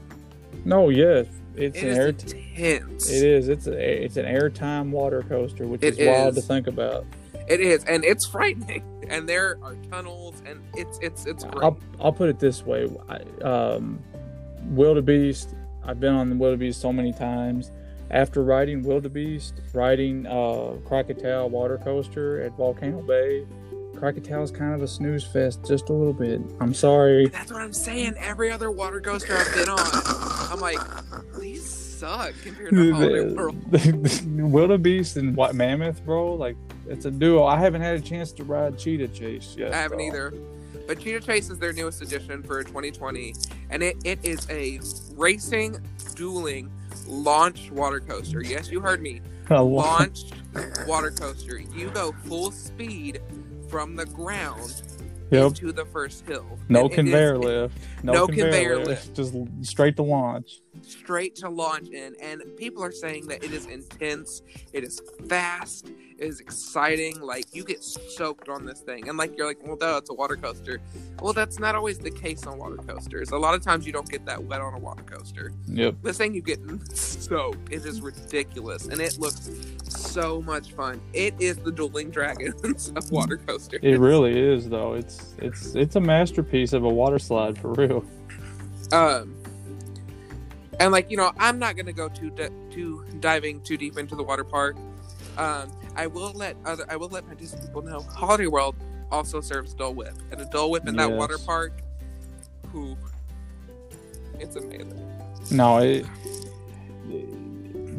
No, 0.67 0.89
yes. 0.89 1.27
It's 1.55 1.77
It 1.77 1.83
an 1.83 1.89
is 1.89 1.97
air 1.97 2.07
intense. 2.09 3.09
it 3.09 3.23
is. 3.25 3.47
It's 3.47 3.67
a 3.67 4.03
it's 4.03 4.17
an 4.17 4.25
airtime 4.25 4.91
water 4.91 5.23
coaster, 5.23 5.65
which 5.65 5.81
It 5.81 5.97
is 5.97 6.07
wild 6.07 6.35
to 6.35 6.41
think 6.41 6.67
about. 6.67 7.05
It 7.47 7.61
is, 7.61 7.83
and 7.85 8.03
it's 8.03 8.25
frightening. 8.25 8.83
And 9.09 9.29
there 9.29 9.57
are 9.63 9.73
tunnels, 9.89 10.43
and 10.45 10.59
it's 10.75 10.99
it's 11.01 11.25
it's 11.25 11.45
great. 11.45 11.63
I'll 11.63 11.79
I'll 12.01 12.11
put 12.11 12.27
it 12.27 12.39
this 12.41 12.65
way. 12.65 12.89
I, 13.07 13.19
um, 13.41 14.03
Wildebeest. 14.71 15.55
I've 15.85 16.01
been 16.01 16.13
on 16.13 16.29
the 16.29 16.35
Wildebeest 16.35 16.81
so 16.81 16.91
many 16.91 17.13
times. 17.13 17.71
After 18.11 18.43
riding 18.43 18.83
Wildebeest, 18.83 19.61
riding 19.73 20.27
uh, 20.27 20.75
Krakatoa 20.85 21.47
water 21.47 21.77
coaster 21.77 22.41
at 22.43 22.51
Volcano 22.57 23.01
Bay, 23.01 23.45
Krakatoa 23.99 24.43
is 24.43 24.51
kind 24.51 24.73
of 24.73 24.81
a 24.81 24.87
snooze 24.87 25.25
fest, 25.25 25.65
just 25.65 25.89
a 25.89 25.93
little 25.93 26.13
bit. 26.13 26.39
I'm 26.59 26.73
sorry. 26.73 27.27
That's 27.27 27.51
what 27.51 27.61
I'm 27.61 27.73
saying. 27.73 28.15
Every 28.17 28.51
other 28.51 28.69
water 28.69 29.01
coaster 29.01 29.35
I've 29.35 29.53
been 29.53 29.69
on, 29.69 29.79
I'm 30.51 30.59
like, 30.59 30.79
these 31.39 31.67
suck 31.67 32.33
compared 32.43 32.69
to 32.69 32.93
Holiday 32.93 33.33
World. 33.33 33.57
Wildebeest 34.51 35.17
and 35.17 35.35
what 35.35 35.55
Mammoth, 35.55 36.05
bro? 36.05 36.35
Like 36.35 36.55
it's 36.87 37.05
a 37.05 37.11
duo. 37.11 37.45
I 37.45 37.57
haven't 37.59 37.81
had 37.81 37.95
a 37.95 38.01
chance 38.01 38.31
to 38.33 38.43
ride 38.43 38.77
Cheetah 38.77 39.09
Chase 39.09 39.55
yet. 39.57 39.73
I 39.73 39.77
haven't 39.77 40.01
either. 40.01 40.33
But 40.85 40.99
Cheetah 40.99 41.21
Chase 41.21 41.49
is 41.49 41.57
their 41.59 41.73
newest 41.73 42.01
addition 42.01 42.43
for 42.43 42.63
2020, 42.63 43.35
and 43.71 43.83
it, 43.83 43.97
it 44.05 44.19
is 44.23 44.49
a 44.49 44.79
racing, 45.15 45.81
dueling, 46.15 46.71
launch 47.07 47.71
water 47.71 47.99
coaster. 47.99 48.41
Yes, 48.41 48.69
you 48.71 48.79
heard 48.79 49.01
me. 49.01 49.21
A 49.49 49.61
lot. 49.61 49.99
Launched 49.99 50.33
water 50.85 51.11
coaster. 51.11 51.57
You 51.57 51.89
go 51.89 52.13
full 52.25 52.51
speed 52.51 53.21
from 53.69 53.95
the 53.95 54.05
ground 54.05 54.83
Yep. 55.29 55.45
into 55.47 55.73
the 55.73 55.83
first 55.85 56.25
hill. 56.25 56.45
No 56.69 56.85
And 56.85 56.91
conveyor 56.93 57.33
is 57.33 57.39
lift. 57.39 57.77
No, 58.01 58.13
no 58.13 58.25
conveyor, 58.27 58.43
conveyor 58.45 58.75
lift. 58.77 58.87
lift. 58.87 59.15
Just 59.15 59.33
straight 59.69 59.97
to 59.97 60.03
launch. 60.03 60.61
straight 60.83 61.35
to 61.35 61.49
launch 61.49 61.89
in, 61.89 62.15
and 62.21 62.41
people 62.55 62.81
are 62.81 62.93
saying 62.93 63.27
that 63.27 63.43
it 63.43 63.51
is 63.51 63.65
intense, 63.65 64.41
it 64.71 64.85
is 64.85 65.01
fast, 65.27 65.91
is 66.19 66.39
exciting. 66.39 67.19
Like 67.21 67.45
you 67.53 67.63
get 67.63 67.83
soaked 67.83 68.49
on 68.49 68.65
this 68.65 68.81
thing, 68.81 69.09
and 69.09 69.17
like 69.17 69.37
you're 69.37 69.47
like, 69.47 69.65
well, 69.65 69.75
duh, 69.75 69.97
it's 69.97 70.09
a 70.09 70.13
water 70.13 70.35
coaster. 70.35 70.79
Well, 71.21 71.33
that's 71.33 71.59
not 71.59 71.75
always 71.75 71.97
the 71.99 72.11
case 72.11 72.45
on 72.45 72.57
water 72.57 72.77
coasters. 72.77 73.31
A 73.31 73.37
lot 73.37 73.53
of 73.53 73.61
times 73.61 73.85
you 73.85 73.93
don't 73.93 74.09
get 74.09 74.25
that 74.25 74.43
wet 74.43 74.61
on 74.61 74.73
a 74.73 74.79
water 74.79 75.03
coaster. 75.03 75.51
Yep. 75.67 75.95
This 76.03 76.17
thing 76.17 76.33
you 76.33 76.41
get 76.41 76.59
soaked. 76.97 77.71
It 77.71 77.85
is 77.85 78.01
ridiculous, 78.01 78.87
and 78.87 79.01
it 79.01 79.17
looks 79.17 79.49
so 79.87 80.41
much 80.41 80.73
fun. 80.73 81.01
It 81.13 81.33
is 81.39 81.57
the 81.57 81.71
dueling 81.71 82.11
dragons 82.11 82.89
of 82.95 83.11
water 83.11 83.37
coasters. 83.37 83.79
It 83.83 83.99
really 83.99 84.37
is 84.39 84.69
though. 84.69 84.93
It's 84.93 85.33
it's 85.37 85.75
it's 85.75 85.95
a 85.95 86.01
masterpiece 86.01 86.73
of 86.73 86.83
a 86.83 86.89
water 86.89 87.19
slide 87.19 87.57
for 87.57 87.73
real. 87.73 88.05
um 88.91 89.35
and 90.79 90.91
like 90.91 91.09
you 91.11 91.17
know 91.17 91.31
i'm 91.37 91.59
not 91.59 91.75
gonna 91.75 91.91
go 91.91 92.07
too 92.07 92.31
too 92.71 93.03
diving 93.19 93.61
too 93.61 93.75
deep 93.77 93.97
into 93.97 94.15
the 94.15 94.23
water 94.23 94.43
park 94.43 94.77
um 95.37 95.71
i 95.95 96.05
will 96.07 96.31
let 96.33 96.55
other 96.65 96.85
i 96.89 96.95
will 96.95 97.09
let 97.09 97.27
my 97.27 97.33
disney 97.35 97.59
people 97.61 97.81
know 97.81 98.01
holiday 98.01 98.47
world 98.47 98.75
also 99.11 99.39
serves 99.41 99.73
dole 99.73 99.93
whip 99.93 100.13
and 100.31 100.41
a 100.41 100.45
dole 100.45 100.69
whip 100.71 100.87
in 100.87 100.95
that 100.95 101.09
water 101.11 101.37
park 101.45 101.71
who 102.71 102.95
it's 104.39 104.55
amazing 104.55 105.03
No, 105.51 105.77
it, 105.77 106.05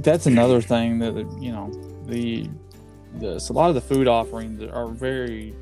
that's 0.02 0.27
another 0.27 0.60
thing 0.60 0.98
that 1.01 1.15
you 1.40 1.51
know 1.52 1.70
the 2.06 2.48
the 3.19 3.39
so 3.40 3.52
a 3.52 3.55
lot 3.55 3.69
of 3.69 3.74
the 3.74 3.81
food 3.81 4.06
offerings 4.06 4.62
are 4.62 4.89
very 4.89 5.55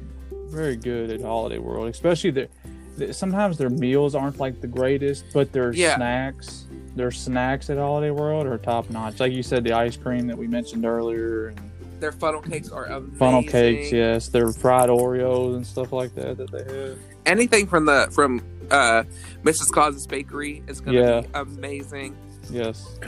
very 0.48 0.76
good 0.76 1.10
at 1.10 1.20
Holiday 1.20 1.58
World, 1.58 1.88
especially 1.88 2.30
the, 2.30 2.48
the 2.96 3.12
sometimes 3.12 3.56
their 3.58 3.70
meals 3.70 4.14
aren't 4.14 4.38
like 4.38 4.60
the 4.60 4.66
greatest, 4.66 5.24
but 5.32 5.52
their 5.52 5.72
Yeah. 5.72 5.96
snacks 5.96 6.65
their 6.96 7.10
snacks 7.10 7.68
at 7.70 7.76
Holiday 7.76 8.10
World 8.10 8.46
are 8.46 8.58
top 8.58 8.88
notch. 8.90 9.20
Like 9.20 9.32
you 9.32 9.42
said, 9.42 9.62
the 9.62 9.72
ice 9.72 9.96
cream 9.96 10.26
that 10.26 10.36
we 10.36 10.46
mentioned 10.46 10.84
earlier, 10.86 11.48
and 11.48 11.60
their 12.00 12.10
funnel 12.12 12.40
cakes 12.40 12.70
are 12.70 12.86
amazing 12.86 13.16
funnel 13.18 13.42
cakes, 13.42 13.92
yes, 13.92 14.28
their 14.28 14.50
fried 14.52 14.88
Oreos 14.88 15.54
and 15.56 15.66
stuff 15.66 15.92
like 15.92 16.14
that 16.14 16.38
that 16.38 16.50
they 16.50 16.64
have. 16.64 16.98
anything 17.26 17.66
from 17.66 17.84
the 17.84 18.08
from 18.12 18.40
uh 18.70 19.02
mrs 19.44 19.68
claus's 19.70 20.06
bakery 20.06 20.62
is 20.66 20.80
gonna 20.80 20.98
Yeah. 20.98 21.20
be 21.20 21.28
amazing 21.34 22.16
Yes, 22.50 22.98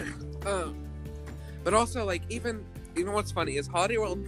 Um, 0.47 0.75
but 1.65 1.73
also, 1.75 2.05
like, 2.05 2.23
even 2.29 2.65
you 2.97 3.05
know 3.05 3.13
what's 3.13 3.31
funny 3.33 3.57
is 3.57 3.67
Holiday 3.69 3.97
World. 3.99 4.27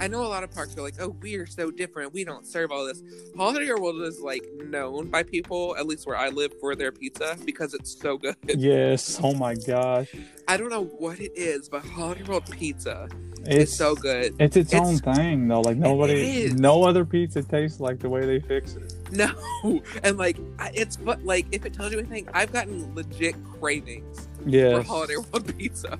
I 0.00 0.08
know 0.08 0.24
a 0.24 0.26
lot 0.26 0.42
of 0.42 0.50
parks 0.50 0.76
are 0.76 0.82
like, 0.82 0.94
"Oh, 1.00 1.16
we 1.20 1.36
are 1.36 1.46
so 1.46 1.70
different. 1.70 2.12
We 2.12 2.24
don't 2.24 2.46
serve 2.46 2.72
all 2.72 2.84
this." 2.86 3.02
Holiday 3.36 3.72
World 3.72 4.02
is 4.02 4.20
like 4.20 4.44
known 4.64 5.08
by 5.08 5.22
people, 5.22 5.76
at 5.78 5.86
least 5.86 6.06
where 6.06 6.16
I 6.16 6.28
live, 6.28 6.52
for 6.60 6.74
their 6.74 6.92
pizza 6.92 7.36
because 7.44 7.74
it's 7.74 7.98
so 8.00 8.18
good. 8.18 8.36
yes. 8.46 9.20
Oh 9.22 9.34
my 9.34 9.54
gosh, 9.54 10.12
I 10.48 10.56
don't 10.56 10.70
know 10.70 10.84
what 10.84 11.20
it 11.20 11.32
is, 11.36 11.68
but 11.68 11.84
Holiday 11.84 12.24
World 12.24 12.50
pizza 12.50 13.08
it's 13.44 13.72
is 13.72 13.76
so 13.76 13.94
good. 13.94 14.34
It's 14.38 14.56
its, 14.56 14.72
It's- 14.72 14.86
own 14.86 15.14
thing 15.14 15.48
though. 15.48 15.60
Like 15.60 15.76
nobody, 15.76 16.50
no 16.52 16.84
other 16.84 17.04
pizza 17.04 17.42
tastes 17.42 17.80
like 17.80 17.98
the 17.98 18.08
way 18.08 18.24
they 18.24 18.40
fix 18.40 18.76
it. 18.76 18.94
No, 19.12 19.30
and 20.02 20.16
like 20.16 20.36
it's 20.74 20.96
but 20.96 21.22
like 21.24 21.46
if 21.52 21.64
it 21.66 21.74
tells 21.74 21.92
you 21.92 21.98
anything, 21.98 22.28
I've 22.32 22.52
gotten 22.52 22.94
legit 22.94 23.34
cravings 23.60 24.26
for 24.44 24.82
Holiday 24.82 25.16
World 25.16 25.56
pizza. 25.56 25.98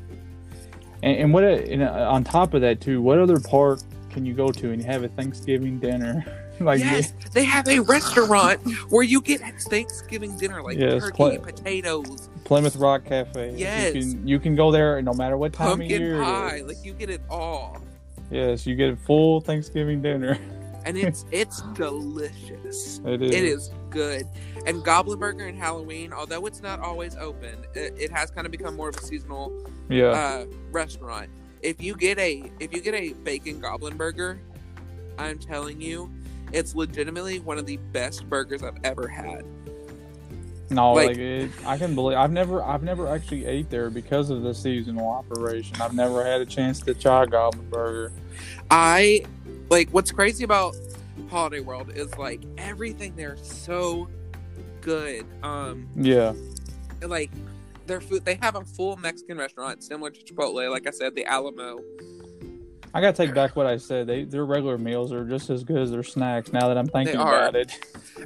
And, 1.02 1.16
and 1.18 1.32
what? 1.32 1.44
And 1.44 1.82
uh, 1.82 2.10
on 2.10 2.24
top 2.24 2.54
of 2.54 2.60
that 2.62 2.80
too, 2.80 3.02
what 3.02 3.18
other 3.18 3.38
park 3.40 3.80
can 4.10 4.24
you 4.26 4.34
go 4.34 4.50
to 4.50 4.70
and 4.70 4.82
have 4.82 5.02
a 5.04 5.08
Thanksgiving 5.08 5.78
dinner? 5.78 6.24
like 6.60 6.80
yes, 6.80 7.12
they 7.32 7.44
have 7.44 7.66
a 7.66 7.80
restaurant 7.80 8.60
where 8.90 9.02
you 9.02 9.20
get 9.20 9.40
Thanksgiving 9.62 10.36
dinner, 10.36 10.62
like 10.62 10.78
Yes, 10.78 11.02
turkey, 11.02 11.16
pla- 11.16 11.38
potatoes, 11.38 12.28
Plymouth 12.44 12.76
Rock 12.76 13.04
Cafe. 13.04 13.54
Yes. 13.56 13.94
You 13.94 14.00
can 14.02 14.28
you 14.28 14.38
can 14.38 14.54
go 14.54 14.70
there 14.70 14.98
and 14.98 15.04
no 15.06 15.12
matter 15.14 15.36
what 15.36 15.52
time 15.52 15.80
of 15.80 15.90
year. 15.90 16.22
pie. 16.22 16.62
Like 16.64 16.76
you 16.84 16.92
get 16.92 17.10
it 17.10 17.22
all, 17.28 17.80
Yes, 18.30 18.66
you 18.66 18.74
get 18.76 18.90
a 18.92 18.96
full 18.96 19.40
Thanksgiving 19.40 20.02
dinner. 20.02 20.38
and 20.84 20.96
it's 20.96 21.24
it's 21.32 21.62
delicious. 21.74 23.00
It 23.04 23.22
is. 23.22 23.30
It 23.34 23.44
is 23.44 23.70
good. 23.90 24.26
And 24.66 24.84
Goblin 24.84 25.18
Burger 25.18 25.46
and 25.46 25.58
Halloween, 25.58 26.12
although 26.12 26.46
it's 26.46 26.62
not 26.62 26.78
always 26.80 27.16
open, 27.16 27.64
it, 27.74 27.94
it 27.98 28.10
has 28.12 28.30
kind 28.30 28.46
of 28.46 28.52
become 28.52 28.76
more 28.76 28.88
of 28.88 28.96
a 28.96 29.00
seasonal 29.02 29.52
Yeah. 29.88 30.06
uh, 30.10 30.46
restaurant. 30.70 31.28
If 31.62 31.80
you 31.82 31.94
get 31.94 32.18
a 32.18 32.50
if 32.60 32.74
you 32.74 32.80
get 32.80 32.94
a 32.94 33.12
bacon 33.12 33.60
Goblin 33.60 33.96
Burger, 33.96 34.40
I'm 35.18 35.38
telling 35.38 35.80
you, 35.80 36.10
it's 36.52 36.74
legitimately 36.74 37.40
one 37.40 37.58
of 37.58 37.66
the 37.66 37.76
best 37.92 38.28
burgers 38.28 38.62
I've 38.62 38.78
ever 38.84 39.08
had. 39.08 39.44
no, 40.70 40.92
like- 40.92 41.08
like, 41.08 41.18
it, 41.18 41.50
I 41.66 41.76
can 41.76 41.94
believe 41.94 42.16
I've 42.18 42.32
never 42.32 42.62
I've 42.62 42.82
never 42.82 43.06
actually 43.08 43.44
ate 43.46 43.68
there 43.70 43.90
because 43.90 44.30
of 44.30 44.42
the 44.42 44.54
seasonal 44.54 45.08
operation. 45.08 45.80
I've 45.80 45.94
never 45.94 46.24
had 46.24 46.40
a 46.40 46.46
chance 46.46 46.80
to 46.82 46.94
try 46.94 47.26
Goblin 47.26 47.68
Burger. 47.68 48.12
I 48.70 49.24
like 49.70 49.90
what's 49.90 50.10
crazy 50.12 50.44
about 50.44 50.74
Holiday 51.30 51.60
World 51.60 51.90
is 51.94 52.16
like 52.16 52.42
everything 52.58 53.14
there 53.16 53.34
is 53.34 53.46
so 53.46 54.08
good. 54.82 55.24
Um, 55.42 55.88
Yeah. 55.96 56.34
like 57.02 57.30
their 57.86 58.00
food, 58.00 58.24
they 58.24 58.34
have 58.36 58.54
a 58.54 58.64
full 58.64 58.96
Mexican 58.96 59.38
restaurant 59.38 59.82
similar 59.82 60.10
to 60.10 60.20
Chipotle. 60.20 60.70
Like 60.70 60.86
I 60.86 60.90
said, 60.90 61.14
the 61.14 61.24
Alamo. 61.24 61.80
I 62.94 63.00
gotta 63.00 63.16
take 63.16 63.34
back 63.34 63.56
what 63.56 63.66
I 63.66 63.78
said. 63.78 64.06
They 64.06 64.24
their 64.24 64.44
regular 64.44 64.76
meals 64.76 65.12
are 65.12 65.24
just 65.24 65.48
as 65.48 65.64
good 65.64 65.78
as 65.78 65.90
their 65.90 66.02
snacks. 66.02 66.52
Now 66.52 66.68
that 66.68 66.76
I'm 66.76 66.86
thinking 66.86 67.16
about 67.16 67.56
it, 67.56 67.72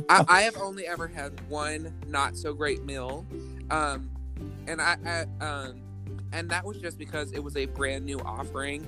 I, 0.08 0.24
I 0.28 0.40
have 0.42 0.56
only 0.56 0.86
ever 0.86 1.06
had 1.06 1.40
one 1.48 1.94
not 2.08 2.36
so 2.36 2.52
great 2.52 2.84
meal, 2.84 3.24
um, 3.70 4.10
and 4.66 4.82
I, 4.82 4.96
I 5.06 5.44
um, 5.44 5.80
and 6.32 6.50
that 6.50 6.64
was 6.64 6.78
just 6.78 6.98
because 6.98 7.32
it 7.32 7.42
was 7.42 7.56
a 7.56 7.66
brand 7.66 8.04
new 8.04 8.18
offering 8.20 8.86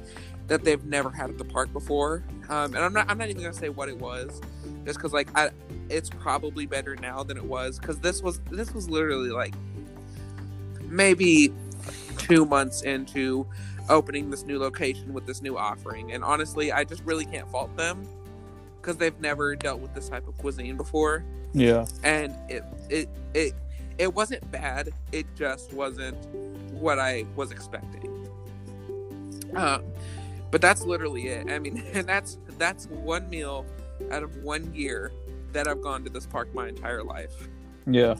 that 0.49 0.65
they've 0.65 0.85
never 0.85 1.11
had 1.11 1.31
at 1.31 1.39
the 1.39 1.45
park 1.45 1.73
before. 1.73 2.25
Um, 2.49 2.75
and 2.75 2.79
I'm 2.79 2.93
not 2.93 3.09
I'm 3.09 3.19
not 3.19 3.29
even 3.29 3.43
gonna 3.43 3.55
say 3.55 3.69
what 3.69 3.89
it 3.89 3.99
was, 3.99 4.41
just 4.85 4.99
because 4.99 5.13
like 5.13 5.29
I, 5.37 5.51
it's 5.89 6.11
probably 6.11 6.67
better 6.67 6.97
now 6.97 7.23
than 7.23 7.37
it 7.37 7.45
was 7.45 7.79
because 7.79 7.99
this 8.01 8.23
was 8.23 8.41
this 8.51 8.75
was 8.75 8.89
literally 8.89 9.31
like 9.31 9.55
maybe 10.85 11.53
two 12.17 12.45
months 12.45 12.83
into 12.83 13.47
opening 13.89 14.31
this 14.31 14.45
new 14.45 14.59
location 14.59 15.13
with 15.13 15.27
this 15.27 15.43
new 15.43 15.57
offering, 15.57 16.13
and 16.13 16.25
honestly, 16.25 16.73
I 16.73 16.85
just 16.85 17.05
really 17.05 17.27
can't 17.27 17.49
fault 17.51 17.75
them 17.77 18.07
because 18.81 18.97
they've 18.97 19.19
never 19.21 19.55
dealt 19.55 19.81
with 19.81 19.95
this 19.95 20.09
type 20.09 20.27
of 20.27 20.37
cuisine 20.39 20.77
before. 20.77 21.25
Yeah, 21.53 21.87
and 22.03 22.35
it 22.49 22.65
it 22.89 23.09
it 23.35 23.55
it 23.99 24.15
wasn't 24.15 24.49
bad 24.51 24.91
it 25.13 25.27
just 25.35 25.73
wasn't 25.73 26.17
what 26.73 26.99
i 26.99 27.27
was 27.37 27.51
expecting. 27.51 28.29
Um 29.55 29.83
but 30.51 30.61
that's 30.61 30.83
literally 30.83 31.29
it. 31.29 31.51
I 31.51 31.59
mean 31.59 31.79
and 31.93 32.07
that's 32.07 32.39
that's 32.59 32.87
one 32.87 33.29
meal 33.31 33.65
out 34.11 34.23
of 34.23 34.37
one 34.43 34.73
year 34.75 35.13
that 35.53 35.67
i've 35.67 35.81
gone 35.83 36.05
to 36.05 36.11
this 36.11 36.27
park 36.27 36.53
my 36.55 36.69
entire 36.69 37.03
life. 37.03 37.49
Yeah, 37.87 38.17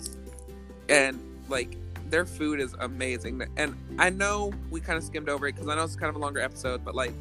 and 0.89 1.19
like 1.49 1.77
their 2.11 2.25
food 2.25 2.61
is 2.61 2.75
amazing. 2.81 3.43
And 3.57 3.77
i 3.99 4.11
know 4.11 4.53
we 4.71 4.81
kind 4.81 4.97
of 4.97 5.05
skimmed 5.05 5.29
over 5.29 5.47
it 5.47 5.55
because 5.55 5.69
i 5.69 5.75
know 5.75 5.85
it's 5.85 5.97
kind 5.97 6.11
of 6.11 6.17
a 6.17 6.19
longer 6.19 6.41
episode 6.41 6.85
but 6.85 6.95
like 6.95 7.13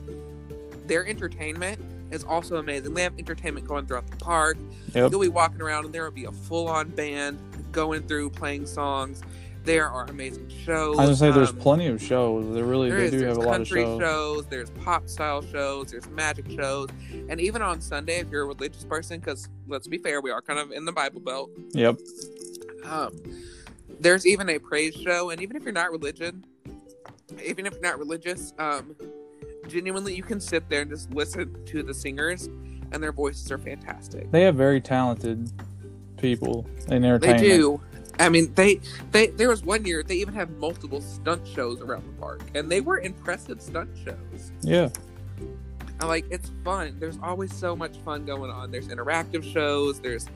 their 0.88 1.06
entertainment 1.06 1.80
is 2.12 2.24
also 2.24 2.56
amazing. 2.58 2.94
They 2.94 3.04
have 3.04 3.20
entertainment 3.20 3.68
going 3.68 3.86
throughout 3.86 4.10
the 4.10 4.16
park. 4.18 4.58
Yep. 4.94 5.12
you'll 5.12 5.22
be 5.22 5.28
walking 5.28 5.62
around 5.62 5.86
and 5.86 5.94
there 5.94 6.04
will 6.06 6.12
be 6.12 6.26
a 6.26 6.32
full-on 6.32 6.90
band 6.90 7.38
going 7.74 8.04
through 8.04 8.30
playing 8.30 8.66
songs 8.66 9.22
there 9.64 9.90
are 9.90 10.06
amazing 10.06 10.50
shows 10.50 10.98
I 10.98 11.06
was 11.06 11.20
gonna 11.20 11.32
say 11.32 11.32
there's 11.32 11.50
um, 11.52 11.58
plenty 11.58 11.88
of 11.88 12.02
shows. 12.02 12.54
They 12.54 12.62
really 12.62 12.90
there 12.90 13.00
they 13.00 13.06
is. 13.06 13.12
do 13.12 13.26
have 13.26 13.38
a 13.38 13.42
lot 13.42 13.48
of 13.62 13.68
country 13.68 13.84
shows. 13.84 14.46
there's 14.46 14.70
pop 14.72 15.08
style 15.10 15.42
shows, 15.42 15.92
there's 15.92 16.08
magic 16.10 16.50
shows, 16.52 16.90
and 17.30 17.40
even 17.40 17.62
on 17.62 17.82
Sunday, 17.82 18.20
if 18.20 18.30
you're 18.30 18.44
a 18.44 18.48
religious 18.48 18.84
person, 18.84 19.20
because 19.20 19.50
let's 19.68 19.88
be 19.88 19.98
fair, 19.98 20.22
we 20.22 20.32
are 20.32 20.42
kind 20.42 20.60
of 20.60 20.72
in 20.72 20.86
the 20.86 20.92
Bible 20.92 21.20
Belt. 21.20 21.50
Yep. 21.72 21.98
Um, 22.86 23.20
there's 24.00 24.26
even 24.26 24.50
a 24.50 24.60
praise 24.60 24.96
show, 24.96 25.30
and 25.30 25.42
even 25.42 25.56
if 25.56 25.64
you're 25.64 25.74
not 25.74 25.92
religion, 25.92 26.46
even 27.44 27.66
if 27.66 27.74
you're 27.74 27.82
not 27.82 28.00
religious, 28.00 28.54
um, 28.60 28.96
genuinely 29.68 30.16
you 30.16 30.24
can 30.24 30.40
sit 30.40 30.68
there 30.70 30.82
and 30.82 30.90
just 30.90 31.12
listen 31.12 31.64
to 31.66 31.84
the 31.84 31.94
singers, 31.94 32.48
and 32.92 33.04
their 33.04 33.12
voices 33.12 33.52
are 33.52 33.58
fantastic. 33.58 34.32
They 34.32 34.44
have 34.44 34.56
very 34.56 34.80
talented 34.80 35.52
people 36.18 36.66
in 36.88 37.04
entertainment. 37.04 37.42
They 37.42 37.58
do. 37.58 37.82
I 38.20 38.30
mean, 38.30 38.54
they 38.56 38.80
they 39.12 39.28
there 39.28 39.50
was 39.50 39.64
one 39.64 39.86
year 39.86 40.04
they 40.04 40.16
even 40.16 40.34
had 40.34 40.50
multiple 40.58 41.02
stunt 41.02 41.48
shows 41.48 41.82
around 41.82 42.06
the 42.08 42.20
park, 42.20 42.42
and 42.56 42.72
they 42.72 42.82
were 42.82 43.00
impressive 43.00 43.62
stunt 43.62 43.90
shows. 44.04 44.52
Yeah. 44.62 44.90
I 46.00 46.06
like 46.06 46.26
it's 46.30 46.52
fun. 46.64 46.96
There's 47.00 47.18
always 47.24 47.54
so 47.54 47.76
much 47.76 47.98
fun 47.98 48.26
going 48.26 48.52
on. 48.52 48.72
There's 48.72 48.88
interactive 48.88 49.44
shows. 49.44 50.00
There's 50.00 50.28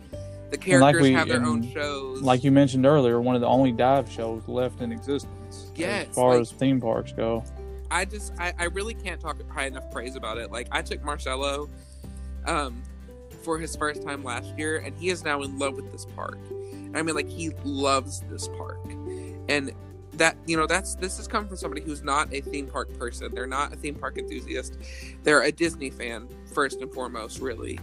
the 0.50 0.58
characters 0.58 1.02
we- 1.02 1.14
have 1.14 1.28
their 1.28 1.44
own 1.46 1.70
shows. 1.72 2.22
Like 2.22 2.44
you 2.44 2.52
mentioned 2.52 2.86
earlier, 2.86 3.22
one 3.22 3.36
of 3.36 3.42
the 3.42 3.48
only 3.48 3.72
dive 3.72 4.10
shows 4.12 4.48
left 4.48 4.82
in 4.82 4.92
existence. 4.92 5.72
Yes, 5.76 6.10
As 6.10 6.16
far 6.16 6.32
like- 6.32 6.42
as 6.42 6.52
theme 6.52 6.82
parks 6.82 7.14
go. 7.14 7.44
I 7.90 8.06
just 8.06 8.32
I, 8.40 8.54
I 8.58 8.66
really 8.66 8.94
can't 8.94 9.20
talk 9.20 9.38
high 9.52 9.66
enough 9.66 9.92
praise 9.92 10.16
about 10.16 10.38
it. 10.38 10.52
Like 10.52 10.68
I 10.72 10.82
took 10.82 11.04
Marcello 11.04 11.70
um, 12.46 12.82
for 13.44 13.60
his 13.60 13.76
first 13.76 14.02
time 14.04 14.24
last 14.24 14.58
year, 14.58 14.78
and 14.78 14.96
he 14.98 15.10
is 15.10 15.24
now 15.24 15.42
in 15.42 15.60
love 15.60 15.76
with 15.76 15.92
this 15.92 16.06
park. 16.16 16.38
I 16.96 17.02
mean, 17.02 17.16
like 17.16 17.30
he 17.30 17.52
loves 17.64 18.22
this 18.30 18.48
park, 18.50 18.80
and 19.50 19.72
that 20.14 20.36
you 20.46 20.58
know 20.58 20.68
that's 20.68 20.96
this 20.96 21.18
has 21.18 21.28
come 21.28 21.48
from 21.48 21.58
somebody 21.58 21.82
who's 21.82 22.04
not 22.04 22.34
a 22.34 22.42
theme 22.42 22.68
park 22.68 22.98
person. 23.00 23.34
They're 23.34 23.48
not 23.48 23.74
a 23.74 23.76
theme 23.76 23.96
park 23.96 24.18
enthusiast. 24.18 24.78
They're 25.24 25.44
a 25.44 25.52
Disney 25.52 25.90
fan 25.90 26.28
first 26.54 26.82
and 26.82 26.94
foremost, 26.94 27.40
really. 27.40 27.80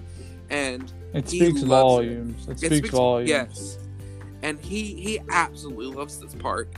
And 0.51 0.93
It 1.15 1.31
He 1.31 1.39
speaks 1.39 1.63
loves 1.63 1.63
it. 1.63 1.67
volumes. 1.67 2.49
It, 2.49 2.51
It 2.53 2.59
speaks, 2.59 2.77
speaks- 2.77 2.91
volumes. 2.91 3.29
Yes. 3.31 3.79
And 4.43 4.61
he 4.61 4.95
he 4.95 5.21
absolutely 5.31 5.87
loves 5.95 6.19
this 6.19 6.35
park. 6.35 6.69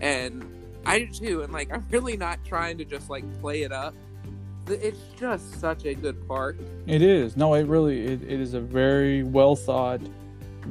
And 0.00 0.44
I 0.86 1.00
do 1.00 1.06
too. 1.08 1.42
And 1.42 1.52
like 1.52 1.72
I'm 1.72 1.84
really 1.90 2.16
not 2.16 2.38
trying 2.44 2.78
to 2.78 2.84
just 2.84 3.10
like 3.10 3.24
play 3.40 3.62
it 3.62 3.72
up. 3.72 3.94
It's 4.68 4.98
just 5.18 5.58
such 5.60 5.86
a 5.86 5.94
good 5.94 6.26
park. 6.28 6.58
It 6.86 7.00
is. 7.02 7.36
No, 7.36 7.54
it 7.54 7.66
really 7.66 8.04
it, 8.06 8.22
it 8.22 8.40
is 8.40 8.52
a 8.54 8.60
very 8.60 9.22
well 9.22 9.56
thought, 9.56 10.00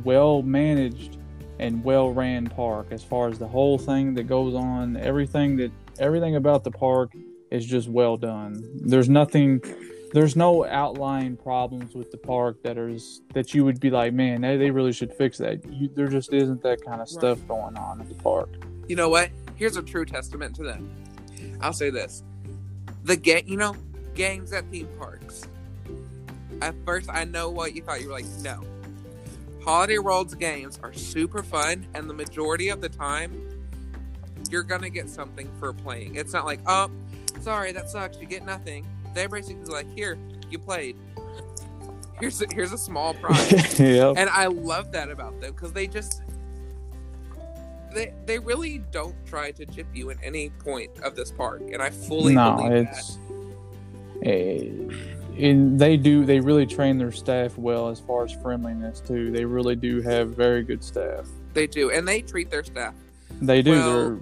well 0.03 0.41
managed, 0.41 1.17
and 1.59 1.83
well 1.83 2.11
ran 2.11 2.47
park 2.47 2.87
as 2.91 3.03
far 3.03 3.29
as 3.29 3.39
the 3.39 3.47
whole 3.47 3.77
thing 3.77 4.13
that 4.15 4.23
goes 4.23 4.53
on, 4.53 4.97
everything 4.97 5.57
that 5.57 5.71
everything 5.99 6.35
about 6.35 6.63
the 6.63 6.71
park 6.71 7.11
is 7.51 7.65
just 7.65 7.87
well 7.87 8.17
done. 8.17 8.63
There's 8.75 9.09
nothing 9.09 9.61
there's 10.13 10.35
no 10.35 10.65
outlying 10.65 11.35
problems 11.35 11.93
with 11.93 12.11
the 12.11 12.17
park 12.17 12.61
that 12.63 12.77
is 12.77 13.21
that 13.33 13.53
you 13.53 13.65
would 13.65 13.79
be 13.79 13.89
like, 13.89 14.13
man, 14.13 14.41
they, 14.41 14.57
they 14.57 14.71
really 14.71 14.93
should 14.93 15.13
fix 15.13 15.37
that. 15.39 15.65
You, 15.65 15.89
there 15.93 16.07
just 16.07 16.31
isn't 16.31 16.61
that 16.63 16.83
kind 16.83 17.01
of 17.01 17.09
stuff 17.09 17.45
going 17.47 17.77
on 17.77 17.99
at 17.99 18.07
the 18.07 18.15
park. 18.15 18.49
You 18.87 18.95
know 18.95 19.09
what? 19.09 19.29
Here's 19.55 19.75
a 19.75 19.81
true 19.81 20.05
testament 20.05 20.55
to 20.57 20.63
them. 20.63 20.89
I'll 21.59 21.73
say 21.73 21.89
this. 21.89 22.23
The 23.03 23.17
game, 23.17 23.43
you 23.47 23.57
know, 23.57 23.75
games 24.13 24.53
at 24.53 24.69
theme 24.71 24.87
parks. 24.97 25.43
At 26.61 26.73
first, 26.85 27.09
I 27.09 27.23
know 27.25 27.49
what 27.49 27.75
you 27.75 27.81
thought. 27.81 28.01
You 28.01 28.07
were 28.07 28.13
like, 28.13 28.25
no. 28.41 28.63
Holiday 29.67 29.97
World's 29.97 30.33
games 30.33 30.79
are 30.81 30.93
super 30.93 31.43
fun, 31.43 31.85
and 31.93 32.09
the 32.09 32.13
majority 32.13 32.69
of 32.69 32.79
the 32.79 32.87
time, 32.87 33.49
you're 34.49 34.63
gonna 34.63 34.89
get 34.89 35.09
something 35.09 35.51
for 35.59 35.73
playing. 35.73 36.15
It's 36.15 36.31
not 36.31 36.45
like, 36.45 36.61
oh, 36.67 36.89
sorry, 37.41 37.73
that 37.73 37.89
sucks. 37.89 38.17
You 38.17 38.27
get 38.27 38.45
nothing. 38.45 38.87
They're 39.13 39.27
basically 39.27 39.65
like, 39.65 39.93
here, 39.93 40.17
you 40.49 40.57
played. 40.57 40.95
Here's 42.17 42.41
a, 42.41 42.45
here's 42.49 42.71
a 42.71 42.77
small 42.77 43.13
prize. 43.15 43.77
yep. 43.79 44.13
and 44.15 44.29
I 44.29 44.45
love 44.45 44.93
that 44.93 45.11
about 45.11 45.41
them 45.41 45.51
because 45.51 45.73
they 45.73 45.85
just 45.85 46.21
they 47.93 48.13
they 48.25 48.39
really 48.39 48.77
don't 48.91 49.15
try 49.25 49.51
to 49.51 49.65
chip 49.65 49.87
you 49.93 50.11
at 50.11 50.17
any 50.23 50.49
point 50.49 50.97
of 50.99 51.17
this 51.17 51.29
park, 51.29 51.61
and 51.73 51.81
I 51.81 51.89
fully 51.89 52.35
no, 52.35 52.55
believe 52.55 52.87
it's 52.87 53.17
eh, 54.23 55.16
and 55.37 55.79
they 55.79 55.97
do 55.97 56.25
they 56.25 56.39
really 56.39 56.65
train 56.65 56.97
their 56.97 57.11
staff 57.11 57.57
well 57.57 57.89
as 57.89 57.99
far 57.99 58.25
as 58.25 58.33
friendliness 58.41 58.99
too. 58.99 59.31
They 59.31 59.45
really 59.45 59.75
do 59.75 60.01
have 60.01 60.29
very 60.29 60.63
good 60.63 60.83
staff. 60.83 61.25
they 61.53 61.67
do, 61.67 61.89
and 61.91 62.07
they 62.07 62.21
treat 62.21 62.49
their 62.51 62.63
staff. 62.63 62.93
They 63.41 63.61
do. 63.61 63.71
Well- 63.71 64.19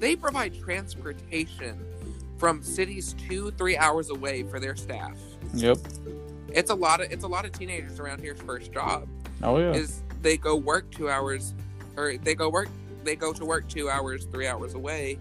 They 0.00 0.14
provide 0.16 0.58
transportation 0.58 1.78
from 2.38 2.62
cities 2.62 3.14
two 3.28 3.50
three 3.52 3.76
hours 3.76 4.10
away 4.10 4.44
for 4.44 4.60
their 4.60 4.76
staff. 4.76 5.16
yep. 5.54 5.76
It's 6.50 6.70
a 6.70 6.74
lot 6.74 7.00
of 7.00 7.10
it's 7.12 7.24
a 7.24 7.28
lot 7.28 7.44
of 7.44 7.52
teenagers 7.52 7.98
around 8.00 8.20
here's 8.20 8.40
first 8.40 8.72
job 8.72 9.06
Oh 9.42 9.58
yeah. 9.58 9.72
is 9.72 10.02
they 10.22 10.36
go 10.36 10.56
work 10.56 10.90
two 10.90 11.10
hours 11.10 11.52
or 11.96 12.16
they 12.16 12.34
go 12.34 12.48
work 12.48 12.68
they 13.04 13.16
go 13.16 13.32
to 13.32 13.44
work 13.44 13.68
two 13.68 13.90
hours 13.90 14.24
three 14.32 14.46
hours 14.46 14.72
away 14.74 15.18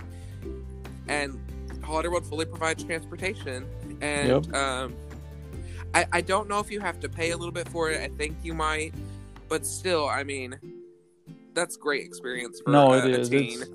and 1.08 1.38
holiday 1.84 2.08
world 2.10 2.26
fully 2.26 2.46
provides 2.46 2.84
transportation 2.84 3.66
and 4.02 4.46
Yep. 4.46 4.54
um 4.56 4.94
I, 5.94 6.06
I 6.12 6.22
don't 6.22 6.48
know 6.48 6.60
if 6.60 6.72
you 6.72 6.80
have 6.80 7.00
to 7.02 7.10
pay 7.10 7.32
a 7.32 7.38
little 7.38 7.52
bit 7.52 7.68
for 7.70 7.92
it 7.92 8.02
i 8.02 8.08
think 8.16 8.36
you 8.44 8.54
might 8.54 8.94
but 9.50 9.66
still 9.66 10.08
i 10.08 10.24
mean 10.24 10.58
that's 11.54 11.76
great 11.76 12.06
experience 12.06 12.62
for 12.64 12.72
no, 12.72 12.94
a, 12.94 13.08
it 13.08 13.30
teen 13.30 13.62
It's, 13.62 13.70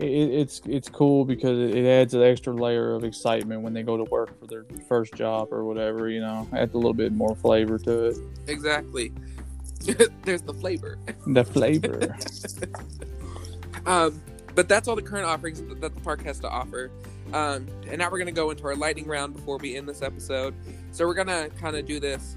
it, 0.00 0.06
it's 0.06 0.62
it's 0.66 0.88
cool 0.88 1.24
because 1.24 1.58
it, 1.58 1.76
it 1.76 1.86
adds 1.86 2.12
an 2.14 2.22
extra 2.22 2.52
layer 2.52 2.92
of 2.92 3.04
excitement 3.04 3.60
when 3.62 3.72
they 3.72 3.84
go 3.84 3.96
to 3.96 4.04
work 4.04 4.38
for 4.40 4.46
their 4.46 4.64
first 4.88 5.14
job 5.14 5.52
or 5.52 5.64
whatever. 5.64 6.08
You 6.08 6.20
know, 6.20 6.48
adds 6.52 6.74
a 6.74 6.76
little 6.76 6.92
bit 6.92 7.12
more 7.12 7.36
flavor 7.36 7.78
to 7.78 8.06
it. 8.06 8.16
exactly 8.48 9.12
there's 10.22 10.42
the 10.42 10.54
flavor 10.54 10.98
The 11.26 11.44
flavor. 11.44 12.16
Um, 13.86 14.22
but 14.54 14.68
that's 14.68 14.88
all 14.88 14.96
the 14.96 15.02
current 15.02 15.26
offerings 15.26 15.60
that 15.62 15.80
the 15.80 15.90
park 16.02 16.22
has 16.24 16.38
to 16.40 16.48
offer. 16.48 16.90
Um, 17.32 17.66
and 17.88 17.98
now 17.98 18.04
we're 18.10 18.18
going 18.18 18.26
to 18.26 18.32
go 18.32 18.50
into 18.50 18.64
our 18.64 18.76
lightning 18.76 19.06
round 19.06 19.34
before 19.34 19.56
we 19.58 19.76
end 19.76 19.88
this 19.88 20.02
episode. 20.02 20.54
So 20.92 21.06
we're 21.06 21.14
going 21.14 21.26
to 21.28 21.50
kind 21.60 21.74
of 21.76 21.86
do 21.86 21.98
this 21.98 22.36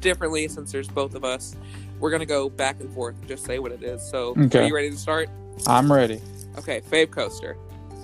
differently 0.00 0.46
since 0.48 0.70
there's 0.70 0.88
both 0.88 1.14
of 1.14 1.24
us. 1.24 1.56
We're 1.98 2.10
going 2.10 2.20
to 2.20 2.26
go 2.26 2.48
back 2.48 2.80
and 2.80 2.88
forth, 2.94 3.16
and 3.18 3.26
just 3.26 3.44
say 3.44 3.58
what 3.58 3.72
it 3.72 3.82
is. 3.82 4.02
So 4.08 4.34
Okay. 4.38 4.60
are 4.60 4.66
you 4.68 4.74
ready 4.74 4.90
to 4.90 4.96
start? 4.96 5.28
I'm 5.66 5.92
ready. 5.92 6.20
Okay, 6.58 6.80
fave 6.82 7.10
coaster. 7.10 7.56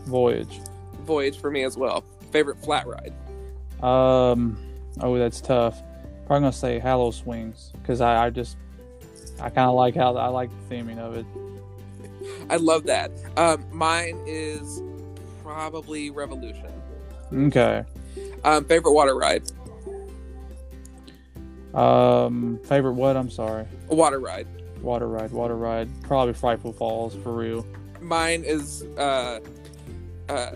Voyage. 0.07 0.61
Voyage 1.05 1.39
for 1.39 1.51
me 1.51 1.63
as 1.63 1.77
well. 1.77 2.03
Favorite 2.33 2.57
flat 2.65 2.87
ride. 2.87 3.13
Um. 3.83 4.57
Oh, 5.01 5.17
that's 5.19 5.41
tough. 5.41 5.81
Probably 6.27 6.45
gonna 6.47 6.53
say 6.53 6.81
HalloSwings 6.81 7.73
because 7.73 8.01
I, 8.01 8.27
I 8.27 8.31
just 8.31 8.57
I 9.41 9.51
kind 9.51 9.69
of 9.69 9.75
like 9.75 9.95
how 9.95 10.17
I 10.17 10.29
like 10.29 10.51
the 10.69 10.75
theming 10.75 10.99
of 10.99 11.17
it. 11.17 11.27
I 12.51 12.57
love 12.57 12.85
that. 12.85 13.11
Um, 13.37 13.65
mine 13.73 14.23
is 14.27 14.83
probably 15.43 16.11
Revolution. 16.11 16.73
Okay. 17.33 17.85
Um, 18.45 18.65
favorite 18.65 18.93
water 18.93 19.17
ride. 19.17 19.43
Um. 21.75 22.61
Favorite 22.65 22.93
what? 22.93 23.17
I'm 23.17 23.31
sorry. 23.31 23.67
Water 23.89 24.21
ride. 24.21 24.47
Water 24.81 25.09
ride. 25.09 25.33
Water 25.33 25.57
ride. 25.57 25.89
Probably 26.03 26.35
Frightful 26.35 26.73
Falls 26.73 27.17
for 27.17 27.33
real. 27.33 27.67
Mine 28.01 28.45
is 28.45 28.85
uh, 28.99 29.41
uh, 30.29 30.51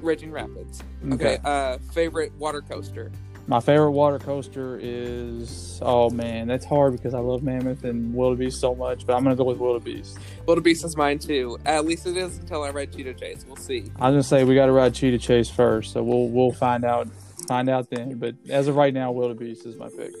Raging 0.00 0.30
Rapids. 0.30 0.82
Okay. 1.04 1.14
Okay. 1.14 1.38
Uh, 1.44 1.78
favorite 1.92 2.32
water 2.38 2.60
coaster. 2.60 3.10
My 3.46 3.60
favorite 3.60 3.90
water 3.90 4.18
coaster 4.18 4.78
is 4.82 5.78
oh 5.82 6.08
man, 6.10 6.48
that's 6.48 6.64
hard 6.64 6.92
because 6.92 7.12
I 7.12 7.18
love 7.18 7.42
Mammoth 7.42 7.84
and 7.84 8.14
Wildebeest 8.14 8.58
so 8.58 8.74
much, 8.74 9.06
but 9.06 9.14
I'm 9.14 9.22
gonna 9.22 9.36
go 9.36 9.44
with 9.44 9.58
Wildebeest. 9.58 10.18
Wildebeest 10.46 10.84
is 10.84 10.96
mine 10.96 11.18
too. 11.18 11.58
At 11.66 11.84
least 11.84 12.06
it 12.06 12.16
is 12.16 12.38
until 12.38 12.62
I 12.62 12.70
ride 12.70 12.92
Cheetah 12.92 13.14
Chase. 13.14 13.44
We'll 13.46 13.56
see. 13.56 13.84
I 14.00 14.08
was 14.10 14.14
gonna 14.14 14.22
say 14.22 14.44
we 14.44 14.54
got 14.54 14.66
to 14.66 14.72
ride 14.72 14.94
Cheetah 14.94 15.18
Chase 15.18 15.50
first, 15.50 15.92
so 15.92 16.02
we'll 16.02 16.28
we'll 16.28 16.52
find 16.52 16.84
out 16.86 17.06
find 17.46 17.68
out 17.68 17.90
then. 17.90 18.18
But 18.18 18.34
as 18.48 18.66
of 18.66 18.76
right 18.76 18.94
now, 18.94 19.12
Wildebeest 19.12 19.66
is 19.66 19.76
my 19.76 19.90
pick. 19.90 20.12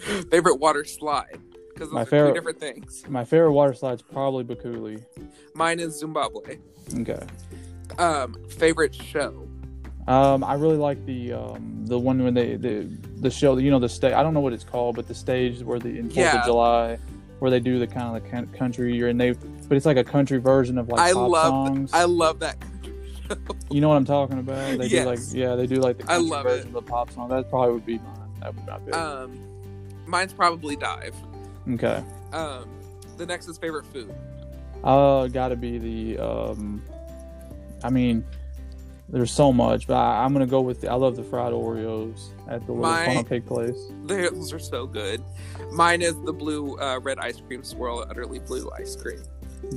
Favorite 0.30 0.56
water 0.56 0.84
slide 0.86 1.38
because 1.74 1.88
those 1.88 1.94
My 1.94 2.02
are 2.02 2.06
favorite- 2.06 2.28
two 2.30 2.34
different 2.34 2.58
things. 2.60 3.04
My 3.06 3.24
favorite 3.26 3.52
water 3.52 3.74
slide's 3.74 4.00
probably 4.02 4.44
Bakuli. 4.44 5.04
Mine 5.54 5.78
is 5.78 6.02
Zoombabwe. 6.02 6.58
Okay. 7.00 7.26
Um, 7.98 8.34
favorite 8.48 8.94
show. 8.94 9.46
Um, 10.08 10.42
I 10.42 10.54
really 10.54 10.76
like 10.76 11.04
the 11.06 11.32
um 11.34 11.86
the 11.86 11.98
one 11.98 12.22
when 12.24 12.34
they 12.34 12.56
the 12.56 12.88
the 13.20 13.30
show 13.30 13.56
you 13.58 13.70
know 13.70 13.78
the 13.78 13.88
stage 13.88 14.12
I 14.14 14.22
don't 14.22 14.34
know 14.34 14.40
what 14.40 14.52
it's 14.52 14.64
called 14.64 14.96
but 14.96 15.06
the 15.06 15.14
stage 15.14 15.62
where 15.62 15.78
the 15.78 15.90
in 15.90 16.04
Fourth 16.06 16.16
Yeah. 16.16 16.40
of 16.40 16.44
July 16.46 16.98
where 17.38 17.50
they 17.50 17.60
do 17.60 17.78
the 17.78 17.86
kind 17.86 18.16
of 18.16 18.22
the 18.22 18.28
coun- 18.28 18.46
country 18.48 19.08
and 19.08 19.20
they 19.20 19.30
but 19.32 19.76
it's 19.76 19.86
like 19.86 19.96
a 19.96 20.04
country 20.04 20.38
version 20.38 20.76
of 20.78 20.88
like 20.88 21.00
I 21.00 21.12
pop 21.12 21.30
love- 21.30 21.46
songs. 21.68 21.90
I 21.92 22.04
love 22.04 22.40
that. 22.40 22.56
you 23.70 23.80
know 23.80 23.88
what 23.88 23.96
I'm 23.96 24.04
talking 24.04 24.38
about? 24.40 24.76
They 24.78 24.88
do 24.88 25.04
like 25.04 25.20
yeah 25.30 25.54
they 25.54 25.66
do 25.68 25.76
like 25.76 25.98
the 25.98 26.04
I 26.04 26.16
country 26.16 26.30
love 26.30 26.42
version 26.44 26.66
it. 26.66 26.66
of 26.68 26.72
the 26.72 26.82
pop 26.90 27.10
song. 27.12 27.28
That 27.28 27.48
probably 27.48 27.74
would 27.74 27.86
be 27.86 27.98
mine. 27.98 28.30
That 28.40 28.54
would 28.56 28.66
not 28.66 28.84
be. 28.86 28.92
Um, 28.92 29.38
mine's 30.06 30.32
probably 30.32 30.74
dive. 30.74 31.14
okay. 31.74 32.02
Um, 32.32 32.68
the 33.18 33.24
next 33.26 33.46
is 33.48 33.56
favorite 33.56 33.86
food. 33.86 34.12
Uh, 34.82 35.28
gotta 35.28 35.54
be 35.54 35.78
the 35.78 36.18
um. 36.18 36.82
I 37.84 37.90
mean, 37.90 38.24
there's 39.12 39.30
so 39.30 39.52
much, 39.52 39.86
but 39.86 39.94
I, 39.94 40.24
I'm 40.24 40.32
gonna 40.32 40.46
go 40.46 40.62
with 40.62 40.80
the. 40.80 40.90
I 40.90 40.94
love 40.94 41.16
the 41.16 41.22
fried 41.22 41.52
Oreos 41.52 42.30
at 42.48 42.66
the 42.66 42.72
little 42.72 42.90
My- 42.90 43.04
Funnel 43.04 43.24
Pig 43.24 43.46
place. 43.46 43.76
Those 44.04 44.52
are 44.52 44.58
so 44.58 44.86
good. 44.86 45.22
Mine 45.70 46.02
is 46.02 46.20
the 46.22 46.32
blue 46.32 46.78
uh, 46.78 46.98
red 47.00 47.18
ice 47.18 47.40
cream 47.40 47.62
swirl, 47.62 48.04
Udderly 48.06 48.44
Blue 48.46 48.70
ice 48.76 48.96
cream. 48.96 49.22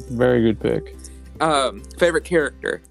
Very 0.10 0.42
good 0.42 0.60
pick. 0.60 0.96
Um, 1.42 1.84
favorite 2.00 2.24
character. 2.24 2.82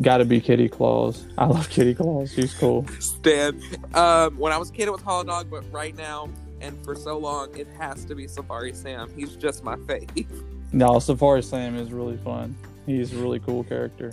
Gotta 0.00 0.24
be 0.24 0.40
Kitty 0.40 0.68
Claus. 0.68 1.26
I 1.36 1.46
love 1.46 1.68
Kitty 1.68 1.94
Claus. 1.94 2.32
She's 2.32 2.54
cool. 2.54 2.86
Stan. 3.00 3.60
Um, 3.94 4.38
when 4.38 4.52
I 4.52 4.58
was 4.58 4.70
a 4.70 4.72
kid, 4.72 4.88
it 4.88 4.92
was 4.92 5.02
Holidog, 5.02 5.50
but 5.50 5.70
right 5.72 5.94
now 5.94 6.28
and 6.60 6.82
for 6.84 6.94
so 6.94 7.18
long, 7.18 7.56
it 7.56 7.68
has 7.78 8.04
to 8.06 8.14
be 8.14 8.26
Safari 8.26 8.72
Sam. 8.72 9.12
He's 9.14 9.36
just 9.36 9.62
my 9.64 9.76
fave. 9.76 10.26
No, 10.72 10.98
Safari 10.98 11.42
Sam 11.42 11.76
is 11.76 11.92
really 11.92 12.16
fun. 12.18 12.56
He's 12.86 13.12
a 13.12 13.16
really 13.16 13.38
cool 13.40 13.64
character. 13.64 14.12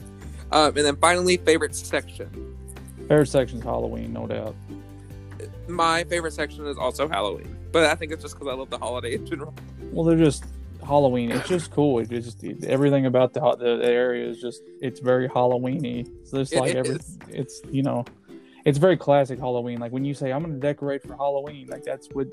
Um, 0.51 0.75
and 0.77 0.85
then 0.85 0.95
finally, 0.97 1.37
favorite 1.37 1.75
section. 1.75 2.55
Favorite 3.07 3.27
section 3.27 3.59
is 3.59 3.63
Halloween, 3.63 4.13
no 4.13 4.27
doubt. 4.27 4.55
My 5.67 6.03
favorite 6.03 6.33
section 6.33 6.65
is 6.67 6.77
also 6.77 7.07
Halloween, 7.07 7.55
but 7.71 7.85
I 7.85 7.95
think 7.95 8.11
it's 8.11 8.21
just 8.21 8.35
because 8.35 8.47
I 8.51 8.55
love 8.55 8.69
the 8.69 8.77
holiday 8.77 9.15
in 9.15 9.25
general. 9.25 9.53
Well, 9.91 10.03
they're 10.05 10.17
just 10.17 10.45
Halloween. 10.85 11.31
It's 11.31 11.47
just 11.47 11.71
cool. 11.71 11.99
It 11.99 12.09
just 12.09 12.43
everything 12.65 13.05
about 13.05 13.33
the 13.33 13.39
the 13.55 13.85
area 13.85 14.27
is 14.27 14.39
just 14.41 14.61
it's 14.81 14.99
very 14.99 15.29
Halloweeny. 15.29 16.09
So 16.27 16.39
it's 16.39 16.51
It 16.51 16.59
like 16.59 16.75
every 16.75 16.95
is. 16.95 17.17
it's 17.29 17.61
you 17.71 17.83
know, 17.83 18.05
it's 18.65 18.77
very 18.77 18.97
classic 18.97 19.39
Halloween. 19.39 19.79
Like 19.79 19.91
when 19.91 20.05
you 20.05 20.13
say 20.13 20.31
I'm 20.31 20.41
going 20.43 20.53
to 20.53 20.59
decorate 20.59 21.01
for 21.03 21.15
Halloween, 21.15 21.67
like 21.67 21.83
that's 21.83 22.07
what 22.13 22.27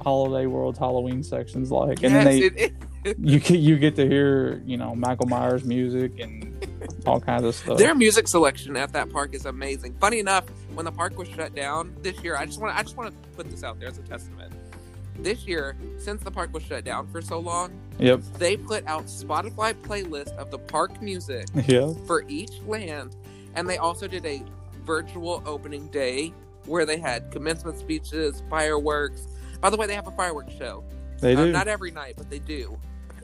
Holiday 0.00 0.46
World's 0.46 0.78
Halloween 0.78 1.22
section's 1.22 1.70
like. 1.70 2.02
And 2.02 2.12
yes, 2.14 2.24
then 2.24 2.24
they 2.54 2.72
you 3.18 3.38
get 3.40 3.58
you 3.60 3.78
get 3.78 3.96
to 3.96 4.06
hear 4.06 4.62
you 4.66 4.76
know 4.76 4.94
Michael 4.94 5.26
Myers 5.26 5.64
music 5.64 6.18
and 6.20 6.46
all 7.06 7.20
kinds 7.20 7.44
of 7.44 7.54
stuff. 7.54 7.78
their 7.78 7.94
music 7.94 8.28
selection 8.28 8.76
at 8.76 8.92
that 8.92 9.10
park 9.10 9.34
is 9.34 9.46
amazing. 9.46 9.94
Funny 10.00 10.18
enough, 10.18 10.44
when 10.74 10.84
the 10.84 10.92
park 10.92 11.16
was 11.18 11.28
shut 11.28 11.54
down 11.54 11.94
this 12.02 12.22
year, 12.22 12.36
I 12.36 12.44
just 12.46 12.60
want 12.60 12.76
I 12.76 12.82
just 12.82 12.96
want 12.96 13.10
to 13.10 13.28
put 13.36 13.50
this 13.50 13.62
out 13.64 13.78
there 13.80 13.88
as 13.88 13.98
a 13.98 14.02
testament. 14.02 14.52
This 15.18 15.46
year, 15.46 15.76
since 15.98 16.22
the 16.22 16.30
park 16.30 16.52
was 16.54 16.62
shut 16.62 16.84
down 16.84 17.06
for 17.12 17.20
so 17.20 17.38
long, 17.38 17.70
Yep. 17.98 18.22
they 18.38 18.56
put 18.56 18.86
out 18.86 19.04
Spotify 19.04 19.74
playlist 19.74 20.34
of 20.38 20.50
the 20.50 20.56
park 20.58 21.02
music 21.02 21.46
Yeah. 21.66 21.92
for 22.06 22.24
each 22.26 22.52
land, 22.66 23.14
and 23.54 23.68
they 23.68 23.76
also 23.76 24.06
did 24.08 24.24
a 24.24 24.42
virtual 24.94 25.40
opening 25.46 25.86
day 25.88 26.34
where 26.66 26.84
they 26.84 26.98
had 26.98 27.30
commencement 27.30 27.78
speeches, 27.78 28.42
fireworks. 28.50 29.28
By 29.60 29.70
the 29.70 29.76
way, 29.76 29.86
they 29.86 29.94
have 29.94 30.08
a 30.08 30.10
fireworks 30.10 30.52
show. 30.58 30.82
They 31.20 31.34
Uh, 31.36 31.44
do. 31.46 31.52
not 31.52 31.68
every 31.68 31.92
night, 31.92 32.14
but 32.16 32.28
they 32.28 32.40
do. 32.40 32.76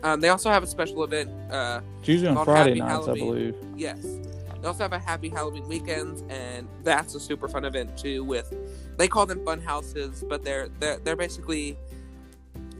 Um, 0.04 0.20
they 0.20 0.28
also 0.28 0.48
have 0.48 0.62
a 0.62 0.66
special 0.68 1.02
event. 1.02 1.28
Uh, 1.50 1.80
it's 1.98 2.08
usually 2.08 2.28
on 2.28 2.44
Friday 2.44 2.78
Happy 2.78 2.92
nights, 2.94 3.08
I 3.08 3.14
believe. 3.14 3.54
yes, 3.76 4.00
they 4.60 4.68
also 4.68 4.84
have 4.84 4.92
a 4.92 4.98
Happy 4.98 5.28
Halloween 5.28 5.66
weekends, 5.66 6.22
and 6.28 6.68
that's 6.84 7.14
a 7.16 7.20
super 7.20 7.48
fun 7.48 7.64
event 7.64 7.96
too. 7.98 8.22
With 8.22 8.48
they 8.96 9.08
call 9.08 9.26
them 9.26 9.44
fun 9.44 9.60
houses, 9.60 10.22
but 10.28 10.44
they're 10.44 10.68
they're 10.78 10.98
they're 10.98 11.16
basically. 11.16 11.76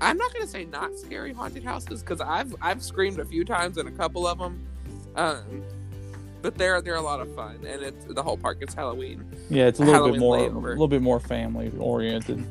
I'm 0.01 0.17
not 0.19 0.33
gonna 0.33 0.47
say 0.47 0.65
not 0.67 0.97
scary 0.99 1.33
haunted 1.33 1.65
houses 1.65 2.03
because 2.03 2.21
I've 2.21 2.55
I've 2.63 2.83
screamed 2.83 3.19
a 3.19 3.25
few 3.25 3.45
times 3.45 3.79
in 3.79 3.87
a 3.89 3.91
couple 4.03 4.27
of 4.29 4.39
them, 4.39 4.55
um, 5.17 5.63
but 6.43 6.57
they're 6.59 6.81
they're 6.81 6.95
a 6.97 7.01
lot 7.03 7.21
of 7.21 7.35
fun, 7.35 7.57
and 7.67 7.83
it's 7.83 8.05
the 8.07 8.23
whole 8.23 8.37
park 8.37 8.59
is 8.61 8.75
Halloween. 8.75 9.25
Yeah, 9.51 9.67
it's 9.67 9.81
a 9.81 9.85
little 9.85 10.11
bit 10.11 10.19
more, 10.21 10.39
layover. 10.39 10.67
a 10.67 10.69
little 10.71 10.89
bit 10.89 11.03
more 11.03 11.21
family 11.21 11.73
oriented. 11.79 12.45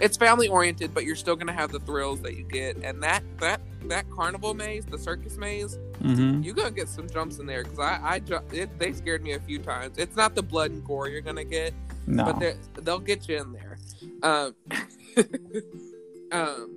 It's 0.00 0.16
family 0.16 0.48
oriented, 0.48 0.94
but 0.94 1.04
you're 1.04 1.16
still 1.16 1.36
gonna 1.36 1.52
have 1.52 1.72
the 1.72 1.80
thrills 1.80 2.20
that 2.22 2.34
you 2.36 2.44
get, 2.44 2.76
and 2.82 3.02
that 3.02 3.22
that 3.38 3.60
that 3.86 4.08
carnival 4.10 4.54
maze, 4.54 4.84
the 4.86 4.98
circus 4.98 5.36
maze, 5.36 5.78
Mm-hmm. 6.02 6.42
you 6.42 6.54
gonna 6.54 6.70
get 6.70 6.88
some 6.88 7.08
jumps 7.10 7.38
in 7.38 7.46
there 7.46 7.62
because 7.64 7.78
I 7.78 7.98
I 8.02 8.18
ju- 8.20 8.40
it, 8.52 8.78
they 8.78 8.92
scared 8.92 9.22
me 9.22 9.32
a 9.32 9.40
few 9.40 9.58
times. 9.58 9.98
It's 9.98 10.16
not 10.16 10.34
the 10.34 10.42
blood 10.42 10.70
and 10.70 10.82
gore 10.84 11.08
you're 11.08 11.20
gonna 11.20 11.44
get, 11.44 11.74
No. 12.06 12.24
but 12.24 12.38
they 12.40 12.54
they'll 12.82 12.98
get 13.00 13.28
you 13.28 13.36
in 13.38 13.52
there. 13.52 13.78
Um, 14.22 14.54
um, 16.32 16.76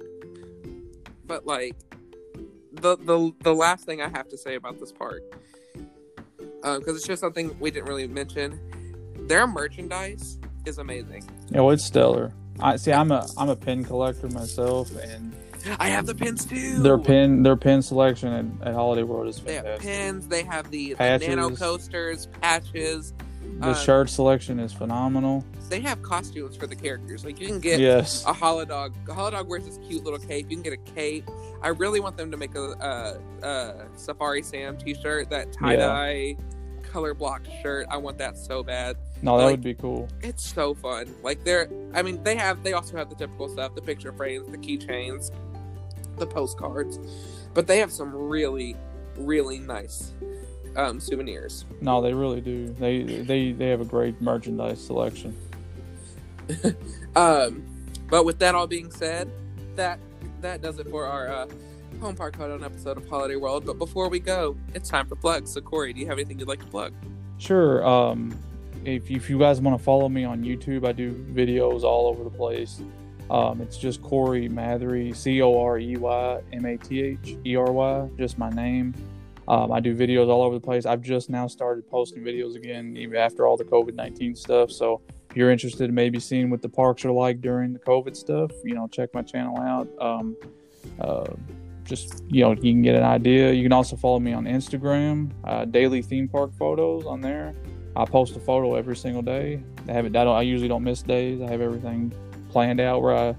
but 1.25 1.45
like 1.45 1.75
the 2.73 2.97
the 2.97 3.31
the 3.41 3.53
last 3.53 3.85
thing 3.85 4.01
I 4.01 4.09
have 4.09 4.27
to 4.29 4.37
say 4.37 4.55
about 4.55 4.79
this 4.79 4.91
park, 4.91 5.21
because 6.63 6.95
it's 6.95 7.05
just 7.05 7.21
something 7.21 7.57
we 7.59 7.71
didn't 7.71 7.87
really 7.87 8.07
mention. 8.07 8.59
Their 9.27 9.47
merchandise 9.47 10.39
is 10.65 10.77
amazing. 10.77 11.23
Yeah, 11.49 11.61
well, 11.61 11.71
it's 11.71 11.83
stellar. 11.83 12.33
I 12.59 12.77
see. 12.77 12.93
I'm 12.93 13.11
a 13.11 13.27
I'm 13.37 13.49
a 13.49 13.55
pin 13.55 13.83
collector 13.83 14.29
myself, 14.29 14.91
and 14.95 15.35
I 15.79 15.89
have 15.89 16.05
the 16.05 16.15
pins 16.15 16.45
too. 16.45 16.79
their 16.79 16.97
pin 16.97 17.43
their 17.43 17.55
pin 17.55 17.81
selection 17.81 18.61
at, 18.61 18.67
at 18.67 18.73
Holiday 18.73 19.03
World 19.03 19.27
is 19.27 19.39
They 19.39 19.55
have 19.55 19.63
fantastic. 19.65 19.89
pins. 19.89 20.27
They 20.27 20.43
have 20.43 20.71
the, 20.71 20.93
the 20.93 21.17
nano 21.19 21.55
coasters, 21.55 22.27
patches. 22.41 23.13
The 23.59 23.69
uh, 23.69 23.73
shirt 23.75 24.09
selection 24.09 24.59
is 24.59 24.73
phenomenal. 24.73 25.45
They 25.69 25.79
have 25.81 26.01
costumes 26.01 26.55
for 26.55 26.67
the 26.67 26.75
characters. 26.75 27.25
Like 27.25 27.39
you 27.39 27.47
can 27.47 27.59
get 27.59 27.79
yes. 27.79 28.23
a 28.25 28.33
Holidog. 28.33 28.93
A 29.09 29.13
Holidog 29.13 29.47
wears 29.47 29.65
this 29.65 29.79
cute 29.87 30.03
little 30.03 30.19
cape. 30.19 30.49
You 30.49 30.57
can 30.57 30.63
get 30.63 30.73
a 30.73 30.93
cape. 30.93 31.29
I 31.61 31.69
really 31.69 31.99
want 31.99 32.17
them 32.17 32.31
to 32.31 32.37
make 32.37 32.55
a, 32.55 33.19
a, 33.41 33.45
a 33.45 33.87
Safari 33.95 34.43
Sam 34.43 34.77
T-shirt, 34.77 35.29
that 35.29 35.53
tie 35.53 35.75
dye 35.75 36.37
color 36.93 37.15
block 37.15 37.41
shirt. 37.63 37.87
I 37.89 37.97
want 37.97 38.19
that 38.19 38.37
so 38.37 38.61
bad. 38.63 38.95
No, 39.23 39.37
that 39.37 39.45
like- 39.45 39.51
would 39.53 39.63
be 39.63 39.73
cool. 39.73 40.07
It's 40.21 40.45
so 40.45 40.75
fun. 40.75 41.13
Like 41.23 41.43
they're, 41.43 41.67
I 41.93 42.03
mean, 42.03 42.23
they 42.23 42.35
have. 42.35 42.63
They 42.63 42.73
also 42.73 42.95
have 42.95 43.09
the 43.09 43.15
typical 43.15 43.49
stuff: 43.49 43.73
the 43.73 43.81
picture 43.81 44.13
frames, 44.13 44.49
the 44.49 44.57
keychains, 44.57 45.31
the 46.17 46.27
postcards. 46.27 46.99
But 47.53 47.67
they 47.67 47.79
have 47.79 47.91
some 47.91 48.13
really, 48.13 48.75
really 49.17 49.59
nice 49.59 50.11
um, 50.75 50.99
souvenirs. 50.99 51.65
No, 51.81 52.01
they 52.01 52.13
really 52.13 52.41
do. 52.41 52.67
They 52.67 53.01
they 53.03 53.51
they 53.51 53.69
have 53.69 53.81
a 53.81 53.85
great 53.85 54.21
merchandise 54.21 54.85
selection. 54.85 55.35
Um, 57.15 57.63
but 58.09 58.25
with 58.25 58.39
that 58.39 58.55
all 58.55 58.65
being 58.65 58.89
said, 58.89 59.29
that 59.75 59.99
that 60.41 60.63
does 60.63 60.79
it 60.79 60.89
for 60.89 61.05
our 61.05 61.29
uh, 61.29 61.47
home 62.03 62.15
park 62.15 62.37
on 62.39 62.51
an 62.51 62.63
episode 62.63 62.97
of 62.97 63.07
Holiday 63.07 63.37
World. 63.37 63.65
But 63.65 63.79
before 63.79 64.09
we 64.09 64.19
go, 64.19 64.57
it's 64.73 64.89
time 64.89 65.07
for 65.07 65.15
plugs. 65.15 65.51
So 65.53 65.61
Corey, 65.61 65.93
do 65.93 66.01
you 66.01 66.07
have 66.07 66.17
anything 66.17 66.37
you'd 66.37 66.49
like 66.49 66.59
to 66.59 66.65
plug? 66.65 66.93
Sure. 67.37 67.85
Um, 67.85 68.37
if 68.83 69.09
if 69.09 69.29
you 69.29 69.39
guys 69.39 69.61
want 69.61 69.77
to 69.77 69.83
follow 69.83 70.09
me 70.09 70.25
on 70.25 70.43
YouTube, 70.43 70.85
I 70.85 70.91
do 70.91 71.13
videos 71.13 71.83
all 71.83 72.07
over 72.07 72.23
the 72.23 72.29
place. 72.29 72.81
Um, 73.31 73.61
it's 73.61 73.77
just 73.77 74.01
Corey 74.01 74.49
Mathery, 74.49 75.13
C 75.13 75.41
O 75.41 75.57
R 75.57 75.79
E 75.79 75.95
Y 75.95 76.41
M 76.51 76.65
A 76.65 76.77
T 76.77 77.01
H 77.01 77.37
E 77.45 77.55
R 77.55 77.71
Y, 77.71 78.09
just 78.17 78.37
my 78.37 78.49
name. 78.49 78.93
Um, 79.47 79.71
I 79.71 79.79
do 79.79 79.95
videos 79.95 80.29
all 80.29 80.41
over 80.41 80.55
the 80.55 80.61
place. 80.61 80.85
I've 80.85 81.01
just 81.01 81.29
now 81.29 81.47
started 81.47 81.89
posting 81.89 82.21
videos 82.21 82.55
again, 82.55 82.97
even 82.97 83.15
after 83.15 83.47
all 83.47 83.55
the 83.55 83.63
COVID 83.63 83.93
19 83.93 84.35
stuff. 84.35 84.71
So 84.71 85.01
if 85.29 85.37
you're 85.37 85.51
interested 85.51 85.87
in 85.89 85.95
maybe 85.95 86.19
seeing 86.19 86.49
what 86.49 86.61
the 86.61 86.69
parks 86.69 87.05
are 87.05 87.11
like 87.11 87.39
during 87.39 87.71
the 87.71 87.79
COVID 87.79 88.15
stuff, 88.15 88.51
you 88.63 88.75
know, 88.75 88.87
check 88.87 89.13
my 89.13 89.21
channel 89.21 89.57
out. 89.59 89.87
Um, 90.01 90.35
uh, 90.99 91.25
just, 91.85 92.23
you 92.29 92.43
know, 92.43 92.51
you 92.51 92.73
can 92.73 92.81
get 92.81 92.95
an 92.95 93.03
idea. 93.03 93.51
You 93.51 93.63
can 93.63 93.73
also 93.73 93.95
follow 93.95 94.19
me 94.19 94.33
on 94.33 94.45
Instagram, 94.45 95.31
uh, 95.43 95.65
daily 95.65 96.01
theme 96.01 96.27
park 96.27 96.51
photos 96.57 97.05
on 97.05 97.21
there. 97.21 97.55
I 97.95 98.05
post 98.05 98.35
a 98.35 98.39
photo 98.39 98.75
every 98.75 98.95
single 98.95 99.21
day. 99.21 99.61
I 99.87 99.91
have 99.91 100.05
it. 100.05 100.15
I, 100.15 100.23
I 100.23 100.41
usually 100.41 100.67
don't 100.67 100.83
miss 100.83 101.01
days. 101.01 101.41
I 101.41 101.49
have 101.49 101.61
everything 101.61 102.13
planned 102.49 102.79
out 102.79 103.01
where 103.01 103.15
I 103.15 103.35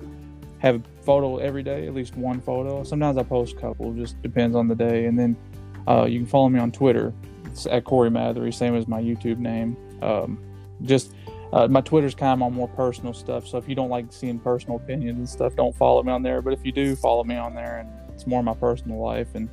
have 0.58 0.76
a 0.76 1.02
photo 1.02 1.38
every 1.38 1.62
day, 1.62 1.86
at 1.86 1.94
least 1.94 2.16
one 2.16 2.40
photo. 2.40 2.84
Sometimes 2.84 3.18
I 3.18 3.22
post 3.22 3.56
a 3.56 3.60
couple, 3.60 3.92
just 3.92 4.20
depends 4.22 4.56
on 4.56 4.68
the 4.68 4.74
day. 4.74 5.06
And 5.06 5.18
then 5.18 5.36
uh, 5.88 6.04
you 6.04 6.20
can 6.20 6.26
follow 6.26 6.48
me 6.48 6.60
on 6.60 6.70
Twitter. 6.70 7.12
It's 7.46 7.66
at 7.66 7.84
Corey 7.84 8.10
Mathery, 8.10 8.52
same 8.52 8.74
as 8.74 8.88
my 8.88 9.00
YouTube 9.00 9.38
name. 9.38 9.76
Um, 10.02 10.38
just 10.82 11.14
uh, 11.52 11.68
my 11.68 11.80
Twitter's 11.80 12.14
kind 12.14 12.40
of 12.40 12.42
on 12.42 12.52
more 12.52 12.68
personal 12.68 13.12
stuff. 13.12 13.46
So 13.46 13.58
if 13.58 13.68
you 13.68 13.74
don't 13.74 13.90
like 13.90 14.06
seeing 14.10 14.38
personal 14.38 14.76
opinions 14.76 15.18
and 15.18 15.28
stuff, 15.28 15.54
don't 15.54 15.74
follow 15.74 16.02
me 16.02 16.10
on 16.10 16.22
there. 16.22 16.42
But 16.42 16.52
if 16.52 16.64
you 16.64 16.72
do, 16.72 16.96
follow 16.96 17.22
me 17.22 17.36
on 17.36 17.54
there, 17.54 17.78
and 17.78 17.88
it's 18.24 18.30
more 18.30 18.42
my 18.42 18.54
personal 18.54 18.98
life. 18.98 19.34
And 19.34 19.48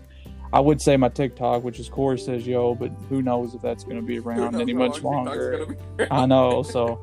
I 0.54 0.60
would 0.60 0.82
say 0.82 0.98
my 0.98 1.10
TikTok, 1.10 1.64
which 1.64 1.80
is 1.80 1.90
Corey 1.90 2.18
says 2.18 2.48
yo, 2.48 2.76
but 2.76 2.92
who 3.10 3.22
knows 3.22 3.54
if 3.54 3.62
that's 3.62 3.84
going 3.84 3.98
to 3.98 4.02
be 4.02 4.20
around 4.20 4.60
any 4.60 4.74
much 4.74 5.02
longer. 5.04 5.78
I 6.10 6.26
know. 6.26 6.64
So, 6.64 7.02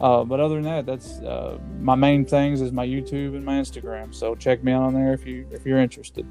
uh, 0.00 0.24
but 0.24 0.40
other 0.40 0.56
than 0.56 0.64
that, 0.64 0.86
that's 0.86 1.20
uh, 1.20 1.58
my 1.80 1.94
main 1.94 2.24
things 2.24 2.60
is 2.60 2.72
my 2.72 2.86
YouTube 2.86 3.34
and 3.34 3.44
my 3.44 3.54
Instagram. 3.54 4.14
So 4.14 4.34
check 4.34 4.62
me 4.62 4.72
out 4.72 4.82
on 4.82 4.94
there 4.94 5.12
if 5.12 5.26
you 5.26 5.46
if 5.50 5.66
you're 5.66 5.78
interested. 5.78 6.26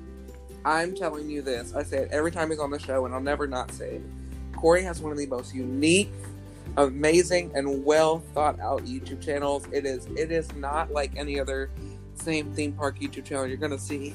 I'm 0.65 0.93
telling 0.93 1.29
you 1.29 1.41
this. 1.41 1.73
I 1.73 1.83
say 1.83 1.99
it 1.99 2.09
every 2.11 2.31
time 2.31 2.49
he's 2.49 2.59
on 2.59 2.71
the 2.71 2.79
show, 2.79 3.05
and 3.05 3.13
I'll 3.13 3.21
never 3.21 3.47
not 3.47 3.71
say 3.71 3.95
it. 3.95 4.01
Corey 4.55 4.83
has 4.83 5.01
one 5.01 5.11
of 5.11 5.17
the 5.17 5.25
most 5.25 5.55
unique, 5.55 6.11
amazing, 6.77 7.51
and 7.55 7.85
well 7.85 8.19
thought 8.33 8.59
out 8.59 8.85
YouTube 8.85 9.23
channels. 9.23 9.65
It 9.71 9.85
is. 9.85 10.05
It 10.17 10.31
is 10.31 10.53
not 10.55 10.91
like 10.91 11.15
any 11.15 11.39
other 11.39 11.71
same 12.15 12.51
theme 12.53 12.73
park 12.73 12.99
YouTube 12.99 13.25
channel 13.25 13.47
you're 13.47 13.57
gonna 13.57 13.79
see. 13.79 14.13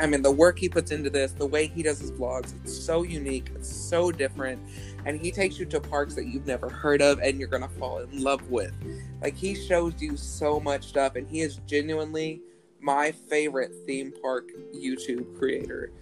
I 0.00 0.06
mean, 0.06 0.22
the 0.22 0.30
work 0.30 0.58
he 0.58 0.68
puts 0.68 0.90
into 0.90 1.10
this, 1.10 1.32
the 1.32 1.46
way 1.46 1.66
he 1.66 1.82
does 1.82 1.98
his 2.00 2.10
vlogs, 2.12 2.54
it's 2.62 2.76
so 2.76 3.02
unique. 3.02 3.50
It's 3.54 3.68
so 3.74 4.10
different, 4.12 4.60
and 5.04 5.20
he 5.20 5.30
takes 5.30 5.58
you 5.58 5.66
to 5.66 5.80
parks 5.80 6.14
that 6.14 6.26
you've 6.26 6.46
never 6.46 6.68
heard 6.68 7.02
of, 7.02 7.18
and 7.20 7.38
you're 7.38 7.48
gonna 7.48 7.68
fall 7.68 7.98
in 7.98 8.22
love 8.22 8.48
with. 8.50 8.72
Like 9.20 9.36
he 9.36 9.54
shows 9.54 10.00
you 10.00 10.16
so 10.16 10.58
much 10.60 10.84
stuff, 10.86 11.16
and 11.16 11.28
he 11.28 11.40
is 11.40 11.56
genuinely 11.66 12.40
my 12.80 13.12
favorite 13.12 13.72
theme 13.86 14.12
park 14.22 14.48
YouTube 14.74 15.38
creator. 15.38 15.92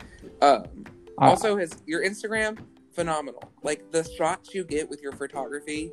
Um, 0.41 0.65
I- 1.19 1.29
also, 1.31 1.57
his 1.57 1.71
your 1.87 2.03
Instagram 2.05 2.59
phenomenal. 2.93 3.43
Like 3.63 3.91
the 3.93 4.05
shots 4.05 4.55
you 4.55 4.65
get 4.65 4.89
with 4.89 5.01
your 5.03 5.13
photography, 5.13 5.93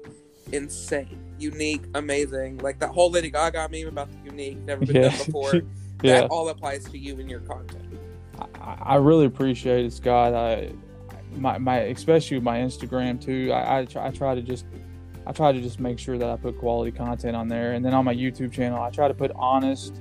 insane, 0.53 1.19
unique, 1.39 1.83
amazing. 1.95 2.57
Like 2.59 2.79
that 2.79 2.89
whole 2.89 3.11
Lady 3.11 3.29
Gaga 3.29 3.69
meme 3.71 3.87
about 3.87 4.09
the 4.11 4.17
unique, 4.29 4.57
never 4.59 4.85
been 4.85 4.95
Yeah. 4.95 5.09
done 5.09 5.17
before. 5.25 5.53
yeah. 6.03 6.21
That 6.21 6.27
all 6.29 6.47
applies 6.49 6.85
to 6.85 6.97
you 6.97 7.19
and 7.19 7.29
your 7.29 7.41
content. 7.41 7.83
I, 8.39 8.77
I 8.81 8.95
really 8.95 9.26
appreciate 9.26 9.85
it, 9.85 9.93
Scott. 9.93 10.34
I 10.34 10.72
my 11.35 11.57
my 11.57 11.80
especially 11.80 12.39
my 12.39 12.59
Instagram 12.59 13.22
too. 13.22 13.51
I 13.51 13.80
I 13.80 13.85
try, 13.85 14.07
I 14.07 14.11
try 14.11 14.35
to 14.35 14.41
just 14.41 14.65
I 15.26 15.31
try 15.31 15.51
to 15.51 15.61
just 15.61 15.80
make 15.80 15.99
sure 15.99 16.18
that 16.18 16.30
I 16.30 16.38
put 16.38 16.57
quality 16.57 16.91
content 16.91 17.35
on 17.35 17.47
there, 17.47 17.73
and 17.73 17.84
then 17.84 17.93
on 17.93 18.05
my 18.05 18.15
YouTube 18.15 18.51
channel, 18.51 18.81
I 18.81 18.89
try 18.89 19.07
to 19.07 19.14
put 19.14 19.31
honest 19.35 19.99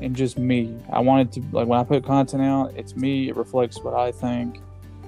and 0.00 0.16
just 0.16 0.38
me. 0.38 0.76
I 0.92 1.00
wanted 1.00 1.32
to 1.32 1.40
like 1.52 1.68
when 1.68 1.78
I 1.78 1.84
put 1.84 2.04
content 2.04 2.42
out, 2.42 2.72
it's 2.76 2.96
me. 2.96 3.28
It 3.28 3.36
reflects 3.36 3.82
what 3.82 3.94
I 3.94 4.10
think, 4.10 4.60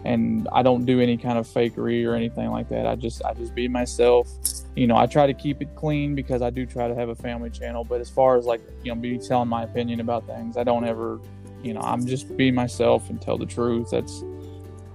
and 0.04 0.48
I 0.52 0.62
don't 0.62 0.84
do 0.84 1.00
any 1.00 1.16
kind 1.16 1.38
of 1.38 1.46
fakery 1.46 2.06
or 2.06 2.14
anything 2.14 2.50
like 2.50 2.68
that. 2.68 2.86
I 2.86 2.94
just 2.94 3.24
I 3.24 3.34
just 3.34 3.54
be 3.54 3.68
myself. 3.68 4.28
You 4.76 4.86
know, 4.86 4.96
I 4.96 5.06
try 5.06 5.26
to 5.26 5.34
keep 5.34 5.62
it 5.62 5.74
clean 5.74 6.14
because 6.14 6.42
I 6.42 6.50
do 6.50 6.66
try 6.66 6.86
to 6.86 6.94
have 6.94 7.08
a 7.08 7.14
family 7.14 7.50
channel. 7.50 7.82
But 7.82 8.00
as 8.00 8.10
far 8.10 8.36
as 8.36 8.46
like 8.46 8.60
you 8.84 8.94
know, 8.94 9.00
be 9.00 9.18
telling 9.18 9.48
my 9.48 9.64
opinion 9.64 10.00
about 10.00 10.26
things, 10.26 10.56
I 10.56 10.64
don't 10.64 10.86
ever 10.86 11.20
you 11.62 11.74
know 11.74 11.80
i'm 11.80 12.06
just 12.06 12.36
be 12.36 12.50
myself 12.50 13.08
and 13.10 13.20
tell 13.20 13.38
the 13.38 13.46
truth 13.46 13.90
that's 13.90 14.24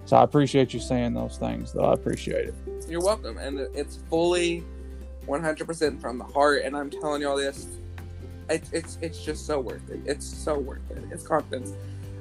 so 0.05 0.17
i 0.17 0.23
appreciate 0.23 0.73
you 0.73 0.79
saying 0.79 1.13
those 1.13 1.37
things 1.37 1.73
though 1.73 1.85
i 1.85 1.93
appreciate 1.93 2.47
it 2.47 2.55
You're 2.87 3.01
welcome, 3.01 3.37
and 3.37 3.59
it's 3.75 3.99
fully 4.09 4.63
100% 5.27 6.01
from 6.01 6.17
the 6.17 6.23
heart, 6.25 6.63
and 6.63 6.75
I'm 6.75 6.89
telling 6.89 7.21
y'all 7.21 7.37
this. 7.37 7.67
It's 8.49 8.69
it's 8.73 8.97
it's 9.01 9.23
just 9.23 9.45
so 9.45 9.59
worth 9.61 9.89
it. 9.89 10.01
It's 10.05 10.25
so 10.25 10.57
worth 10.59 10.89
it. 10.91 11.03
His 11.09 11.23
confidence 11.23 11.73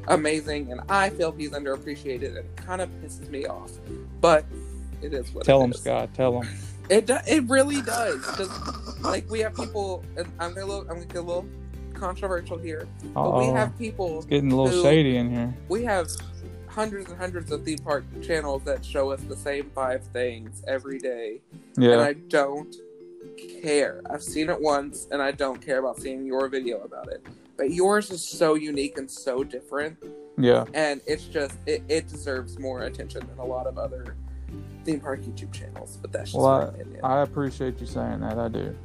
amazing, 0.08 0.70
and 0.70 0.80
I 0.88 1.10
feel 1.10 1.32
he's 1.32 1.50
underappreciated. 1.50 2.28
and 2.28 2.36
It 2.38 2.56
kind 2.56 2.80
of 2.80 2.88
pisses 3.02 3.28
me 3.30 3.46
off, 3.46 3.72
but 4.20 4.44
it 5.02 5.12
is 5.14 5.32
what. 5.34 5.44
Tell 5.44 5.60
it 5.62 5.64
him, 5.64 5.70
is. 5.72 5.80
Scott. 5.80 6.14
Tell 6.14 6.40
him. 6.42 6.48
It 6.88 7.06
do, 7.06 7.16
it 7.26 7.44
really 7.48 7.82
does 7.82 8.18
because 8.26 9.00
like 9.00 9.28
we 9.30 9.40
have 9.40 9.56
people, 9.56 10.04
and 10.16 10.26
I'm 10.38 10.54
gonna 10.54 10.66
look, 10.66 10.88
I'm 10.88 10.96
gonna 10.96 11.06
get 11.06 11.16
a 11.16 11.22
little 11.22 11.46
controversial 12.00 12.56
here, 12.58 12.88
but 13.14 13.38
we 13.38 13.46
have 13.46 13.76
people 13.78 14.18
it's 14.18 14.26
getting 14.26 14.50
a 14.50 14.56
little 14.56 14.70
who- 14.72 14.82
shady 14.82 15.16
in 15.16 15.30
here. 15.30 15.54
we 15.68 15.84
have 15.84 16.08
hundreds 16.66 17.10
and 17.10 17.18
hundreds 17.18 17.50
of 17.52 17.62
theme 17.64 17.78
park 17.78 18.04
channels 18.22 18.62
that 18.64 18.84
show 18.84 19.10
us 19.10 19.20
the 19.22 19.36
same 19.36 19.70
five 19.74 20.02
things 20.12 20.62
every 20.68 20.98
day 21.00 21.40
and 21.76 22.00
i 22.00 22.12
don't 22.12 22.76
care 23.60 24.00
i've 24.08 24.22
seen 24.22 24.48
it 24.48 24.60
once 24.60 25.08
and 25.10 25.20
i 25.20 25.32
don't 25.32 25.60
care 25.60 25.80
about 25.80 25.98
seeing 26.00 26.24
your 26.24 26.48
video 26.48 26.80
about 26.82 27.08
it 27.08 27.26
but 27.56 27.72
yours 27.72 28.12
is 28.12 28.22
so 28.24 28.54
unique 28.54 28.98
and 28.98 29.10
so 29.10 29.42
different 29.42 29.96
Yeah. 30.38 30.64
and 30.72 31.00
it's 31.08 31.24
just 31.24 31.56
it, 31.66 31.82
it 31.88 32.06
deserves 32.08 32.56
more 32.56 32.82
attention 32.84 33.26
than 33.28 33.38
a 33.40 33.44
lot 33.44 33.66
of 33.66 33.76
other 33.76 34.14
theme 34.84 35.00
park 35.00 35.22
youtube 35.22 35.52
channels 35.52 35.98
but 36.00 36.12
that's 36.12 36.30
just 36.30 36.40
Well, 36.40 36.60
my 36.62 36.68
opinion 36.68 37.00
I 37.02 37.22
appreciate 37.22 37.80
you 37.80 37.86
saying 37.88 38.20
that. 38.20 38.38
I 38.38 38.48
do. 38.48 38.76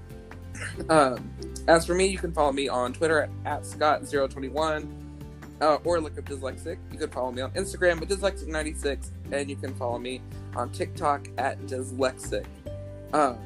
Um, 0.90 1.30
as 1.68 1.86
for 1.86 1.94
me, 1.96 2.06
you 2.08 2.18
can 2.18 2.32
follow 2.32 2.52
me 2.52 2.68
on 2.68 2.94
Twitter 2.94 3.22
at, 3.22 3.30
at 3.46 3.62
Scott021 3.64 4.88
uh, 5.62 5.78
or 5.84 6.00
look 6.02 6.18
up 6.18 6.26
Dyslexic. 6.26 6.78
You 6.92 6.98
can 7.00 7.10
follow 7.10 7.32
me 7.32 7.42
on 7.42 7.52
Instagram 7.52 8.02
at 8.02 8.08
Dyslexic96 8.08 9.10
and 9.32 9.50
you 9.50 9.56
can 9.56 9.74
follow 9.76 9.98
me 9.98 10.22
on 10.56 10.70
TikTok 10.72 11.28
at 11.38 11.60
Dyslexic. 11.66 12.46
Um, 13.14 13.38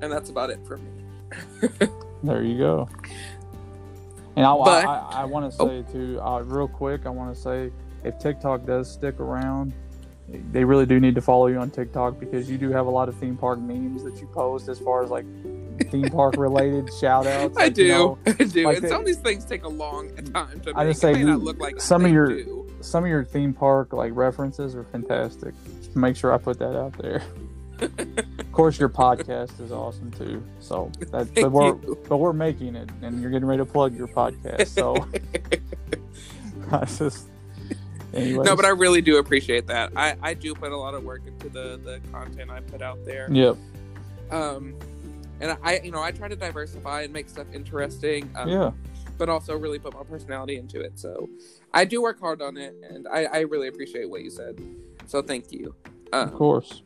and 0.00 0.12
that's 0.12 0.30
about 0.30 0.50
it 0.50 0.58
for 0.66 0.78
me. 0.78 0.90
There 2.24 2.44
you 2.44 2.56
go. 2.56 2.88
And 4.36 4.46
I, 4.46 4.56
But- 4.56 4.86
I, 4.86 5.22
I, 5.22 5.24
want 5.24 5.52
to 5.52 5.60
Oh. 5.60 5.66
say 5.66 5.92
too, 5.92 6.20
uh, 6.20 6.40
real 6.42 6.68
quick, 6.68 7.04
I 7.04 7.08
want 7.08 7.34
to 7.34 7.40
say 7.40 7.72
if 8.04 8.16
TikTok 8.20 8.64
does 8.64 8.88
stick 8.88 9.18
around, 9.18 9.72
they 10.52 10.62
really 10.62 10.86
do 10.86 11.00
need 11.00 11.16
to 11.16 11.20
follow 11.20 11.48
you 11.48 11.58
on 11.58 11.68
TikTok 11.70 12.20
because 12.20 12.48
you 12.48 12.58
do 12.58 12.70
have 12.70 12.86
a 12.86 12.90
lot 12.90 13.08
of 13.08 13.16
theme 13.16 13.36
park 13.36 13.58
memes 13.58 14.04
that 14.04 14.20
you 14.20 14.28
post 14.28 14.68
as 14.68 14.78
far 14.78 15.02
as 15.02 15.10
like 15.10 15.24
theme 15.84 16.08
park 16.08 16.36
related 16.36 16.92
shout 16.94 17.26
outs. 17.26 17.56
I 17.58 17.68
do. 17.68 18.18
I 18.26 18.32
do. 18.32 18.64
like 18.64 18.76
and 18.76 18.84
they- 18.84 18.88
some 18.88 19.00
of 19.00 19.06
these 19.06 19.18
things 19.18 19.44
take 19.44 19.64
a 19.64 19.68
long 19.68 20.14
time 20.32 20.60
to 20.60 20.66
make. 20.66 20.76
I 20.76 20.84
just 20.86 20.98
it 20.98 21.00
say 21.00 21.12
may 21.14 21.24
not 21.24 21.38
you- 21.38 21.44
look 21.44 21.58
like 21.58 21.80
some 21.80 22.04
of 22.04 22.10
your- 22.12 22.28
do. 22.28 22.58
Some 22.80 23.04
of 23.04 23.10
your 23.10 23.24
theme 23.24 23.52
park 23.52 23.92
like 23.92 24.10
references 24.14 24.74
are 24.74 24.82
fantastic. 24.84 25.54
Make 25.94 26.16
sure 26.16 26.32
I 26.32 26.38
put 26.38 26.58
that 26.58 26.76
out 26.76 26.92
there. 26.98 27.22
of 27.80 28.52
course, 28.52 28.78
your 28.78 28.88
podcast 28.88 29.60
is 29.60 29.70
awesome 29.72 30.10
too. 30.12 30.42
So 30.60 30.90
that, 31.10 31.32
but 31.34 31.52
we're 31.52 31.66
you. 31.68 31.98
but 32.08 32.16
we're 32.16 32.32
making 32.32 32.74
it, 32.76 32.88
and 33.02 33.20
you're 33.20 33.30
getting 33.30 33.46
ready 33.46 33.62
to 33.62 33.64
plug 33.70 33.96
your 33.96 34.08
podcast. 34.08 34.66
So 34.68 34.96
I 36.72 36.84
just, 36.86 37.26
anyways. 38.14 38.46
No, 38.46 38.56
but 38.56 38.64
I 38.64 38.70
really 38.70 39.00
do 39.02 39.18
appreciate 39.18 39.66
that. 39.68 39.92
I, 39.96 40.16
I 40.22 40.34
do 40.34 40.54
put 40.54 40.72
a 40.72 40.76
lot 40.76 40.94
of 40.94 41.04
work 41.04 41.22
into 41.26 41.48
the, 41.48 41.78
the 41.82 42.00
content 42.10 42.50
I 42.50 42.60
put 42.60 42.82
out 42.82 43.04
there. 43.04 43.28
Yep. 43.30 43.56
Um, 44.30 44.74
and 45.42 45.58
I, 45.62 45.80
you 45.80 45.90
know, 45.90 46.00
I 46.02 46.12
try 46.12 46.28
to 46.28 46.36
diversify 46.36 47.02
and 47.02 47.12
make 47.12 47.28
stuff 47.28 47.46
interesting. 47.52 48.30
Um, 48.36 48.48
Yeah. 48.48 48.70
But 49.18 49.28
also 49.28 49.56
really 49.56 49.78
put 49.78 49.92
my 49.94 50.02
personality 50.02 50.56
into 50.56 50.80
it. 50.80 50.98
So 50.98 51.28
I 51.72 51.84
do 51.84 52.00
work 52.02 52.18
hard 52.18 52.40
on 52.40 52.56
it, 52.56 52.74
and 52.88 53.06
I, 53.06 53.24
I 53.24 53.38
really 53.40 53.68
appreciate 53.68 54.08
what 54.08 54.22
you 54.22 54.30
said. 54.30 54.58
So 55.06 55.20
thank 55.22 55.52
you. 55.52 55.74
Of 56.12 56.30
Um, 56.30 56.36
course. 56.36 56.82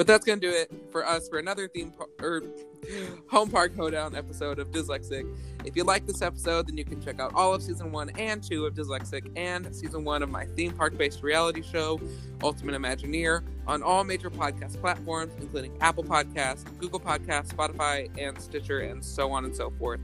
But 0.00 0.06
that's 0.06 0.24
gonna 0.24 0.40
do 0.40 0.48
it 0.48 0.72
for 0.90 1.06
us 1.06 1.28
for 1.28 1.38
another 1.38 1.68
theme 1.68 1.90
par- 1.90 2.08
or 2.22 2.42
home 3.30 3.50
park 3.50 3.76
hoedown 3.76 4.16
episode 4.16 4.58
of 4.58 4.70
Dyslexic. 4.70 5.30
If 5.66 5.76
you 5.76 5.84
like 5.84 6.06
this 6.06 6.22
episode, 6.22 6.68
then 6.68 6.78
you 6.78 6.86
can 6.86 7.02
check 7.02 7.20
out 7.20 7.34
all 7.34 7.52
of 7.52 7.62
season 7.62 7.92
one 7.92 8.08
and 8.16 8.42
two 8.42 8.64
of 8.64 8.72
Dyslexic 8.72 9.30
and 9.36 9.76
season 9.76 10.02
one 10.02 10.22
of 10.22 10.30
my 10.30 10.46
theme 10.56 10.72
park 10.72 10.96
based 10.96 11.22
reality 11.22 11.60
show, 11.60 12.00
Ultimate 12.42 12.80
Imagineer, 12.80 13.44
on 13.66 13.82
all 13.82 14.02
major 14.02 14.30
podcast 14.30 14.80
platforms, 14.80 15.34
including 15.38 15.76
Apple 15.82 16.04
Podcasts, 16.04 16.64
Google 16.78 16.98
Podcasts, 16.98 17.48
Spotify, 17.48 18.08
and 18.18 18.40
Stitcher, 18.40 18.78
and 18.80 19.04
so 19.04 19.30
on 19.30 19.44
and 19.44 19.54
so 19.54 19.68
forth. 19.68 20.00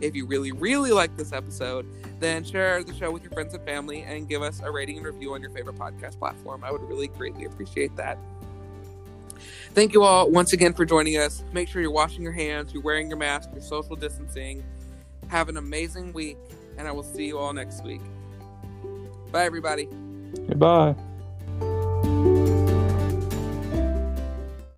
If 0.00 0.14
you 0.14 0.24
really, 0.24 0.52
really 0.52 0.92
like 0.92 1.16
this 1.16 1.32
episode, 1.32 1.84
then 2.20 2.44
share 2.44 2.84
the 2.84 2.94
show 2.94 3.10
with 3.10 3.24
your 3.24 3.32
friends 3.32 3.54
and 3.54 3.64
family 3.64 4.02
and 4.02 4.28
give 4.28 4.40
us 4.40 4.60
a 4.62 4.70
rating 4.70 4.98
and 4.98 5.06
review 5.06 5.34
on 5.34 5.40
your 5.40 5.50
favorite 5.50 5.74
podcast 5.74 6.16
platform. 6.20 6.62
I 6.62 6.70
would 6.70 6.82
really 6.82 7.08
greatly 7.08 7.44
appreciate 7.44 7.96
that. 7.96 8.18
Thank 9.74 9.94
you 9.94 10.02
all 10.02 10.30
once 10.30 10.52
again 10.52 10.74
for 10.74 10.84
joining 10.84 11.16
us. 11.16 11.42
Make 11.52 11.66
sure 11.66 11.80
you're 11.80 11.90
washing 11.90 12.22
your 12.22 12.32
hands, 12.32 12.74
you're 12.74 12.82
wearing 12.82 13.08
your 13.08 13.16
mask, 13.16 13.48
you're 13.52 13.62
social 13.62 13.96
distancing. 13.96 14.62
Have 15.28 15.48
an 15.48 15.56
amazing 15.56 16.12
week, 16.12 16.36
and 16.76 16.86
I 16.86 16.92
will 16.92 17.02
see 17.02 17.26
you 17.26 17.38
all 17.38 17.54
next 17.54 17.82
week. 17.82 18.02
Bye, 19.30 19.44
everybody. 19.44 19.88
Goodbye. 20.46 20.94